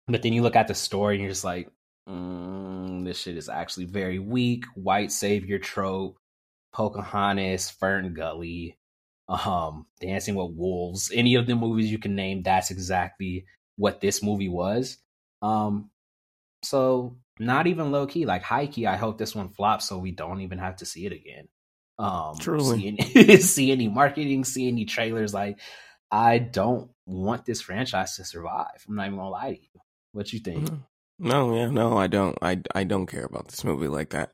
But 0.08 0.22
then 0.22 0.32
you 0.32 0.42
look 0.42 0.56
at 0.56 0.68
the 0.68 0.74
story 0.74 1.16
and 1.16 1.24
you're 1.24 1.32
just 1.32 1.44
like 1.44 1.70
mm, 2.08 3.04
this 3.04 3.20
shit 3.20 3.36
is 3.38 3.50
actually 3.50 3.86
very 3.86 4.20
weak 4.20 4.66
white 4.76 5.12
savior 5.12 5.60
trope 5.60 6.18
pocahontas 6.74 7.70
fern 7.70 8.14
gully 8.14 8.78
um 9.28 9.86
dancing 10.00 10.36
with 10.36 10.52
wolves 10.56 11.12
any 11.14 11.36
of 11.36 11.48
the 11.48 11.56
movies 11.56 11.92
you 11.92 11.98
can 11.98 12.16
name 12.16 12.42
that's 12.44 12.72
exactly 12.72 13.46
what 13.78 14.02
this 14.02 14.22
movie 14.22 14.50
was 14.50 14.98
um 15.42 15.90
so 16.64 17.16
not 17.40 17.68
even 17.68 17.92
low 17.92 18.08
key 18.08 18.26
like 18.26 18.42
high 18.42 18.68
key 18.68 18.86
i 18.88 18.96
hope 18.96 19.18
this 19.18 19.36
one 19.36 19.50
flops 19.50 19.88
so 19.88 19.98
we 19.98 20.12
don't 20.12 20.42
even 20.42 20.58
have 20.58 20.76
to 20.76 20.86
see 20.86 21.06
it 21.06 21.14
again 21.14 21.48
um 22.00 22.36
Truly. 22.38 22.80
see 22.80 22.88
any, 22.88 23.38
see 23.42 23.72
any 23.72 23.88
marketing 23.88 24.44
see 24.44 24.68
any 24.68 24.86
trailers 24.86 25.34
like 25.34 25.60
i 26.12 26.38
don't 26.40 26.90
want 27.06 27.46
this 27.46 27.62
franchise 27.62 28.16
to 28.16 28.26
survive 28.26 28.84
i'm 28.88 28.96
not 28.96 29.08
even 29.08 29.18
gonna 29.18 29.30
lie 29.30 29.54
to 29.54 29.62
you 29.62 29.82
what 30.12 30.34
you 30.34 30.40
think 30.40 30.68
Mhm. 30.68 30.84
No, 31.20 31.56
yeah, 31.56 31.70
no, 31.70 31.98
I 31.98 32.08
don't. 32.08 32.38
I, 32.42 32.62
I 32.76 32.84
don't 32.84 33.08
care 33.08 33.26
about 33.26 33.48
this 33.48 33.64
movie 33.64 33.88
like 33.88 34.12
that. 34.12 34.34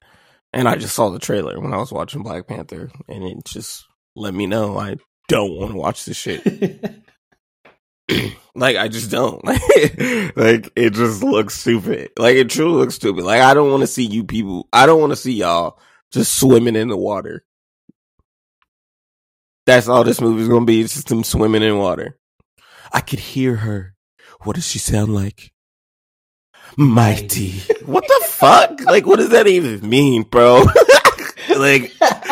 And 0.51 0.67
I 0.67 0.75
just 0.75 0.95
saw 0.95 1.09
the 1.09 1.19
trailer 1.19 1.59
when 1.59 1.73
I 1.73 1.77
was 1.77 1.91
watching 1.91 2.23
Black 2.23 2.47
Panther, 2.47 2.91
and 3.07 3.23
it 3.23 3.45
just 3.45 3.85
let 4.15 4.33
me 4.33 4.45
know 4.45 4.77
I 4.77 4.97
don't 5.29 5.57
want 5.57 5.71
to 5.71 5.77
watch 5.77 6.05
this 6.05 6.17
shit. 6.17 6.43
like 8.55 8.77
I 8.77 8.87
just 8.87 9.11
don't. 9.11 9.43
like 9.45 10.71
it 10.75 10.93
just 10.93 11.23
looks 11.23 11.55
stupid. 11.55 12.11
Like 12.17 12.35
it 12.35 12.49
truly 12.49 12.77
looks 12.77 12.95
stupid. 12.95 13.23
Like 13.23 13.41
I 13.41 13.53
don't 13.53 13.71
want 13.71 13.81
to 13.81 13.87
see 13.87 14.05
you 14.05 14.23
people. 14.23 14.67
I 14.73 14.85
don't 14.85 14.99
want 15.01 15.11
to 15.11 15.17
see 15.17 15.33
y'all 15.33 15.79
just 16.11 16.37
swimming 16.37 16.75
in 16.75 16.87
the 16.89 16.97
water. 16.97 17.45
That's 19.65 19.87
all 19.87 20.03
this 20.03 20.21
movie's 20.21 20.47
gonna 20.47 20.65
be. 20.65 20.81
It's 20.81 20.93
just 20.93 21.07
them 21.07 21.23
swimming 21.23 21.63
in 21.63 21.77
water. 21.77 22.17
I 22.91 23.01
could 23.01 23.19
hear 23.19 23.55
her. 23.57 23.95
What 24.41 24.55
does 24.55 24.67
she 24.67 24.79
sound 24.79 25.13
like? 25.13 25.51
Mighty. 26.77 27.61
What 27.85 28.07
the 28.07 28.25
fuck? 28.25 28.79
Like, 28.85 29.05
what 29.05 29.17
does 29.17 29.31
that 29.31 29.45
even 29.45 29.89
mean, 29.89 30.23
bro? 30.23 30.59
like, 31.57 31.91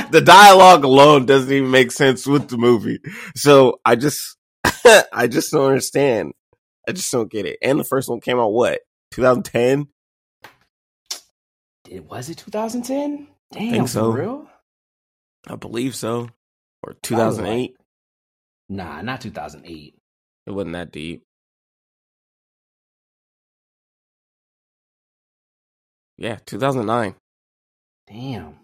the 0.09 0.21
dialogue 0.23 0.85
alone 0.85 1.25
doesn't 1.25 1.51
even 1.51 1.69
make 1.69 1.91
sense 1.91 2.25
with 2.25 2.47
the 2.47 2.57
movie. 2.57 2.99
So 3.35 3.81
I 3.83 3.97
just, 3.97 4.37
I 5.13 5.27
just 5.27 5.51
don't 5.51 5.67
understand. 5.67 6.33
I 6.87 6.91
just 6.93 7.11
don't 7.11 7.31
get 7.31 7.45
it. 7.45 7.57
And 7.61 7.79
the 7.79 7.83
first 7.83 8.09
one 8.09 8.21
came 8.21 8.39
out 8.39 8.53
what? 8.53 8.81
2010? 9.11 9.87
it 11.89 12.05
was 12.05 12.29
it 12.29 12.37
2010 12.37 13.27
damn 13.51 13.71
Think 13.71 13.87
so. 13.89 14.11
for 14.13 14.17
real 14.17 14.47
I 15.47 15.55
believe 15.55 15.95
so. 15.95 16.29
Or 16.83 16.93
2008? 17.03 17.75
nah 18.69 19.01
not 19.01 19.19
2008 19.21 19.95
It 20.47 20.51
wasn't 20.51 20.73
that 20.73 20.91
deep. 20.91 21.23
Yeah, 26.17 26.37
2009. 26.45 27.15
damn 28.07 28.55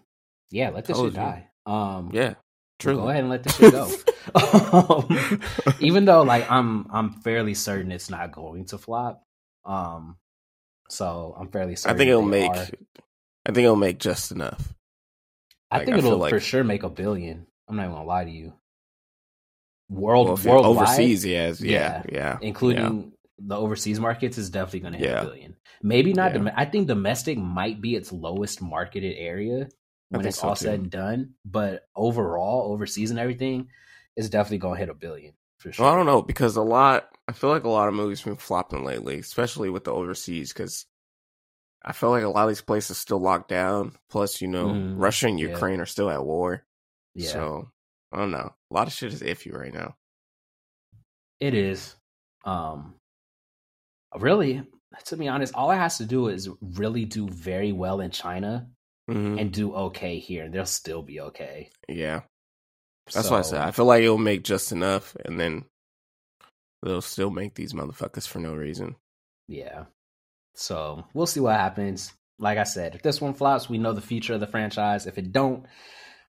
yeah 0.50 0.70
let 0.70 0.84
this 0.86 0.96
shit 0.98 1.14
die 1.14 1.48
um 1.66 2.10
Yeah, 2.12 2.34
true. 2.78 2.96
Go 2.96 3.08
ahead 3.08 3.20
and 3.22 3.30
let 3.30 3.42
this 3.42 3.56
shit 3.56 3.72
go. 3.72 3.90
um, 4.34 5.40
even 5.80 6.04
though 6.04 6.22
like 6.22 6.50
I'm 6.50 6.86
I'm 6.90 7.10
fairly 7.22 7.54
certain 7.54 7.92
it's 7.92 8.10
not 8.10 8.32
going 8.32 8.66
to 8.66 8.78
flop. 8.78 9.22
Um 9.64 10.16
so 10.88 11.36
I'm 11.38 11.48
fairly 11.50 11.76
certain. 11.76 11.94
I 11.94 11.98
think 11.98 12.08
it'll 12.08 12.22
make. 12.22 12.50
are. 12.50 12.66
I 13.46 13.52
think 13.52 13.64
it'll 13.64 13.76
make 13.76 13.98
just 13.98 14.32
enough. 14.32 14.74
I 15.70 15.78
like, 15.78 15.86
think 15.86 15.96
I 15.96 15.98
it'll 15.98 16.18
like- 16.18 16.30
for 16.30 16.40
sure 16.40 16.64
make 16.64 16.82
a 16.82 16.88
billion. 16.90 17.46
I'm 17.68 17.76
not 17.76 17.82
even 17.84 17.94
gonna 17.94 18.06
lie 18.06 18.24
to 18.24 18.30
you. 18.30 18.54
World 19.90 20.44
Well, 20.44 20.66
overseas, 20.66 21.24
yes, 21.24 21.62
yeah, 21.62 22.02
yeah, 22.12 22.36
including 22.42 23.12
the 23.38 23.56
overseas 23.56 23.98
markets, 23.98 24.36
is 24.36 24.50
definitely 24.50 24.80
gonna 24.80 24.98
hit 24.98 25.08
Yeah. 25.08 25.22
a 25.22 25.24
billion. 25.24 25.56
Maybe 25.82 26.12
not. 26.12 26.32
Yeah. 26.32 26.38
dom- 26.38 26.50
I 26.56 26.66
think 26.66 26.88
domestic 26.88 27.38
might 27.38 27.80
be 27.80 27.94
its 27.94 28.12
lowest 28.12 28.60
marketed 28.60 29.16
area 29.16 29.68
when 30.10 30.26
it's 30.26 30.38
so, 30.38 30.48
all 30.48 30.56
too. 30.56 30.64
said 30.64 30.80
and 30.80 30.90
done. 30.90 31.34
But 31.44 31.86
overall, 31.94 32.72
overseas 32.72 33.10
and 33.10 33.18
everything, 33.18 33.68
it's 34.16 34.28
definitely 34.28 34.58
gonna 34.58 34.78
hit 34.78 34.88
a 34.88 34.94
billion 34.94 35.34
for 35.58 35.72
sure. 35.72 35.84
Well, 35.84 35.92
I 35.92 35.96
don't 35.96 36.06
know 36.06 36.22
because 36.22 36.56
a 36.56 36.62
lot. 36.62 37.08
I 37.26 37.32
feel 37.32 37.50
like 37.50 37.64
a 37.64 37.68
lot 37.68 37.88
of 37.88 37.94
movies 37.94 38.22
been 38.22 38.36
flopping 38.36 38.84
lately, 38.84 39.18
especially 39.18 39.70
with 39.70 39.84
the 39.84 39.92
overseas. 39.92 40.52
Because 40.52 40.86
I 41.84 41.92
feel 41.92 42.10
like 42.10 42.24
a 42.24 42.28
lot 42.28 42.44
of 42.44 42.48
these 42.48 42.62
places 42.62 42.98
still 42.98 43.20
locked 43.20 43.48
down. 43.48 43.92
Plus, 44.08 44.40
you 44.40 44.48
know, 44.48 44.68
Mhm, 44.68 44.94
Russia 44.98 45.26
and 45.26 45.38
yeah. 45.38 45.48
Ukraine 45.48 45.80
are 45.80 45.86
still 45.86 46.10
at 46.10 46.24
war. 46.24 46.64
Yeah. 47.14 47.28
So 47.28 47.70
I 48.12 48.16
don't 48.16 48.30
know. 48.30 48.54
A 48.70 48.74
lot 48.74 48.86
of 48.86 48.92
shit 48.92 49.12
is 49.12 49.22
iffy 49.22 49.52
right 49.52 49.72
now. 49.74 49.96
It 51.40 51.54
is. 51.54 51.94
Um 52.44 52.94
really, 54.18 54.66
to 55.06 55.16
be 55.16 55.28
honest, 55.28 55.54
all 55.54 55.70
it 55.70 55.76
has 55.76 55.98
to 55.98 56.04
do 56.06 56.28
is 56.28 56.48
really 56.60 57.04
do 57.04 57.28
very 57.28 57.72
well 57.72 58.00
in 58.00 58.10
China 58.10 58.68
hmm 59.08 59.38
and 59.38 59.52
do 59.52 59.74
okay 59.74 60.18
here, 60.18 60.44
and 60.44 60.54
they'll 60.54 60.66
still 60.66 61.02
be 61.02 61.20
okay. 61.20 61.70
Yeah, 61.88 62.22
that's 63.12 63.30
what 63.30 63.38
I 63.38 63.42
said. 63.42 63.60
I 63.62 63.70
feel 63.70 63.86
like 63.86 64.02
it'll 64.02 64.18
make 64.18 64.44
just 64.44 64.72
enough, 64.72 65.16
and 65.24 65.40
then 65.40 65.64
they'll 66.82 67.00
still 67.00 67.30
make 67.30 67.54
these 67.54 67.72
motherfuckers 67.72 68.26
for 68.26 68.38
no 68.38 68.54
reason. 68.54 68.96
Yeah. 69.48 69.84
So 70.54 71.04
we'll 71.14 71.26
see 71.26 71.40
what 71.40 71.56
happens. 71.56 72.12
Like 72.38 72.58
I 72.58 72.64
said, 72.64 72.94
if 72.94 73.02
this 73.02 73.20
one 73.20 73.34
flops, 73.34 73.68
we 73.68 73.78
know 73.78 73.92
the 73.92 74.00
future 74.00 74.34
of 74.34 74.40
the 74.40 74.46
franchise. 74.46 75.06
If 75.06 75.18
it 75.18 75.32
don't, 75.32 75.64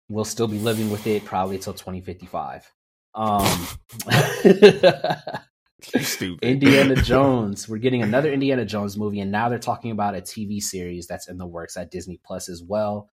we'll 0.07 0.25
still 0.25 0.47
be 0.47 0.59
living 0.59 0.89
with 0.89 1.05
it 1.07 1.25
probably 1.25 1.59
till 1.59 1.73
2055. 1.73 2.71
Um 3.15 3.67
stupid. 5.81 6.43
Indiana 6.43 6.95
Jones. 7.03 7.67
We're 7.67 7.77
getting 7.77 8.03
another 8.03 8.31
Indiana 8.31 8.65
Jones 8.65 8.97
movie, 8.97 9.19
and 9.19 9.31
now 9.31 9.49
they're 9.49 9.59
talking 9.59 9.91
about 9.91 10.15
a 10.15 10.21
TV 10.21 10.61
series 10.61 11.07
that's 11.07 11.27
in 11.27 11.37
the 11.37 11.47
works 11.47 11.77
at 11.77 11.91
Disney 11.91 12.19
Plus 12.23 12.49
as 12.49 12.63
well. 12.63 13.09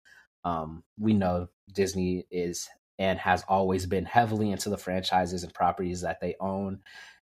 Um, 0.45 0.83
we 0.99 1.15
know 1.15 1.49
Disney 1.73 2.27
is 2.31 2.69
and 2.99 3.19
has 3.19 3.45
always 3.49 3.87
been 3.87 4.05
heavily 4.05 4.51
into 4.51 4.69
the 4.69 4.77
franchises 4.79 5.43
and 5.43 5.55
properties 5.55 6.03
that 6.03 6.21
they 6.21 6.37
own. 6.41 6.81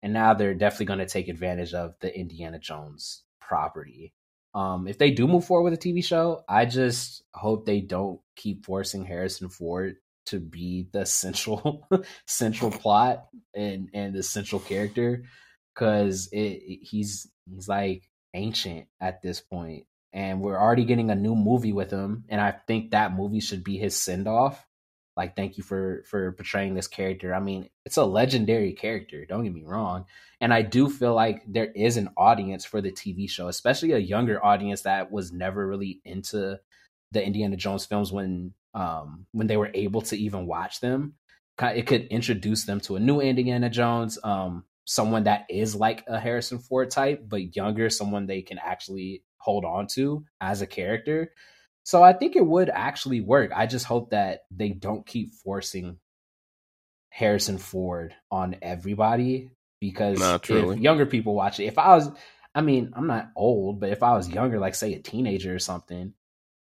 And 0.03 0.13
now 0.13 0.35
they're 0.35 0.55
definitely 0.55 0.87
going 0.87 0.99
to 1.01 1.07
take 1.07 1.29
advantage 1.29 1.75
of 1.75 1.95
the 2.01 2.17
Indiana 2.17 2.59
Jones 2.59 3.23
property. 3.41 4.13
Um, 4.55 4.87
if 4.87 4.99
they 4.99 5.11
do 5.11 5.27
move 5.27 5.45
forward 5.45 5.71
with 5.71 5.85
a 5.85 5.89
TV 5.89 6.05
show, 6.05 6.45
I 6.49 6.67
just 6.67 7.23
hope 7.35 7.67
they 7.67 7.81
don't 7.81 8.21
keep 8.37 8.65
forcing 8.65 9.05
Harrison 9.05 9.49
Ford 9.49 9.97
to 10.27 10.41
be 10.41 10.87
the 10.93 11.05
central 11.07 11.87
central 12.27 12.71
plot 12.71 13.27
and 13.55 13.89
and 13.95 14.15
the 14.15 14.23
central 14.23 14.61
character 14.61 15.25
because 15.75 16.29
it, 16.33 16.61
he's 16.83 17.31
he's 17.47 17.69
like 17.69 18.03
ancient 18.35 18.87
at 19.01 19.23
this 19.23 19.41
point 19.41 19.87
and 20.13 20.41
we're 20.41 20.59
already 20.59 20.85
getting 20.85 21.11
a 21.11 21.15
new 21.15 21.35
movie 21.35 21.73
with 21.73 21.91
him 21.91 22.25
and 22.29 22.41
i 22.41 22.53
think 22.67 22.91
that 22.91 23.15
movie 23.15 23.41
should 23.41 23.63
be 23.63 23.79
his 23.79 23.97
send 23.97 24.27
off 24.27 24.67
like 25.17 25.37
thank 25.37 25.57
you 25.57 25.63
for 25.63 26.03
for 26.09 26.33
portraying 26.33 26.75
this 26.75 26.89
character. 26.89 27.35
I 27.35 27.41
mean 27.41 27.69
it's 27.85 27.97
a 27.97 28.05
legendary 28.05 28.73
character 28.73 29.25
don't 29.27 29.45
get 29.45 29.53
me 29.53 29.65
wrong 29.65 30.07
and 30.41 30.53
i 30.53 30.63
do 30.63 30.89
feel 30.89 31.15
like 31.15 31.43
there 31.47 31.71
is 31.75 31.97
an 31.97 32.09
audience 32.17 32.65
for 32.65 32.81
the 32.81 32.91
tv 32.91 33.29
show 33.29 33.49
especially 33.49 33.93
a 33.93 33.99
younger 33.99 34.45
audience 34.45 34.83
that 34.83 35.13
was 35.13 35.33
never 35.33 35.67
really 35.67 36.01
into 36.05 36.59
the 37.13 37.25
indiana 37.25 37.57
jones 37.57 37.87
films 37.87 38.11
when 38.11 38.53
um 38.75 39.27
when 39.33 39.47
they 39.47 39.57
were 39.57 39.71
able 39.75 40.03
to 40.03 40.17
even 40.17 40.47
watch 40.47 40.81
them 40.81 41.15
it 41.61 41.87
could 41.87 42.07
introduce 42.07 42.65
them 42.65 42.81
to 42.81 42.97
a 42.97 43.01
new 43.01 43.21
indiana 43.21 43.71
jones 43.71 44.19
um 44.25 44.65
someone 44.85 45.25
that 45.25 45.47
is 45.49 45.75
like 45.75 46.05
a 46.09 46.19
harrison 46.19 46.59
ford 46.59 46.91
type 46.91 47.25
but 47.27 47.57
younger 47.57 47.89
someone 47.89 48.27
they 48.27 48.43
can 48.43 48.59
actually 48.59 49.23
hold 49.39 49.65
on 49.65 49.87
to 49.87 50.25
as 50.41 50.63
a 50.63 50.67
character 50.67 51.31
so 51.85 52.03
I 52.03 52.15
think 52.15 52.35
it 52.35 52.45
would 52.45 52.71
actually 52.71 53.21
work. 53.21 53.53
I 53.55 53.67
just 53.67 53.85
hope 53.85 54.11
that 54.11 54.41
they 54.51 54.71
don't 54.71 55.07
keep 55.07 55.35
forcing 55.35 55.99
Harrison 57.11 57.59
Ford 57.59 58.15
on 58.31 58.57
everybody 58.63 59.51
because 59.81 60.19
if 60.75 60.79
younger 60.79 61.05
people 61.05 61.35
watch 61.35 61.61
it, 61.61 61.65
if 61.65 61.79
I 61.79 61.95
was, 61.95 62.11
I 62.55 62.63
mean, 62.63 62.95
I'm 62.97 63.07
not 63.07 63.31
old, 63.37 63.81
but 63.81 63.91
if 63.91 64.03
I 64.03 64.15
was 64.15 64.29
younger, 64.31 64.59
like 64.59 64.75
say 64.75 64.95
a 64.95 64.99
teenager 64.99 65.55
or 65.55 65.59
something, 65.59 66.15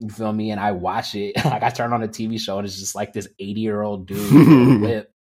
you 0.02 0.10
feel 0.10 0.34
me? 0.34 0.52
And 0.52 0.60
I 0.60 0.72
watch 0.74 1.16
it, 1.16 1.36
like 1.46 1.64
I 1.64 1.70
turn 1.70 1.94
on 1.94 2.04
a 2.04 2.08
TV 2.08 2.40
show 2.40 2.58
and 2.58 2.68
it's 2.68 2.80
just 2.80 2.96
like 2.96 3.14
this 3.14 3.28
80 3.40 3.62
year 3.62 3.82
old 3.82 4.08
dude 4.08 4.82
with 4.82 5.08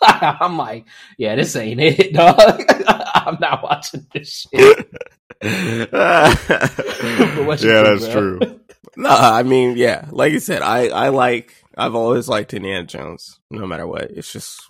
I'm 0.02 0.56
like, 0.56 0.86
yeah, 1.16 1.34
this 1.36 1.56
ain't 1.56 1.80
it, 1.80 2.12
dog. 2.12 2.38
I'm 3.14 3.38
not 3.40 3.62
watching 3.62 4.06
this 4.12 4.46
shit. 4.52 4.90
yeah, 5.42 6.34
think, 6.34 7.60
that's 7.60 8.08
bro? 8.08 8.38
true. 8.38 8.60
No, 8.96 9.10
I 9.10 9.42
mean, 9.42 9.76
yeah, 9.76 10.06
like 10.10 10.32
you 10.32 10.40
said, 10.40 10.62
I 10.62 10.88
I 10.88 11.08
like 11.08 11.54
I've 11.76 11.94
always 11.94 12.28
liked 12.28 12.54
Indiana 12.54 12.86
Jones, 12.86 13.38
no 13.50 13.66
matter 13.66 13.86
what. 13.86 14.10
It's 14.10 14.32
just 14.32 14.60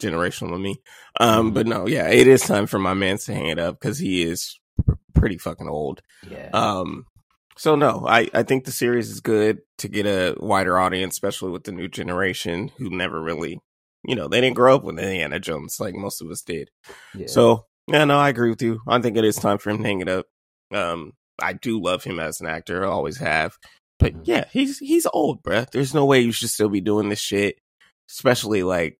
generational 0.00 0.50
to 0.50 0.58
me. 0.58 0.80
Um, 1.18 1.46
mm-hmm. 1.46 1.54
but 1.54 1.66
no, 1.66 1.86
yeah, 1.86 2.08
it 2.08 2.26
is 2.26 2.42
time 2.42 2.66
for 2.66 2.78
my 2.78 2.94
man 2.94 3.18
to 3.18 3.34
hang 3.34 3.46
it 3.46 3.58
up 3.58 3.80
because 3.80 3.98
he 3.98 4.22
is 4.22 4.58
pr- 4.84 4.94
pretty 5.14 5.38
fucking 5.38 5.68
old. 5.68 6.02
Yeah. 6.28 6.50
Um. 6.52 7.06
So 7.60 7.76
no, 7.76 8.06
I 8.08 8.26
I 8.32 8.42
think 8.42 8.64
the 8.64 8.72
series 8.72 9.10
is 9.10 9.20
good 9.20 9.58
to 9.76 9.88
get 9.88 10.06
a 10.06 10.34
wider 10.40 10.78
audience, 10.78 11.12
especially 11.12 11.50
with 11.50 11.64
the 11.64 11.72
new 11.72 11.88
generation 11.88 12.70
who 12.78 12.88
never 12.88 13.20
really, 13.20 13.60
you 14.02 14.14
know, 14.14 14.28
they 14.28 14.40
didn't 14.40 14.56
grow 14.56 14.76
up 14.76 14.82
with 14.82 14.98
Indiana 14.98 15.38
Jones 15.38 15.76
like 15.78 15.94
most 15.94 16.22
of 16.22 16.30
us 16.30 16.40
did. 16.40 16.70
Yeah. 17.14 17.26
So 17.26 17.66
yeah, 17.86 18.06
no, 18.06 18.18
I 18.18 18.30
agree 18.30 18.48
with 18.48 18.62
you. 18.62 18.80
I 18.88 18.98
think 19.02 19.18
it 19.18 19.26
is 19.26 19.36
time 19.36 19.58
for 19.58 19.68
him 19.68 19.76
to 19.76 19.84
hang 19.84 20.00
it 20.00 20.08
up. 20.08 20.24
Um, 20.72 21.12
I 21.38 21.52
do 21.52 21.78
love 21.78 22.02
him 22.02 22.18
as 22.18 22.40
an 22.40 22.46
actor, 22.46 22.82
I 22.82 22.88
always 22.88 23.18
have. 23.18 23.58
But 23.98 24.14
mm-hmm. 24.14 24.22
yeah, 24.24 24.46
he's 24.50 24.78
he's 24.78 25.06
old, 25.12 25.42
bruh. 25.42 25.70
There's 25.70 25.92
no 25.92 26.06
way 26.06 26.20
you 26.20 26.32
should 26.32 26.48
still 26.48 26.70
be 26.70 26.80
doing 26.80 27.10
this 27.10 27.20
shit, 27.20 27.56
especially 28.08 28.62
like 28.62 28.98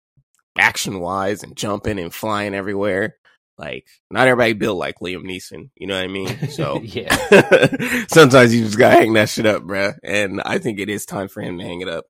action 0.58 1.00
wise 1.00 1.42
and 1.42 1.56
jumping 1.56 1.98
and 1.98 2.12
flying 2.12 2.54
everywhere. 2.54 3.16
Like, 3.60 3.86
not 4.10 4.26
everybody 4.26 4.54
built 4.54 4.78
like 4.78 5.00
Liam 5.00 5.24
Neeson. 5.24 5.68
You 5.76 5.86
know 5.86 5.94
what 5.94 6.04
I 6.04 6.08
mean? 6.08 6.38
So 6.50 6.80
yeah, 6.82 7.14
sometimes 8.08 8.54
you 8.54 8.64
just 8.64 8.78
gotta 8.78 8.96
hang 8.96 9.12
that 9.12 9.28
shit 9.28 9.46
up, 9.46 9.62
bruh. 9.62 9.96
And 10.02 10.40
I 10.44 10.58
think 10.58 10.78
it 10.80 10.88
is 10.88 11.04
time 11.04 11.28
for 11.28 11.42
him 11.42 11.58
to 11.58 11.64
hang 11.64 11.80
it 11.80 11.88
up 11.88 12.06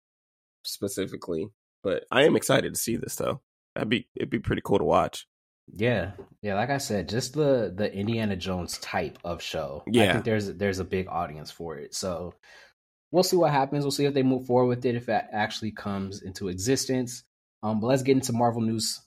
specifically. 0.64 1.48
But 1.82 2.04
I 2.10 2.24
am 2.24 2.36
excited 2.36 2.72
to 2.72 2.80
see 2.80 2.96
this 2.96 3.16
though. 3.16 3.40
That'd 3.74 3.88
be 3.88 4.08
it'd 4.14 4.30
be 4.30 4.38
pretty 4.38 4.62
cool 4.64 4.78
to 4.78 4.84
watch. 4.84 5.26
Yeah, 5.72 6.12
yeah. 6.42 6.54
Like 6.54 6.70
I 6.70 6.78
said, 6.78 7.08
just 7.08 7.34
the 7.34 7.72
the 7.74 7.92
Indiana 7.92 8.36
Jones 8.36 8.78
type 8.78 9.18
of 9.24 9.42
show. 9.42 9.82
Yeah, 9.86 10.10
I 10.10 10.12
think 10.12 10.24
there's 10.24 10.54
there's 10.54 10.78
a 10.78 10.84
big 10.84 11.08
audience 11.08 11.50
for 11.50 11.76
it. 11.76 11.94
So 11.94 12.34
we'll 13.10 13.22
see 13.22 13.36
what 13.36 13.52
happens. 13.52 13.84
We'll 13.84 13.92
see 13.92 14.06
if 14.06 14.14
they 14.14 14.22
move 14.22 14.46
forward 14.46 14.68
with 14.68 14.86
it, 14.86 14.94
if 14.94 15.08
it 15.08 15.24
actually 15.32 15.72
comes 15.72 16.22
into 16.22 16.48
existence. 16.48 17.24
Um, 17.62 17.80
but 17.80 17.88
let's 17.88 18.02
get 18.02 18.16
into 18.16 18.32
Marvel 18.32 18.62
news. 18.62 19.00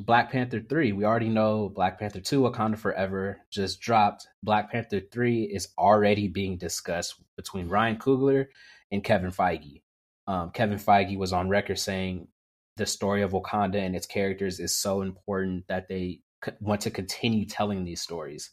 Black 0.00 0.32
Panther 0.32 0.60
3. 0.60 0.92
We 0.92 1.04
already 1.04 1.28
know 1.28 1.68
Black 1.68 1.98
Panther 1.98 2.20
2, 2.20 2.42
Wakanda 2.42 2.78
Forever, 2.78 3.40
just 3.50 3.80
dropped. 3.80 4.26
Black 4.42 4.70
Panther 4.72 5.00
3 5.00 5.42
is 5.44 5.68
already 5.78 6.28
being 6.28 6.56
discussed 6.56 7.22
between 7.36 7.68
Ryan 7.68 7.98
Coogler 7.98 8.46
and 8.90 9.04
Kevin 9.04 9.30
Feige. 9.30 9.82
Um, 10.26 10.50
Kevin 10.50 10.78
Feige 10.78 11.18
was 11.18 11.32
on 11.32 11.48
record 11.48 11.78
saying 11.78 12.28
the 12.76 12.86
story 12.86 13.22
of 13.22 13.32
Wakanda 13.32 13.76
and 13.76 13.94
its 13.94 14.06
characters 14.06 14.60
is 14.60 14.74
so 14.74 15.02
important 15.02 15.66
that 15.68 15.88
they 15.88 16.20
want 16.60 16.80
to 16.82 16.90
continue 16.90 17.44
telling 17.44 17.84
these 17.84 18.00
stories. 18.00 18.50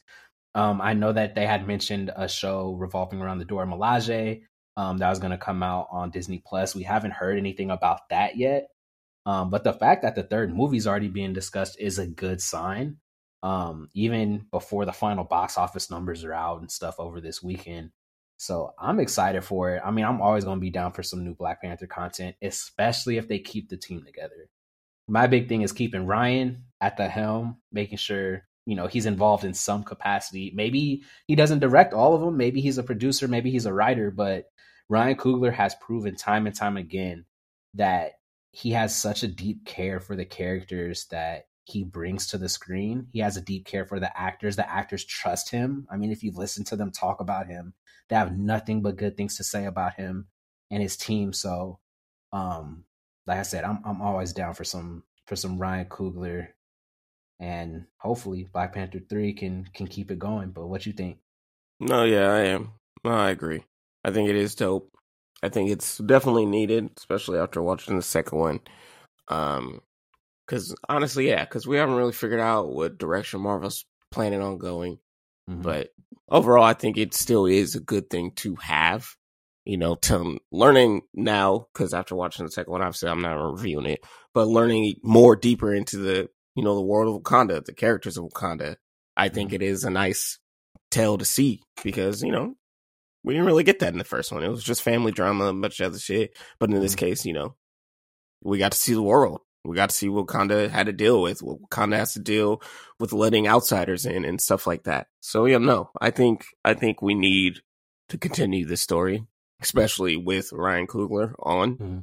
Um, 0.55 0.81
I 0.81 0.93
know 0.93 1.13
that 1.13 1.35
they 1.35 1.45
had 1.45 1.67
mentioned 1.67 2.11
a 2.15 2.27
show 2.27 2.73
revolving 2.73 3.21
around 3.21 3.37
the 3.37 3.45
Dora 3.45 3.65
Milaje 3.65 4.41
um, 4.75 4.97
that 4.97 5.09
was 5.09 5.19
going 5.19 5.31
to 5.31 5.37
come 5.37 5.63
out 5.63 5.87
on 5.91 6.09
Disney 6.09 6.43
Plus. 6.45 6.75
We 6.75 6.83
haven't 6.83 7.11
heard 7.11 7.37
anything 7.37 7.71
about 7.71 8.09
that 8.09 8.35
yet. 8.35 8.67
Um, 9.29 9.51
but 9.51 9.63
the 9.63 9.73
fact 9.73 10.01
that 10.01 10.15
the 10.15 10.23
third 10.23 10.55
movie 10.55 10.77
is 10.77 10.87
already 10.87 11.07
being 11.07 11.33
discussed 11.33 11.79
is 11.79 11.99
a 11.99 12.07
good 12.07 12.41
sign. 12.41 12.97
Um, 13.43 13.89
even 13.93 14.47
before 14.49 14.85
the 14.85 14.91
final 14.91 15.23
box 15.23 15.55
office 15.55 15.91
numbers 15.91 16.23
are 16.23 16.33
out 16.33 16.61
and 16.61 16.71
stuff 16.71 16.95
over 16.97 17.21
this 17.21 17.43
weekend, 17.43 17.91
so 18.37 18.73
I'm 18.79 18.99
excited 18.99 19.43
for 19.43 19.75
it. 19.75 19.83
I 19.85 19.91
mean, 19.91 20.05
I'm 20.05 20.19
always 20.19 20.45
going 20.45 20.57
to 20.57 20.61
be 20.61 20.71
down 20.71 20.93
for 20.93 21.03
some 21.03 21.23
new 21.23 21.35
Black 21.35 21.61
Panther 21.61 21.85
content, 21.85 22.37
especially 22.41 23.17
if 23.17 23.27
they 23.27 23.37
keep 23.37 23.69
the 23.69 23.77
team 23.77 24.03
together. 24.03 24.49
My 25.07 25.27
big 25.27 25.47
thing 25.47 25.61
is 25.61 25.73
keeping 25.73 26.07
Ryan 26.07 26.63
at 26.81 26.97
the 26.97 27.07
helm, 27.07 27.57
making 27.71 27.99
sure, 27.99 28.47
you 28.65 28.75
know, 28.75 28.87
he's 28.87 29.05
involved 29.05 29.43
in 29.43 29.53
some 29.53 29.83
capacity. 29.83 30.51
Maybe 30.55 31.03
he 31.27 31.35
doesn't 31.35 31.59
direct 31.59 31.93
all 31.93 32.15
of 32.15 32.21
them. 32.21 32.35
Maybe 32.35 32.61
he's 32.61 32.79
a 32.79 32.83
producer. 32.83 33.27
Maybe 33.27 33.51
he's 33.51 33.67
a 33.67 33.73
writer. 33.73 34.09
But 34.09 34.45
Ryan 34.89 35.17
Coogler 35.17 35.53
has 35.53 35.75
proven 35.75 36.15
time 36.15 36.47
and 36.47 36.55
time 36.55 36.77
again 36.77 37.25
that 37.75 38.13
he 38.51 38.71
has 38.71 38.95
such 38.95 39.23
a 39.23 39.27
deep 39.27 39.65
care 39.65 39.99
for 39.99 40.15
the 40.15 40.25
characters 40.25 41.05
that 41.11 41.45
he 41.63 41.83
brings 41.83 42.27
to 42.27 42.37
the 42.37 42.49
screen. 42.49 43.07
He 43.11 43.19
has 43.19 43.37
a 43.37 43.41
deep 43.41 43.65
care 43.65 43.85
for 43.85 43.99
the 43.99 44.19
actors. 44.19 44.55
The 44.55 44.69
actors 44.69 45.05
trust 45.05 45.51
him. 45.51 45.87
I 45.91 45.97
mean, 45.97 46.11
if 46.11 46.23
you 46.23 46.31
listen 46.33 46.63
to 46.65 46.75
them 46.75 46.91
talk 46.91 47.21
about 47.21 47.47
him, 47.47 47.73
they 48.09 48.15
have 48.15 48.37
nothing 48.37 48.81
but 48.81 48.97
good 48.97 49.15
things 49.15 49.37
to 49.37 49.43
say 49.43 49.65
about 49.65 49.93
him 49.93 50.27
and 50.71 50.81
his 50.81 50.97
team. 50.97 51.31
So, 51.31 51.79
um, 52.33 52.85
like 53.27 53.37
I 53.37 53.43
said, 53.43 53.63
I'm 53.63 53.79
I'm 53.85 54.01
always 54.01 54.33
down 54.33 54.55
for 54.55 54.63
some 54.63 55.03
for 55.27 55.35
some 55.35 55.59
Ryan 55.59 55.85
Coogler, 55.85 56.47
and 57.39 57.85
hopefully 57.97 58.49
Black 58.51 58.73
Panther 58.73 58.99
three 59.07 59.33
can 59.33 59.69
can 59.73 59.85
keep 59.85 60.09
it 60.09 60.17
going. 60.17 60.49
But 60.49 60.67
what 60.67 60.87
you 60.87 60.93
think? 60.93 61.19
No, 61.79 62.03
yeah, 62.03 62.31
I 62.31 62.39
am. 62.45 62.71
No, 63.03 63.11
I 63.11 63.29
agree. 63.29 63.63
I 64.03 64.11
think 64.11 64.29
it 64.29 64.35
is 64.35 64.55
dope. 64.55 64.91
I 65.41 65.49
think 65.49 65.69
it's 65.69 65.97
definitely 65.97 66.45
needed, 66.45 66.89
especially 66.97 67.39
after 67.39 67.61
watching 67.61 67.95
the 67.95 68.01
second 68.01 68.37
one. 68.37 68.59
Um, 69.27 69.81
because 70.45 70.75
honestly, 70.87 71.27
yeah, 71.27 71.45
because 71.45 71.67
we 71.67 71.77
haven't 71.77 71.95
really 71.95 72.11
figured 72.11 72.39
out 72.39 72.73
what 72.73 72.97
direction 72.97 73.41
Marvel's 73.41 73.85
planning 74.11 74.41
on 74.41 74.57
going. 74.57 74.97
Mm-hmm. 75.47 75.61
But 75.61 75.89
overall, 76.27 76.63
I 76.63 76.73
think 76.73 76.97
it 76.97 77.13
still 77.13 77.45
is 77.45 77.75
a 77.75 77.79
good 77.79 78.09
thing 78.09 78.31
to 78.37 78.55
have. 78.55 79.07
You 79.65 79.77
know, 79.77 79.95
to 79.95 80.39
learning 80.51 81.01
now 81.13 81.67
because 81.71 81.93
after 81.93 82.15
watching 82.15 82.45
the 82.45 82.51
second 82.51 82.71
one, 82.71 82.81
obviously 82.81 83.09
I'm 83.09 83.21
not 83.21 83.33
reviewing 83.33 83.85
it, 83.85 83.99
but 84.33 84.47
learning 84.47 84.95
more 85.03 85.35
deeper 85.35 85.75
into 85.75 85.97
the 85.97 86.29
you 86.55 86.63
know 86.63 86.73
the 86.73 86.81
world 86.81 87.15
of 87.15 87.21
Wakanda, 87.21 87.63
the 87.63 87.73
characters 87.73 88.17
of 88.17 88.25
Wakanda. 88.25 88.77
I 89.15 89.29
think 89.29 89.49
mm-hmm. 89.49 89.61
it 89.61 89.61
is 89.61 89.83
a 89.83 89.91
nice 89.91 90.39
tale 90.89 91.19
to 91.19 91.25
see 91.25 91.61
because 91.83 92.23
you 92.23 92.31
know 92.31 92.55
we 93.23 93.33
didn't 93.33 93.47
really 93.47 93.63
get 93.63 93.79
that 93.79 93.93
in 93.93 93.99
the 93.99 94.03
first 94.03 94.31
one. 94.31 94.43
It 94.43 94.49
was 94.49 94.63
just 94.63 94.81
family 94.81 95.11
drama, 95.11 95.51
much 95.53 95.81
other 95.81 95.99
shit. 95.99 96.37
But 96.59 96.69
in 96.69 96.79
this 96.79 96.95
mm-hmm. 96.95 97.05
case, 97.05 97.25
you 97.25 97.33
know, 97.33 97.55
we 98.41 98.57
got 98.57 98.71
to 98.71 98.77
see 98.77 98.93
the 98.93 99.01
world 99.01 99.41
we 99.65 99.75
got 99.75 99.89
to 99.89 99.95
see 99.95 100.09
what 100.09 100.27
Wakanda 100.27 100.69
had 100.69 100.85
to 100.85 100.93
deal 100.93 101.21
with, 101.21 101.43
what 101.43 101.61
Wakanda 101.61 101.97
has 101.97 102.13
to 102.13 102.19
deal 102.19 102.61
with 102.99 103.13
letting 103.13 103.47
outsiders 103.47 104.05
in 104.05 104.25
and 104.25 104.39
stuff 104.39 104.65
like 104.65 104.83
that. 104.83 105.07
So 105.19 105.45
yeah, 105.45 105.57
no, 105.57 105.91
I 105.99 106.11
think 106.11 106.45
I 106.63 106.73
think 106.73 107.01
we 107.01 107.13
need 107.13 107.59
to 108.09 108.17
continue 108.17 108.65
this 108.65 108.81
story, 108.81 109.25
especially 109.61 110.17
with 110.17 110.51
Ryan 110.53 110.87
Coogler 110.87 111.33
on. 111.39 111.75
Mm-hmm. 111.75 111.99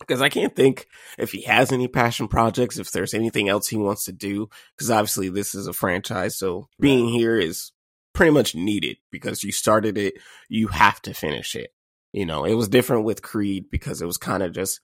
Because 0.00 0.20
I 0.20 0.30
can't 0.30 0.56
think 0.56 0.86
if 1.16 1.30
he 1.30 1.42
has 1.42 1.70
any 1.70 1.86
passion 1.86 2.26
projects, 2.26 2.78
if 2.78 2.90
there's 2.90 3.14
anything 3.14 3.48
else 3.48 3.68
he 3.68 3.76
wants 3.76 4.04
to 4.06 4.12
do. 4.12 4.48
Because 4.76 4.90
obviously 4.90 5.28
this 5.28 5.54
is 5.54 5.68
a 5.68 5.72
franchise, 5.72 6.36
so 6.36 6.68
being 6.80 7.08
here 7.08 7.36
is 7.36 7.70
pretty 8.14 8.32
much 8.32 8.54
needed 8.54 8.96
because 9.10 9.42
you 9.42 9.52
started 9.52 9.96
it, 9.98 10.14
you 10.48 10.68
have 10.68 11.00
to 11.02 11.14
finish 11.14 11.54
it. 11.56 11.72
You 12.12 12.26
know, 12.26 12.44
it 12.44 12.54
was 12.54 12.68
different 12.68 13.04
with 13.04 13.22
Creed 13.22 13.70
because 13.70 14.02
it 14.02 14.06
was 14.06 14.18
kind 14.18 14.42
of 14.42 14.52
just 14.52 14.80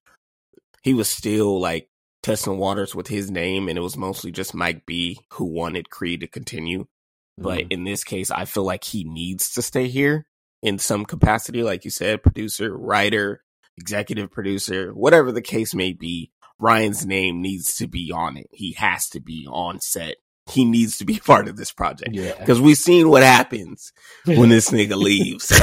he 0.82 0.94
was 0.94 1.08
still 1.08 1.60
like 1.60 1.90
testing 2.22 2.58
waters 2.58 2.94
with 2.94 3.08
his 3.08 3.30
name, 3.30 3.68
and 3.68 3.76
it 3.78 3.82
was 3.82 3.96
mostly 3.96 4.32
just 4.32 4.54
Mike 4.54 4.86
B 4.86 5.20
who 5.32 5.44
wanted 5.44 5.90
Creed 5.90 6.20
to 6.20 6.26
continue. 6.26 6.86
But 7.36 7.60
Mhm. 7.60 7.72
in 7.72 7.84
this 7.84 8.02
case, 8.02 8.30
I 8.30 8.44
feel 8.46 8.64
like 8.64 8.84
he 8.84 9.04
needs 9.04 9.50
to 9.52 9.62
stay 9.62 9.88
here 9.88 10.26
in 10.62 10.78
some 10.78 11.04
capacity, 11.04 11.62
like 11.62 11.84
you 11.84 11.90
said, 11.90 12.22
producer, 12.22 12.76
writer, 12.76 13.44
executive 13.76 14.30
producer, 14.32 14.92
whatever 14.92 15.30
the 15.30 15.42
case 15.42 15.74
may 15.74 15.92
be. 15.92 16.32
Ryan's 16.58 17.06
name 17.06 17.40
needs 17.40 17.76
to 17.76 17.86
be 17.86 18.10
on 18.12 18.36
it. 18.36 18.48
He 18.52 18.72
has 18.72 19.08
to 19.10 19.20
be 19.20 19.46
on 19.48 19.80
set. 19.80 20.16
He 20.48 20.64
needs 20.64 20.98
to 20.98 21.04
be 21.04 21.18
part 21.24 21.48
of 21.48 21.56
this 21.56 21.72
project 21.72 22.10
yeah. 22.14 22.34
because 22.38 22.60
we've 22.60 22.78
seen 22.78 23.08
what 23.08 23.22
happens 23.22 23.92
when 24.24 24.48
this 24.48 24.70
nigga 24.70 24.96
leaves, 25.02 25.50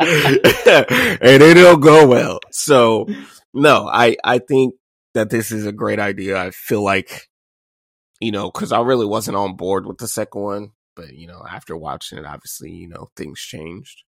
and 0.00 1.42
it 1.42 1.54
don't 1.54 1.80
go 1.80 2.06
well. 2.06 2.40
So, 2.50 3.06
no, 3.54 3.88
I 3.88 4.16
I 4.24 4.38
think 4.38 4.74
that 5.14 5.30
this 5.30 5.50
is 5.50 5.66
a 5.66 5.72
great 5.72 5.98
idea. 5.98 6.40
I 6.40 6.50
feel 6.50 6.82
like, 6.82 7.28
you 8.20 8.32
know, 8.32 8.50
because 8.50 8.72
I 8.72 8.80
really 8.80 9.06
wasn't 9.06 9.36
on 9.36 9.56
board 9.56 9.86
with 9.86 9.98
the 9.98 10.08
second 10.08 10.42
one, 10.42 10.70
but 10.94 11.14
you 11.14 11.26
know, 11.26 11.42
after 11.48 11.76
watching 11.76 12.18
it, 12.18 12.26
obviously, 12.26 12.70
you 12.70 12.88
know, 12.88 13.08
things 13.16 13.40
changed. 13.40 14.04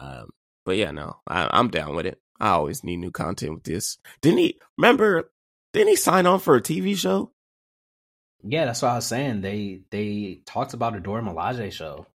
Um, 0.00 0.28
but 0.64 0.76
yeah, 0.76 0.90
no, 0.90 1.16
I, 1.26 1.48
I'm 1.50 1.68
down 1.68 1.96
with 1.96 2.06
it. 2.06 2.20
I 2.40 2.50
always 2.50 2.84
need 2.84 2.98
new 2.98 3.10
content 3.10 3.54
with 3.54 3.64
this. 3.64 3.98
Didn't 4.20 4.38
he? 4.38 4.60
Remember? 4.76 5.30
Didn't 5.72 5.88
he 5.88 5.96
sign 5.96 6.26
on 6.26 6.40
for 6.40 6.56
a 6.56 6.62
TV 6.62 6.96
show? 6.96 7.32
Yeah, 8.44 8.64
that's 8.66 8.82
what 8.82 8.92
I 8.92 8.96
was 8.96 9.06
saying. 9.06 9.40
They 9.40 9.82
they 9.90 10.42
talked 10.46 10.74
about 10.74 10.94
a 10.96 11.00
Dora 11.00 11.22
Milaje 11.22 11.72
show 11.72 12.06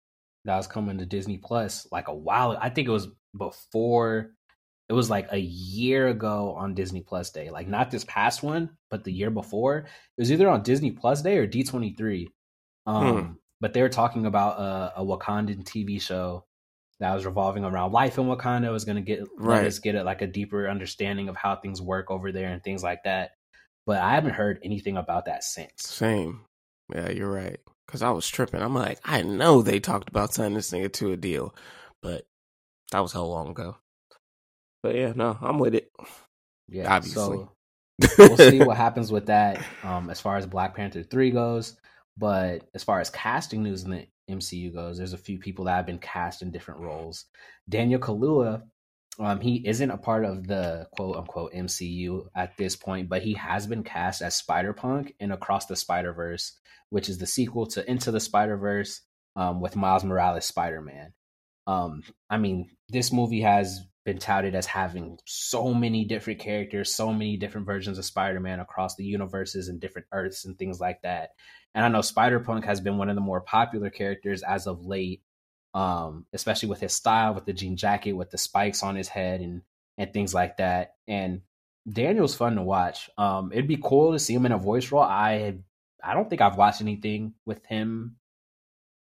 that 0.44 0.56
was 0.56 0.66
coming 0.66 0.98
to 0.98 1.06
Disney 1.06 1.38
Plus 1.38 1.86
like 1.90 2.08
a 2.08 2.14
while. 2.14 2.56
I 2.60 2.70
think 2.70 2.88
it 2.88 2.92
was 2.92 3.08
before. 3.36 4.30
It 4.88 4.92
was 4.94 5.08
like 5.10 5.28
a 5.32 5.38
year 5.38 6.08
ago 6.08 6.54
on 6.56 6.74
Disney 6.74 7.00
Plus 7.00 7.30
Day. 7.30 7.50
Like 7.50 7.66
not 7.68 7.90
this 7.90 8.04
past 8.04 8.42
one, 8.42 8.70
but 8.90 9.04
the 9.04 9.12
year 9.12 9.30
before. 9.30 9.78
It 9.78 9.86
was 10.20 10.30
either 10.32 10.48
on 10.50 10.62
Disney 10.62 10.90
Plus 10.90 11.22
Day 11.22 11.38
or 11.38 11.46
D 11.46 11.62
twenty 11.64 11.94
three. 11.94 12.28
Um, 12.86 13.06
Hmm. 13.22 13.32
but 13.60 13.72
they 13.72 13.82
were 13.82 13.88
talking 13.88 14.26
about 14.26 14.58
a, 14.58 15.00
a 15.00 15.04
Wakandan 15.04 15.64
TV 15.64 16.00
show 16.00 16.44
that 17.00 17.14
was 17.14 17.24
revolving 17.24 17.64
around 17.64 17.92
life 17.92 18.18
in 18.18 18.24
Wakanda. 18.26 18.66
It 18.66 18.70
was 18.70 18.84
going 18.84 18.96
to 18.96 19.02
get 19.02 19.20
Right. 19.36 19.58
let 19.58 19.66
us 19.66 19.78
get 19.78 19.94
a, 19.94 20.02
like 20.04 20.20
a 20.22 20.26
deeper 20.26 20.68
understanding 20.68 21.28
of 21.28 21.36
how 21.36 21.56
things 21.56 21.80
work 21.80 22.10
over 22.10 22.30
there 22.32 22.48
and 22.52 22.62
things 22.62 22.82
like 22.82 23.04
that. 23.04 23.30
But 23.86 23.98
I 23.98 24.14
haven't 24.14 24.34
heard 24.34 24.60
anything 24.62 24.96
about 24.96 25.26
that 25.26 25.44
since. 25.44 25.72
Same. 25.78 26.42
Yeah, 26.94 27.10
you're 27.10 27.32
right. 27.32 27.58
Because 27.86 28.02
I 28.02 28.10
was 28.10 28.28
tripping. 28.28 28.62
I'm 28.62 28.74
like, 28.74 29.00
I 29.04 29.22
know 29.22 29.62
they 29.62 29.80
talked 29.80 30.08
about 30.08 30.32
signing 30.32 30.54
this 30.54 30.70
nigga 30.70 30.92
to 30.94 31.12
a 31.12 31.16
deal, 31.16 31.54
but 32.00 32.24
that 32.92 33.00
was 33.00 33.12
how 33.12 33.24
long 33.24 33.50
ago. 33.50 33.76
But 34.82 34.94
yeah, 34.94 35.12
no, 35.14 35.36
I'm 35.40 35.58
with 35.58 35.74
it. 35.74 35.90
Yeah, 36.68 36.94
Obviously. 36.94 37.22
So 37.22 37.52
we'll 38.18 38.36
see 38.36 38.60
what 38.60 38.76
happens 38.78 39.12
with 39.12 39.26
that 39.26 39.64
um, 39.82 40.10
as 40.10 40.20
far 40.20 40.36
as 40.36 40.46
Black 40.46 40.74
Panther 40.74 41.02
3 41.02 41.30
goes. 41.30 41.76
But 42.16 42.68
as 42.74 42.84
far 42.84 43.00
as 43.00 43.10
casting 43.10 43.62
news 43.62 43.84
in 43.84 43.90
the 43.90 44.06
MCU 44.30 44.72
goes, 44.72 44.98
there's 44.98 45.12
a 45.12 45.18
few 45.18 45.38
people 45.38 45.64
that 45.64 45.76
have 45.76 45.86
been 45.86 45.98
cast 45.98 46.42
in 46.42 46.50
different 46.50 46.80
roles. 46.80 47.26
Daniel 47.68 48.00
Kaluuya, 48.00 48.62
um, 49.18 49.40
he 49.40 49.66
isn't 49.66 49.90
a 49.90 49.98
part 49.98 50.24
of 50.24 50.46
the 50.46 50.86
quote 50.92 51.16
unquote 51.16 51.52
MCU 51.52 52.26
at 52.34 52.56
this 52.56 52.76
point, 52.76 53.08
but 53.08 53.22
he 53.22 53.34
has 53.34 53.66
been 53.66 53.82
cast 53.82 54.22
as 54.22 54.36
Spider 54.36 54.72
Punk 54.72 55.14
in 55.20 55.32
Across 55.32 55.66
the 55.66 55.76
Spider 55.76 56.12
Verse, 56.12 56.58
which 56.90 57.08
is 57.08 57.18
the 57.18 57.26
sequel 57.26 57.66
to 57.66 57.88
Into 57.90 58.10
the 58.10 58.20
Spider 58.20 58.56
Verse 58.56 59.02
um, 59.36 59.60
with 59.60 59.76
Miles 59.76 60.04
Morales 60.04 60.46
Spider 60.46 60.80
Man. 60.80 61.12
Um, 61.66 62.02
I 62.30 62.38
mean, 62.38 62.70
this 62.88 63.12
movie 63.12 63.42
has 63.42 63.80
been 64.04 64.18
touted 64.18 64.54
as 64.54 64.66
having 64.66 65.18
so 65.26 65.72
many 65.72 66.04
different 66.04 66.40
characters, 66.40 66.92
so 66.92 67.12
many 67.12 67.36
different 67.36 67.66
versions 67.66 67.98
of 67.98 68.04
Spider 68.04 68.40
Man 68.40 68.60
across 68.60 68.96
the 68.96 69.04
universes 69.04 69.68
and 69.68 69.80
different 69.80 70.08
Earths 70.12 70.44
and 70.44 70.58
things 70.58 70.80
like 70.80 71.02
that. 71.02 71.30
And 71.74 71.84
I 71.84 71.88
know 71.88 72.00
Spider 72.00 72.40
Punk 72.40 72.64
has 72.64 72.80
been 72.80 72.98
one 72.98 73.08
of 73.08 73.14
the 73.14 73.20
more 73.20 73.40
popular 73.40 73.90
characters 73.90 74.42
as 74.42 74.66
of 74.66 74.84
late, 74.84 75.22
um, 75.74 76.26
especially 76.32 76.68
with 76.68 76.80
his 76.80 76.92
style, 76.92 77.34
with 77.34 77.44
the 77.46 77.52
jean 77.52 77.76
jacket, 77.76 78.12
with 78.12 78.30
the 78.30 78.38
spikes 78.38 78.82
on 78.82 78.94
his 78.96 79.08
head, 79.08 79.40
and 79.40 79.62
and 79.98 80.12
things 80.12 80.32
like 80.34 80.56
that. 80.58 80.94
And 81.06 81.42
Daniel's 81.88 82.34
fun 82.34 82.56
to 82.56 82.62
watch. 82.62 83.10
Um, 83.18 83.52
it'd 83.52 83.68
be 83.68 83.78
cool 83.82 84.12
to 84.12 84.18
see 84.18 84.34
him 84.34 84.46
in 84.46 84.52
a 84.52 84.58
voice 84.58 84.90
role. 84.92 85.02
I 85.02 85.56
I 86.02 86.14
don't 86.14 86.28
think 86.28 86.40
I've 86.40 86.56
watched 86.56 86.80
anything 86.80 87.34
with 87.46 87.64
him 87.66 88.16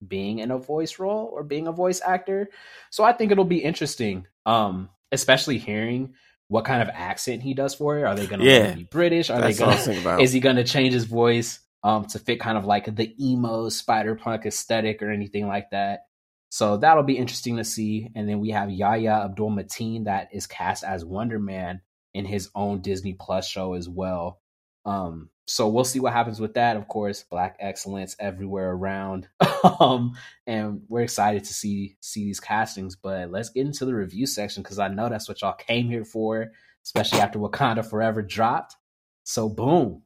being 0.07 0.39
in 0.39 0.51
a 0.51 0.59
voice 0.59 0.99
role 0.99 1.29
or 1.33 1.43
being 1.43 1.67
a 1.67 1.73
voice 1.73 2.01
actor. 2.05 2.49
So 2.91 3.05
I 3.05 3.13
think 3.13 3.33
it'll 3.33 3.45
be 3.45 3.59
interesting. 3.65 4.27
Um, 4.47 4.91
especially 5.11 5.59
hearing 5.59 6.15
what 6.49 6.65
kind 6.65 6.83
of 6.83 6.89
accent 6.95 7.43
he 7.43 7.55
does 7.55 7.75
for 7.75 7.99
it. 7.99 8.05
Are 8.05 8.15
they 8.15 8.27
gonna 8.27 8.45
Yeah. 8.45 8.75
be 8.75 8.85
British? 8.85 9.31
Are 9.31 9.41
they 9.41 9.53
gonna 9.55 9.73
was 9.73 9.89
about. 9.89 10.21
is 10.21 10.33
he 10.33 10.41
gonna 10.41 10.65
change 10.65 10.95
his 10.95 11.05
voice 11.05 11.61
um 11.83 12.07
to 12.07 12.19
fit 12.19 12.41
kind 12.41 12.57
of 12.59 12.65
like 12.65 12.95
the 12.95 13.15
emo 13.23 13.69
spider 13.69 14.15
punk 14.15 14.47
aesthetic 14.47 15.03
or 15.03 15.11
anything 15.11 15.47
like 15.47 15.71
that? 15.71 16.07
So 16.51 16.79
that'll 16.79 17.03
be 17.03 17.19
interesting 17.19 17.57
to 17.57 17.65
see. 17.65 18.09
And 18.15 18.29
then 18.29 18.41
we 18.41 18.51
have 18.51 18.71
Yahya 18.71 19.25
Abdul 19.25 19.51
Mateen 19.51 20.05
that 20.05 20.29
is 20.33 20.47
cast 20.47 20.85
as 20.85 21.05
Wonder 21.05 21.39
Man 21.39 21.83
in 22.15 22.25
his 22.25 22.51
own 22.55 22.81
Disney 22.81 23.15
Plus 23.15 23.47
show 23.47 23.75
as 23.75 23.89
well. 23.89 24.41
Um, 24.85 25.31
so 25.47 25.69
we'll 25.69 25.85
see 25.85 26.01
what 26.01 26.13
happens 26.13 26.41
with 26.41 26.55
that. 26.55 26.77
Of 26.77 26.89
course, 26.89 27.23
black 27.23 27.57
excellence 27.59 28.17
everywhere 28.19 28.71
around. 28.71 29.29
um, 29.81 30.17
and 30.47 30.83
we're 30.89 31.03
excited 31.03 31.45
to 31.45 31.55
see 31.55 31.97
see 32.01 32.25
these 32.25 32.41
castings. 32.41 32.97
But 32.97 33.31
let's 33.31 33.51
get 33.51 33.67
into 33.67 33.85
the 33.85 33.95
review 33.95 34.27
section 34.27 34.63
because 34.63 34.79
I 34.79 34.89
know 34.89 35.09
that's 35.09 35.29
what 35.29 35.41
y'all 35.43 35.55
came 35.55 35.89
here 35.89 36.05
for, 36.05 36.53
especially 36.85 37.21
after 37.21 37.39
Wakanda 37.39 37.85
Forever 37.85 38.23
dropped. 38.23 38.77
So 39.25 39.49
boom, 39.49 40.03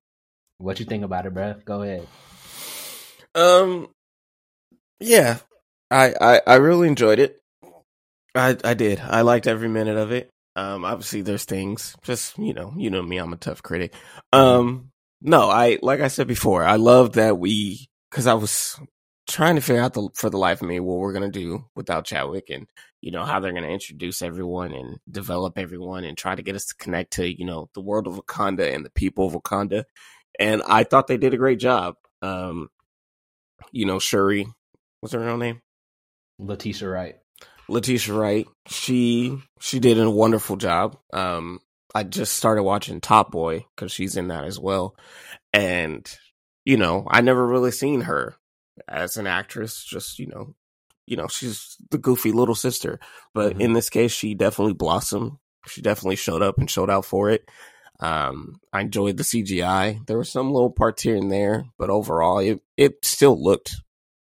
what 0.58 0.80
you 0.80 0.86
think 0.86 1.04
about 1.04 1.26
it, 1.26 1.34
bro? 1.34 1.54
Go 1.64 1.82
ahead. 1.82 2.06
Um, 3.34 3.88
yeah, 5.00 5.38
I, 5.92 6.14
I 6.20 6.40
I 6.46 6.54
really 6.56 6.88
enjoyed 6.88 7.18
it. 7.18 7.40
I 8.34 8.56
I 8.64 8.74
did. 8.74 9.00
I 9.00 9.20
liked 9.20 9.46
every 9.46 9.68
minute 9.68 9.96
of 9.96 10.10
it. 10.10 10.30
Um, 10.56 10.84
obviously 10.84 11.22
there's 11.22 11.44
things. 11.44 11.94
Just 12.02 12.38
you 12.38 12.54
know, 12.54 12.72
you 12.76 12.90
know 12.90 13.02
me. 13.02 13.18
I'm 13.18 13.32
a 13.32 13.36
tough 13.36 13.62
critic. 13.62 13.94
Um, 14.32 14.90
no, 15.20 15.50
I 15.50 15.78
like 15.82 16.00
I 16.00 16.08
said 16.08 16.26
before. 16.26 16.64
I 16.64 16.76
love 16.76 17.12
that 17.14 17.38
we 17.38 17.86
because 18.10 18.26
I 18.26 18.34
was 18.34 18.80
trying 19.28 19.54
to 19.56 19.60
figure 19.60 19.82
out 19.82 19.94
the 19.94 20.08
for 20.14 20.30
the 20.30 20.38
life 20.38 20.62
of 20.62 20.68
me 20.68 20.80
what 20.80 20.98
we're 20.98 21.12
gonna 21.12 21.30
do 21.30 21.64
without 21.74 22.06
Chadwick 22.06 22.50
and 22.50 22.66
you 23.00 23.10
know 23.10 23.24
how 23.24 23.40
they're 23.40 23.52
gonna 23.52 23.68
introduce 23.68 24.22
everyone 24.22 24.72
and 24.72 24.98
develop 25.10 25.58
everyone 25.58 26.04
and 26.04 26.16
try 26.16 26.34
to 26.34 26.42
get 26.42 26.56
us 26.56 26.66
to 26.66 26.74
connect 26.76 27.12
to 27.14 27.38
you 27.38 27.44
know 27.44 27.68
the 27.74 27.80
world 27.82 28.06
of 28.06 28.14
Wakanda 28.14 28.74
and 28.74 28.84
the 28.84 28.90
people 28.90 29.26
of 29.26 29.34
Wakanda. 29.34 29.84
And 30.40 30.62
I 30.66 30.84
thought 30.84 31.06
they 31.06 31.18
did 31.18 31.34
a 31.34 31.38
great 31.38 31.58
job. 31.58 31.96
Um, 32.22 32.68
you 33.70 33.84
know, 33.86 33.98
Shuri, 33.98 34.46
what's 35.00 35.12
her 35.12 35.20
real 35.20 35.36
name? 35.36 35.60
Letitia 36.38 36.88
Wright. 36.88 37.16
Letitia 37.68 38.14
Wright. 38.14 38.46
She 38.68 39.38
she 39.60 39.80
did 39.80 39.98
a 39.98 40.10
wonderful 40.10 40.56
job. 40.56 40.96
Um, 41.12 41.60
I 41.94 42.02
just 42.04 42.34
started 42.36 42.62
watching 42.62 43.00
Top 43.00 43.30
Boy 43.30 43.64
because 43.74 43.92
she's 43.92 44.16
in 44.16 44.28
that 44.28 44.44
as 44.44 44.58
well, 44.58 44.96
and 45.52 46.06
you 46.64 46.76
know, 46.76 47.06
I 47.10 47.20
never 47.20 47.46
really 47.46 47.70
seen 47.72 48.02
her 48.02 48.36
as 48.88 49.16
an 49.16 49.26
actress. 49.26 49.84
Just 49.84 50.18
you 50.18 50.26
know, 50.26 50.54
you 51.06 51.16
know, 51.16 51.28
she's 51.28 51.76
the 51.90 51.98
goofy 51.98 52.32
little 52.32 52.54
sister, 52.54 52.98
but 53.34 53.54
Mhm. 53.56 53.60
in 53.60 53.72
this 53.74 53.90
case, 53.90 54.12
she 54.12 54.34
definitely 54.34 54.74
blossomed. 54.74 55.32
She 55.68 55.80
definitely 55.82 56.16
showed 56.16 56.42
up 56.42 56.58
and 56.58 56.68
showed 56.70 56.90
out 56.90 57.04
for 57.04 57.30
it. 57.30 57.48
Um, 58.00 58.60
I 58.72 58.80
enjoyed 58.80 59.16
the 59.16 59.22
CGI. 59.22 60.00
There 60.06 60.16
were 60.16 60.24
some 60.24 60.50
little 60.52 60.72
parts 60.72 61.02
here 61.02 61.14
and 61.14 61.30
there, 61.30 61.66
but 61.78 61.90
overall, 61.90 62.38
it 62.38 62.60
it 62.76 63.04
still 63.04 63.40
looked 63.40 63.76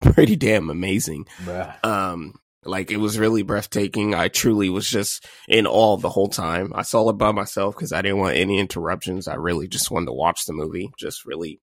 pretty 0.13 0.35
damn 0.35 0.69
amazing. 0.69 1.25
Bruh. 1.43 1.83
Um, 1.85 2.35
like 2.63 2.89
it 2.91 2.97
was 2.97 3.19
really 3.19 3.43
breathtaking. 3.43 4.15
I 4.15 4.27
truly 4.27 4.69
was 4.69 4.89
just 4.89 5.25
in 5.47 5.67
awe 5.67 5.97
the 5.97 6.09
whole 6.09 6.29
time. 6.29 6.71
I 6.75 6.81
saw 6.81 7.09
it 7.09 7.13
by 7.13 7.31
myself 7.31 7.75
because 7.75 7.93
I 7.93 8.01
didn't 8.01 8.17
want 8.17 8.37
any 8.37 8.57
interruptions. 8.59 9.27
I 9.27 9.35
really 9.35 9.67
just 9.67 9.91
wanted 9.91 10.07
to 10.07 10.13
watch 10.13 10.45
the 10.45 10.53
movie, 10.53 10.89
just 10.97 11.25
really 11.25 11.61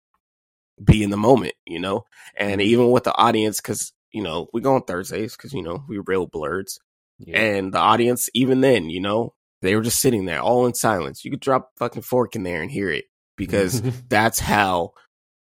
be 0.83 1.03
in 1.03 1.11
the 1.11 1.17
moment, 1.17 1.55
you 1.67 1.79
know. 1.79 2.05
And 2.37 2.61
even 2.61 2.91
with 2.91 3.05
the 3.05 3.15
audience, 3.15 3.61
because 3.61 3.93
you 4.13 4.23
know 4.23 4.49
we 4.53 4.61
go 4.61 4.75
on 4.75 4.83
Thursdays 4.83 5.37
because 5.37 5.53
you 5.53 5.63
know 5.63 5.85
we 5.89 5.99
real 6.05 6.27
blerds, 6.29 6.79
Yeah. 7.19 7.39
and 7.39 7.73
the 7.73 7.79
audience 7.79 8.29
even 8.35 8.61
then, 8.61 8.91
you 8.91 9.01
know, 9.01 9.35
they 9.63 9.77
were 9.77 9.83
just 9.83 10.01
sitting 10.01 10.25
there 10.25 10.41
all 10.41 10.67
in 10.67 10.75
silence. 10.75 11.25
You 11.25 11.31
could 11.31 11.41
drop 11.41 11.71
a 11.77 11.79
fucking 11.79 12.03
fork 12.03 12.35
in 12.35 12.43
there 12.43 12.61
and 12.63 12.71
hear 12.73 12.91
it 12.91 13.05
because 13.37 13.83
that's 14.09 14.41
how 14.41 14.93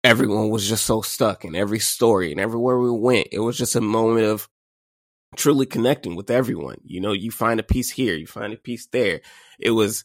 everyone 0.03 0.49
was 0.49 0.67
just 0.67 0.85
so 0.85 1.01
stuck 1.01 1.45
in 1.45 1.55
every 1.55 1.79
story 1.79 2.31
and 2.31 2.39
everywhere 2.39 2.77
we 2.77 2.91
went. 2.91 3.27
It 3.31 3.39
was 3.39 3.57
just 3.57 3.75
a 3.75 3.81
moment 3.81 4.25
of 4.25 4.49
truly 5.35 5.65
connecting 5.65 6.15
with 6.15 6.31
everyone. 6.31 6.77
You 6.83 7.01
know, 7.01 7.13
you 7.13 7.31
find 7.31 7.59
a 7.59 7.63
piece 7.63 7.89
here, 7.89 8.15
you 8.15 8.27
find 8.27 8.53
a 8.53 8.57
piece 8.57 8.87
there. 8.87 9.21
It 9.59 9.71
was, 9.71 10.03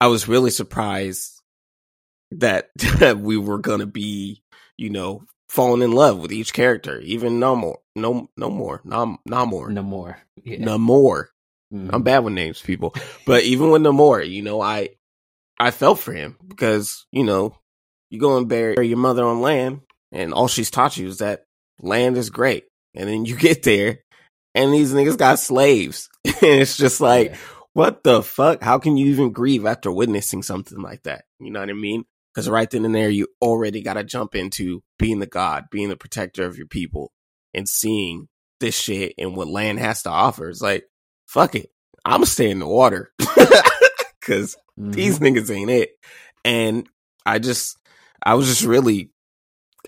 I 0.00 0.06
was 0.08 0.28
really 0.28 0.50
surprised 0.50 1.40
that, 2.32 2.70
that 2.98 3.18
we 3.18 3.36
were 3.36 3.58
going 3.58 3.80
to 3.80 3.86
be, 3.86 4.42
you 4.76 4.90
know, 4.90 5.24
falling 5.48 5.82
in 5.82 5.92
love 5.92 6.18
with 6.18 6.32
each 6.32 6.52
character, 6.52 7.00
even 7.00 7.40
no 7.40 7.56
more, 7.56 7.78
no, 7.96 8.30
no 8.36 8.50
more, 8.50 8.80
no, 8.84 9.18
no 9.26 9.46
more, 9.46 9.70
no 9.70 9.82
more. 9.82 10.18
Yeah. 10.44 10.64
no 10.64 10.78
more. 10.78 11.30
Mhm. 11.72 11.90
I'm 11.92 12.02
bad 12.02 12.20
with 12.24 12.34
names, 12.34 12.60
people. 12.60 12.94
But 13.26 13.44
even 13.44 13.70
with 13.70 13.82
Namor, 13.82 14.28
you 14.28 14.42
know, 14.42 14.60
I 14.60 14.90
I 15.58 15.70
felt 15.70 15.98
for 16.00 16.12
him 16.12 16.36
because 16.48 17.06
you 17.12 17.22
know 17.22 17.54
you 18.10 18.20
go 18.20 18.36
and 18.36 18.48
bury 18.48 18.86
your 18.88 18.98
mother 18.98 19.24
on 19.24 19.40
land, 19.40 19.80
and 20.12 20.34
all 20.34 20.48
she's 20.48 20.70
taught 20.70 20.96
you 20.96 21.08
is 21.08 21.18
that 21.18 21.44
land 21.80 22.16
is 22.16 22.30
great, 22.30 22.64
and 22.94 23.08
then 23.08 23.24
you 23.24 23.36
get 23.48 23.62
there, 23.62 24.00
and 24.54 24.72
these 24.74 24.92
niggas 24.92 25.16
got 25.18 25.38
slaves, 25.38 26.08
and 26.24 26.34
it's 26.42 26.76
just 26.76 27.00
like. 27.00 27.30
Yeah. 27.30 27.36
What 27.72 28.02
the 28.02 28.20
fuck? 28.20 28.64
How 28.64 28.80
can 28.80 28.96
you 28.96 29.06
even 29.12 29.30
grieve 29.30 29.64
after 29.64 29.92
witnessing 29.92 30.42
something 30.42 30.82
like 30.82 31.04
that? 31.04 31.24
You 31.38 31.52
know 31.52 31.60
what 31.60 31.70
I 31.70 31.72
mean? 31.72 32.04
Because 32.34 32.48
right 32.48 32.68
then 32.68 32.84
and 32.84 32.92
there, 32.92 33.08
you 33.08 33.28
already 33.40 33.80
got 33.80 33.94
to 33.94 34.02
jump 34.02 34.34
into 34.34 34.82
being 34.98 35.20
the 35.20 35.26
god, 35.28 35.66
being 35.70 35.88
the 35.88 35.96
protector 35.96 36.44
of 36.44 36.58
your 36.58 36.66
people, 36.66 37.12
and 37.54 37.68
seeing 37.68 38.26
this 38.58 38.76
shit 38.76 39.14
and 39.18 39.36
what 39.36 39.46
land 39.46 39.78
has 39.78 40.02
to 40.02 40.10
offer. 40.10 40.48
It's 40.48 40.60
like, 40.60 40.84
fuck 41.28 41.54
it. 41.54 41.70
I'm 42.04 42.14
gonna 42.14 42.26
stay 42.26 42.50
in 42.50 42.58
the 42.58 42.66
water 42.66 43.12
because 44.20 44.56
Mhm. 44.78 44.92
these 44.92 45.20
niggas 45.20 45.54
ain't 45.54 45.70
it. 45.70 45.90
And 46.44 46.88
I 47.24 47.38
just, 47.38 47.78
I 48.22 48.34
was 48.34 48.46
just 48.46 48.64
really, 48.64 49.10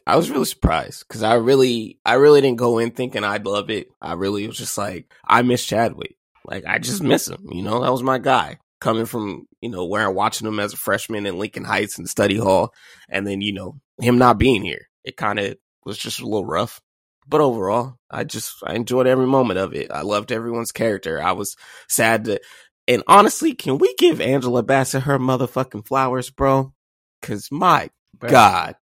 I 0.06 0.16
was 0.16 0.30
really 0.30 0.44
surprised 0.44 1.04
because 1.06 1.22
I 1.22 1.34
really, 1.34 1.98
I 2.04 2.14
really 2.14 2.40
didn't 2.40 2.58
go 2.58 2.78
in 2.78 2.90
thinking 2.90 3.24
I'd 3.24 3.46
love 3.46 3.70
it. 3.70 3.88
I 4.00 4.14
really 4.14 4.46
was 4.46 4.58
just 4.58 4.76
like, 4.78 5.12
I 5.24 5.42
miss 5.42 5.64
Chadwick. 5.64 6.16
Like, 6.44 6.64
I 6.66 6.78
just 6.78 7.02
miss 7.02 7.28
him. 7.28 7.48
You 7.52 7.62
know, 7.62 7.82
that 7.82 7.92
was 7.92 8.02
my 8.02 8.18
guy 8.18 8.58
coming 8.80 9.06
from, 9.06 9.46
you 9.60 9.68
know, 9.68 9.84
where 9.84 10.08
I'm 10.08 10.14
watching 10.14 10.46
him 10.46 10.58
as 10.58 10.72
a 10.72 10.76
freshman 10.76 11.26
in 11.26 11.38
Lincoln 11.38 11.64
Heights 11.64 11.98
and 11.98 12.08
study 12.08 12.36
hall. 12.36 12.74
And 13.08 13.26
then, 13.26 13.40
you 13.40 13.52
know, 13.52 13.80
him 14.00 14.18
not 14.18 14.38
being 14.38 14.62
here. 14.62 14.88
It 15.04 15.16
kind 15.16 15.38
of 15.38 15.56
was 15.84 15.98
just 15.98 16.20
a 16.20 16.24
little 16.24 16.46
rough. 16.46 16.80
But 17.28 17.40
overall, 17.40 17.98
I 18.10 18.24
just, 18.24 18.56
I 18.66 18.74
enjoyed 18.74 19.06
every 19.06 19.26
moment 19.26 19.60
of 19.60 19.74
it. 19.74 19.92
I 19.92 20.02
loved 20.02 20.32
everyone's 20.32 20.72
character. 20.72 21.22
I 21.22 21.32
was 21.32 21.56
sad 21.88 22.24
to, 22.24 22.40
and 22.88 23.04
honestly, 23.06 23.54
can 23.54 23.78
we 23.78 23.94
give 23.94 24.20
Angela 24.20 24.64
Bassett 24.64 25.04
her 25.04 25.20
motherfucking 25.20 25.86
flowers, 25.86 26.30
bro? 26.30 26.74
Cause 27.20 27.48
my 27.52 27.90
Bruh, 28.22 28.30
God, 28.30 28.76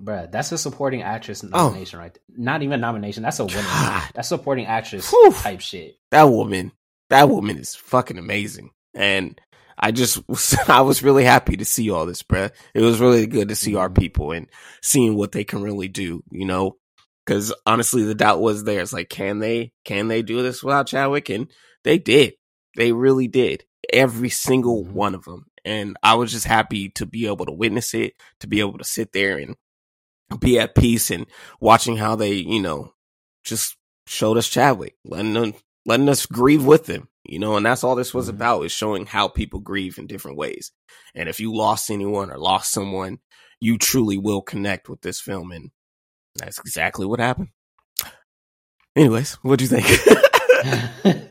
bruh, 0.00 0.30
that's 0.30 0.52
a 0.52 0.58
supporting 0.58 1.02
actress 1.02 1.44
Oh. 1.44 1.48
nomination, 1.68 1.98
right? 1.98 2.14
there. 2.14 2.22
Not 2.44 2.62
even 2.62 2.80
nomination. 2.80 3.22
That's 3.22 3.40
a 3.40 3.44
winner. 3.44 3.62
God. 3.62 4.10
That's 4.14 4.28
supporting 4.28 4.66
actress 4.66 5.10
Whew. 5.10 5.32
type 5.32 5.60
shit. 5.60 5.96
that 6.10 6.24
woman, 6.24 6.72
that 7.10 7.28
woman 7.28 7.58
is 7.58 7.74
fucking 7.74 8.18
amazing. 8.18 8.70
And 8.94 9.40
I 9.78 9.90
just, 9.92 10.26
was, 10.28 10.56
I 10.68 10.82
was 10.82 11.02
really 11.02 11.24
happy 11.24 11.56
to 11.56 11.64
see 11.64 11.90
all 11.90 12.06
this, 12.06 12.22
bruh. 12.22 12.50
It 12.74 12.82
was 12.82 13.00
really 13.00 13.26
good 13.26 13.48
to 13.48 13.56
see 13.56 13.74
our 13.76 13.88
Mhm. 13.90 13.98
people 13.98 14.32
and 14.32 14.46
seeing 14.82 15.14
what 15.16 15.32
they 15.32 15.44
can 15.44 15.62
really 15.62 15.88
do, 15.88 16.22
you 16.30 16.46
know? 16.46 16.76
Cause 17.26 17.52
honestly, 17.66 18.02
the 18.02 18.14
doubt 18.14 18.40
was 18.40 18.64
there. 18.64 18.80
It's 18.80 18.92
like, 18.92 19.08
can 19.08 19.38
they, 19.38 19.72
can 19.84 20.08
they 20.08 20.22
do 20.22 20.42
this 20.42 20.62
without 20.64 20.86
Chadwick? 20.88 21.28
And 21.28 21.48
they 21.84 21.98
did. 21.98 22.34
They 22.76 22.92
really 22.92 23.28
did. 23.28 23.64
Every 23.92 24.30
single 24.30 24.84
Mhm. 24.84 24.92
one 24.92 25.14
of 25.14 25.24
them. 25.24 25.46
And 25.64 25.96
I 26.02 26.14
was 26.14 26.32
just 26.32 26.46
happy 26.46 26.90
to 26.90 27.06
be 27.06 27.26
able 27.26 27.46
to 27.46 27.52
witness 27.52 27.94
it, 27.94 28.14
to 28.40 28.46
be 28.46 28.60
able 28.60 28.78
to 28.78 28.84
sit 28.84 29.12
there 29.12 29.38
and 29.38 29.56
be 30.40 30.58
at 30.58 30.74
peace 30.74 31.10
and 31.10 31.26
watching 31.60 31.96
how 31.96 32.16
they, 32.16 32.32
you 32.34 32.60
know, 32.60 32.92
just 33.44 33.76
showed 34.06 34.36
us 34.38 34.48
Chadwick, 34.48 34.96
letting 35.04 35.32
them, 35.34 35.54
letting 35.86 36.08
us 36.08 36.26
grieve 36.26 36.64
with 36.64 36.86
them, 36.86 37.08
you 37.24 37.38
know, 37.38 37.56
and 37.56 37.66
that's 37.66 37.82
all 37.84 37.96
this 37.96 38.14
was 38.14 38.26
Mhm. 38.26 38.34
about 38.34 38.62
is 38.64 38.72
showing 38.72 39.06
how 39.06 39.28
people 39.28 39.60
grieve 39.60 39.98
in 39.98 40.06
different 40.06 40.36
ways. 40.36 40.72
And 41.14 41.28
if 41.28 41.40
you 41.40 41.54
lost 41.54 41.90
anyone 41.90 42.30
or 42.30 42.38
lost 42.38 42.70
someone, 42.72 43.18
you 43.60 43.76
truly 43.78 44.18
will 44.18 44.42
connect 44.42 44.88
with 44.88 45.00
this 45.02 45.20
film. 45.20 45.52
And 45.52 45.70
that's 46.36 46.58
exactly 46.58 47.06
what 47.06 47.20
happened. 47.20 47.48
Anyways, 48.96 49.34
what'd 49.42 49.60
you 49.68 49.68
think? 49.78 49.86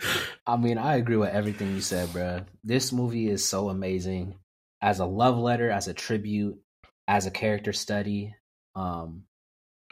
I 0.50 0.56
mean, 0.56 0.78
I 0.78 0.96
agree 0.96 1.16
with 1.16 1.30
everything 1.30 1.76
you 1.76 1.80
said, 1.80 2.08
bruh. 2.08 2.44
This 2.64 2.90
movie 2.92 3.30
is 3.30 3.48
so 3.48 3.68
amazing 3.68 4.34
as 4.82 4.98
a 4.98 5.06
love 5.06 5.38
letter, 5.38 5.70
as 5.70 5.86
a 5.86 5.94
tribute, 5.94 6.58
as 7.06 7.24
a 7.26 7.30
character 7.30 7.72
study, 7.72 8.34
um, 8.74 9.26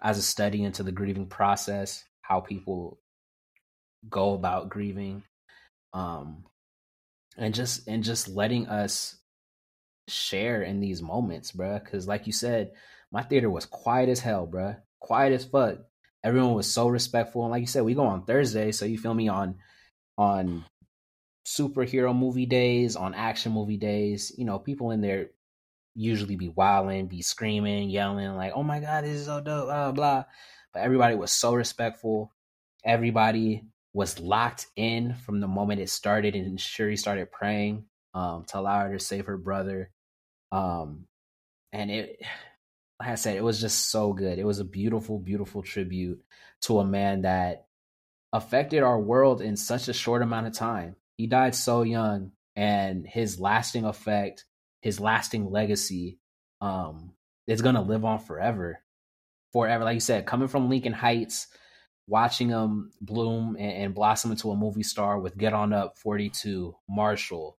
as 0.02 0.18
a 0.18 0.22
study 0.22 0.64
into 0.64 0.82
the 0.82 0.90
grieving 0.90 1.26
process, 1.26 2.04
how 2.22 2.40
people 2.40 2.98
go 4.11 4.34
about 4.34 4.68
grieving, 4.68 5.22
um, 5.92 6.42
and 7.36 7.54
just 7.54 7.86
and 7.86 8.02
just 8.02 8.26
letting 8.26 8.66
us 8.66 9.16
share 10.09 10.62
in 10.62 10.80
these 10.80 11.00
moments, 11.00 11.52
bruh. 11.52 11.84
Because, 11.84 12.09
like 12.09 12.26
you 12.26 12.32
said, 12.32 12.72
my 13.12 13.22
theater 13.22 13.48
was 13.48 13.64
quiet 13.64 14.09
as 14.09 14.18
hell, 14.18 14.44
bruh. 14.44 14.76
Quiet 14.98 15.32
as 15.34 15.44
fuck. 15.44 15.78
Everyone 16.24 16.54
was 16.54 16.68
so 16.68 16.88
respectful, 16.88 17.42
and 17.42 17.52
like 17.52 17.61
you 17.61 17.68
said, 17.68 17.84
we 17.84 17.94
go 17.94 18.06
on 18.06 18.24
Thursday, 18.24 18.72
so 18.72 18.86
you 18.86 18.98
feel 18.98 19.14
me 19.14 19.28
on 19.28 19.54
on 20.18 20.64
superhero 21.46 22.14
movie 22.14 22.46
days, 22.46 22.96
on 22.96 23.14
action 23.14 23.52
movie 23.52 23.78
days. 23.78 24.32
You 24.36 24.44
know, 24.44 24.58
people 24.58 24.90
in 24.90 25.00
there 25.00 25.30
usually 25.94 26.36
be 26.36 26.48
wilding, 26.48 27.06
be 27.06 27.22
screaming, 27.22 27.88
yelling, 27.88 28.36
like, 28.36 28.52
"Oh 28.54 28.62
my 28.62 28.80
god, 28.80 29.04
this 29.04 29.20
is 29.20 29.26
so 29.26 29.40
dope!" 29.40 29.66
Blah 29.66 29.92
blah. 29.92 30.24
But 30.74 30.82
everybody 30.82 31.14
was 31.14 31.32
so 31.32 31.54
respectful. 31.54 32.32
Everybody 32.84 33.64
was 33.94 34.20
locked 34.20 34.66
in 34.76 35.14
from 35.14 35.40
the 35.40 35.48
moment 35.48 35.80
it 35.80 35.88
started, 35.88 36.34
and 36.34 36.60
Shuri 36.60 36.96
started 36.96 37.32
praying 37.32 37.86
um, 38.14 38.44
to 38.48 38.58
allow 38.58 38.80
her 38.80 38.92
to 38.92 39.04
save 39.04 39.26
her 39.26 39.38
brother. 39.38 39.90
Um, 40.52 41.06
and 41.72 41.90
it, 41.90 42.20
like 43.00 43.10
I 43.10 43.14
said, 43.14 43.36
it 43.36 43.44
was 43.44 43.60
just 43.60 43.90
so 43.90 44.12
good. 44.12 44.38
It 44.38 44.44
was 44.46 44.58
a 44.58 44.64
beautiful, 44.64 45.18
beautiful 45.18 45.62
tribute 45.62 46.20
to 46.62 46.80
a 46.80 46.84
man 46.84 47.22
that 47.22 47.67
affected 48.33 48.83
our 48.83 49.01
world 49.01 49.41
in 49.41 49.57
such 49.57 49.89
a 49.89 49.93
short 49.93 50.22
amount 50.22 50.47
of 50.47 50.53
time. 50.53 50.97
He 51.16 51.26
died 51.26 51.55
so 51.55 51.83
young, 51.83 52.33
and 52.57 53.07
his 53.07 53.41
lasting 53.41 53.85
effect, 53.85 54.45
his 54.83 55.01
lasting 55.01 55.51
legacy, 55.51 56.18
um, 56.61 57.12
is 57.47 57.62
gonna 57.62 57.83
live 57.83 58.05
on 58.05 58.18
forever, 58.18 58.81
forever. 59.53 59.85
Like 59.85 59.95
you 59.95 60.01
said, 60.01 60.26
coming 60.26 60.49
from 60.49 60.68
Lincoln 60.68 60.93
Heights, 60.93 61.49
watching 62.07 62.49
him 62.49 62.91
bloom 63.01 63.57
and, 63.59 63.72
and 63.85 63.95
blossom 63.95 64.31
into 64.31 64.51
a 64.51 64.57
movie 64.57 64.83
star 64.83 65.18
with 65.18 65.37
Get 65.37 65.53
On 65.53 65.72
Up, 65.72 65.99
Forty 65.99 66.29
Two, 66.31 66.76
Marshall, 66.89 67.57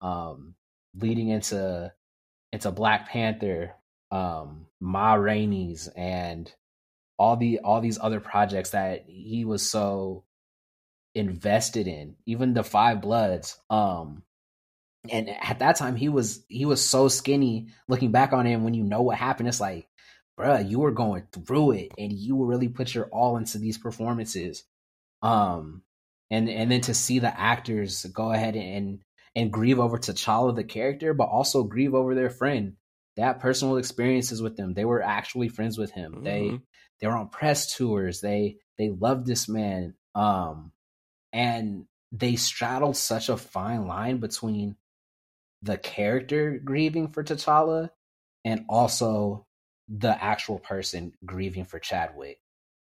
um, 0.00 0.54
leading 0.94 1.28
into 1.28 1.92
into 2.52 2.70
Black 2.70 3.08
Panther, 3.08 3.74
um, 4.10 4.66
Ma 4.80 5.14
Rainey's, 5.14 5.88
and 5.88 6.52
all 7.18 7.36
the 7.36 7.60
all 7.60 7.80
these 7.80 7.98
other 8.00 8.20
projects 8.20 8.70
that 8.70 9.04
he 9.08 9.44
was 9.44 9.70
so 9.70 10.24
invested 11.14 11.86
in, 11.86 12.16
even 12.26 12.54
the 12.54 12.62
Five 12.62 13.02
Bloods. 13.02 13.58
Um, 13.68 14.22
and 15.10 15.28
at 15.28 15.60
that 15.60 15.76
time, 15.76 15.96
he 15.96 16.08
was 16.08 16.44
he 16.48 16.64
was 16.64 16.84
so 16.84 17.08
skinny. 17.08 17.68
Looking 17.88 18.12
back 18.12 18.32
on 18.32 18.46
him, 18.46 18.64
when 18.64 18.74
you 18.74 18.84
know 18.84 19.02
what 19.02 19.18
happened, 19.18 19.48
it's 19.48 19.60
like, 19.60 19.88
bruh, 20.38 20.68
you 20.68 20.78
were 20.78 20.92
going 20.92 21.24
through 21.32 21.72
it, 21.72 21.92
and 21.98 22.12
you 22.12 22.44
really 22.44 22.68
put 22.68 22.94
your 22.94 23.06
all 23.06 23.36
into 23.36 23.58
these 23.58 23.78
performances. 23.78 24.64
Um, 25.22 25.82
and 26.30 26.48
and 26.48 26.70
then 26.70 26.82
to 26.82 26.94
see 26.94 27.18
the 27.18 27.38
actors 27.38 28.04
go 28.04 28.32
ahead 28.32 28.54
and 28.56 29.00
and 29.34 29.52
grieve 29.52 29.78
over 29.78 29.98
T'Challa 29.98 30.54
the 30.54 30.64
character, 30.64 31.14
but 31.14 31.28
also 31.28 31.62
grieve 31.64 31.94
over 31.94 32.14
their 32.14 32.30
friend. 32.30 32.74
They 33.18 33.24
had 33.24 33.40
personal 33.40 33.78
experiences 33.78 34.40
with 34.40 34.56
them. 34.56 34.74
They 34.74 34.84
were 34.84 35.02
actually 35.02 35.48
friends 35.48 35.76
with 35.76 35.90
him. 35.90 36.22
They 36.22 36.42
Mhm. 36.50 36.62
they 37.00 37.08
were 37.08 37.16
on 37.16 37.28
press 37.30 37.74
tours. 37.74 38.20
They 38.20 38.58
they 38.76 38.90
loved 38.90 39.26
this 39.26 39.48
man. 39.48 39.94
Um 40.14 40.70
and 41.32 41.86
they 42.12 42.36
straddled 42.36 42.96
such 42.96 43.28
a 43.28 43.36
fine 43.36 43.88
line 43.88 44.18
between 44.18 44.76
the 45.62 45.76
character 45.76 46.60
grieving 46.64 47.08
for 47.08 47.24
T'Challa 47.24 47.90
and 48.44 48.64
also 48.68 49.46
the 49.88 50.22
actual 50.22 50.60
person 50.60 51.12
grieving 51.26 51.64
for 51.64 51.80
Chadwick. 51.80 52.40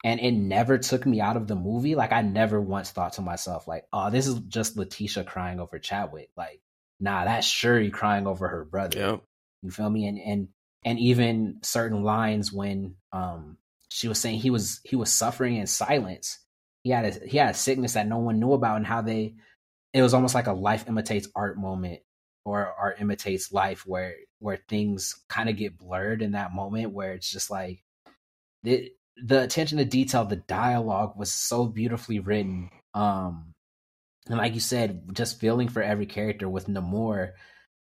And 0.05 0.21
it 0.21 0.31
never 0.33 0.79
took 0.79 1.05
me 1.05 1.21
out 1.21 1.37
of 1.37 1.49
the 1.49 1.57
movie. 1.57 1.97
Like 1.97 2.13
I 2.13 2.23
never 2.23 2.61
once 2.61 2.93
thought 2.93 3.15
to 3.15 3.23
myself, 3.23 3.67
like, 3.67 3.89
oh, 3.93 4.09
this 4.11 4.29
is 4.29 4.39
just 4.39 4.77
Letitia 4.77 5.25
crying 5.25 5.59
over 5.59 5.81
Chadwick. 5.81 6.31
Like, 6.37 6.63
nah, 7.01 7.25
that's 7.25 7.47
Shuri 7.47 7.91
crying 7.91 8.29
over 8.29 8.47
her 8.47 8.65
brother. 8.65 8.99
Yeah. 8.99 9.17
You 9.63 9.71
feel 9.71 9.91
me? 9.91 10.07
And 10.07 10.19
and 10.19 10.49
and 10.85 10.99
even 10.99 11.59
certain 11.63 12.03
lines 12.03 12.53
when 12.53 12.97
um 13.13 13.59
she 13.89 14.09
was 14.09 14.19
saying 14.19 14.41
he 14.41 14.51
was 14.51 14.81
he 14.85 14.97
was 14.97 15.13
suffering 15.13 15.57
in 15.57 15.67
silence. 15.67 16.39
He 16.83 16.91
had 16.91 17.05
a 17.05 17.27
he 17.27 17.39
had 17.39 17.51
a 17.51 17.59
sickness 17.59 17.95
that 17.95 18.09
no 18.09 18.19
one 18.19 18.41
knew 18.41 18.53
about 18.53 18.77
and 18.77 18.87
how 18.87 19.03
they 19.03 19.35
it 19.93 20.03
was 20.03 20.15
almost 20.15 20.35
like 20.35 20.47
a 20.47 20.53
life 20.53 20.87
imitates 20.89 21.29
art 21.37 21.59
moment 21.59 22.01
or 22.45 22.75
art 22.79 23.01
imitates 23.01 23.53
life 23.53 23.87
where 23.87 24.15
where 24.39 24.59
things 24.69 25.15
kind 25.29 25.49
of 25.49 25.57
get 25.57 25.79
blurred 25.79 26.23
in 26.23 26.33
that 26.33 26.53
moment 26.53 26.93
where 26.93 27.13
it's 27.13 27.31
just 27.31 27.51
like 27.51 27.83
the 28.63 28.91
the 29.17 29.43
attention 29.43 29.79
to 29.79 29.85
detail 29.85 30.25
the 30.25 30.37
dialogue 30.37 31.17
was 31.17 31.33
so 31.33 31.67
beautifully 31.67 32.19
written 32.19 32.71
um 32.95 33.53
and 34.29 34.39
like 34.39 34.55
you 34.55 34.61
said 34.61 35.03
just 35.13 35.41
feeling 35.41 35.69
for 35.69 35.83
every 35.83 36.07
character 36.07 36.49
with 36.49 36.67
namor 36.67 37.33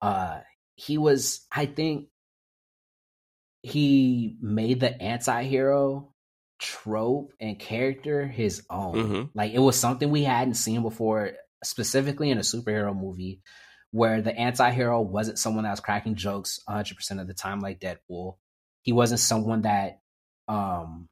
uh 0.01 0.41
he 0.77 0.97
was 0.99 1.45
i 1.53 1.67
think 1.67 2.07
he 3.63 4.37
made 4.41 4.81
the 4.81 5.01
anti-hero 5.03 6.13
trope 6.59 7.33
and 7.41 7.59
character 7.59 8.27
his 8.27 8.65
own 8.71 8.95
Mhm. 8.95 9.31
like 9.35 9.53
it 9.53 9.59
was 9.59 9.79
something 9.79 10.11
we 10.11 10.23
hadn't 10.25 10.55
seen 10.55 10.83
before 10.83 11.33
specifically 11.65 12.31
in 12.31 12.39
a 12.39 12.43
superhero 12.43 12.97
movie 12.97 13.43
where 13.91 14.21
the 14.23 14.35
anti-hero 14.35 15.01
wasn't 15.01 15.39
someone 15.39 15.65
that 15.65 15.71
was 15.71 15.81
cracking 15.81 16.15
jokes 16.15 16.61
100% 16.69 17.21
of 17.21 17.27
the 17.27 17.35
time 17.35 17.61
like 17.61 17.81
Deadpool. 17.81 18.37
He 18.83 18.93
wasn't 18.93 19.21
someone 19.21 19.63
that 19.63 20.01
um 20.49 21.09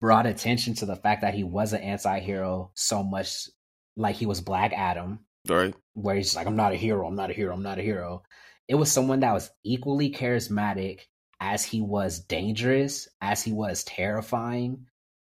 brought 0.00 0.26
attention 0.26 0.74
to 0.74 0.86
the 0.86 0.96
fact 0.96 1.22
that 1.22 1.34
he 1.34 1.42
was 1.44 1.72
an 1.72 1.80
anti-hero 1.80 2.70
so 2.74 3.02
much 3.02 3.48
like 3.96 4.16
he 4.16 4.26
was 4.26 4.40
Black 4.40 4.72
Adam. 4.74 5.20
Right. 5.48 5.74
Where 5.94 6.16
he's 6.16 6.36
like, 6.36 6.46
I'm 6.46 6.56
not 6.56 6.72
a 6.72 6.76
hero, 6.76 7.06
I'm 7.06 7.16
not 7.16 7.30
a 7.30 7.34
hero, 7.34 7.54
I'm 7.54 7.62
not 7.62 7.78
a 7.78 7.82
hero. 7.82 8.22
It 8.68 8.74
was 8.74 8.90
someone 8.90 9.20
that 9.20 9.32
was 9.32 9.50
equally 9.64 10.10
charismatic 10.10 11.02
as 11.40 11.64
he 11.64 11.80
was 11.80 12.20
dangerous, 12.20 13.08
as 13.20 13.42
he 13.42 13.52
was 13.52 13.84
terrifying. 13.84 14.86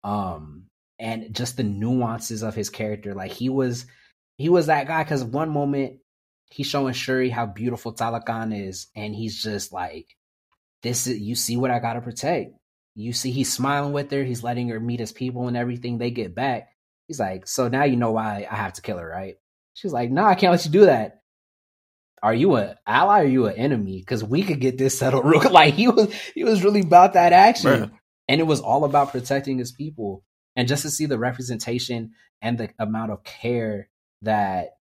Um, 0.04 0.68
and 1.00 1.36
just 1.36 1.58
the 1.58 1.64
nuances 1.64 2.44
of 2.44 2.56
his 2.56 2.70
character. 2.70 3.14
Like 3.14 3.32
he 3.32 3.50
was 3.50 3.86
he 4.38 4.50
was 4.50 4.68
that 4.68 4.88
guy 4.88 5.04
because 5.04 5.24
one 5.24 5.50
moment 5.50 6.00
he's 6.50 6.68
showing 6.68 6.94
Shuri 6.94 7.30
how 7.30 7.46
beautiful 7.46 7.94
Talokan 7.94 8.68
is, 8.68 8.88
and 8.96 9.14
he's 9.16 9.42
just 9.42 9.72
like, 9.72 10.16
This 10.84 11.08
is 11.08 11.20
you 11.20 11.36
see 11.36 11.58
what 11.58 11.72
I 11.72 11.80
gotta 11.80 12.02
protect. 12.02 12.54
You 12.96 13.14
see 13.14 13.32
he's 13.32 13.52
smiling 13.54 13.94
with 13.94 14.12
her, 14.12 14.24
he's 14.24 14.44
letting 14.44 14.70
her 14.70 14.80
meet 14.80 15.00
his 15.00 15.12
people 15.12 15.48
and 15.48 15.58
everything. 15.58 15.98
They 15.98 16.12
get 16.12 16.36
back. 16.36 16.70
He's 17.08 17.20
like, 17.20 17.48
So 17.48 17.68
now 17.68 17.84
you 17.84 17.96
know 17.96 18.12
why 18.12 18.48
I 18.50 18.56
have 18.56 18.74
to 18.74 18.82
kill 18.82 18.98
her, 18.98 19.08
right? 19.08 19.36
She's 19.74 19.94
like, 19.94 20.10
No, 20.10 20.24
I 20.26 20.36
can't 20.36 20.52
let 20.52 20.66
you 20.66 20.72
do 20.72 20.86
that. 20.86 21.22
Are 22.24 22.34
you 22.34 22.56
an 22.56 22.76
ally 22.86 23.20
or 23.20 23.24
are 23.24 23.28
you 23.28 23.46
an 23.48 23.56
enemy? 23.56 24.00
Because 24.00 24.24
we 24.24 24.44
could 24.44 24.60
get 24.60 24.78
this 24.78 24.98
settled 24.98 25.26
real 25.30 25.50
like 25.52 25.74
he 25.76 25.88
was 25.88 26.14
he 26.34 26.44
was 26.44 26.64
really 26.64 26.82
about 26.82 27.14
that 27.14 27.34
action. 27.34 27.72
Bruh. 27.72 27.92
And 28.28 28.42
it 28.42 28.46
was 28.46 28.60
all 28.60 28.84
about 28.84 29.12
protecting 29.12 29.58
his 29.58 29.72
people. 29.72 30.24
And 30.56 30.68
just 30.68 30.82
to 30.82 30.90
see 30.90 31.06
the 31.06 31.20
representation 31.20 32.12
and 32.42 32.58
the 32.58 32.70
amount 32.80 33.12
of 33.12 33.24
care 33.24 33.90
that 34.24 34.72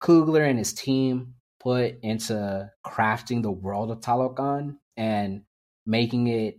Coogler 0.00 0.48
and 0.48 0.58
his 0.58 0.72
team 0.72 1.34
put 1.60 1.98
into 2.02 2.70
crafting 2.86 3.42
the 3.42 3.50
world 3.50 3.90
of 3.90 4.00
Talokan 4.00 4.76
and 4.96 5.42
making 5.86 6.28
it 6.28 6.58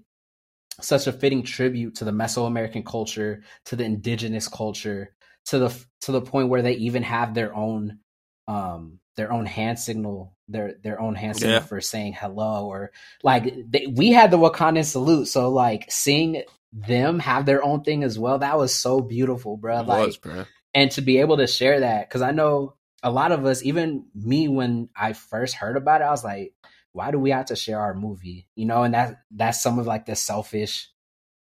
such 0.81 1.07
a 1.07 1.13
fitting 1.13 1.43
tribute 1.43 1.95
to 1.95 2.05
the 2.05 2.11
Mesoamerican 2.11 2.85
culture, 2.85 3.43
to 3.65 3.75
the 3.75 3.83
indigenous 3.83 4.47
culture, 4.47 5.15
to 5.45 5.59
the 5.59 5.85
to 6.01 6.11
the 6.11 6.21
point 6.21 6.49
where 6.49 6.61
they 6.61 6.73
even 6.73 7.03
have 7.03 7.33
their 7.33 7.55
own 7.55 7.99
um 8.47 8.98
their 9.15 9.31
own 9.31 9.45
hand 9.45 9.79
signal, 9.79 10.35
their 10.47 10.75
their 10.81 10.99
own 10.99 11.15
hand 11.15 11.37
signal 11.37 11.55
yeah. 11.55 11.59
for 11.59 11.81
saying 11.81 12.13
hello 12.13 12.67
or 12.67 12.91
like 13.23 13.53
they, 13.69 13.87
we 13.87 14.11
had 14.11 14.31
the 14.31 14.37
Wakandan 14.37 14.85
salute, 14.85 15.27
so 15.27 15.49
like 15.49 15.85
seeing 15.89 16.43
them 16.71 17.19
have 17.19 17.45
their 17.45 17.63
own 17.63 17.83
thing 17.83 18.03
as 18.03 18.17
well, 18.17 18.39
that 18.39 18.57
was 18.57 18.73
so 18.73 19.01
beautiful, 19.01 19.57
bro. 19.57 19.79
It 19.79 19.87
like 19.87 20.07
was, 20.07 20.17
bro. 20.17 20.45
and 20.73 20.91
to 20.91 21.01
be 21.01 21.19
able 21.19 21.37
to 21.37 21.47
share 21.47 21.81
that 21.81 22.07
because 22.07 22.21
I 22.21 22.31
know 22.31 22.75
a 23.01 23.11
lot 23.11 23.31
of 23.31 23.45
us, 23.45 23.63
even 23.63 24.05
me, 24.13 24.47
when 24.47 24.89
I 24.95 25.13
first 25.13 25.55
heard 25.55 25.77
about 25.77 26.01
it, 26.01 26.05
I 26.05 26.11
was 26.11 26.23
like, 26.23 26.53
why 26.91 27.11
do 27.11 27.19
we 27.19 27.31
have 27.31 27.45
to 27.45 27.55
share 27.55 27.79
our 27.79 27.93
movie? 27.93 28.47
You 28.55 28.65
know, 28.65 28.83
and 28.83 28.93
that 28.93 29.21
that's 29.31 29.61
some 29.61 29.79
of 29.79 29.87
like 29.87 30.05
the 30.05 30.15
selfish, 30.15 30.89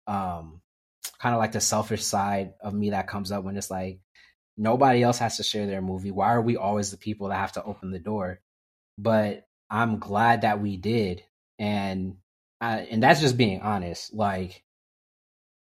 um, 0.08 0.62
kind 1.20 1.36
of 1.36 1.40
like 1.40 1.52
the 1.52 1.62
selfish 1.62 2.04
side 2.04 2.54
of 2.62 2.74
me 2.74 2.92
that 2.92 3.08
comes 3.08 3.32
up 3.32 3.44
when 3.44 3.58
it's 3.58 3.72
like 3.72 4.00
nobody 4.58 5.04
else 5.04 5.20
has 5.20 5.38
to 5.38 5.44
share 5.44 5.68
their 5.68 5.82
movie. 5.82 6.12
Why 6.12 6.28
are 6.28 6.42
we 6.42 6.58
always 6.58 6.92
the 6.92 6.98
people 6.98 7.30
that 7.30 7.38
have 7.38 7.54
to 7.54 7.64
open 7.64 7.92
the 7.92 8.00
door? 8.00 8.40
But 8.98 9.48
I'm 9.70 10.00
glad 10.00 10.42
that 10.42 10.62
we 10.62 10.78
did, 10.78 11.24
and 11.60 12.18
I, 12.62 12.80
and 12.80 13.04
that's 13.04 13.22
just 13.22 13.38
being 13.38 13.62
honest. 13.62 14.14
Like, 14.14 14.64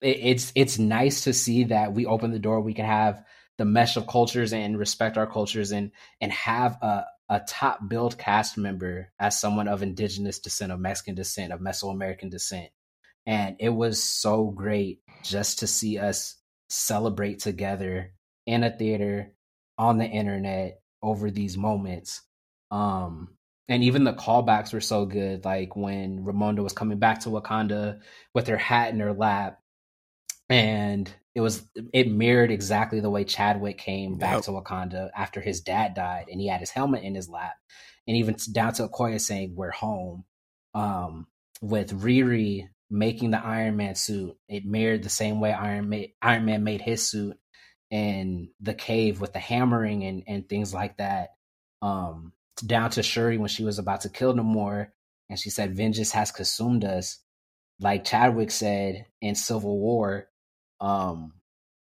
it, 0.01 0.17
it's 0.21 0.51
it's 0.55 0.79
nice 0.79 1.25
to 1.25 1.33
see 1.33 1.65
that 1.65 1.93
we 1.93 2.05
open 2.05 2.31
the 2.31 2.39
door. 2.39 2.61
We 2.61 2.73
can 2.73 2.85
have 2.85 3.23
the 3.57 3.65
mesh 3.65 3.95
of 3.95 4.07
cultures 4.07 4.53
and 4.53 4.77
respect 4.77 5.17
our 5.17 5.27
cultures 5.27 5.71
and 5.71 5.91
and 6.19 6.31
have 6.31 6.77
a 6.81 7.05
a 7.29 7.39
top 7.47 7.87
billed 7.87 8.17
cast 8.17 8.57
member 8.57 9.09
as 9.17 9.39
someone 9.39 9.69
of 9.69 9.81
indigenous 9.81 10.39
descent, 10.39 10.71
of 10.71 10.81
Mexican 10.81 11.15
descent, 11.15 11.53
of 11.53 11.61
Mesoamerican 11.61 12.29
descent. 12.29 12.69
And 13.25 13.55
it 13.59 13.69
was 13.69 14.03
so 14.03 14.47
great 14.47 14.99
just 15.23 15.59
to 15.59 15.67
see 15.67 15.97
us 15.97 16.35
celebrate 16.69 17.39
together 17.39 18.11
in 18.45 18.63
a 18.63 18.75
theater, 18.75 19.31
on 19.77 19.97
the 19.97 20.05
internet 20.05 20.79
over 21.01 21.31
these 21.31 21.57
moments. 21.57 22.21
Um, 22.69 23.35
and 23.67 23.83
even 23.83 24.03
the 24.03 24.13
callbacks 24.13 24.73
were 24.73 24.81
so 24.81 25.05
good. 25.05 25.45
Like 25.45 25.75
when 25.75 26.23
Ramonda 26.23 26.61
was 26.61 26.73
coming 26.73 26.99
back 26.99 27.21
to 27.21 27.29
Wakanda 27.29 28.01
with 28.33 28.47
her 28.47 28.57
hat 28.57 28.93
in 28.93 28.99
her 28.99 29.13
lap, 29.13 29.59
and 30.49 31.11
it 31.33 31.41
was 31.41 31.63
it 31.93 32.11
mirrored 32.11 32.51
exactly 32.51 32.99
the 32.99 33.09
way 33.09 33.23
Chadwick 33.23 33.77
came 33.77 34.17
back 34.17 34.35
yep. 34.35 34.43
to 34.43 34.51
Wakanda 34.51 35.09
after 35.15 35.39
his 35.39 35.61
dad 35.61 35.93
died, 35.93 36.25
and 36.29 36.39
he 36.39 36.47
had 36.47 36.59
his 36.59 36.69
helmet 36.69 37.03
in 37.03 37.15
his 37.15 37.29
lap, 37.29 37.53
and 38.07 38.17
even 38.17 38.35
down 38.51 38.73
to 38.73 38.87
Okoye 38.87 39.19
saying 39.19 39.53
"We're 39.55 39.71
home." 39.71 40.25
Um, 40.73 41.27
with 41.61 42.01
Riri 42.01 42.67
making 42.89 43.31
the 43.31 43.43
Iron 43.43 43.77
Man 43.77 43.95
suit, 43.95 44.35
it 44.49 44.65
mirrored 44.65 45.03
the 45.03 45.09
same 45.09 45.39
way 45.39 45.53
Iron 45.53 45.89
Man 45.89 46.05
Iron 46.21 46.45
Man 46.45 46.63
made 46.63 46.81
his 46.81 47.07
suit 47.07 47.37
in 47.91 48.49
the 48.61 48.73
cave 48.73 49.21
with 49.21 49.33
the 49.33 49.39
hammering 49.39 50.03
and 50.03 50.23
and 50.27 50.49
things 50.49 50.73
like 50.73 50.97
that. 50.97 51.31
Um, 51.81 52.33
down 52.65 52.91
to 52.91 53.03
Shuri 53.03 53.37
when 53.37 53.49
she 53.49 53.63
was 53.63 53.79
about 53.79 54.01
to 54.01 54.09
kill 54.09 54.33
Namor, 54.33 54.87
and 55.29 55.37
she 55.37 55.49
said, 55.51 55.75
"Vengeance 55.75 56.11
has 56.13 56.31
consumed 56.31 56.85
us." 56.85 57.19
Like 57.79 58.05
Chadwick 58.05 58.51
said 58.51 59.07
in 59.21 59.35
Civil 59.35 59.79
War, 59.79 60.27
um, 60.79 61.33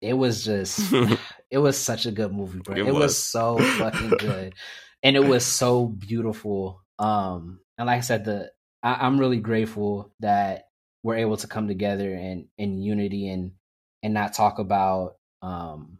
it 0.00 0.14
was 0.14 0.44
just 0.44 0.92
it 1.50 1.58
was 1.58 1.76
such 1.76 2.06
a 2.06 2.12
good 2.12 2.32
movie, 2.32 2.60
bro. 2.60 2.74
It, 2.76 2.86
it 2.86 2.94
was. 2.94 3.02
was 3.02 3.18
so 3.18 3.58
fucking 3.58 4.10
good, 4.18 4.54
and 5.02 5.16
it 5.16 5.24
was 5.24 5.44
so 5.44 5.86
beautiful. 5.86 6.82
Um, 6.98 7.60
and 7.78 7.86
like 7.86 7.98
I 7.98 8.02
said, 8.02 8.24
the 8.24 8.52
I, 8.82 8.94
I'm 9.06 9.18
really 9.18 9.40
grateful 9.40 10.12
that 10.20 10.68
we're 11.02 11.16
able 11.16 11.36
to 11.38 11.46
come 11.46 11.68
together 11.68 12.12
and 12.12 12.46
in 12.58 12.80
unity 12.80 13.28
and 13.28 13.52
and 14.02 14.14
not 14.14 14.34
talk 14.34 14.58
about 14.58 15.16
um 15.42 15.95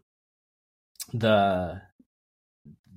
the 1.12 1.80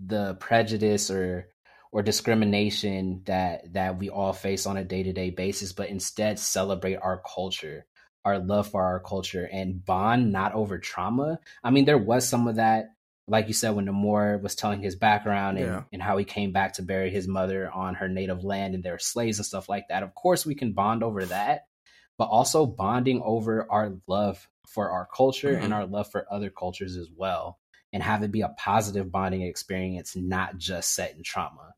the 0.06 0.36
prejudice 0.36 1.12
or 1.12 1.48
or 1.92 2.02
discrimination 2.02 3.24
that 3.26 3.74
that 3.74 4.00
we 4.00 4.10
all 4.10 4.34
face 4.34 4.66
on 4.66 4.78
a 4.78 4.84
day-to-day 4.84 5.32
basis 5.32 5.74
but 5.74 5.90
instead 5.90 6.40
celebrate 6.40 6.96
our 6.96 7.22
culture 7.36 7.86
our 8.26 8.40
love 8.40 8.70
for 8.70 8.84
our 8.84 9.00
culture 9.00 9.48
and 9.52 9.84
bond 9.84 10.32
not 10.32 10.54
over 10.54 10.78
trauma. 10.78 11.40
I 11.64 11.72
mean, 11.72 11.86
there 11.86 11.98
was 11.98 12.28
some 12.28 12.48
of 12.48 12.56
that, 12.56 12.90
like 13.28 13.48
you 13.48 13.54
said, 13.54 13.76
when 13.76 13.86
Namor 13.86 14.42
was 14.42 14.56
telling 14.56 14.82
his 14.82 14.96
background 14.96 15.58
and, 15.58 15.68
yeah. 15.68 15.84
and 15.94 16.02
how 16.02 16.18
he 16.18 16.26
came 16.26 16.52
back 16.52 16.74
to 16.74 16.82
bury 16.82 17.12
his 17.12 17.28
mother 17.28 17.70
on 17.72 17.96
her 17.96 18.10
native 18.10 18.44
land 18.44 18.76
and 18.76 18.84
there 18.84 18.94
were 18.94 19.00
slaves 19.00 19.38
and 19.38 19.46
stuff 19.46 19.70
like 19.70 19.88
that. 19.90 20.04
Of 20.04 20.16
course, 20.16 20.46
we 20.46 20.56
can 20.56 20.74
bond 20.74 21.04
over 21.04 21.26
that, 21.26 21.68
but 22.18 22.26
also 22.26 22.66
bonding 22.66 23.22
over 23.24 23.68
our 23.70 23.94
love 24.08 24.48
for 24.68 24.92
our 24.92 25.08
culture 25.16 25.54
mm-hmm. 25.54 25.66
and 25.66 25.74
our 25.74 25.86
love 25.86 26.12
for 26.12 26.26
other 26.32 26.50
cultures 26.50 26.98
as 26.98 27.08
well. 27.16 27.60
And 27.92 28.04
have 28.04 28.22
it 28.22 28.32
be 28.32 28.42
a 28.42 28.50
positive 28.50 29.12
bonding 29.12 29.42
experience, 29.42 30.16
not 30.16 30.58
just 30.58 30.94
set 30.94 31.16
in 31.16 31.24
trauma. 31.24 31.74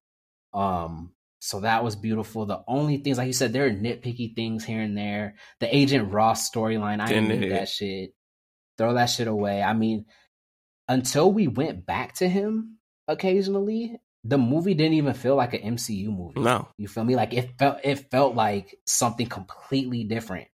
Um, 0.54 1.14
so 1.40 1.62
that 1.62 1.84
was 1.84 1.96
beautiful. 1.96 2.46
The 2.46 2.62
only 2.68 2.98
things, 2.98 3.18
like 3.18 3.28
you 3.28 3.34
said, 3.34 3.52
there 3.52 3.66
are 3.66 3.72
nitpicky 3.72 4.36
things 4.36 4.64
here 4.64 4.82
and 4.82 4.96
there. 4.98 5.36
The 5.60 5.76
Agent 5.76 6.14
Ross 6.14 6.50
storyline, 6.50 7.00
I 7.00 7.08
didn't 7.08 7.50
that 7.50 7.68
shit. 7.68 8.14
Throw 8.78 8.94
that 8.94 9.08
shit 9.08 9.28
away. 9.28 9.64
I 9.64 9.74
mean, 9.74 10.06
until 10.88 11.32
we 11.32 11.48
went 11.48 11.86
back 11.86 12.16
to 12.16 12.30
him 12.30 12.78
occasionally, 13.08 14.00
the 14.24 14.38
movie 14.38 14.76
didn't 14.76 14.94
even 14.94 15.14
feel 15.14 15.36
like 15.36 15.54
an 15.54 15.76
MCU 15.76 16.16
movie. 16.16 16.40
No, 16.40 16.68
you 16.78 16.88
feel 16.88 17.04
me? 17.04 17.16
Like 17.16 17.34
it 17.34 17.58
felt, 17.58 17.80
it 17.84 18.12
felt 18.12 18.36
like 18.36 18.76
something 18.86 19.26
completely 19.26 20.04
different. 20.04 20.48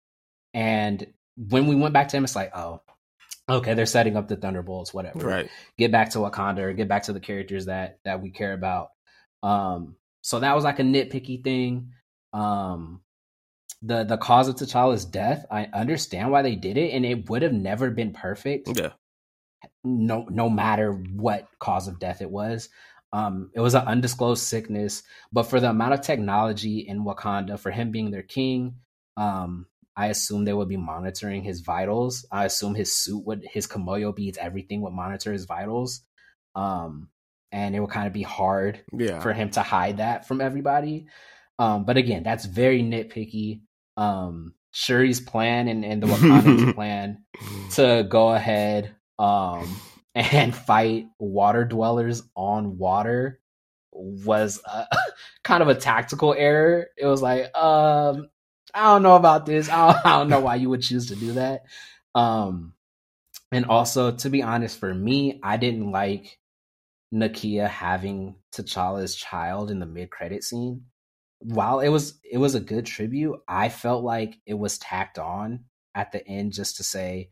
And 0.53 1.07
when 1.37 1.67
we 1.67 1.75
went 1.75 1.95
back 1.95 2.09
to 2.09 2.17
him, 2.17 2.25
it's 2.25 2.37
like, 2.37 2.55
oh, 2.55 2.83
okay, 3.49 3.75
they're 3.75 3.87
setting 3.87 4.17
up 4.17 4.29
the 4.29 4.37
Thunderbolts, 4.37 4.95
whatever. 4.95 5.27
Right. 5.27 5.51
Get 5.79 5.93
back 5.93 6.11
to 6.11 6.19
Wakanda, 6.19 6.61
or 6.61 6.73
get 6.73 6.89
back 6.89 7.05
to 7.05 7.13
the 7.13 7.21
characters 7.21 7.67
that 7.67 7.99
that 8.05 8.23
we 8.23 8.31
care 8.31 8.53
about. 8.53 8.89
Um, 9.43 9.97
so 10.23 10.41
that 10.41 10.55
was 10.55 10.65
like 10.65 10.79
a 10.79 10.83
nitpicky 10.83 11.43
thing. 11.43 11.93
Um, 12.33 13.01
the 13.83 14.05
the 14.05 14.17
cause 14.17 14.49
of 14.49 14.57
T'Challa's 14.57 15.05
death, 15.05 15.45
I 15.51 15.67
understand 15.67 16.31
why 16.31 16.43
they 16.43 16.57
did 16.57 16.79
it, 16.79 16.93
and 16.93 17.05
it 17.05 17.29
would 17.29 17.43
have 17.43 17.53
never 17.53 17.91
been 17.91 18.13
perfect. 18.13 18.71
Yeah. 18.77 18.93
No, 19.83 20.27
no 20.31 20.49
matter 20.49 20.93
what 20.93 21.49
cause 21.59 21.89
of 21.89 21.99
death 21.99 22.21
it 22.23 22.31
was. 22.31 22.69
Um, 23.13 23.51
it 23.55 23.61
was 23.61 23.75
an 23.75 23.87
undisclosed 23.87 24.43
sickness, 24.43 25.05
but 25.33 25.45
for 25.45 25.61
the 25.61 25.71
amount 25.71 25.95
of 25.95 26.01
technology 26.01 26.81
in 26.81 27.05
Wakanda, 27.05 27.59
for 27.59 27.71
him 27.71 27.93
being 27.93 28.11
their 28.11 28.25
king, 28.25 28.77
um, 29.17 29.67
I 29.97 30.09
assume 30.09 30.45
they 30.45 30.53
would 30.53 30.69
be 30.69 30.77
monitoring 30.77 31.43
his 31.43 31.61
vitals. 31.61 32.27
I 32.31 32.45
assume 32.45 32.75
his 32.75 32.97
suit 32.97 33.25
would, 33.27 33.47
his 33.51 33.67
Kimoyo 33.67 34.15
beads, 34.15 34.39
everything 34.39 34.81
would 34.83 34.93
monitor 34.93 35.33
his 35.33 35.45
vitals. 35.45 36.03
Um, 36.55 37.09
and 37.53 37.77
it 37.77 37.81
would 37.81 37.91
kind 37.91 38.07
of 38.07 38.13
be 38.13 38.23
hard 38.23 38.81
yeah. 38.93 39.21
for 39.21 39.33
him 39.33 39.51
to 39.51 39.63
hide 39.63 39.99
that 39.99 40.27
from 40.27 40.41
everybody. 40.41 41.07
Um, 41.59 41.85
but 41.85 41.97
again, 41.97 42.25
that's 42.25 42.45
very 42.45 42.83
nitpicky. 42.83 43.61
Um, 43.97 44.55
Shuri's 44.73 45.21
plan 45.21 45.69
and, 45.69 45.85
and 45.85 46.03
the 46.03 46.09
Wakanda's 46.09 46.73
plan 46.75 47.25
to 47.75 48.05
go 48.09 48.35
ahead 48.35 48.97
um, 49.21 49.81
and 50.17 50.55
fight 50.67 51.07
water 51.21 51.65
dwellers 51.65 52.25
on 52.35 52.77
water 52.77 53.41
was 53.93 54.61
uh, 54.67 54.87
kind 55.45 55.63
of 55.63 55.69
a 55.69 55.77
tactical 55.77 56.35
error. 56.37 56.89
It 56.97 57.07
was 57.07 57.23
like, 57.23 57.57
um, 57.57 58.29
I 58.75 58.83
don't 58.85 59.03
know 59.03 59.17
about 59.17 59.47
this. 59.47 59.69
I 59.69 59.93
don't, 59.93 60.01
I 60.07 60.19
don't 60.19 60.29
know 60.29 60.41
why 60.41 60.57
you 60.57 60.71
would 60.71 60.83
choose 60.83 61.09
to 61.09 61.17
do 61.17 61.33
that. 61.33 61.65
Um, 62.15 62.75
and 63.53 63.67
also, 63.67 64.11
to 64.11 64.31
be 64.31 64.43
honest, 64.43 64.79
for 64.79 64.93
me, 64.93 65.39
I 65.43 65.57
didn't 65.57 65.91
like 65.91 66.39
Nakia 67.13 67.69
having 67.69 68.37
T'Challa's 68.53 69.15
child 69.15 69.71
in 69.71 69.79
the 69.79 69.87
mid 69.87 70.11
credit 70.11 70.43
scene. 70.43 70.87
While 71.39 71.81
it 71.81 71.89
was 71.89 72.19
it 72.29 72.39
was 72.39 72.55
a 72.55 72.61
good 72.61 72.87
tribute, 72.87 73.39
I 73.47 73.69
felt 73.69 74.03
like 74.03 74.39
it 74.47 74.55
was 74.55 74.79
tacked 74.79 75.19
on 75.19 75.65
at 75.95 76.11
the 76.11 76.27
end 76.27 76.53
just 76.53 76.77
to 76.79 76.83
say 76.83 77.31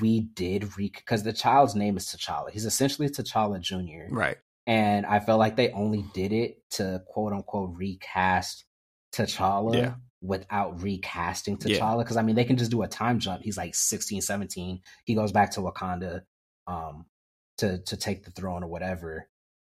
we 0.00 0.20
did 0.20 0.76
re 0.76 0.92
because 0.94 1.22
the 1.22 1.32
child's 1.32 1.74
name 1.74 1.96
is 1.96 2.06
T'Challa. 2.06 2.50
He's 2.50 2.66
essentially 2.66 3.08
T'Challa 3.08 3.60
Jr. 3.60 4.12
Right. 4.14 4.36
And 4.66 5.06
I 5.06 5.20
felt 5.20 5.38
like 5.38 5.56
they 5.56 5.70
only 5.70 6.04
did 6.12 6.32
it 6.32 6.62
to 6.72 7.02
quote 7.06 7.32
unquote 7.32 7.76
recast 7.76 8.64
T'Challa 9.12 9.76
Yeah. 9.76 9.94
Without 10.22 10.82
recasting. 10.82 11.56
T'Challa. 11.56 11.98
Because 11.98 12.16
I 12.16 12.22
mean, 12.22 12.36
they 12.36 12.44
can 12.44 12.56
just 12.56 12.70
do 12.70 12.82
a 12.82 12.88
time 12.88 13.18
jump. 13.18 13.42
He's 13.42 13.56
like 13.56 13.74
16, 13.74 14.20
17. 14.20 14.80
He 15.04 15.14
goes 15.14 15.32
back 15.32 15.52
to 15.52 15.60
Wakanda 15.60 16.22
um, 16.66 17.06
to 17.58 17.78
to 17.78 17.96
take 17.96 18.24
the 18.24 18.30
throne 18.30 18.62
or 18.62 18.68
whatever. 18.68 19.28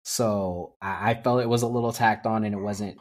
So 0.04 0.74
I, 0.80 1.10
I 1.10 1.22
felt 1.22 1.42
it 1.42 1.48
was 1.48 1.62
a 1.62 1.68
little 1.68 1.92
tacked 1.92 2.26
on, 2.26 2.44
and 2.44 2.54
it 2.54 2.60
wasn't 2.60 2.98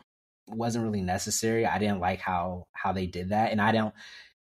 wasn't 0.47 0.85
really 0.85 1.01
necessary. 1.01 1.65
I 1.65 1.79
didn't 1.79 1.99
like 1.99 2.19
how 2.19 2.67
how 2.71 2.93
they 2.93 3.07
did 3.07 3.29
that, 3.29 3.51
and 3.51 3.61
I 3.61 3.71
don't. 3.71 3.93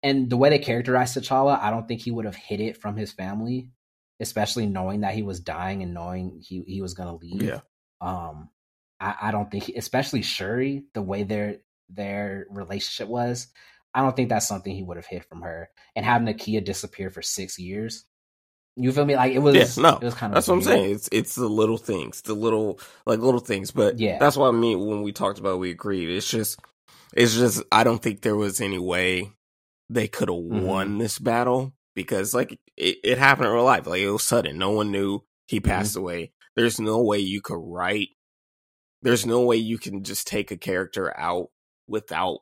And 0.03 0.31
the 0.31 0.37
way 0.37 0.51
they 0.51 0.59
characterized 0.59 1.17
T'Challa, 1.17 1.61
I 1.61 1.71
don't 1.71 1.89
think 1.89 2.01
he 2.01 2.11
would 2.11 2.27
have 2.27 2.37
hid 2.37 2.61
it 2.61 2.81
from 2.81 2.97
his 2.97 3.13
family, 3.13 3.71
especially 4.21 4.67
knowing 4.67 5.01
that 5.01 5.15
he 5.15 5.23
was 5.23 5.41
dying 5.41 5.83
and 5.83 5.95
knowing 5.95 6.41
he 6.41 6.63
he 6.67 6.81
was 6.81 6.95
going 6.95 7.09
to 7.09 7.25
leave. 7.25 7.43
Yeah. 7.43 7.61
Um, 8.01 8.51
I, 9.01 9.17
I 9.23 9.31
don't 9.31 9.51
think, 9.51 9.71
especially 9.77 10.23
Shuri, 10.23 10.85
the 10.95 11.03
way 11.03 11.23
their 11.23 11.57
their 11.89 12.47
relationship 12.51 13.09
was, 13.09 13.49
I 13.95 14.03
don't 14.03 14.15
think 14.17 14.29
that's 14.29 14.49
something 14.49 14.75
he 14.75 14.83
would 14.83 14.97
have 14.99 15.07
hid 15.07 15.25
from 15.25 15.43
her. 15.43 15.71
And 15.95 16.05
having 16.05 16.29
Nakia 16.29 16.65
disappear 16.65 17.11
for 17.11 17.23
six 17.23 17.59
years, 17.59 18.05
you 18.77 18.93
feel 18.93 19.07
me? 19.07 19.17
Like 19.17 19.33
it 19.35 19.39
was, 19.39 19.79
Yeah, 19.79 19.83
no, 19.83 19.97
it 19.99 20.05
was 20.05 20.15
kind 20.15 20.33
of 20.33 20.35
That's 20.35 20.49
what 20.49 20.55
I'm 20.55 20.63
saying. 20.63 20.95
It's 20.95 21.09
it's 21.13 21.35
the 21.35 21.49
little 21.49 21.79
things, 21.79 22.23
the 22.23 22.35
little 22.35 22.79
like 23.07 23.21
little 23.21 23.41
things. 23.41 23.71
But 23.71 23.99
Yeah. 23.99 24.19
that's 24.19 24.37
what 24.37 24.49
I 24.49 24.53
mean 24.53 24.85
when 24.87 25.03
we 25.03 25.13
talked 25.13 25.39
about. 25.39 25.59
We 25.61 25.71
agreed. 25.71 26.11
It's 26.11 26.31
just, 26.31 26.61
it's 27.15 27.35
just. 27.37 27.63
I 27.73 27.85
don't 27.85 28.03
think 28.03 28.21
there 28.23 28.37
was 28.37 28.61
any 28.61 28.79
way 28.79 29.33
they 29.89 30.09
could 30.09 30.29
have 30.29 30.39
Mhm. 30.39 30.63
won 30.65 30.99
this 30.99 31.19
battle 31.19 31.73
because 31.95 32.35
like 32.35 32.59
it, 32.77 32.99
it 33.05 33.19
happened 33.19 33.49
in 33.49 33.55
real 33.55 33.65
life. 33.65 33.87
Like 33.87 34.01
it 34.01 34.11
was 34.11 34.25
sudden. 34.25 34.59
No 34.59 34.71
one 34.71 34.91
knew 34.93 35.21
he 35.49 35.61
Mm-hmm. 35.61 35.69
passed 35.71 35.97
away. 35.97 36.33
There's 36.57 36.81
no 36.81 37.03
way 37.03 37.19
you 37.19 37.41
could 37.41 37.61
write. 37.63 38.09
There's 39.03 39.27
no 39.27 39.43
way 39.43 39.57
you 39.57 39.79
can 39.79 40.05
just 40.05 40.27
take 40.27 40.51
a 40.51 40.57
character 40.57 41.19
out 41.19 41.49
without. 41.89 42.39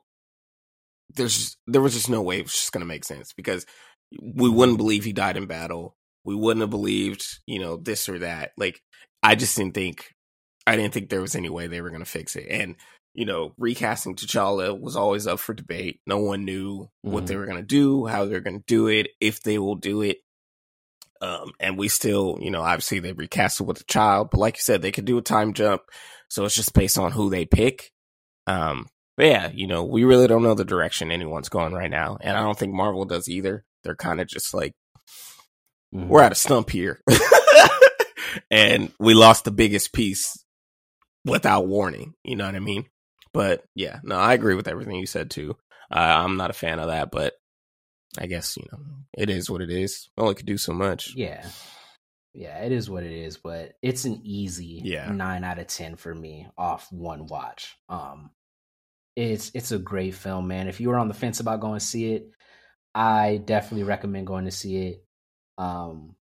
There's 1.13 1.37
just, 1.37 1.57
there 1.67 1.81
was 1.81 1.93
just 1.93 2.09
no 2.09 2.21
way 2.21 2.39
it 2.39 2.43
was 2.43 2.53
just 2.53 2.71
gonna 2.71 2.85
make 2.85 3.05
sense 3.05 3.33
because 3.33 3.65
we 4.21 4.49
wouldn't 4.49 4.77
believe 4.77 5.03
he 5.03 5.13
died 5.13 5.37
in 5.37 5.45
battle 5.45 5.95
we 6.25 6.35
wouldn't 6.35 6.61
have 6.61 6.71
believed, 6.71 7.39
you 7.45 7.59
know, 7.59 7.77
this 7.77 8.09
or 8.09 8.19
that. 8.19 8.51
Like, 8.57 8.81
I 9.23 9.35
just 9.35 9.55
didn't 9.55 9.75
think, 9.75 10.11
I 10.67 10.75
didn't 10.75 10.93
think 10.93 11.09
there 11.09 11.21
was 11.21 11.35
any 11.35 11.49
way 11.49 11.67
they 11.67 11.81
were 11.81 11.91
going 11.91 12.03
to 12.03 12.09
fix 12.09 12.35
it. 12.35 12.47
And, 12.49 12.75
you 13.13 13.25
know, 13.25 13.53
recasting 13.57 14.15
T'Challa 14.15 14.77
was 14.77 14.95
always 14.95 15.27
up 15.27 15.39
for 15.39 15.53
debate. 15.53 16.01
No 16.07 16.17
one 16.17 16.43
knew 16.43 16.89
what 17.03 17.23
Mhm. 17.23 17.27
they 17.27 17.35
were 17.37 17.45
going 17.45 17.57
to 17.57 17.63
do, 17.63 18.07
how 18.07 18.25
they're 18.25 18.41
going 18.41 18.57
to 18.57 18.65
do 18.67 18.87
it, 18.87 19.09
if 19.21 19.41
they 19.43 19.59
will 19.59 19.75
do 19.75 20.01
it. 20.01 20.17
Um, 21.21 21.51
and 21.59 21.77
we 21.77 21.87
still, 21.87 22.37
you 22.41 22.51
know, 22.51 22.61
obviously 22.61 22.99
they 22.99 23.13
recast 23.13 23.61
it 23.61 23.65
with 23.65 23.81
a 23.81 23.85
child, 23.85 24.29
but 24.31 24.39
like 24.39 24.57
you 24.57 24.61
said, 24.63 24.81
they 24.81 24.91
could 24.91 25.05
do 25.05 25.17
a 25.17 25.21
time 25.21 25.53
jump. 25.53 25.83
So 26.29 26.43
it's 26.43 26.55
just 26.55 26.73
based 26.73 26.97
on 26.97 27.11
who 27.11 27.29
they 27.29 27.45
pick. 27.45 27.91
Um, 28.47 28.87
but 29.17 29.25
yeah, 29.25 29.51
you 29.53 29.67
know, 29.67 29.83
we 29.83 30.03
really 30.03 30.27
don't 30.27 30.43
know 30.43 30.53
the 30.55 30.65
direction 30.65 31.11
anyone's 31.11 31.49
going 31.49 31.73
right 31.73 31.89
now. 31.91 32.17
And 32.21 32.35
I 32.37 32.41
don't 32.41 32.57
think 32.57 32.73
Marvel 32.73 33.05
does 33.05 33.27
either. 33.29 33.63
They're 33.83 33.95
kind 33.95 34.19
of 34.21 34.27
just 34.27 34.53
like, 34.53 34.73
Mhm. 35.93 36.07
we're 36.07 36.21
at 36.23 36.31
a 36.31 36.35
stump 36.35 36.69
here. 36.69 36.99
and 38.51 38.91
we 38.99 39.13
lost 39.13 39.45
the 39.45 39.51
biggest 39.51 39.93
piece 39.93 40.43
without 41.25 41.67
warning. 41.67 42.13
You 42.23 42.35
know 42.35 42.45
what 42.45 42.55
I 42.55 42.59
mean? 42.59 42.85
But 43.33 43.63
yeah, 43.75 43.99
no, 44.03 44.15
I 44.15 44.33
agree 44.33 44.55
with 44.55 44.67
everything 44.67 44.95
you 44.95 45.05
said 45.05 45.29
too. 45.29 45.55
Uh, 45.91 45.99
I'm 45.99 46.37
not 46.37 46.49
a 46.49 46.53
fan 46.53 46.79
of 46.79 46.87
that, 46.87 47.11
but 47.11 47.33
I 48.17 48.27
guess, 48.27 48.57
you 48.57 48.65
know, 48.71 48.79
it 49.17 49.29
is 49.29 49.49
what 49.49 49.61
it 49.61 49.69
is. 49.69 50.09
Only 50.17 50.35
could 50.35 50.45
do 50.45 50.57
so 50.57 50.73
much. 50.73 51.13
Yeah. 51.15 51.47
Yeah, 52.33 52.57
it 52.63 52.71
is 52.73 52.89
what 52.89 53.03
it 53.03 53.11
is, 53.13 53.37
but 53.37 53.73
it's 53.81 54.03
an 54.05 54.19
easy 54.23 54.81
Yeah. 54.83 55.09
nine 55.11 55.43
out 55.45 55.59
of 55.59 55.67
ten 55.67 55.95
for 55.95 56.13
me 56.13 56.47
off 56.57 56.91
one 56.91 57.27
watch. 57.27 57.75
Um 57.87 58.31
it's 59.15 59.51
it's 59.53 59.71
a 59.71 59.79
great 59.79 60.15
film, 60.15 60.47
man. 60.47 60.67
If 60.67 60.79
you 60.79 60.89
were 60.89 60.97
on 60.97 61.07
the 61.07 61.13
fence 61.13 61.39
about 61.39 61.61
going 61.61 61.79
to 61.79 61.85
see 61.85 62.13
it, 62.13 62.29
I 62.93 63.41
definitely 63.43 63.83
recommend 63.83 64.27
going 64.27 64.45
to 64.45 64.51
see 64.51 64.87
it. 64.87 65.05
Um 65.57 66.15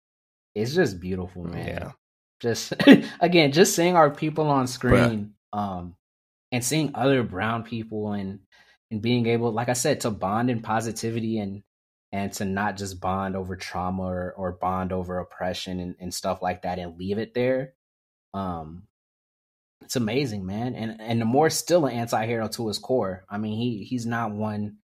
it's 0.54 0.74
just 0.74 1.00
beautiful, 1.00 1.44
man. 1.44 1.66
Yeah. 1.66 1.92
Just 2.40 2.72
again, 3.20 3.52
just 3.52 3.76
seeing 3.76 3.96
our 3.96 4.10
people 4.10 4.48
on 4.48 4.66
screen, 4.66 5.34
um, 5.52 5.94
and 6.52 6.64
seeing 6.64 6.92
other 6.94 7.22
brown 7.22 7.62
people 7.62 8.12
and 8.12 8.40
and 8.90 9.00
being 9.00 9.26
able, 9.26 9.52
like 9.52 9.68
I 9.68 9.74
said, 9.74 10.00
to 10.00 10.10
bond 10.10 10.50
in 10.50 10.62
positivity 10.62 11.38
and 11.38 11.62
and 12.12 12.32
to 12.34 12.44
not 12.44 12.76
just 12.76 13.00
bond 13.00 13.36
over 13.36 13.54
trauma 13.54 14.02
or, 14.02 14.32
or 14.36 14.52
bond 14.52 14.92
over 14.92 15.18
oppression 15.20 15.78
and, 15.78 15.94
and 16.00 16.12
stuff 16.12 16.42
like 16.42 16.62
that 16.62 16.78
and 16.80 16.98
leave 16.98 17.18
it 17.18 17.34
there. 17.34 17.74
Um 18.34 18.84
it's 19.90 19.96
amazing, 19.96 20.46
man. 20.46 20.76
And 20.76 21.00
and 21.00 21.20
Namor 21.20 21.50
still 21.52 21.86
an 21.88 21.94
anti-hero 21.96 22.46
to 22.50 22.68
his 22.68 22.78
core. 22.78 23.24
I 23.28 23.38
mean, 23.38 23.58
he 23.58 23.82
he's 23.82 24.06
not 24.06 24.30
one 24.32 24.76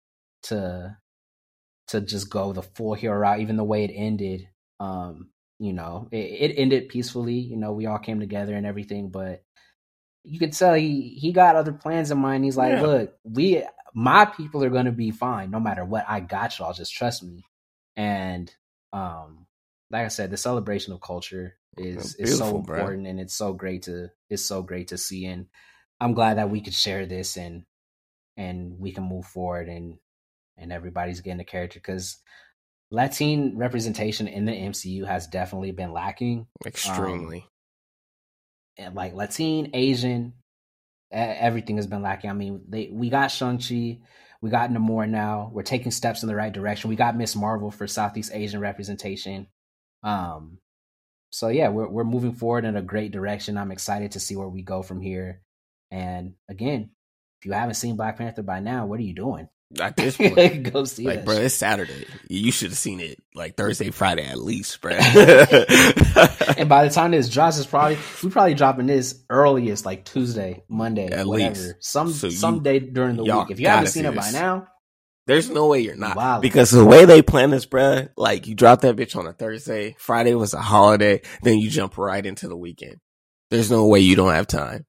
to 0.44 0.98
to 1.88 2.00
just 2.02 2.28
go 2.30 2.52
the 2.52 2.62
full 2.62 2.94
hero 2.94 3.16
route, 3.18 3.40
even 3.40 3.56
the 3.56 3.64
way 3.64 3.84
it 3.84 3.92
ended. 3.94 4.48
Um, 4.80 5.30
you 5.60 5.74
know, 5.74 6.08
it, 6.10 6.50
it 6.50 6.54
ended 6.58 6.88
peacefully, 6.88 7.34
you 7.36 7.56
know, 7.56 7.72
we 7.72 7.86
all 7.86 7.98
came 8.00 8.18
together 8.20 8.56
and 8.56 8.66
everything, 8.66 9.10
but 9.10 9.44
you 10.24 10.40
could 10.40 10.52
tell 10.54 10.74
he 10.74 11.18
he 11.20 11.32
got 11.32 11.56
other 11.56 11.72
plans 11.72 12.10
in 12.10 12.18
mind. 12.18 12.44
He's 12.44 12.56
like, 12.56 12.74
Yeah. 12.74 12.82
look, 12.82 13.14
we 13.24 13.62
my 13.94 14.24
people 14.26 14.64
are 14.64 14.70
gonna 14.70 14.92
be 14.92 15.12
fine 15.12 15.52
no 15.52 15.60
matter 15.60 15.84
what. 15.84 16.04
I 16.08 16.20
got 16.20 16.58
y'all, 16.58 16.72
just 16.74 16.94
trust 16.94 17.22
me. 17.22 17.44
And 17.96 18.52
um, 18.92 19.46
like 19.90 20.04
I 20.04 20.08
said, 20.08 20.30
the 20.30 20.36
celebration 20.38 20.92
of 20.94 21.00
culture 21.00 21.56
is 21.76 22.14
is 22.16 22.38
so 22.38 22.44
Beautiful, 22.44 22.62
bro. 22.62 22.78
important 22.78 23.06
and 23.06 23.20
it's 23.20 23.34
so 23.34 23.52
great 23.52 23.82
to 23.82 24.10
it's 24.30 24.44
so 24.44 24.62
great 24.62 24.88
to 24.88 24.98
see. 24.98 25.26
And 25.26 25.46
I'm 26.00 26.14
glad 26.14 26.38
that 26.38 26.50
we 26.50 26.60
could 26.60 26.74
share 26.74 27.06
this 27.06 27.36
and 27.36 27.64
and 28.36 28.78
we 28.78 28.92
can 28.92 29.04
move 29.04 29.26
forward 29.26 29.68
and 29.68 29.98
and 30.56 30.72
everybody's 30.72 31.20
getting 31.20 31.40
a 31.40 31.44
character 31.44 31.78
because 31.78 32.18
Latin 32.90 33.58
representation 33.58 34.28
in 34.28 34.44
the 34.44 34.52
MCU 34.52 35.06
has 35.06 35.26
definitely 35.26 35.72
been 35.72 35.92
lacking 35.92 36.46
Extremely. 36.64 37.46
and 38.78 38.94
like 38.94 39.12
Latin, 39.14 39.70
Asian, 39.74 40.34
everything 41.10 41.76
has 41.76 41.86
been 41.86 42.02
lacking. 42.02 42.30
I 42.30 42.34
mean, 42.34 42.62
they 42.68 42.90
we 42.92 43.10
got 43.10 43.28
Shang 43.30 43.58
Chi, 43.58 43.98
we 44.40 44.50
got 44.50 44.70
Namor 44.70 45.08
now. 45.08 45.50
We're 45.52 45.62
taking 45.62 45.90
steps 45.90 46.22
in 46.22 46.28
the 46.28 46.36
right 46.36 46.52
direction. 46.52 46.90
We 46.90 46.96
got 46.96 47.16
Ms. 47.16 47.36
Marvel 47.36 47.70
for 47.70 47.86
Southeast 47.86 48.30
Asian 48.32 48.60
representation. 48.60 49.48
Um, 50.02 50.58
so 51.36 51.48
yeah, 51.48 51.68
we're 51.68 51.86
we're 51.88 52.04
moving 52.04 52.32
forward 52.32 52.64
in 52.64 52.76
a 52.76 52.82
great 52.82 53.12
direction. 53.12 53.58
I'm 53.58 53.70
excited 53.70 54.12
to 54.12 54.20
see 54.20 54.36
where 54.36 54.48
we 54.48 54.62
go 54.62 54.82
from 54.82 55.02
here. 55.02 55.42
And 55.90 56.32
again, 56.48 56.88
if 57.40 57.46
you 57.46 57.52
haven't 57.52 57.74
seen 57.74 57.96
Black 57.96 58.16
Panther 58.16 58.42
by 58.42 58.60
now, 58.60 58.86
what 58.86 58.98
are 58.98 59.02
you 59.02 59.14
doing? 59.14 59.46
At 59.78 59.96
this 59.98 60.16
point. 60.16 60.72
go 60.72 60.84
see 60.84 61.04
it. 61.04 61.08
Like, 61.08 61.24
bro, 61.26 61.34
shit. 61.34 61.44
it's 61.44 61.54
Saturday. 61.54 62.06
You 62.30 62.50
should 62.52 62.70
have 62.70 62.78
seen 62.78 63.00
it 63.00 63.18
like 63.34 63.54
Thursday, 63.54 63.90
Friday 63.90 64.24
at 64.24 64.38
least, 64.38 64.80
bro. 64.80 64.92
and 66.56 66.68
by 66.70 66.84
the 66.86 66.90
time 66.90 67.10
this 67.10 67.28
drops, 67.28 67.58
it's 67.58 67.66
probably 67.66 67.98
we 68.22 68.30
probably 68.30 68.54
dropping 68.54 68.86
this 68.86 69.22
earliest 69.28 69.84
like 69.84 70.06
Tuesday, 70.06 70.62
Monday, 70.70 71.08
At 71.08 71.26
whatever, 71.26 71.54
least. 71.54 71.74
some 71.80 72.10
So 72.12 72.28
you- 72.28 72.60
day 72.62 72.78
during 72.78 73.16
the 73.16 73.24
week. 73.24 73.50
If 73.50 73.60
you 73.60 73.68
haven't 73.68 73.88
seen 73.88 74.06
it 74.06 74.14
by 74.14 74.30
now, 74.30 74.68
There's 75.26 75.50
no 75.50 75.66
way 75.66 75.80
you're 75.80 75.96
not. 75.96 76.16
Wow. 76.16 76.40
Because 76.40 76.70
the 76.70 76.84
way 76.84 77.04
they 77.04 77.20
plan 77.20 77.50
this, 77.50 77.66
bruh, 77.66 78.08
like 78.16 78.46
you 78.46 78.54
drop 78.54 78.82
that 78.82 78.96
bitch 78.96 79.16
on 79.16 79.26
a 79.26 79.32
Thursday, 79.32 79.96
Friday 79.98 80.34
was 80.34 80.54
a 80.54 80.60
holiday, 80.60 81.22
then 81.42 81.58
you 81.58 81.68
jump 81.68 81.98
right 81.98 82.24
into 82.24 82.46
the 82.48 82.56
weekend. 82.56 82.98
There's 83.50 83.70
no 83.70 83.86
way 83.86 84.00
you 84.00 84.14
don't 84.16 84.32
have 84.32 84.46
time. 84.46 84.86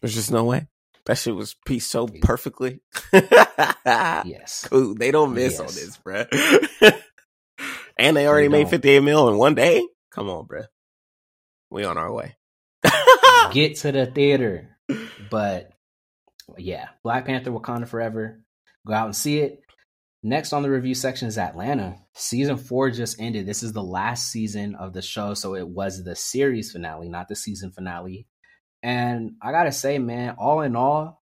There's 0.00 0.14
just 0.14 0.30
no 0.30 0.44
way. 0.44 0.66
That 1.06 1.18
shit 1.18 1.34
was 1.34 1.54
pieced 1.66 1.90
so 1.90 2.06
perfectly. 2.22 2.80
yes, 3.12 4.66
Cool. 4.70 4.94
They 4.94 5.10
don't 5.10 5.34
miss 5.34 5.58
on 5.60 5.66
this, 5.66 5.98
bruh. 5.98 6.26
and 7.98 8.16
they 8.16 8.26
already 8.26 8.48
They 8.48 8.64
made 8.64 8.68
58 8.68 9.00
mil 9.00 9.28
in 9.28 9.36
one 9.36 9.54
day. 9.54 9.86
Come 10.10 10.28
on, 10.30 10.46
bruh. 10.46 10.66
We 11.70 11.84
on 11.84 11.98
our 11.98 12.12
way. 12.12 12.36
get 13.52 13.76
to 13.78 13.92
the 13.92 14.06
theater. 14.06 14.76
But 15.30 15.70
yeah, 16.58 16.88
Black 17.04 17.26
Panther: 17.26 17.52
Wakanda 17.52 17.86
Forever. 17.86 18.40
Go 18.86 18.94
out 18.94 19.06
and 19.06 19.16
see 19.16 19.40
it. 19.40 19.60
Next 20.22 20.52
on 20.52 20.62
the 20.62 20.70
review 20.70 20.94
section 20.94 21.28
is 21.28 21.38
Atlanta. 21.38 21.96
Season 22.14 22.58
four 22.58 22.90
just 22.90 23.20
ended. 23.20 23.46
This 23.46 23.62
is 23.62 23.72
the 23.72 23.82
last 23.82 24.30
season 24.30 24.74
of 24.74 24.92
the 24.92 25.00
show, 25.00 25.32
so 25.32 25.54
it 25.54 25.66
was 25.66 26.04
the 26.04 26.14
series 26.14 26.72
finale, 26.72 27.08
not 27.08 27.28
the 27.28 27.36
season 27.36 27.72
finale. 27.72 28.26
And 28.82 29.32
I 29.42 29.52
gotta 29.52 29.72
say, 29.72 29.98
man, 29.98 30.36
all 30.38 30.60
in 30.60 30.76
all, 30.76 31.22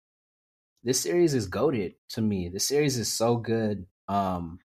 this 0.83 1.01
series 1.01 1.33
is 1.33 1.47
goaded 1.47 1.93
to 2.09 2.21
me. 2.21 2.49
This 2.49 2.67
series 2.67 2.97
is 2.97 3.11
so 3.11 3.37
good. 3.37 3.85
Um, 4.07 4.59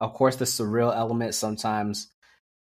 of 0.00 0.12
course, 0.12 0.36
the 0.36 0.44
surreal 0.44 0.94
elements 0.94 1.38
sometimes 1.38 2.10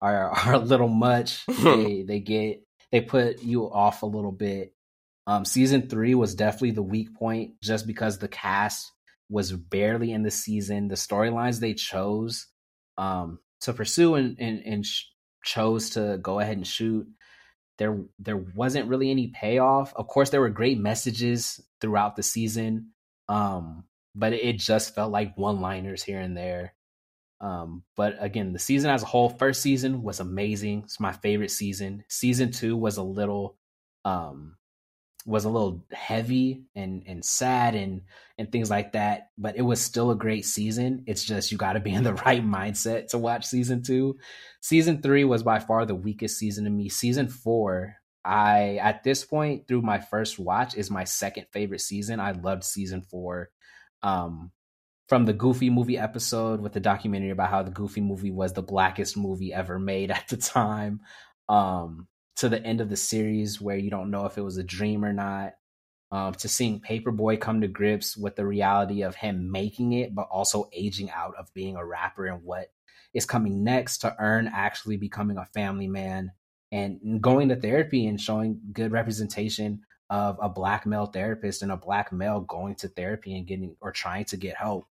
are 0.02 0.30
are 0.46 0.54
a 0.54 0.60
little 0.60 0.88
much. 0.88 1.46
they 1.48 2.04
they 2.08 2.20
get 2.20 2.62
they 2.92 3.02
put 3.02 3.42
you 3.42 3.72
off 3.72 4.04
a 4.04 4.08
little 4.08 4.32
bit. 4.32 4.74
Um, 5.26 5.46
season 5.46 5.90
three 5.90 6.16
was 6.16 6.36
definitely 6.36 6.72
the 6.72 6.84
weak 6.84 7.16
point, 7.16 7.60
just 7.62 7.88
because 7.88 8.18
the 8.18 8.30
cast 8.30 8.92
was 9.30 9.52
barely 9.52 10.12
in 10.12 10.24
the 10.24 10.32
season. 10.32 10.88
The 10.88 10.96
storylines 10.96 11.60
they 11.60 11.74
chose 11.74 12.48
um, 12.98 13.40
to 13.62 13.74
pursue 13.74 14.16
and 14.16 14.38
and, 14.40 14.62
and 14.66 14.86
chose 15.44 15.92
to 15.92 16.18
go 16.22 16.40
ahead 16.40 16.58
and 16.58 16.68
shoot 16.68 17.08
there 17.78 18.00
there 18.20 18.38
wasn't 18.38 18.90
really 18.90 19.12
any 19.12 19.28
payoff. 19.28 19.94
Of 19.96 20.08
course, 20.08 20.30
there 20.30 20.42
were 20.42 20.50
great 20.50 20.80
messages 20.80 21.62
throughout 21.80 22.16
the 22.16 22.24
season, 22.24 22.92
um, 23.30 23.86
but 24.16 24.34
it 24.34 24.60
just 24.60 24.96
felt 24.96 25.12
like 25.12 25.38
one 25.38 25.62
liners 25.62 26.04
here 26.04 26.20
and 26.20 26.36
there. 26.36 26.74
Um, 27.40 27.84
but 27.96 28.16
again, 28.20 28.52
the 28.54 28.60
season 28.60 28.90
as 28.90 29.04
a 29.04 29.08
whole, 29.08 29.30
first 29.30 29.62
season 29.62 30.02
was 30.02 30.20
amazing. 30.20 30.84
It's 30.86 31.00
my 31.00 31.12
favorite 31.12 31.52
season. 31.52 32.04
Season 32.10 32.52
two 32.52 32.76
was 32.76 32.98
a 32.98 33.04
little 33.04 33.58
um 34.06 34.57
was 35.28 35.44
a 35.44 35.50
little 35.50 35.84
heavy 35.92 36.64
and 36.74 37.04
and 37.06 37.24
sad 37.24 37.76
and 37.76 38.02
and 38.38 38.50
things 38.50 38.70
like 38.70 38.94
that 38.94 39.28
but 39.38 39.58
it 39.58 39.62
was 39.62 39.82
still 39.82 40.10
a 40.10 40.16
great 40.16 40.46
season. 40.46 41.04
It's 41.06 41.24
just 41.26 41.52
you 41.52 41.58
got 41.58 41.74
to 41.74 41.82
be 41.82 41.94
in 41.94 42.04
the 42.04 42.14
right 42.26 42.44
mindset 42.44 43.10
to 43.10 43.18
watch 43.18 43.46
season 43.46 43.84
2 43.84 44.18
season 44.62 45.02
3 45.02 45.26
was 45.26 45.44
by 45.44 45.60
far 45.60 45.86
the 45.86 45.94
weakest 45.94 46.40
season 46.40 46.64
to 46.64 46.70
me. 46.70 46.90
Season 46.90 47.28
4 47.28 47.94
i 48.24 48.78
at 48.82 49.04
this 49.04 49.24
point 49.24 49.68
through 49.68 49.82
my 49.82 50.00
first 50.00 50.40
watch 50.40 50.76
is 50.76 50.90
my 50.90 51.04
second 51.04 51.46
favorite 51.52 51.82
season. 51.82 52.22
I 52.22 52.32
loved 52.32 52.64
season 52.64 53.02
4 53.02 53.50
um 54.04 54.52
from 55.10 55.26
the 55.26 55.34
goofy 55.34 55.70
movie 55.70 55.98
episode 55.98 56.62
with 56.62 56.72
the 56.72 56.80
documentary 56.80 57.32
about 57.32 57.50
how 57.50 57.64
the 57.64 57.72
goofy 57.72 58.02
movie 58.02 58.32
was 58.32 58.54
the 58.54 58.62
blackest 58.62 59.18
movie 59.18 59.54
ever 59.54 59.78
made 59.78 60.10
at 60.20 60.30
the 60.30 60.38
time. 60.38 61.02
Um 61.50 62.08
to 62.38 62.50
the 62.50 62.64
end 62.64 62.82
of 62.82 62.90
the 62.90 62.96
series 62.96 63.60
where 63.60 63.78
you 63.78 63.90
don't 63.90 64.12
know 64.12 64.26
if 64.26 64.38
it 64.38 64.44
was 64.44 64.58
a 64.58 64.64
dream 64.64 65.04
or 65.04 65.14
not. 65.14 65.54
Um, 66.10 66.34
to 66.36 66.48
seeing 66.48 66.80
Paper 66.80 67.12
Boi 67.12 67.36
come 67.36 67.60
to 67.60 67.68
grips 67.68 68.16
with 68.16 68.38
the 68.38 68.46
reality 68.46 69.02
of 69.02 69.16
him 69.16 69.52
making 69.52 69.92
it, 69.92 70.16
but 70.16 70.30
also 70.32 70.70
aging 70.72 71.10
out 71.12 71.36
of 71.38 71.54
being 71.54 71.76
a 71.76 71.86
rapper 71.86 72.28
and 72.28 72.44
what 72.44 72.72
is 73.14 73.26
coming 73.26 73.64
next 73.64 73.98
to 74.00 74.16
earn 74.18 74.50
actually 74.54 74.96
becoming 74.96 75.38
a 75.38 75.46
family 75.46 75.88
man 75.88 76.32
and 76.72 77.22
going 77.22 77.50
to 77.50 77.56
therapy 77.56 78.08
and 78.08 78.22
showing 78.22 78.60
good 78.72 78.92
representation 78.92 79.82
of 80.10 80.38
a 80.42 80.48
black 80.48 80.86
male 80.86 81.08
therapist 81.08 81.62
and 81.62 81.72
a 81.72 81.78
black 81.78 82.14
male 82.14 82.40
going 82.40 82.76
to 82.76 82.88
therapy 82.88 83.36
and 83.36 83.48
getting 83.48 83.76
or 83.82 83.92
trying 83.92 84.26
to 84.26 84.38
get 84.38 84.56
help. 84.56 84.88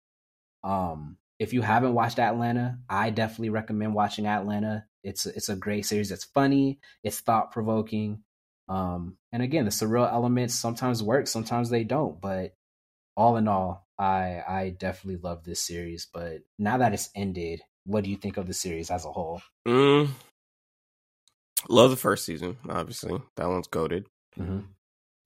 Um, 0.63 1.17
if 1.43 1.51
you 1.51 1.61
haven't 1.61 1.93
watched 1.93 2.19
Atlanta, 2.19 2.79
I 2.89 3.09
definitely 3.09 3.49
recommend 3.49 3.93
watching 3.93 4.25
Atlanta. 4.25 4.85
It's 5.03 5.25
it's 5.25 5.49
a 5.49 5.57
great 5.57 5.85
series. 5.85 6.09
It's 6.09 6.23
funny. 6.23 6.79
It's 7.03 7.19
thought 7.19 7.51
provoking. 7.51 8.23
Um, 8.69 9.17
and 9.33 9.43
again, 9.43 9.65
the 9.65 9.71
surreal 9.71 10.09
elements 10.09 10.55
sometimes 10.55 11.03
work, 11.03 11.27
sometimes 11.27 11.69
they 11.69 11.83
don't. 11.83 12.19
But 12.21 12.55
all 13.17 13.35
in 13.35 13.49
all, 13.49 13.85
I 13.99 14.41
I 14.47 14.69
definitely 14.69 15.19
love 15.21 15.43
this 15.43 15.59
series. 15.59 16.07
But 16.11 16.43
now 16.57 16.77
that 16.77 16.93
it's 16.93 17.09
ended, 17.13 17.61
what 17.85 18.05
do 18.05 18.09
you 18.09 18.15
think 18.15 18.37
of 18.37 18.47
the 18.47 18.53
series 18.53 18.89
as 18.89 19.03
a 19.03 19.11
whole? 19.11 19.41
Mm, 19.67 20.11
love 21.67 21.89
the 21.89 21.97
first 21.97 22.23
season. 22.23 22.55
Obviously, 22.69 23.21
that 23.35 23.49
one's 23.49 23.67
goaded. 23.67 24.05
Mm-hmm. 24.39 24.59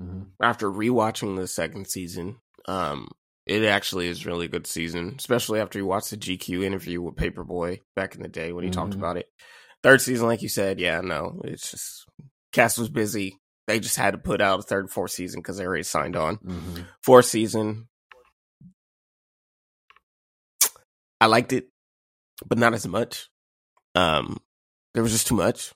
Mm-hmm. 0.01 0.21
After 0.41 0.71
rewatching 0.71 1.35
the 1.35 1.47
second 1.47 1.85
season, 1.87 2.37
um, 2.67 3.09
it 3.47 3.63
actually 3.63 4.07
is 4.07 4.25
really 4.25 4.47
good 4.47 4.67
season, 4.67 5.15
especially 5.17 5.61
after 5.61 5.79
you 5.79 5.85
watch 5.85 6.09
the 6.09 6.17
GQ 6.17 6.63
interview 6.63 7.01
with 7.01 7.15
Paper 7.15 7.45
Boi 7.45 7.79
back 7.95 8.13
in 8.15 8.21
the 8.21 8.27
day 8.27 8.51
when 8.51 8.63
he 8.63 8.69
mm-hmm. 8.69 8.79
talked 8.79 8.93
about 8.93 9.17
it. 9.17 9.29
Third 9.83 10.01
season, 10.01 10.27
like 10.27 10.41
you 10.41 10.49
said, 10.49 10.79
yeah, 10.79 10.99
no, 11.01 11.39
it's 11.45 11.71
just 11.71 12.05
cast 12.51 12.77
was 12.77 12.89
busy. 12.89 13.37
They 13.67 13.79
just 13.79 13.95
had 13.95 14.11
to 14.11 14.17
put 14.17 14.41
out 14.41 14.59
a 14.59 14.63
third 14.63 14.85
and 14.85 14.91
fourth 14.91 15.11
season 15.11 15.39
because 15.39 15.57
they 15.57 15.65
already 15.65 15.83
signed 15.83 16.15
on. 16.15 16.37
Mm-hmm. 16.37 16.81
Fourth 17.03 17.25
season, 17.25 17.87
I 21.21 21.27
liked 21.27 21.53
it, 21.53 21.69
but 22.45 22.57
not 22.57 22.73
as 22.73 22.87
much. 22.87 23.29
Um, 23.95 24.37
there 24.93 25.03
was 25.03 25.11
just 25.13 25.27
too 25.27 25.35
much. 25.35 25.71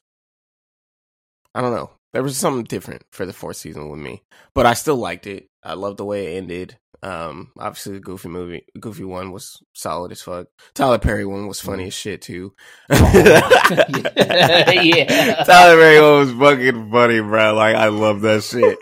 I 1.55 1.61
don't 1.61 1.73
know. 1.73 1.91
There 2.13 2.23
was 2.23 2.37
something 2.37 2.65
different 2.65 3.03
for 3.11 3.25
the 3.25 3.33
fourth 3.33 3.57
season 3.57 3.89
with 3.89 3.99
me, 3.99 4.23
but 4.53 4.65
I 4.65 4.73
still 4.73 4.97
liked 4.97 5.27
it. 5.27 5.49
I 5.63 5.73
loved 5.73 5.97
the 5.97 6.05
way 6.05 6.33
it 6.33 6.37
ended. 6.37 6.77
Um, 7.03 7.51
obviously 7.57 7.93
the 7.93 7.99
Goofy 7.99 8.29
movie, 8.29 8.63
Goofy 8.79 9.03
one 9.03 9.31
was 9.31 9.59
solid 9.73 10.11
as 10.11 10.21
fuck. 10.21 10.47
Tyler 10.75 10.99
Perry 10.99 11.25
one 11.25 11.47
was 11.47 11.59
funny 11.59 11.87
as 11.87 11.95
shit 11.95 12.21
too. 12.21 12.53
yeah, 12.89 12.99
Tyler 15.45 15.77
Perry 15.77 16.01
one 16.01 16.19
was 16.19 16.33
fucking 16.33 16.91
funny, 16.91 17.21
bro. 17.21 17.55
Like 17.55 17.75
I 17.75 17.87
love 17.87 18.21
that 18.21 18.43
shit. 18.43 18.77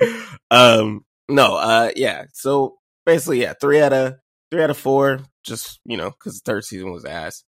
um, 0.52 1.06
no, 1.30 1.56
uh, 1.56 1.92
yeah. 1.96 2.26
So 2.34 2.78
basically, 3.06 3.42
yeah, 3.42 3.54
three 3.54 3.82
out 3.82 3.94
of 3.94 4.16
three 4.52 4.64
out 4.64 4.70
of 4.70 4.78
four. 4.78 5.22
Just 5.46 5.80
you 5.86 5.96
know, 5.96 6.12
because 6.12 6.40
the 6.40 6.52
third 6.52 6.66
season 6.66 6.92
was 6.92 7.06
ass. 7.06 7.46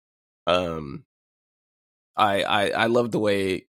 Um, 0.46 1.04
I 2.16 2.44
I 2.44 2.70
I 2.70 2.86
love 2.86 3.10
the 3.12 3.20
way 3.20 3.66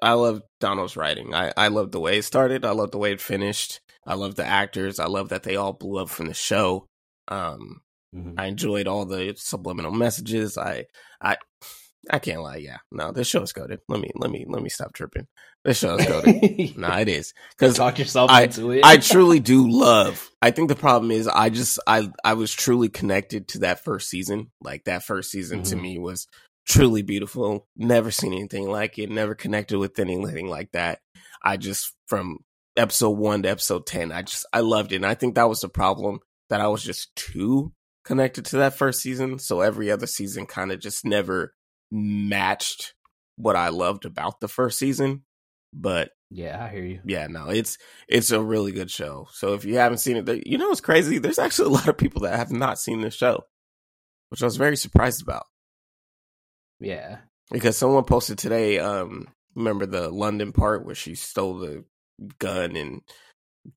I 0.00 0.12
love 0.14 0.42
Donald's 0.60 0.96
writing. 0.96 1.34
I 1.34 1.52
I 1.56 1.68
love 1.68 1.90
the 1.90 2.00
way 2.00 2.18
it 2.18 2.24
started. 2.24 2.64
I 2.64 2.70
love 2.70 2.90
the 2.90 2.98
way 2.98 3.12
it 3.12 3.20
finished. 3.20 3.80
I 4.06 4.14
love 4.14 4.34
the 4.34 4.44
actors. 4.44 4.98
I 4.98 5.06
love 5.06 5.28
that 5.28 5.42
they 5.42 5.56
all 5.56 5.72
blew 5.72 6.00
up 6.00 6.08
from 6.08 6.26
the 6.26 6.34
show. 6.34 6.86
Um, 7.28 7.80
mm-hmm. 8.14 8.34
I 8.36 8.46
enjoyed 8.46 8.88
all 8.88 9.04
the 9.04 9.34
subliminal 9.36 9.92
messages. 9.92 10.58
I, 10.58 10.86
I, 11.20 11.36
I 12.10 12.18
can't 12.18 12.42
lie. 12.42 12.56
Yeah, 12.56 12.78
no, 12.90 13.12
this 13.12 13.28
show 13.28 13.42
is 13.42 13.52
goaded. 13.52 13.80
Let 13.88 14.00
me, 14.00 14.10
let 14.16 14.30
me, 14.30 14.44
let 14.48 14.62
me 14.62 14.68
stop 14.68 14.92
tripping. 14.92 15.28
This 15.64 15.78
show 15.78 15.94
is 15.94 16.06
goaded. 16.06 16.76
no, 16.76 16.88
it 16.98 17.08
is 17.08 17.32
because 17.56 17.76
talk 17.76 17.98
yourself 17.98 18.30
I, 18.30 18.42
into 18.42 18.72
it. 18.72 18.84
I 18.84 18.96
truly 18.98 19.38
do 19.38 19.70
love. 19.70 20.28
I 20.40 20.50
think 20.50 20.68
the 20.68 20.74
problem 20.74 21.12
is 21.12 21.28
I 21.28 21.50
just, 21.50 21.78
I, 21.86 22.10
I 22.24 22.34
was 22.34 22.52
truly 22.52 22.88
connected 22.88 23.46
to 23.48 23.60
that 23.60 23.84
first 23.84 24.10
season. 24.10 24.50
Like 24.60 24.84
that 24.84 25.04
first 25.04 25.30
season 25.30 25.60
mm-hmm. 25.60 25.70
to 25.70 25.76
me 25.76 25.98
was 25.98 26.26
truly 26.66 27.02
beautiful. 27.02 27.66
Never 27.76 28.10
seen 28.10 28.32
anything 28.32 28.68
like 28.68 28.98
it. 28.98 29.10
Never 29.10 29.34
connected 29.34 29.78
with 29.78 29.98
anything 29.98 30.48
like 30.48 30.72
that. 30.72 31.00
I 31.42 31.56
just 31.56 31.94
from 32.06 32.38
episode 32.76 33.10
one 33.10 33.42
to 33.42 33.50
episode 33.50 33.86
10. 33.86 34.12
I 34.12 34.22
just, 34.22 34.46
I 34.52 34.60
loved 34.60 34.92
it. 34.92 34.96
And 34.96 35.06
I 35.06 35.14
think 35.14 35.34
that 35.34 35.48
was 35.48 35.60
the 35.60 35.68
problem 35.68 36.20
that 36.48 36.60
I 36.60 36.68
was 36.68 36.82
just 36.82 37.14
too 37.16 37.72
connected 38.04 38.44
to 38.46 38.58
that 38.58 38.74
first 38.74 39.00
season. 39.00 39.38
So 39.38 39.60
every 39.60 39.90
other 39.90 40.06
season 40.06 40.46
kind 40.46 40.72
of 40.72 40.80
just 40.80 41.04
never 41.04 41.54
matched 41.90 42.94
what 43.36 43.56
I 43.56 43.68
loved 43.68 44.04
about 44.04 44.40
the 44.40 44.48
first 44.48 44.78
season. 44.78 45.24
But 45.72 46.10
yeah, 46.30 46.62
I 46.62 46.68
hear 46.68 46.84
you. 46.84 47.00
Yeah, 47.04 47.26
no, 47.28 47.48
it's 47.48 47.78
it's 48.08 48.30
a 48.30 48.40
really 48.40 48.72
good 48.72 48.90
show. 48.90 49.28
So 49.32 49.54
if 49.54 49.64
you 49.64 49.76
haven't 49.76 49.98
seen 49.98 50.16
it, 50.16 50.46
you 50.46 50.58
know 50.58 50.70
it's 50.70 50.80
crazy? 50.80 51.18
There's 51.18 51.38
actually 51.38 51.68
a 51.68 51.72
lot 51.72 51.88
of 51.88 51.98
people 51.98 52.22
that 52.22 52.38
have 52.38 52.52
not 52.52 52.78
seen 52.78 53.00
this 53.00 53.14
show, 53.14 53.44
which 54.28 54.42
I 54.42 54.46
was 54.46 54.56
very 54.56 54.76
surprised 54.76 55.22
about. 55.22 55.44
Yeah, 56.82 57.18
because 57.50 57.76
someone 57.76 58.04
posted 58.04 58.38
today. 58.38 58.78
Um, 58.78 59.28
remember 59.54 59.86
the 59.86 60.10
London 60.10 60.52
part 60.52 60.84
where 60.84 60.94
she 60.94 61.14
stole 61.14 61.58
the 61.58 61.84
gun 62.38 62.76
and 62.76 63.02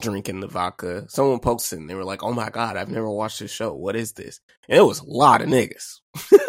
drinking 0.02 0.40
the 0.40 0.48
vodka. 0.48 1.06
Someone 1.10 1.40
posted 1.40 1.80
and 1.80 1.90
they 1.90 1.96
were 1.96 2.04
like, 2.04 2.24
"Oh 2.24 2.34
my 2.34 2.50
god, 2.50 2.78
I've 2.78 2.90
never 2.90 3.10
watched 3.10 3.40
this 3.40 3.52
show. 3.52 3.74
What 3.74 3.96
is 3.96 4.14
this?" 4.14 4.40
And 4.68 4.80
it 4.80 4.82
was 4.82 5.00
a 5.00 5.06
lot 5.06 5.42
of 5.42 5.50
niggas. 5.50 6.00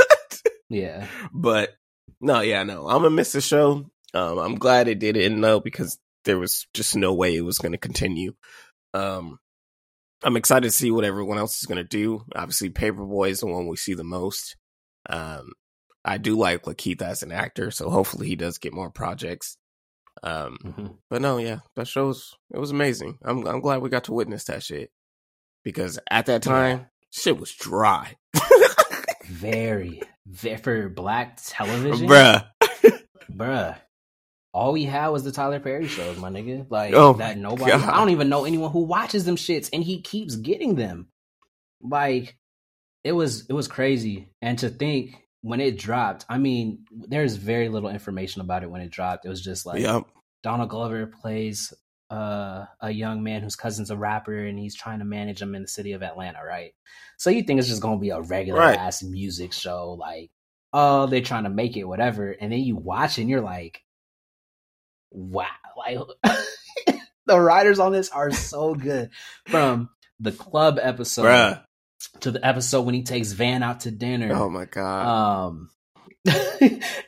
yeah, 0.68 1.06
but 1.32 1.74
no, 2.20 2.40
yeah, 2.40 2.62
no, 2.62 2.88
I'm 2.88 3.02
gonna 3.02 3.10
miss 3.10 3.32
the 3.32 3.40
show. 3.40 3.90
Um, 4.14 4.38
I'm 4.38 4.54
glad 4.54 4.88
it 4.88 4.98
did 4.98 5.16
end 5.16 5.44
though 5.44 5.60
because 5.60 5.98
there 6.24 6.38
was 6.38 6.66
just 6.74 6.96
no 6.96 7.14
way 7.14 7.36
it 7.36 7.42
was 7.42 7.58
going 7.58 7.72
to 7.72 7.78
continue. 7.78 8.34
Um, 8.92 9.38
I'm 10.22 10.36
excited 10.36 10.66
to 10.66 10.72
see 10.72 10.90
what 10.90 11.04
everyone 11.04 11.38
else 11.38 11.58
is 11.58 11.66
going 11.66 11.78
to 11.78 11.84
do. 11.84 12.24
Obviously, 12.34 12.70
Paper 12.70 13.04
Boi 13.04 13.30
is 13.30 13.40
the 13.40 13.46
one 13.46 13.66
we 13.66 13.76
see 13.76 13.94
the 13.94 14.04
most. 14.04 14.56
Um, 15.08 15.52
I 16.06 16.18
do 16.18 16.36
like 16.36 16.62
LaKeith 16.62 17.02
as 17.02 17.24
an 17.24 17.32
actor, 17.32 17.72
so 17.72 17.90
hopefully 17.90 18.28
he 18.28 18.36
does 18.36 18.58
get 18.58 18.72
more 18.72 18.90
projects. 18.90 19.56
Um, 20.22 20.56
mm-hmm. 20.64 20.86
but 21.10 21.20
no, 21.20 21.38
yeah, 21.38 21.58
that 21.74 21.88
shows 21.88 22.34
it 22.50 22.58
was 22.58 22.70
amazing. 22.70 23.18
I'm 23.22 23.46
I'm 23.46 23.60
glad 23.60 23.82
we 23.82 23.90
got 23.90 24.04
to 24.04 24.12
witness 24.12 24.44
that 24.44 24.62
shit 24.62 24.90
because 25.64 25.98
at 26.08 26.26
that 26.26 26.42
time, 26.42 26.78
yeah. 26.78 26.84
shit 27.10 27.38
was 27.38 27.52
dry. 27.52 28.14
very, 29.24 30.00
very 30.26 30.56
for 30.56 30.88
black 30.88 31.38
television, 31.44 32.08
bruh, 32.08 32.46
bruh. 33.30 33.76
All 34.54 34.72
we 34.72 34.84
had 34.84 35.08
was 35.08 35.22
the 35.22 35.32
Tyler 35.32 35.60
Perry 35.60 35.86
shows, 35.86 36.16
my 36.16 36.30
nigga. 36.30 36.66
Like 36.70 36.94
oh 36.94 37.14
that 37.14 37.36
nobody. 37.36 37.72
God. 37.72 37.82
I 37.82 37.98
don't 37.98 38.10
even 38.10 38.30
know 38.30 38.44
anyone 38.44 38.70
who 38.70 38.84
watches 38.84 39.24
them 39.24 39.36
shits, 39.36 39.68
and 39.72 39.82
he 39.82 40.00
keeps 40.00 40.36
getting 40.36 40.76
them. 40.76 41.08
Like 41.82 42.38
it 43.04 43.12
was, 43.12 43.46
it 43.46 43.52
was 43.52 43.68
crazy. 43.68 44.30
And 44.40 44.58
to 44.60 44.70
think 44.70 45.25
when 45.46 45.60
it 45.60 45.78
dropped, 45.78 46.24
I 46.28 46.38
mean, 46.38 46.80
there's 46.90 47.36
very 47.36 47.68
little 47.68 47.88
information 47.88 48.40
about 48.40 48.64
it 48.64 48.70
when 48.70 48.80
it 48.80 48.90
dropped. 48.90 49.24
It 49.24 49.28
was 49.28 49.40
just 49.40 49.64
like 49.64 49.80
yep. 49.80 50.02
Donald 50.42 50.70
Glover 50.70 51.06
plays 51.06 51.72
uh, 52.10 52.64
a 52.80 52.90
young 52.90 53.22
man 53.22 53.42
whose 53.42 53.54
cousin's 53.54 53.92
a 53.92 53.96
rapper 53.96 54.36
and 54.36 54.58
he's 54.58 54.74
trying 54.74 54.98
to 54.98 55.04
manage 55.04 55.40
him 55.40 55.54
in 55.54 55.62
the 55.62 55.68
city 55.68 55.92
of 55.92 56.02
Atlanta, 56.02 56.40
right? 56.44 56.72
So 57.16 57.30
you 57.30 57.44
think 57.44 57.60
it's 57.60 57.68
just 57.68 57.80
gonna 57.80 58.00
be 58.00 58.10
a 58.10 58.20
regular 58.20 58.58
Right. 58.58 58.76
ass 58.76 59.04
music 59.04 59.52
show, 59.52 59.92
like 59.92 60.32
oh 60.72 61.06
they're 61.06 61.20
trying 61.20 61.44
to 61.44 61.50
make 61.50 61.76
it 61.76 61.84
whatever, 61.84 62.32
and 62.32 62.50
then 62.50 62.60
you 62.60 62.74
watch 62.74 63.18
and 63.18 63.30
you're 63.30 63.40
like, 63.40 63.82
wow, 65.12 65.46
like 65.76 65.98
the 67.26 67.40
writers 67.40 67.78
on 67.78 67.92
this 67.92 68.08
are 68.08 68.32
so 68.32 68.74
good. 68.74 69.10
From 69.46 69.90
the 70.18 70.32
club 70.32 70.80
episode 70.82 71.22
Bruh. 71.26 71.64
To 72.20 72.30
the 72.30 72.44
episode 72.46 72.82
when 72.82 72.94
he 72.94 73.02
takes 73.02 73.32
Van 73.32 73.62
out 73.62 73.80
to 73.80 73.90
dinner. 73.90 74.32
Oh 74.34 74.48
my 74.48 74.64
god. 74.64 75.46
Um, 75.46 75.70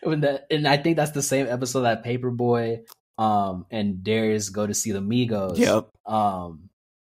when 0.02 0.24
and 0.50 0.68
I 0.68 0.76
think 0.76 0.96
that's 0.96 1.12
the 1.12 1.22
same 1.22 1.46
episode 1.46 1.82
that 1.82 2.04
Paper 2.04 2.30
Boi 2.30 2.80
um 3.16 3.66
and 3.70 4.04
Darius 4.04 4.48
go 4.48 4.66
to 4.66 4.74
see 4.74 4.92
the 4.92 5.00
Migos. 5.00 5.58
yep. 5.58 5.88
Um, 6.06 6.70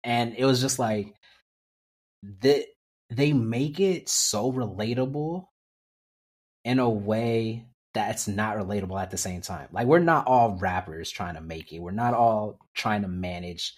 and 0.04 0.34
it 0.36 0.44
was 0.44 0.60
just 0.60 0.78
like 0.78 1.14
that 2.42 2.64
they 3.10 3.32
make 3.32 3.80
it 3.80 4.08
so 4.08 4.52
relatable 4.52 5.46
in 6.64 6.78
a 6.78 6.88
way 6.88 7.66
that's 7.94 8.28
not 8.28 8.56
relatable 8.56 9.00
at 9.00 9.10
the 9.10 9.16
same 9.16 9.40
time. 9.40 9.68
Like 9.72 9.86
we're 9.86 9.98
not 9.98 10.26
all 10.26 10.56
rappers 10.60 11.10
trying 11.10 11.34
to 11.34 11.40
make 11.40 11.72
it. 11.72 11.80
We're 11.80 11.90
not 11.90 12.14
all 12.14 12.58
trying 12.74 13.02
to 13.02 13.08
manage 13.08 13.74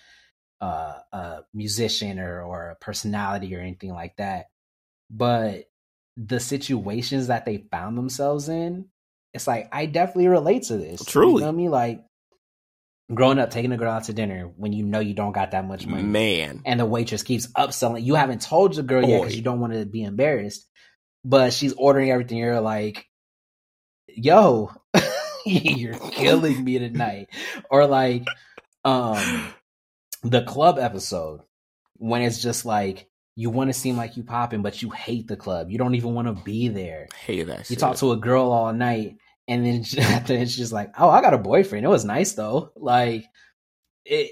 uh, 0.60 0.98
a 1.12 1.38
musician 1.54 2.18
or 2.18 2.42
or 2.42 2.70
a 2.70 2.76
personality 2.76 3.54
or 3.54 3.60
anything 3.60 3.92
like 3.92 4.16
that. 4.16 4.46
But 5.10 5.64
the 6.16 6.40
situations 6.40 7.28
that 7.28 7.46
they 7.46 7.64
found 7.70 7.96
themselves 7.96 8.48
in, 8.48 8.86
it's 9.32 9.46
like 9.46 9.68
I 9.72 9.86
definitely 9.86 10.28
relate 10.28 10.64
to 10.64 10.76
this. 10.76 11.04
Truly. 11.04 11.34
you 11.34 11.40
know 11.40 11.46
what 11.46 11.52
I 11.52 11.56
mean? 11.56 11.70
Like 11.70 12.04
growing 13.12 13.38
up, 13.38 13.50
taking 13.50 13.72
a 13.72 13.76
girl 13.76 13.92
out 13.92 14.04
to 14.04 14.12
dinner 14.12 14.50
when 14.56 14.72
you 14.72 14.84
know 14.84 15.00
you 15.00 15.14
don't 15.14 15.32
got 15.32 15.50
that 15.50 15.66
much 15.66 15.86
money, 15.86 16.02
Man. 16.02 16.62
and 16.64 16.78
the 16.78 16.86
waitress 16.86 17.22
keeps 17.22 17.46
upselling. 17.48 18.04
You 18.04 18.14
haven't 18.14 18.42
told 18.42 18.74
your 18.76 18.84
girl 18.84 19.04
yet 19.04 19.20
because 19.20 19.36
you 19.36 19.42
don't 19.42 19.60
want 19.60 19.72
to 19.72 19.84
be 19.86 20.02
embarrassed, 20.02 20.66
but 21.24 21.52
she's 21.52 21.72
ordering 21.72 22.10
everything. 22.10 22.38
You're 22.38 22.60
like, 22.60 23.06
"Yo, 24.08 24.70
you're 25.46 25.94
killing 25.94 26.62
me 26.62 26.78
tonight," 26.78 27.28
or 27.70 27.86
like, 27.86 28.24
um, 28.84 29.54
the 30.22 30.42
club 30.42 30.78
episode 30.78 31.40
when 31.96 32.22
it's 32.22 32.42
just 32.42 32.64
like 32.64 33.08
you 33.36 33.50
want 33.50 33.70
to 33.70 33.74
seem 33.74 33.96
like 33.96 34.16
you 34.16 34.22
popping, 34.24 34.62
but 34.62 34.82
you 34.82 34.90
hate 34.90 35.26
the 35.28 35.36
club. 35.36 35.70
You 35.70 35.78
don't 35.78 35.94
even 35.94 36.14
want 36.14 36.28
to 36.28 36.42
be 36.44 36.68
there. 36.68 37.08
Hate 37.24 37.44
that 37.46 37.58
You 37.70 37.74
shit. 37.74 37.78
talk 37.78 37.96
to 37.98 38.12
a 38.12 38.16
girl 38.16 38.50
all 38.52 38.72
night, 38.72 39.16
and 39.48 39.64
then 39.64 39.84
after 40.04 40.34
it's 40.34 40.56
just 40.56 40.72
like, 40.72 40.92
"Oh, 40.98 41.08
I 41.08 41.20
got 41.22 41.34
a 41.34 41.38
boyfriend. 41.38 41.84
It 41.84 41.88
was 41.88 42.04
nice 42.04 42.32
though." 42.32 42.72
Like, 42.76 43.24
it, 44.04 44.30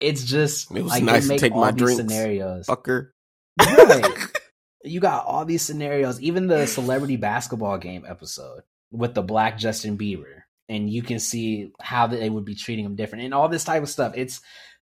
it's 0.00 0.24
just 0.24 0.70
It 0.70 0.82
was 0.82 0.90
like 0.92 1.02
nice 1.02 1.24
to 1.24 1.28
make 1.28 1.40
take 1.40 1.52
all 1.52 1.60
my 1.60 1.70
drinks. 1.72 1.96
scenarios. 1.96 2.66
fucker. 2.66 3.08
Right. 3.60 4.06
you 4.84 5.00
got 5.00 5.26
all 5.26 5.44
these 5.44 5.62
scenarios. 5.62 6.20
Even 6.20 6.46
the 6.46 6.66
celebrity 6.66 7.16
basketball 7.16 7.76
game 7.78 8.04
episode 8.08 8.62
with 8.90 9.14
the 9.14 9.22
black 9.22 9.58
Justin 9.58 9.98
Bieber, 9.98 10.42
and 10.68 10.88
you 10.88 11.02
can 11.02 11.18
see 11.18 11.72
how 11.80 12.06
they 12.06 12.30
would 12.30 12.44
be 12.46 12.54
treating 12.54 12.84
him 12.86 12.96
different, 12.96 13.24
and 13.24 13.34
all 13.34 13.48
this 13.48 13.64
type 13.64 13.82
of 13.82 13.88
stuff. 13.90 14.14
It's 14.16 14.40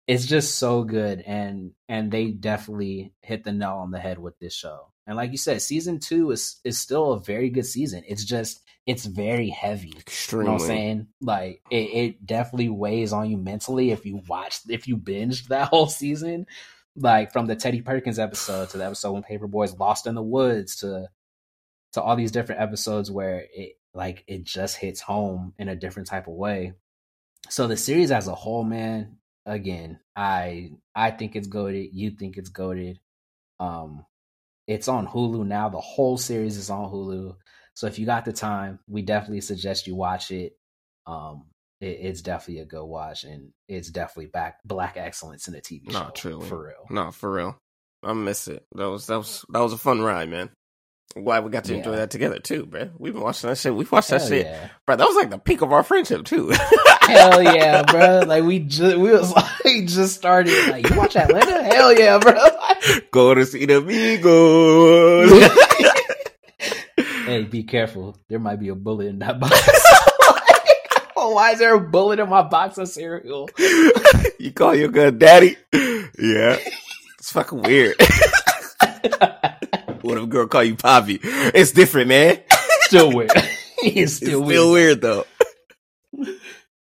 it's 0.07 0.26
just 0.26 0.57
so 0.57 0.84
good, 0.84 1.22
and 1.22 1.72
and 1.90 2.11
they 2.11 2.32
definitely 2.32 3.14
hit 3.22 3.44
the 3.44 3.52
nail 3.52 3.77
on 3.82 3.91
the 3.91 3.99
head 3.99 4.19
with 4.19 4.38
this 4.40 4.53
show. 4.53 4.91
And 5.07 5.18
like 5.18 5.32
you 5.32 5.38
said, 5.38 5.61
season 5.61 5.99
two 5.99 6.32
is 6.32 6.60
is 6.64 6.80
still 6.80 7.14
a 7.14 7.19
very 7.19 7.49
good 7.49 7.65
season. 7.65 8.03
It's 8.07 8.23
just 8.23 8.61
it's 8.86 9.06
very 9.06 9.49
heavy. 9.49 9.94
You 10.32 10.44
know 10.44 10.53
what 10.53 10.61
I'm 10.61 10.68
saying? 10.68 11.07
Like 11.22 11.61
it, 11.72 11.76
it 11.76 12.26
definitely 12.26 12.69
weighs 12.69 13.14
on 13.14 13.30
you 13.30 13.38
mentally 13.38 13.91
if 13.91 14.06
you 14.06 14.22
watched 14.27 14.69
if 14.69 14.88
you 14.88 14.98
binged 14.98 15.48
that 15.49 15.69
whole 15.69 15.88
season. 15.88 16.45
Like 16.95 17.34
from 17.34 17.48
the 17.48 17.56
Teddy 17.56 17.82
Perkins 17.82 18.19
episode 18.19 18.69
to 18.69 18.77
the 18.77 18.86
episode 18.86 19.11
when 19.11 19.23
Paper 19.23 19.48
Boi's 19.48 19.77
lost 19.77 20.07
in 20.07 20.15
the 20.15 20.23
woods 20.23 20.77
to 20.77 21.10
to 21.94 22.02
all 22.02 22.15
these 22.15 22.32
different 22.32 22.61
episodes 22.61 23.11
where 23.11 23.45
it 23.53 23.73
like 23.94 24.23
it 24.27 24.44
just 24.44 24.77
hits 24.77 25.02
home 25.02 25.53
in 25.57 25.68
a 25.68 25.76
different 25.76 26.07
type 26.07 26.27
of 26.27 26.34
way. 26.34 26.73
So 27.49 27.68
the 27.68 27.77
series 27.77 28.11
as 28.11 28.27
a 28.27 28.36
whole, 28.36 28.64
man, 28.64 29.18
again, 29.46 30.00
I 30.16 30.72
I 30.96 31.12
think 31.12 31.36
it's 31.36 31.48
goaded. 31.48 31.90
You 31.94 32.12
think 32.12 32.38
it's 32.38 32.50
goaded. 32.50 33.00
Um, 33.60 34.06
it's 34.68 34.88
on 34.88 35.08
Hulu 35.08 35.46
now. 35.46 35.70
The 35.70 35.80
whole 35.80 36.18
series 36.18 36.58
is 36.58 36.70
on 36.70 36.92
Hulu. 36.92 37.36
So 37.76 37.88
if 37.88 38.00
you 38.00 38.06
got 38.06 38.26
the 38.26 38.34
time, 38.34 38.80
we 38.88 39.02
definitely 39.02 39.42
suggest 39.42 39.88
you 39.88 39.96
watch 39.96 40.32
it. 40.32 40.54
Um, 41.06 41.46
it, 41.82 42.00
it's 42.02 42.22
definitely 42.22 42.62
a 42.62 42.66
good 42.66 42.86
watch, 42.86 43.24
and 43.24 43.52
it's 43.68 43.90
definitely 43.90 44.28
back 44.28 44.60
black 44.66 44.98
excellence 44.98 45.48
in 45.48 45.54
the 45.54 45.62
TV 45.62 45.92
show 45.92 46.12
truly. 46.14 46.48
for 46.48 46.64
real. 46.66 46.86
No, 46.90 47.12
for 47.12 47.32
real. 47.32 47.58
I 48.04 48.14
miss 48.14 48.48
it. 48.48 48.66
That 48.76 48.90
was 48.90 49.08
that 49.08 49.18
was 49.18 49.46
that 49.50 49.60
was 49.60 49.74
a 49.74 49.78
fun 49.78 50.02
ride, 50.02 50.30
man. 50.30 50.50
I'm 51.16 51.24
glad 51.24 51.46
we 51.46 51.50
got 51.50 51.64
to 51.66 51.74
enjoy 51.74 51.96
that 51.96 52.12
together 52.12 52.40
too, 52.40 52.66
bro. 52.66 52.90
We've 52.98 53.14
been 53.14 53.22
watching 53.22 53.50
that 53.50 53.58
shit. 53.58 53.74
We've 53.74 53.90
watched 53.90 54.10
that 54.10 54.22
shit, 54.22 54.48
yeah, 54.48 54.70
bro. 54.86 54.98
That 54.98 55.06
was 55.06 55.16
like 55.16 55.30
the 55.30 55.38
peak 55.38 55.62
of 55.62 55.72
our 55.72 55.82
friendship 55.82 56.26
too. 56.26 56.50
hell 57.02 57.42
yeah, 57.42 57.84
bro! 57.84 58.24
Like 58.28 58.44
we 58.44 58.60
just 58.60 58.98
we 58.98 59.12
was 59.12 59.32
like 59.66 59.86
just 59.88 60.16
started. 60.16 60.70
Like 60.70 60.90
you 60.90 60.98
watch 60.98 61.16
Atlanta? 61.16 61.64
Hell 61.64 61.98
yeah, 61.98 62.18
bro! 62.18 62.36
Go 63.12 63.34
to 63.34 63.46
see 63.46 63.66
the 63.66 63.82
Migos. 63.82 65.32
hey, 67.26 67.44
be 67.44 67.64
careful. 67.64 68.18
There 68.28 68.40
might 68.40 68.60
be 68.60 68.68
a 68.68 68.76
bullet 68.76 69.08
in 69.08 69.20
that 69.20 69.40
box. 69.40 69.54
oh, 71.16 71.32
why 71.34 71.52
is 71.52 71.60
there 71.60 71.76
a 71.76 71.80
bullet 71.80 72.20
in 72.20 72.28
my 72.28 72.42
box 72.42 72.78
of 72.78 72.90
cereal? 72.90 73.50
you 74.38 74.52
call 74.52 74.76
your 74.76 74.90
good 74.90 75.18
daddy? 75.18 75.56
Yeah. 75.72 76.58
It's 77.20 77.32
fucking 77.32 77.62
weird. 77.62 77.96
What 80.06 80.18
if 80.18 80.23
a 80.23 80.27
girl 80.27 80.48
call 80.48 80.64
you 80.64 80.76
Poppy? 80.76 81.19
It's 81.23 81.72
different, 81.72 82.10
man. 82.10 82.41
still 82.82 83.11
weird. 83.11 83.32
it's 83.34 83.53
It's 83.82 84.14
still 84.14 84.44
still 84.44 84.72
weird. 84.72 84.72
weird 84.72 85.02
though. 85.02 85.26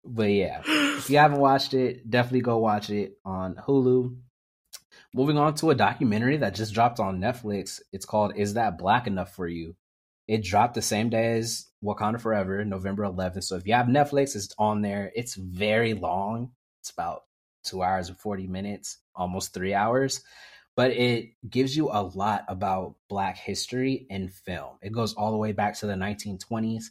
But 0.06 0.32
yeah, 0.32 0.62
if 0.66 1.10
you 1.10 1.18
haven't 1.18 1.40
watched 1.40 1.74
it, 1.74 2.10
definitely 2.10 2.42
go 2.42 2.58
watch 2.58 2.90
it 2.90 3.18
on 3.26 3.56
Hulu. 3.56 4.18
Moving 5.14 5.38
on 5.38 5.56
to 5.56 5.72
a 5.72 5.76
documentary 5.76 6.38
that 6.38 6.56
just 6.56 6.74
dropped 6.74 7.00
on 7.00 7.20
Netflix. 7.20 7.82
It's 7.92 8.06
called 8.06 8.34
Is 8.36 8.56
That 8.56 8.78
Black 8.78 9.08
Enough 9.08 9.36
for 9.36 9.48
You? 9.48 9.76
It 10.28 10.44
dropped 10.44 10.76
the 10.76 10.82
same 10.82 11.10
day 11.10 11.38
as 11.38 11.68
Wakanda 11.84 12.22
Forever, 12.22 12.64
November 12.64 13.04
11th. 13.04 13.44
So 13.44 13.56
if 13.56 13.66
you 13.68 13.74
have 13.74 13.88
Netflix, 13.88 14.36
it's 14.36 14.54
on 14.60 14.82
there. 14.82 15.12
It's 15.16 15.36
very 15.36 15.94
long. 15.96 16.52
It's 16.82 16.92
about 16.92 17.24
two 17.64 17.82
hours 17.84 18.10
and 18.10 18.20
40 18.20 18.48
minutes, 18.48 18.98
almost 19.16 19.54
three 19.54 19.74
hours. 19.74 20.22
But 20.80 20.92
it 20.92 21.32
gives 21.50 21.76
you 21.76 21.90
a 21.92 22.04
lot 22.04 22.46
about 22.48 22.96
Black 23.10 23.36
history 23.36 24.08
in 24.10 24.30
film. 24.30 24.78
It 24.82 24.94
goes 24.94 25.14
all 25.14 25.32
the 25.32 25.38
way 25.38 25.52
back 25.52 25.78
to 25.80 25.88
the 25.88 25.94
1920s. 25.96 26.86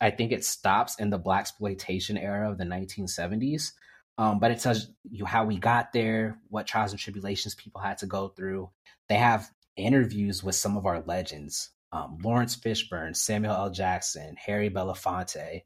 I 0.00 0.12
think 0.12 0.32
it 0.32 0.46
stops 0.46 0.98
in 0.98 1.10
the 1.10 1.20
blaxploitation 1.20 2.18
era 2.18 2.50
of 2.50 2.56
the 2.56 2.64
1970s. 2.64 3.72
Um, 4.16 4.38
but 4.38 4.50
it 4.50 4.60
tells 4.60 4.88
you 5.10 5.26
how 5.26 5.44
we 5.44 5.58
got 5.58 5.92
there, 5.92 6.40
what 6.48 6.66
trials 6.66 6.92
and 6.92 6.98
tribulations 6.98 7.54
people 7.54 7.82
had 7.82 7.98
to 7.98 8.06
go 8.06 8.28
through. 8.28 8.70
They 9.10 9.16
have 9.16 9.50
interviews 9.76 10.42
with 10.42 10.54
some 10.54 10.78
of 10.78 10.86
our 10.86 11.02
legends 11.02 11.68
um, 11.92 12.16
Laurence 12.24 12.56
Fishburne, 12.56 13.14
Samuel 13.14 13.56
L. 13.56 13.70
Jackson, 13.70 14.36
Harry 14.38 14.70
Belafonte. 14.70 15.64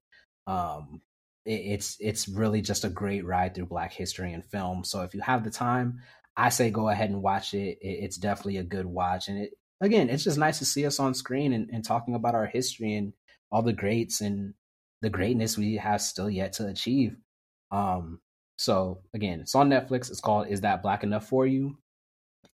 Um, 0.48 1.00
it, 1.44 1.52
it's 1.52 1.96
it's 2.00 2.28
really 2.28 2.60
just 2.60 2.84
a 2.84 2.90
great 2.90 3.24
ride 3.24 3.54
through 3.54 3.66
Black 3.66 3.92
history 3.92 4.32
and 4.32 4.44
film. 4.44 4.82
So 4.82 5.02
if 5.02 5.14
you 5.14 5.20
have 5.20 5.44
the 5.44 5.50
time, 5.50 6.00
I 6.38 6.50
say 6.50 6.70
go 6.70 6.88
ahead 6.88 7.10
and 7.10 7.20
watch 7.20 7.52
it. 7.52 7.78
it 7.82 8.04
it's 8.04 8.16
definitely 8.16 8.58
a 8.58 8.62
good 8.62 8.86
watch, 8.86 9.28
and 9.28 9.38
it 9.38 9.50
again, 9.80 10.08
it's 10.08 10.24
just 10.24 10.38
nice 10.38 10.60
to 10.60 10.64
see 10.64 10.86
us 10.86 11.00
on 11.00 11.14
screen 11.14 11.52
and, 11.52 11.68
and 11.72 11.84
talking 11.84 12.14
about 12.14 12.34
our 12.36 12.46
history 12.46 12.94
and 12.94 13.12
all 13.50 13.62
the 13.62 13.72
greats 13.72 14.20
and 14.20 14.54
the 15.02 15.10
greatness 15.10 15.58
we 15.58 15.76
have 15.76 16.00
still 16.00 16.30
yet 16.30 16.52
to 16.54 16.66
achieve. 16.68 17.16
Um, 17.70 18.20
so 18.56 19.02
again, 19.14 19.40
it's 19.40 19.54
on 19.54 19.68
Netflix. 19.68 20.10
It's 20.10 20.20
called 20.20 20.48
"Is 20.48 20.60
That 20.62 20.82
Black 20.82 21.02
Enough 21.02 21.28
for 21.28 21.46
You?" 21.46 21.78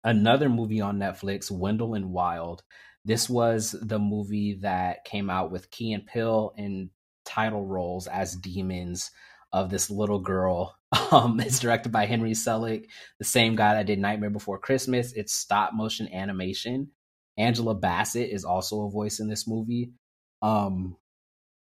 Another 0.03 0.49
movie 0.49 0.81
on 0.81 0.99
Netflix, 0.99 1.51
Wendell 1.51 1.93
and 1.93 2.11
Wild. 2.11 2.63
This 3.05 3.29
was 3.29 3.75
the 3.79 3.99
movie 3.99 4.59
that 4.61 5.05
came 5.05 5.29
out 5.29 5.51
with 5.51 5.69
Key 5.69 5.93
and 5.93 6.07
Peele 6.07 6.53
in 6.57 6.89
title 7.23 7.65
roles 7.65 8.07
as 8.07 8.35
demons 8.35 9.11
of 9.55 9.69
this 9.69 9.89
little 9.89 10.19
girl. 10.19 10.75
Um, 11.11 11.39
it's 11.41 11.59
directed 11.59 11.91
by 11.91 12.05
Henry 12.05 12.31
Selick, 12.31 12.85
the 13.19 13.25
same 13.25 13.55
guy 13.55 13.75
that 13.75 13.85
did 13.85 13.99
Nightmare 13.99 14.29
Before 14.29 14.57
Christmas. 14.57 15.11
It's 15.11 15.35
stop 15.35 15.73
motion 15.73 16.07
animation. 16.11 16.89
Angela 17.37 17.75
Bassett 17.75 18.29
is 18.29 18.45
also 18.45 18.83
a 18.83 18.89
voice 18.89 19.19
in 19.19 19.27
this 19.27 19.45
movie. 19.45 19.91
Um, 20.41 20.95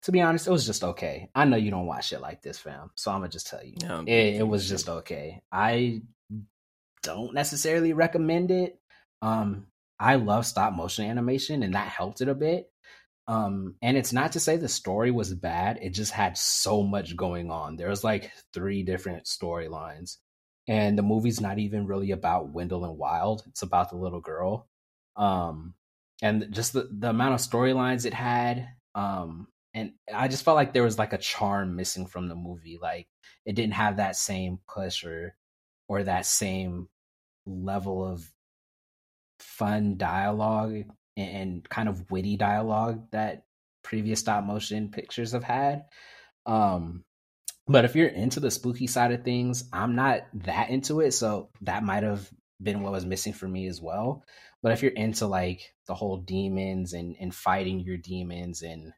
to 0.03 0.11
be 0.11 0.21
honest, 0.21 0.47
it 0.47 0.51
was 0.51 0.65
just 0.65 0.83
okay. 0.83 1.29
I 1.33 1.45
know 1.45 1.55
you 1.55 1.71
don't 1.71 1.87
watch 1.87 2.09
shit 2.09 2.21
like 2.21 2.41
this, 2.41 2.59
fam. 2.59 2.91
So 2.95 3.09
I'm 3.09 3.21
gonna 3.21 3.29
just 3.29 3.47
tell 3.47 3.63
you, 3.63 3.73
Yeah, 3.81 4.01
it, 4.01 4.35
it 4.41 4.47
was 4.47 4.67
just 4.67 4.89
okay. 4.89 5.41
I 5.51 6.01
don't 7.01 7.33
necessarily 7.33 7.93
recommend 7.93 8.51
it. 8.51 8.77
Um, 9.21 9.67
I 9.99 10.15
love 10.15 10.45
stop 10.45 10.73
motion 10.73 11.05
animation, 11.05 11.63
and 11.63 11.73
that 11.73 11.87
helped 11.87 12.21
it 12.21 12.27
a 12.27 12.35
bit. 12.35 12.69
Um, 13.27 13.75
and 13.81 13.97
it's 13.97 14.13
not 14.13 14.33
to 14.33 14.39
say 14.39 14.57
the 14.57 14.69
story 14.69 15.11
was 15.11 15.33
bad, 15.33 15.79
it 15.81 15.89
just 15.91 16.11
had 16.11 16.37
so 16.37 16.83
much 16.83 17.15
going 17.15 17.49
on. 17.49 17.75
There 17.75 17.89
was 17.89 18.03
like 18.03 18.31
three 18.53 18.83
different 18.83 19.25
storylines. 19.25 20.17
And 20.67 20.97
the 20.97 21.03
movie's 21.03 21.41
not 21.41 21.59
even 21.59 21.85
really 21.85 22.11
about 22.11 22.49
Wendell 22.49 22.85
and 22.85 22.97
Wild. 22.97 23.43
It's 23.47 23.61
about 23.61 23.89
the 23.89 23.97
little 23.97 24.21
girl. 24.21 24.67
Um, 25.15 25.75
and 26.21 26.47
just 26.51 26.73
the, 26.73 26.89
the 26.91 27.09
amount 27.09 27.35
of 27.35 27.39
storylines 27.39 28.05
it 28.05 28.13
had. 28.13 28.67
Um, 28.95 29.47
and 29.73 29.91
I 30.13 30.27
just 30.27 30.43
felt 30.43 30.55
like 30.55 30.73
there 30.73 30.83
was 30.83 30.97
like 30.97 31.13
a 31.13 31.17
charm 31.17 31.75
missing 31.75 32.07
from 32.07 32.29
the 32.29 32.35
movie. 32.35 32.79
Like 32.81 33.07
it 33.45 33.53
didn't 33.53 33.73
have 33.73 33.97
that 33.97 34.15
same 34.15 34.59
push 34.73 35.03
or 35.03 35.35
or 35.87 36.03
that 36.03 36.25
same 36.25 36.87
level 37.45 38.07
of 38.07 38.27
fun 39.39 39.97
dialogue 39.97 40.85
and 41.17 41.67
kind 41.69 41.89
of 41.89 42.09
witty 42.11 42.37
dialogue 42.37 43.07
that 43.11 43.45
previous 43.83 44.19
stop 44.19 44.43
motion 44.43 44.89
pictures 44.89 45.31
have 45.31 45.43
had. 45.43 45.85
Um, 46.45 47.03
but 47.67 47.85
if 47.85 47.95
you're 47.95 48.07
into 48.07 48.39
the 48.39 48.51
spooky 48.51 48.87
side 48.87 49.11
of 49.11 49.23
things, 49.23 49.63
I'm 49.73 49.95
not 49.95 50.21
that 50.45 50.69
into 50.69 50.99
it, 51.01 51.11
so 51.11 51.49
that 51.61 51.83
might 51.83 52.03
have 52.03 52.29
been 52.61 52.83
what 52.83 52.91
was 52.91 53.05
missing 53.05 53.33
for 53.33 53.47
me 53.47 53.67
as 53.67 53.81
well. 53.81 54.23
But 54.61 54.71
if 54.71 54.83
you're 54.83 54.91
into 54.91 55.27
like 55.27 55.73
the 55.87 55.95
whole 55.95 56.17
demons 56.17 56.93
and 56.93 57.15
and 57.19 57.33
fighting 57.33 57.79
your 57.79 57.97
demons 57.97 58.61
and 58.61 58.93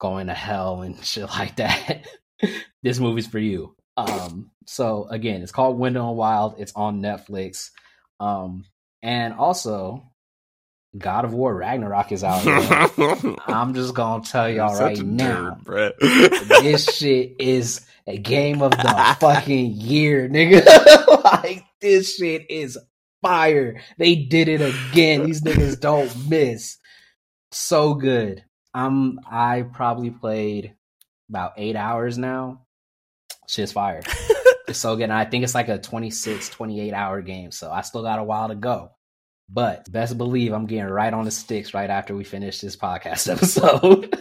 going 0.00 0.28
to 0.28 0.34
hell 0.34 0.82
and 0.82 1.02
shit 1.04 1.28
like 1.28 1.56
that, 1.56 2.06
this 2.82 2.98
movie's 2.98 3.26
for 3.26 3.38
you. 3.38 3.76
Um, 3.96 4.50
so 4.66 5.06
again, 5.10 5.42
it's 5.42 5.52
called 5.52 5.78
Wendell 5.78 6.08
and 6.08 6.16
Wild. 6.16 6.54
It's 6.58 6.72
on 6.74 7.00
Netflix. 7.00 7.70
Um, 8.18 8.64
and 9.02 9.34
also 9.34 10.09
God 10.96 11.24
of 11.24 11.32
War 11.32 11.54
Ragnarok 11.54 12.10
is 12.12 12.24
out. 12.24 12.42
I'm 13.46 13.74
just 13.74 13.94
gonna 13.94 14.24
tell 14.24 14.48
y'all 14.50 14.78
right 14.78 14.98
now, 14.98 15.58
nerd, 15.64 15.92
this 16.62 16.84
shit 16.96 17.36
is 17.38 17.86
a 18.06 18.18
game 18.18 18.60
of 18.60 18.72
the 18.72 19.16
fucking 19.20 19.72
year, 19.72 20.28
nigga. 20.28 20.64
like 21.24 21.64
this 21.80 22.16
shit 22.16 22.50
is 22.50 22.76
fire. 23.22 23.80
They 23.98 24.16
did 24.16 24.48
it 24.48 24.60
again. 24.60 25.26
These 25.26 25.42
niggas 25.42 25.78
don't 25.78 26.28
miss. 26.28 26.78
So 27.52 27.94
good. 27.94 28.44
I'm 28.74 29.20
I 29.30 29.62
probably 29.62 30.10
played 30.10 30.74
about 31.28 31.52
eight 31.56 31.76
hours 31.76 32.18
now. 32.18 32.62
Shit's 33.48 33.72
fire. 33.72 34.02
it's 34.66 34.78
so 34.78 34.96
good. 34.96 35.04
And 35.04 35.12
I 35.12 35.24
think 35.24 35.44
it's 35.44 35.54
like 35.54 35.68
a 35.68 35.78
26, 35.78 36.48
28 36.48 36.92
hour 36.92 37.22
game. 37.22 37.52
So 37.52 37.70
I 37.70 37.82
still 37.82 38.02
got 38.02 38.18
a 38.18 38.24
while 38.24 38.48
to 38.48 38.54
go. 38.56 38.90
But 39.52 39.90
best 39.90 40.16
believe 40.16 40.52
I'm 40.52 40.66
getting 40.66 40.84
right 40.84 41.12
on 41.12 41.24
the 41.24 41.30
sticks 41.30 41.74
right 41.74 41.90
after 41.90 42.14
we 42.14 42.24
finish 42.24 42.60
this 42.60 42.76
podcast 42.76 43.30
episode. 43.32 44.16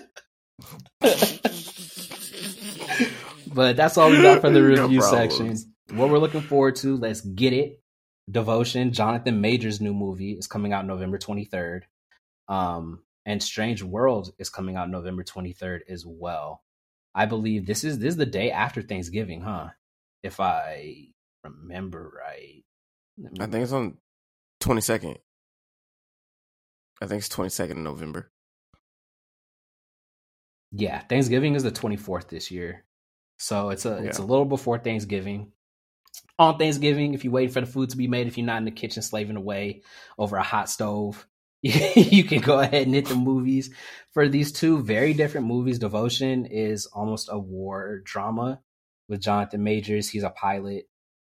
but 3.53 3.77
that's 3.77 3.97
all 3.97 4.09
we 4.09 4.21
got 4.21 4.41
for 4.41 4.49
the 4.49 4.63
review 4.75 4.99
no 4.99 5.11
section. 5.11 5.55
What 5.91 6.09
we're 6.09 6.17
looking 6.17 6.41
forward 6.41 6.75
to, 6.77 6.97
let's 6.97 7.21
get 7.21 7.53
it. 7.53 7.81
Devotion, 8.29 8.93
Jonathan 8.93 9.41
Majors' 9.41 9.81
new 9.81 9.93
movie 9.93 10.33
is 10.33 10.47
coming 10.47 10.73
out 10.73 10.85
November 10.85 11.17
23rd. 11.17 11.81
Um, 12.47 13.03
and 13.25 13.41
Strange 13.41 13.83
World 13.83 14.31
is 14.39 14.49
coming 14.49 14.75
out 14.75 14.89
November 14.89 15.23
23rd 15.23 15.81
as 15.89 16.05
well. 16.05 16.63
I 17.13 17.25
believe 17.25 17.65
this 17.65 17.83
is 17.83 17.99
this 17.99 18.13
is 18.13 18.17
the 18.17 18.25
day 18.25 18.51
after 18.51 18.81
Thanksgiving, 18.81 19.41
huh? 19.41 19.69
If 20.23 20.39
I 20.39 21.09
remember 21.43 22.11
right. 22.17 22.63
I 23.39 23.47
think 23.47 23.63
it's 23.63 23.71
on 23.71 23.97
22nd. 24.61 25.17
I 27.01 27.07
think 27.07 27.19
it's 27.19 27.29
22nd 27.29 27.71
of 27.71 27.77
November. 27.77 28.31
Yeah, 30.71 30.99
Thanksgiving 30.99 31.55
is 31.55 31.63
the 31.63 31.71
24th 31.71 32.27
this 32.27 32.51
year. 32.51 32.85
So 33.37 33.69
it's 33.69 33.85
a 33.85 33.99
yeah. 34.01 34.09
it's 34.09 34.19
a 34.19 34.23
little 34.23 34.45
before 34.45 34.77
Thanksgiving. 34.77 35.53
On 36.37 36.57
Thanksgiving, 36.57 37.13
if 37.13 37.23
you 37.23 37.31
wait 37.31 37.51
for 37.51 37.61
the 37.61 37.67
food 37.67 37.89
to 37.89 37.97
be 37.97 38.07
made, 38.07 38.27
if 38.27 38.37
you're 38.37 38.45
not 38.45 38.57
in 38.57 38.65
the 38.65 38.71
kitchen 38.71 39.01
slaving 39.01 39.37
away 39.37 39.81
over 40.17 40.35
a 40.35 40.43
hot 40.43 40.69
stove, 40.69 41.25
you 41.61 42.23
can 42.23 42.41
go 42.41 42.59
ahead 42.59 42.85
and 42.85 42.95
hit 42.95 43.07
the 43.07 43.15
movies. 43.15 43.69
For 44.11 44.27
these 44.27 44.51
two 44.51 44.83
very 44.83 45.13
different 45.13 45.47
movies, 45.47 45.79
Devotion 45.79 46.45
is 46.45 46.85
almost 46.87 47.29
a 47.31 47.39
war 47.39 48.01
drama 48.03 48.61
with 49.07 49.21
Jonathan 49.21 49.63
Majors. 49.63 50.09
He's 50.09 50.23
a 50.23 50.29
pilot. 50.29 50.88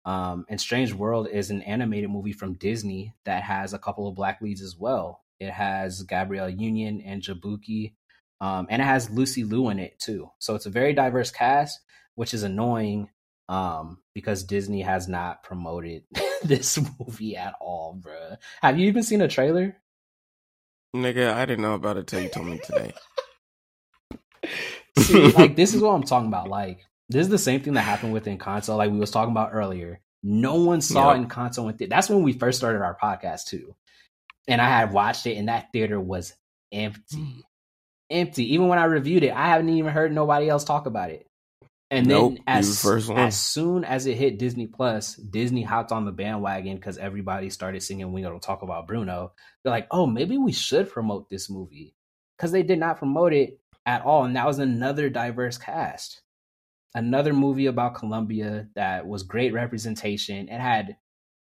Um, 0.08 0.46
and 0.48 0.58
Strange 0.58 0.94
World 0.94 1.28
is 1.30 1.50
an 1.50 1.60
animated 1.60 2.08
movie 2.08 2.32
from 2.32 2.54
Disney 2.54 3.14
that 3.26 3.42
has 3.42 3.74
a 3.74 3.78
couple 3.78 4.08
of 4.08 4.14
black 4.14 4.40
leads 4.40 4.62
as 4.62 4.74
well. 4.74 5.22
It 5.38 5.50
has 5.50 6.02
Gabrielle 6.02 6.48
Union 6.48 7.02
and 7.04 7.20
Jaboukie, 7.20 7.92
um, 8.40 8.66
and 8.70 8.80
it 8.80 8.86
has 8.86 9.10
Lucy 9.10 9.44
Liu 9.44 9.68
in 9.68 9.78
it 9.78 9.98
too. 9.98 10.30
So 10.38 10.54
it's 10.54 10.64
a 10.64 10.70
very 10.70 10.94
diverse 10.94 11.30
cast, 11.30 11.80
which 12.14 12.32
is 12.32 12.42
annoying 12.42 13.10
um, 13.50 13.98
because 14.14 14.44
Disney 14.44 14.80
has 14.80 15.08
not 15.08 15.42
promoted 15.42 16.04
this 16.42 16.78
movie 16.98 17.36
at 17.36 17.52
all, 17.60 18.00
bruh. 18.00 18.38
Have 18.62 18.78
you 18.78 18.88
even 18.88 19.02
seen 19.02 19.20
a 19.20 19.28
trailer? 19.28 19.76
Nigga, 20.96 21.34
I 21.34 21.44
didn't 21.44 21.60
know 21.60 21.74
about 21.74 21.98
it 21.98 22.06
till 22.06 22.22
you 22.22 22.30
told 22.30 22.46
me 22.46 22.58
today. 22.64 22.94
See, 24.98 25.32
like 25.32 25.54
this 25.54 25.74
is 25.74 25.82
what 25.82 25.90
I'm 25.90 26.02
talking 26.02 26.28
about. 26.28 26.48
Like 26.48 26.87
this 27.08 27.22
is 27.22 27.28
the 27.28 27.38
same 27.38 27.60
thing 27.60 27.74
that 27.74 27.82
happened 27.82 28.12
with 28.12 28.26
Encanto, 28.26 28.76
like 28.76 28.90
we 28.90 28.98
was 28.98 29.10
talking 29.10 29.32
about 29.32 29.50
earlier. 29.52 30.00
No 30.22 30.56
one 30.56 30.80
saw 30.80 31.14
yep. 31.14 31.26
Encanto 31.26 31.64
with 31.64 31.80
it. 31.80 31.88
That's 31.88 32.10
when 32.10 32.22
we 32.22 32.32
first 32.32 32.58
started 32.58 32.82
our 32.82 32.96
podcast 33.00 33.46
too. 33.46 33.74
And 34.46 34.60
I 34.60 34.68
had 34.68 34.92
watched 34.92 35.26
it 35.26 35.36
and 35.36 35.48
that 35.48 35.68
theater 35.72 36.00
was 36.00 36.34
empty. 36.72 37.16
Hmm. 37.16 37.40
empty. 38.10 38.54
Even 38.54 38.68
when 38.68 38.78
I 38.78 38.84
reviewed 38.84 39.22
it, 39.22 39.32
I 39.32 39.48
haven't 39.48 39.68
even 39.70 39.92
heard 39.92 40.12
nobody 40.12 40.48
else 40.48 40.64
talk 40.64 40.86
about 40.86 41.10
it. 41.10 41.26
And 41.90 42.06
nope, 42.06 42.34
then 42.34 42.42
as, 42.46 42.84
as 42.84 43.38
soon 43.38 43.84
as 43.84 44.04
it 44.04 44.16
hit 44.16 44.38
Disney 44.38 44.66
Plus, 44.66 45.14
Disney 45.14 45.62
hopped 45.62 45.90
on 45.90 46.04
the 46.04 46.12
bandwagon 46.12 46.76
because 46.76 46.98
everybody 46.98 47.48
started 47.48 47.82
singing 47.82 48.12
We 48.12 48.20
Don't 48.20 48.42
Talk 48.42 48.60
About 48.60 48.86
Bruno. 48.86 49.32
They're 49.62 49.70
like, 49.70 49.86
oh, 49.90 50.06
maybe 50.06 50.36
we 50.36 50.52
should 50.52 50.90
promote 50.90 51.30
this 51.30 51.48
movie. 51.48 51.94
Because 52.36 52.52
they 52.52 52.62
did 52.62 52.78
not 52.78 52.98
promote 52.98 53.32
it 53.32 53.58
at 53.86 54.04
all. 54.04 54.24
And 54.24 54.36
that 54.36 54.46
was 54.46 54.58
another 54.58 55.08
diverse 55.08 55.56
cast 55.56 56.20
another 56.98 57.32
movie 57.32 57.66
about 57.66 57.94
Colombia 57.94 58.68
that 58.74 59.06
was 59.06 59.22
great 59.22 59.52
representation. 59.52 60.48
It 60.48 60.60
had 60.60 60.96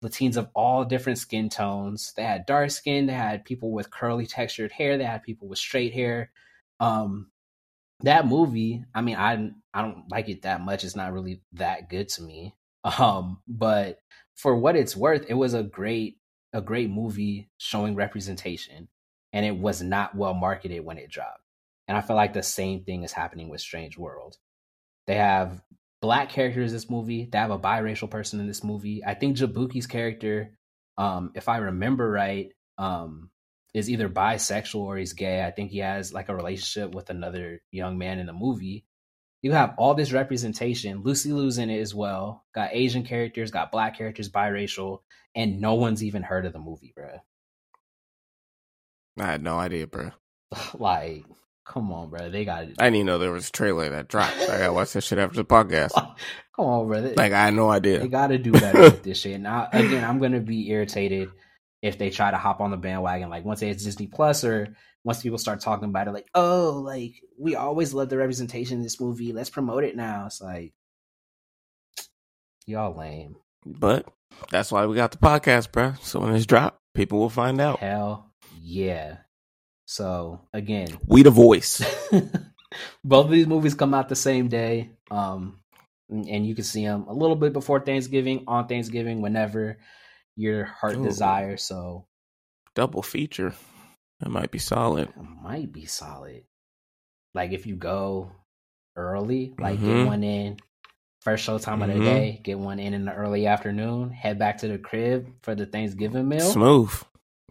Latins 0.02 0.36
of 0.36 0.48
all 0.54 0.84
different 0.84 1.18
skin 1.18 1.48
tones. 1.50 2.12
They 2.16 2.22
had 2.22 2.46
dark 2.46 2.70
skin, 2.70 3.06
they 3.06 3.12
had 3.12 3.44
people 3.44 3.72
with 3.72 3.90
curly 3.90 4.26
textured 4.26 4.72
hair, 4.72 4.96
they 4.96 5.04
had 5.04 5.22
people 5.22 5.48
with 5.48 5.58
straight 5.58 5.92
hair. 5.92 6.30
Um 6.78 7.30
that 8.02 8.26
movie, 8.26 8.84
I 8.94 9.02
mean, 9.02 9.16
I 9.16 9.50
I 9.74 9.82
don't 9.82 10.04
like 10.10 10.28
it 10.28 10.42
that 10.42 10.62
much. 10.62 10.84
It's 10.84 10.96
not 10.96 11.12
really 11.12 11.42
that 11.54 11.90
good 11.90 12.08
to 12.10 12.22
me. 12.22 12.54
Um, 12.98 13.42
but 13.46 13.98
for 14.36 14.56
what 14.56 14.74
it's 14.76 14.96
worth, 14.96 15.26
it 15.28 15.34
was 15.34 15.52
a 15.52 15.62
great 15.62 16.16
a 16.54 16.62
great 16.62 16.90
movie 16.90 17.50
showing 17.58 17.94
representation, 17.94 18.88
and 19.34 19.44
it 19.44 19.56
was 19.56 19.82
not 19.82 20.14
well 20.14 20.32
marketed 20.34 20.82
when 20.84 20.96
it 20.96 21.10
dropped. 21.10 21.42
And 21.88 21.98
I 21.98 22.00
feel 22.00 22.16
like 22.16 22.32
the 22.32 22.42
same 22.42 22.84
thing 22.84 23.02
is 23.02 23.12
happening 23.12 23.50
with 23.50 23.60
Strange 23.60 23.98
World. 23.98 24.38
They 25.10 25.16
have 25.16 25.60
black 26.00 26.28
characters 26.28 26.70
in 26.70 26.76
this 26.76 26.88
movie. 26.88 27.28
They 27.32 27.36
have 27.36 27.50
a 27.50 27.58
biracial 27.58 28.08
person 28.08 28.38
in 28.38 28.46
this 28.46 28.62
movie. 28.62 29.02
I 29.04 29.14
think 29.14 29.36
Jaboukie's 29.36 29.88
character, 29.88 30.52
um, 30.98 31.32
if 31.34 31.48
I 31.48 31.56
remember 31.56 32.08
right, 32.08 32.52
um, 32.78 33.28
is 33.74 33.90
either 33.90 34.08
bisexual 34.08 34.82
or 34.82 34.98
he's 34.98 35.14
gay. 35.14 35.44
I 35.44 35.50
think 35.50 35.72
he 35.72 35.78
has 35.78 36.12
like 36.12 36.28
a 36.28 36.36
relationship 36.36 36.94
with 36.94 37.10
another 37.10 37.60
young 37.72 37.98
man 37.98 38.20
in 38.20 38.26
the 38.26 38.32
movie. 38.32 38.84
You 39.42 39.50
have 39.50 39.74
all 39.78 39.94
this 39.94 40.12
representation. 40.12 41.02
Lucy 41.02 41.32
Liu's 41.32 41.58
in 41.58 41.70
it 41.70 41.80
as 41.80 41.92
well. 41.92 42.44
Got 42.54 42.70
Asian 42.72 43.02
characters, 43.02 43.50
got 43.50 43.72
black 43.72 43.98
characters, 43.98 44.30
biracial, 44.30 45.00
and 45.34 45.60
no 45.60 45.74
one's 45.74 46.04
even 46.04 46.22
heard 46.22 46.46
of 46.46 46.52
the 46.52 46.60
movie, 46.60 46.92
bro. 46.94 47.18
I 49.18 49.26
had 49.26 49.42
no 49.42 49.58
idea, 49.58 49.88
bro. 49.88 50.12
like, 50.74 51.24
Come 51.64 51.92
on, 51.92 52.10
bro. 52.10 52.30
They 52.30 52.44
got 52.44 52.64
it. 52.64 52.76
I 52.78 52.84
didn't 52.84 52.96
even 52.96 53.06
know 53.06 53.18
there 53.18 53.32
was 53.32 53.48
a 53.48 53.52
trailer 53.52 53.88
that 53.90 54.08
dropped. 54.08 54.36
I 54.38 54.58
gotta 54.58 54.72
watch 54.72 54.92
that 54.94 55.04
shit 55.04 55.18
after 55.18 55.36
the 55.36 55.44
podcast. 55.44 55.92
Come 56.56 56.66
on, 56.66 56.88
brother. 56.88 57.14
Like 57.16 57.32
I 57.32 57.44
had 57.44 57.54
no 57.54 57.70
idea. 57.70 58.00
They 58.00 58.08
gotta 58.08 58.38
do 58.38 58.52
better 58.52 58.80
with 58.80 59.02
this 59.02 59.18
shit. 59.20 59.40
Now 59.40 59.68
again, 59.72 60.04
I'm 60.04 60.18
gonna 60.18 60.40
be 60.40 60.70
irritated 60.70 61.30
if 61.82 61.96
they 61.98 62.10
try 62.10 62.30
to 62.30 62.36
hop 62.36 62.60
on 62.60 62.70
the 62.70 62.76
bandwagon. 62.76 63.30
Like 63.30 63.44
once 63.44 63.62
it's 63.62 63.84
Disney 63.84 64.06
Plus 64.08 64.44
or 64.44 64.74
once 65.04 65.22
people 65.22 65.38
start 65.38 65.60
talking 65.60 65.88
about 65.88 66.08
it, 66.08 66.12
like, 66.12 66.28
oh, 66.34 66.82
like 66.84 67.14
we 67.38 67.56
always 67.56 67.94
love 67.94 68.08
the 68.08 68.18
representation 68.18 68.78
in 68.78 68.82
this 68.82 69.00
movie. 69.00 69.32
Let's 69.32 69.50
promote 69.50 69.84
it 69.84 69.96
now. 69.96 70.26
It's 70.26 70.40
like 70.40 70.72
y'all 72.66 72.96
lame. 72.96 73.36
But 73.64 74.06
that's 74.50 74.72
why 74.72 74.86
we 74.86 74.96
got 74.96 75.12
the 75.12 75.18
podcast, 75.18 75.72
bro. 75.72 75.94
So 76.02 76.20
when 76.20 76.34
it's 76.34 76.46
dropped, 76.46 76.78
people 76.94 77.18
will 77.18 77.30
find 77.30 77.60
out. 77.60 77.78
Hell 77.78 78.30
yeah. 78.60 79.18
So 79.90 80.40
again, 80.52 81.00
we 81.08 81.24
the 81.24 81.30
voice. 81.32 81.82
both 83.04 83.24
of 83.26 83.32
these 83.32 83.48
movies 83.48 83.74
come 83.74 83.92
out 83.92 84.08
the 84.08 84.14
same 84.14 84.46
day, 84.46 84.90
um, 85.10 85.58
and 86.08 86.46
you 86.46 86.54
can 86.54 86.62
see 86.62 86.84
them 86.84 87.06
a 87.08 87.12
little 87.12 87.34
bit 87.34 87.52
before 87.52 87.80
Thanksgiving, 87.80 88.44
on 88.46 88.68
Thanksgiving, 88.68 89.20
whenever 89.20 89.78
your 90.36 90.64
heart 90.66 90.98
Ooh. 90.98 91.02
desires. 91.02 91.64
So 91.64 92.06
double 92.76 93.02
feature. 93.02 93.52
That 94.20 94.28
might 94.30 94.52
be 94.52 94.60
solid. 94.60 95.08
It 95.08 95.42
might 95.42 95.72
be 95.72 95.86
solid. 95.86 96.44
like 97.34 97.50
if 97.50 97.66
you 97.66 97.74
go 97.74 98.30
early, 98.94 99.54
like 99.58 99.80
Mhm. 99.80 99.86
get 99.86 100.06
one 100.06 100.22
in 100.22 100.56
first 101.22 101.42
show 101.44 101.58
time 101.58 101.82
of 101.82 101.88
Mhm. 101.88 101.94
the 101.94 102.00
day, 102.04 102.40
get 102.44 102.58
one 102.60 102.78
in 102.78 102.94
in 102.94 103.06
the 103.06 103.12
early 103.12 103.48
afternoon, 103.48 104.10
head 104.10 104.38
back 104.38 104.58
to 104.58 104.68
the 104.68 104.78
crib 104.78 105.26
for 105.42 105.56
the 105.56 105.66
Thanksgiving 105.66 106.28
meal. 106.28 106.52
Smooth. 106.52 106.92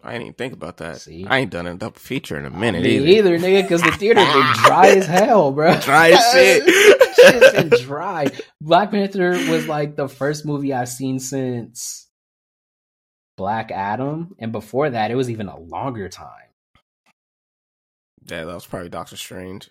I 0.02 0.12
didn't 0.12 0.22
even 0.22 0.34
think 0.34 0.52
about 0.52 0.78
that. 0.78 1.00
See? 1.00 1.26
I 1.26 1.38
ain't 1.38 1.50
done 1.50 1.66
a 1.66 1.74
double 1.74 1.98
feature 1.98 2.38
in 2.38 2.46
a 2.46 2.50
minute 2.50 2.82
Me 2.82 2.96
either. 2.96 3.34
either, 3.34 3.38
nigga, 3.38 3.62
because 3.62 3.82
the 3.82 3.92
theater 3.92 4.20
been 4.20 4.52
dry 4.64 4.88
as 4.96 5.06
hell, 5.06 5.52
bro. 5.52 5.78
Dry 5.80 6.10
as 6.10 6.24
shit. 6.32 6.64
Shit's 7.14 7.52
been 7.52 7.86
dry. 7.86 8.26
Black 8.60 8.90
Panther 8.90 9.30
was 9.50 9.66
like 9.66 9.96
the 9.96 10.08
first 10.08 10.46
movie 10.46 10.72
I've 10.72 10.88
seen 10.88 11.18
since 11.18 12.08
Black 13.36 13.70
Adam, 13.70 14.34
and 14.38 14.52
before 14.52 14.90
that, 14.90 15.10
it 15.10 15.14
was 15.14 15.30
even 15.30 15.48
a 15.48 15.58
longer 15.58 16.08
time. 16.08 16.28
Yeah, 18.26 18.44
that 18.44 18.54
was 18.54 18.66
probably 18.66 18.88
Doctor 18.88 19.16
Strange. 19.16 19.70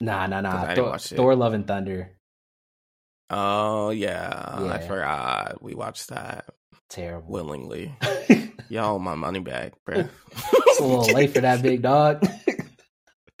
Nah, 0.00 0.26
nah, 0.26 0.40
nah. 0.40 0.74
Thor. 0.74 0.98
Thor: 0.98 1.36
Love 1.36 1.54
and 1.54 1.66
Thunder, 1.66 2.18
Oh 3.30 3.90
yeah, 3.90 4.54
I 4.70 4.78
forgot. 4.78 5.62
We 5.62 5.74
watched 5.74 6.08
that 6.08 6.46
terrible. 6.88 7.32
willingly. 7.32 7.96
Y'all 8.68 8.98
my 8.98 9.14
money 9.14 9.40
back, 9.40 9.72
bro. 9.84 10.08
a 10.80 10.82
little 10.82 11.14
late 11.14 11.32
for 11.32 11.40
that 11.40 11.62
big 11.62 11.82
dog. 11.82 12.26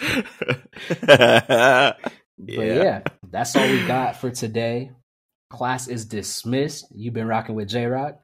yeah. 0.00 1.94
But 2.38 2.66
yeah, 2.66 3.00
that's 3.30 3.56
all 3.56 3.68
we 3.68 3.86
got 3.86 4.16
for 4.16 4.30
today. 4.30 4.90
Class 5.50 5.88
is 5.88 6.04
dismissed. 6.04 6.86
You've 6.94 7.14
been 7.14 7.26
rocking 7.26 7.54
with 7.54 7.68
J 7.68 7.86
Rock. 7.86 8.20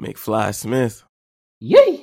McFly 0.00 0.54
Smith. 0.54 1.04
Yay! 1.60 1.95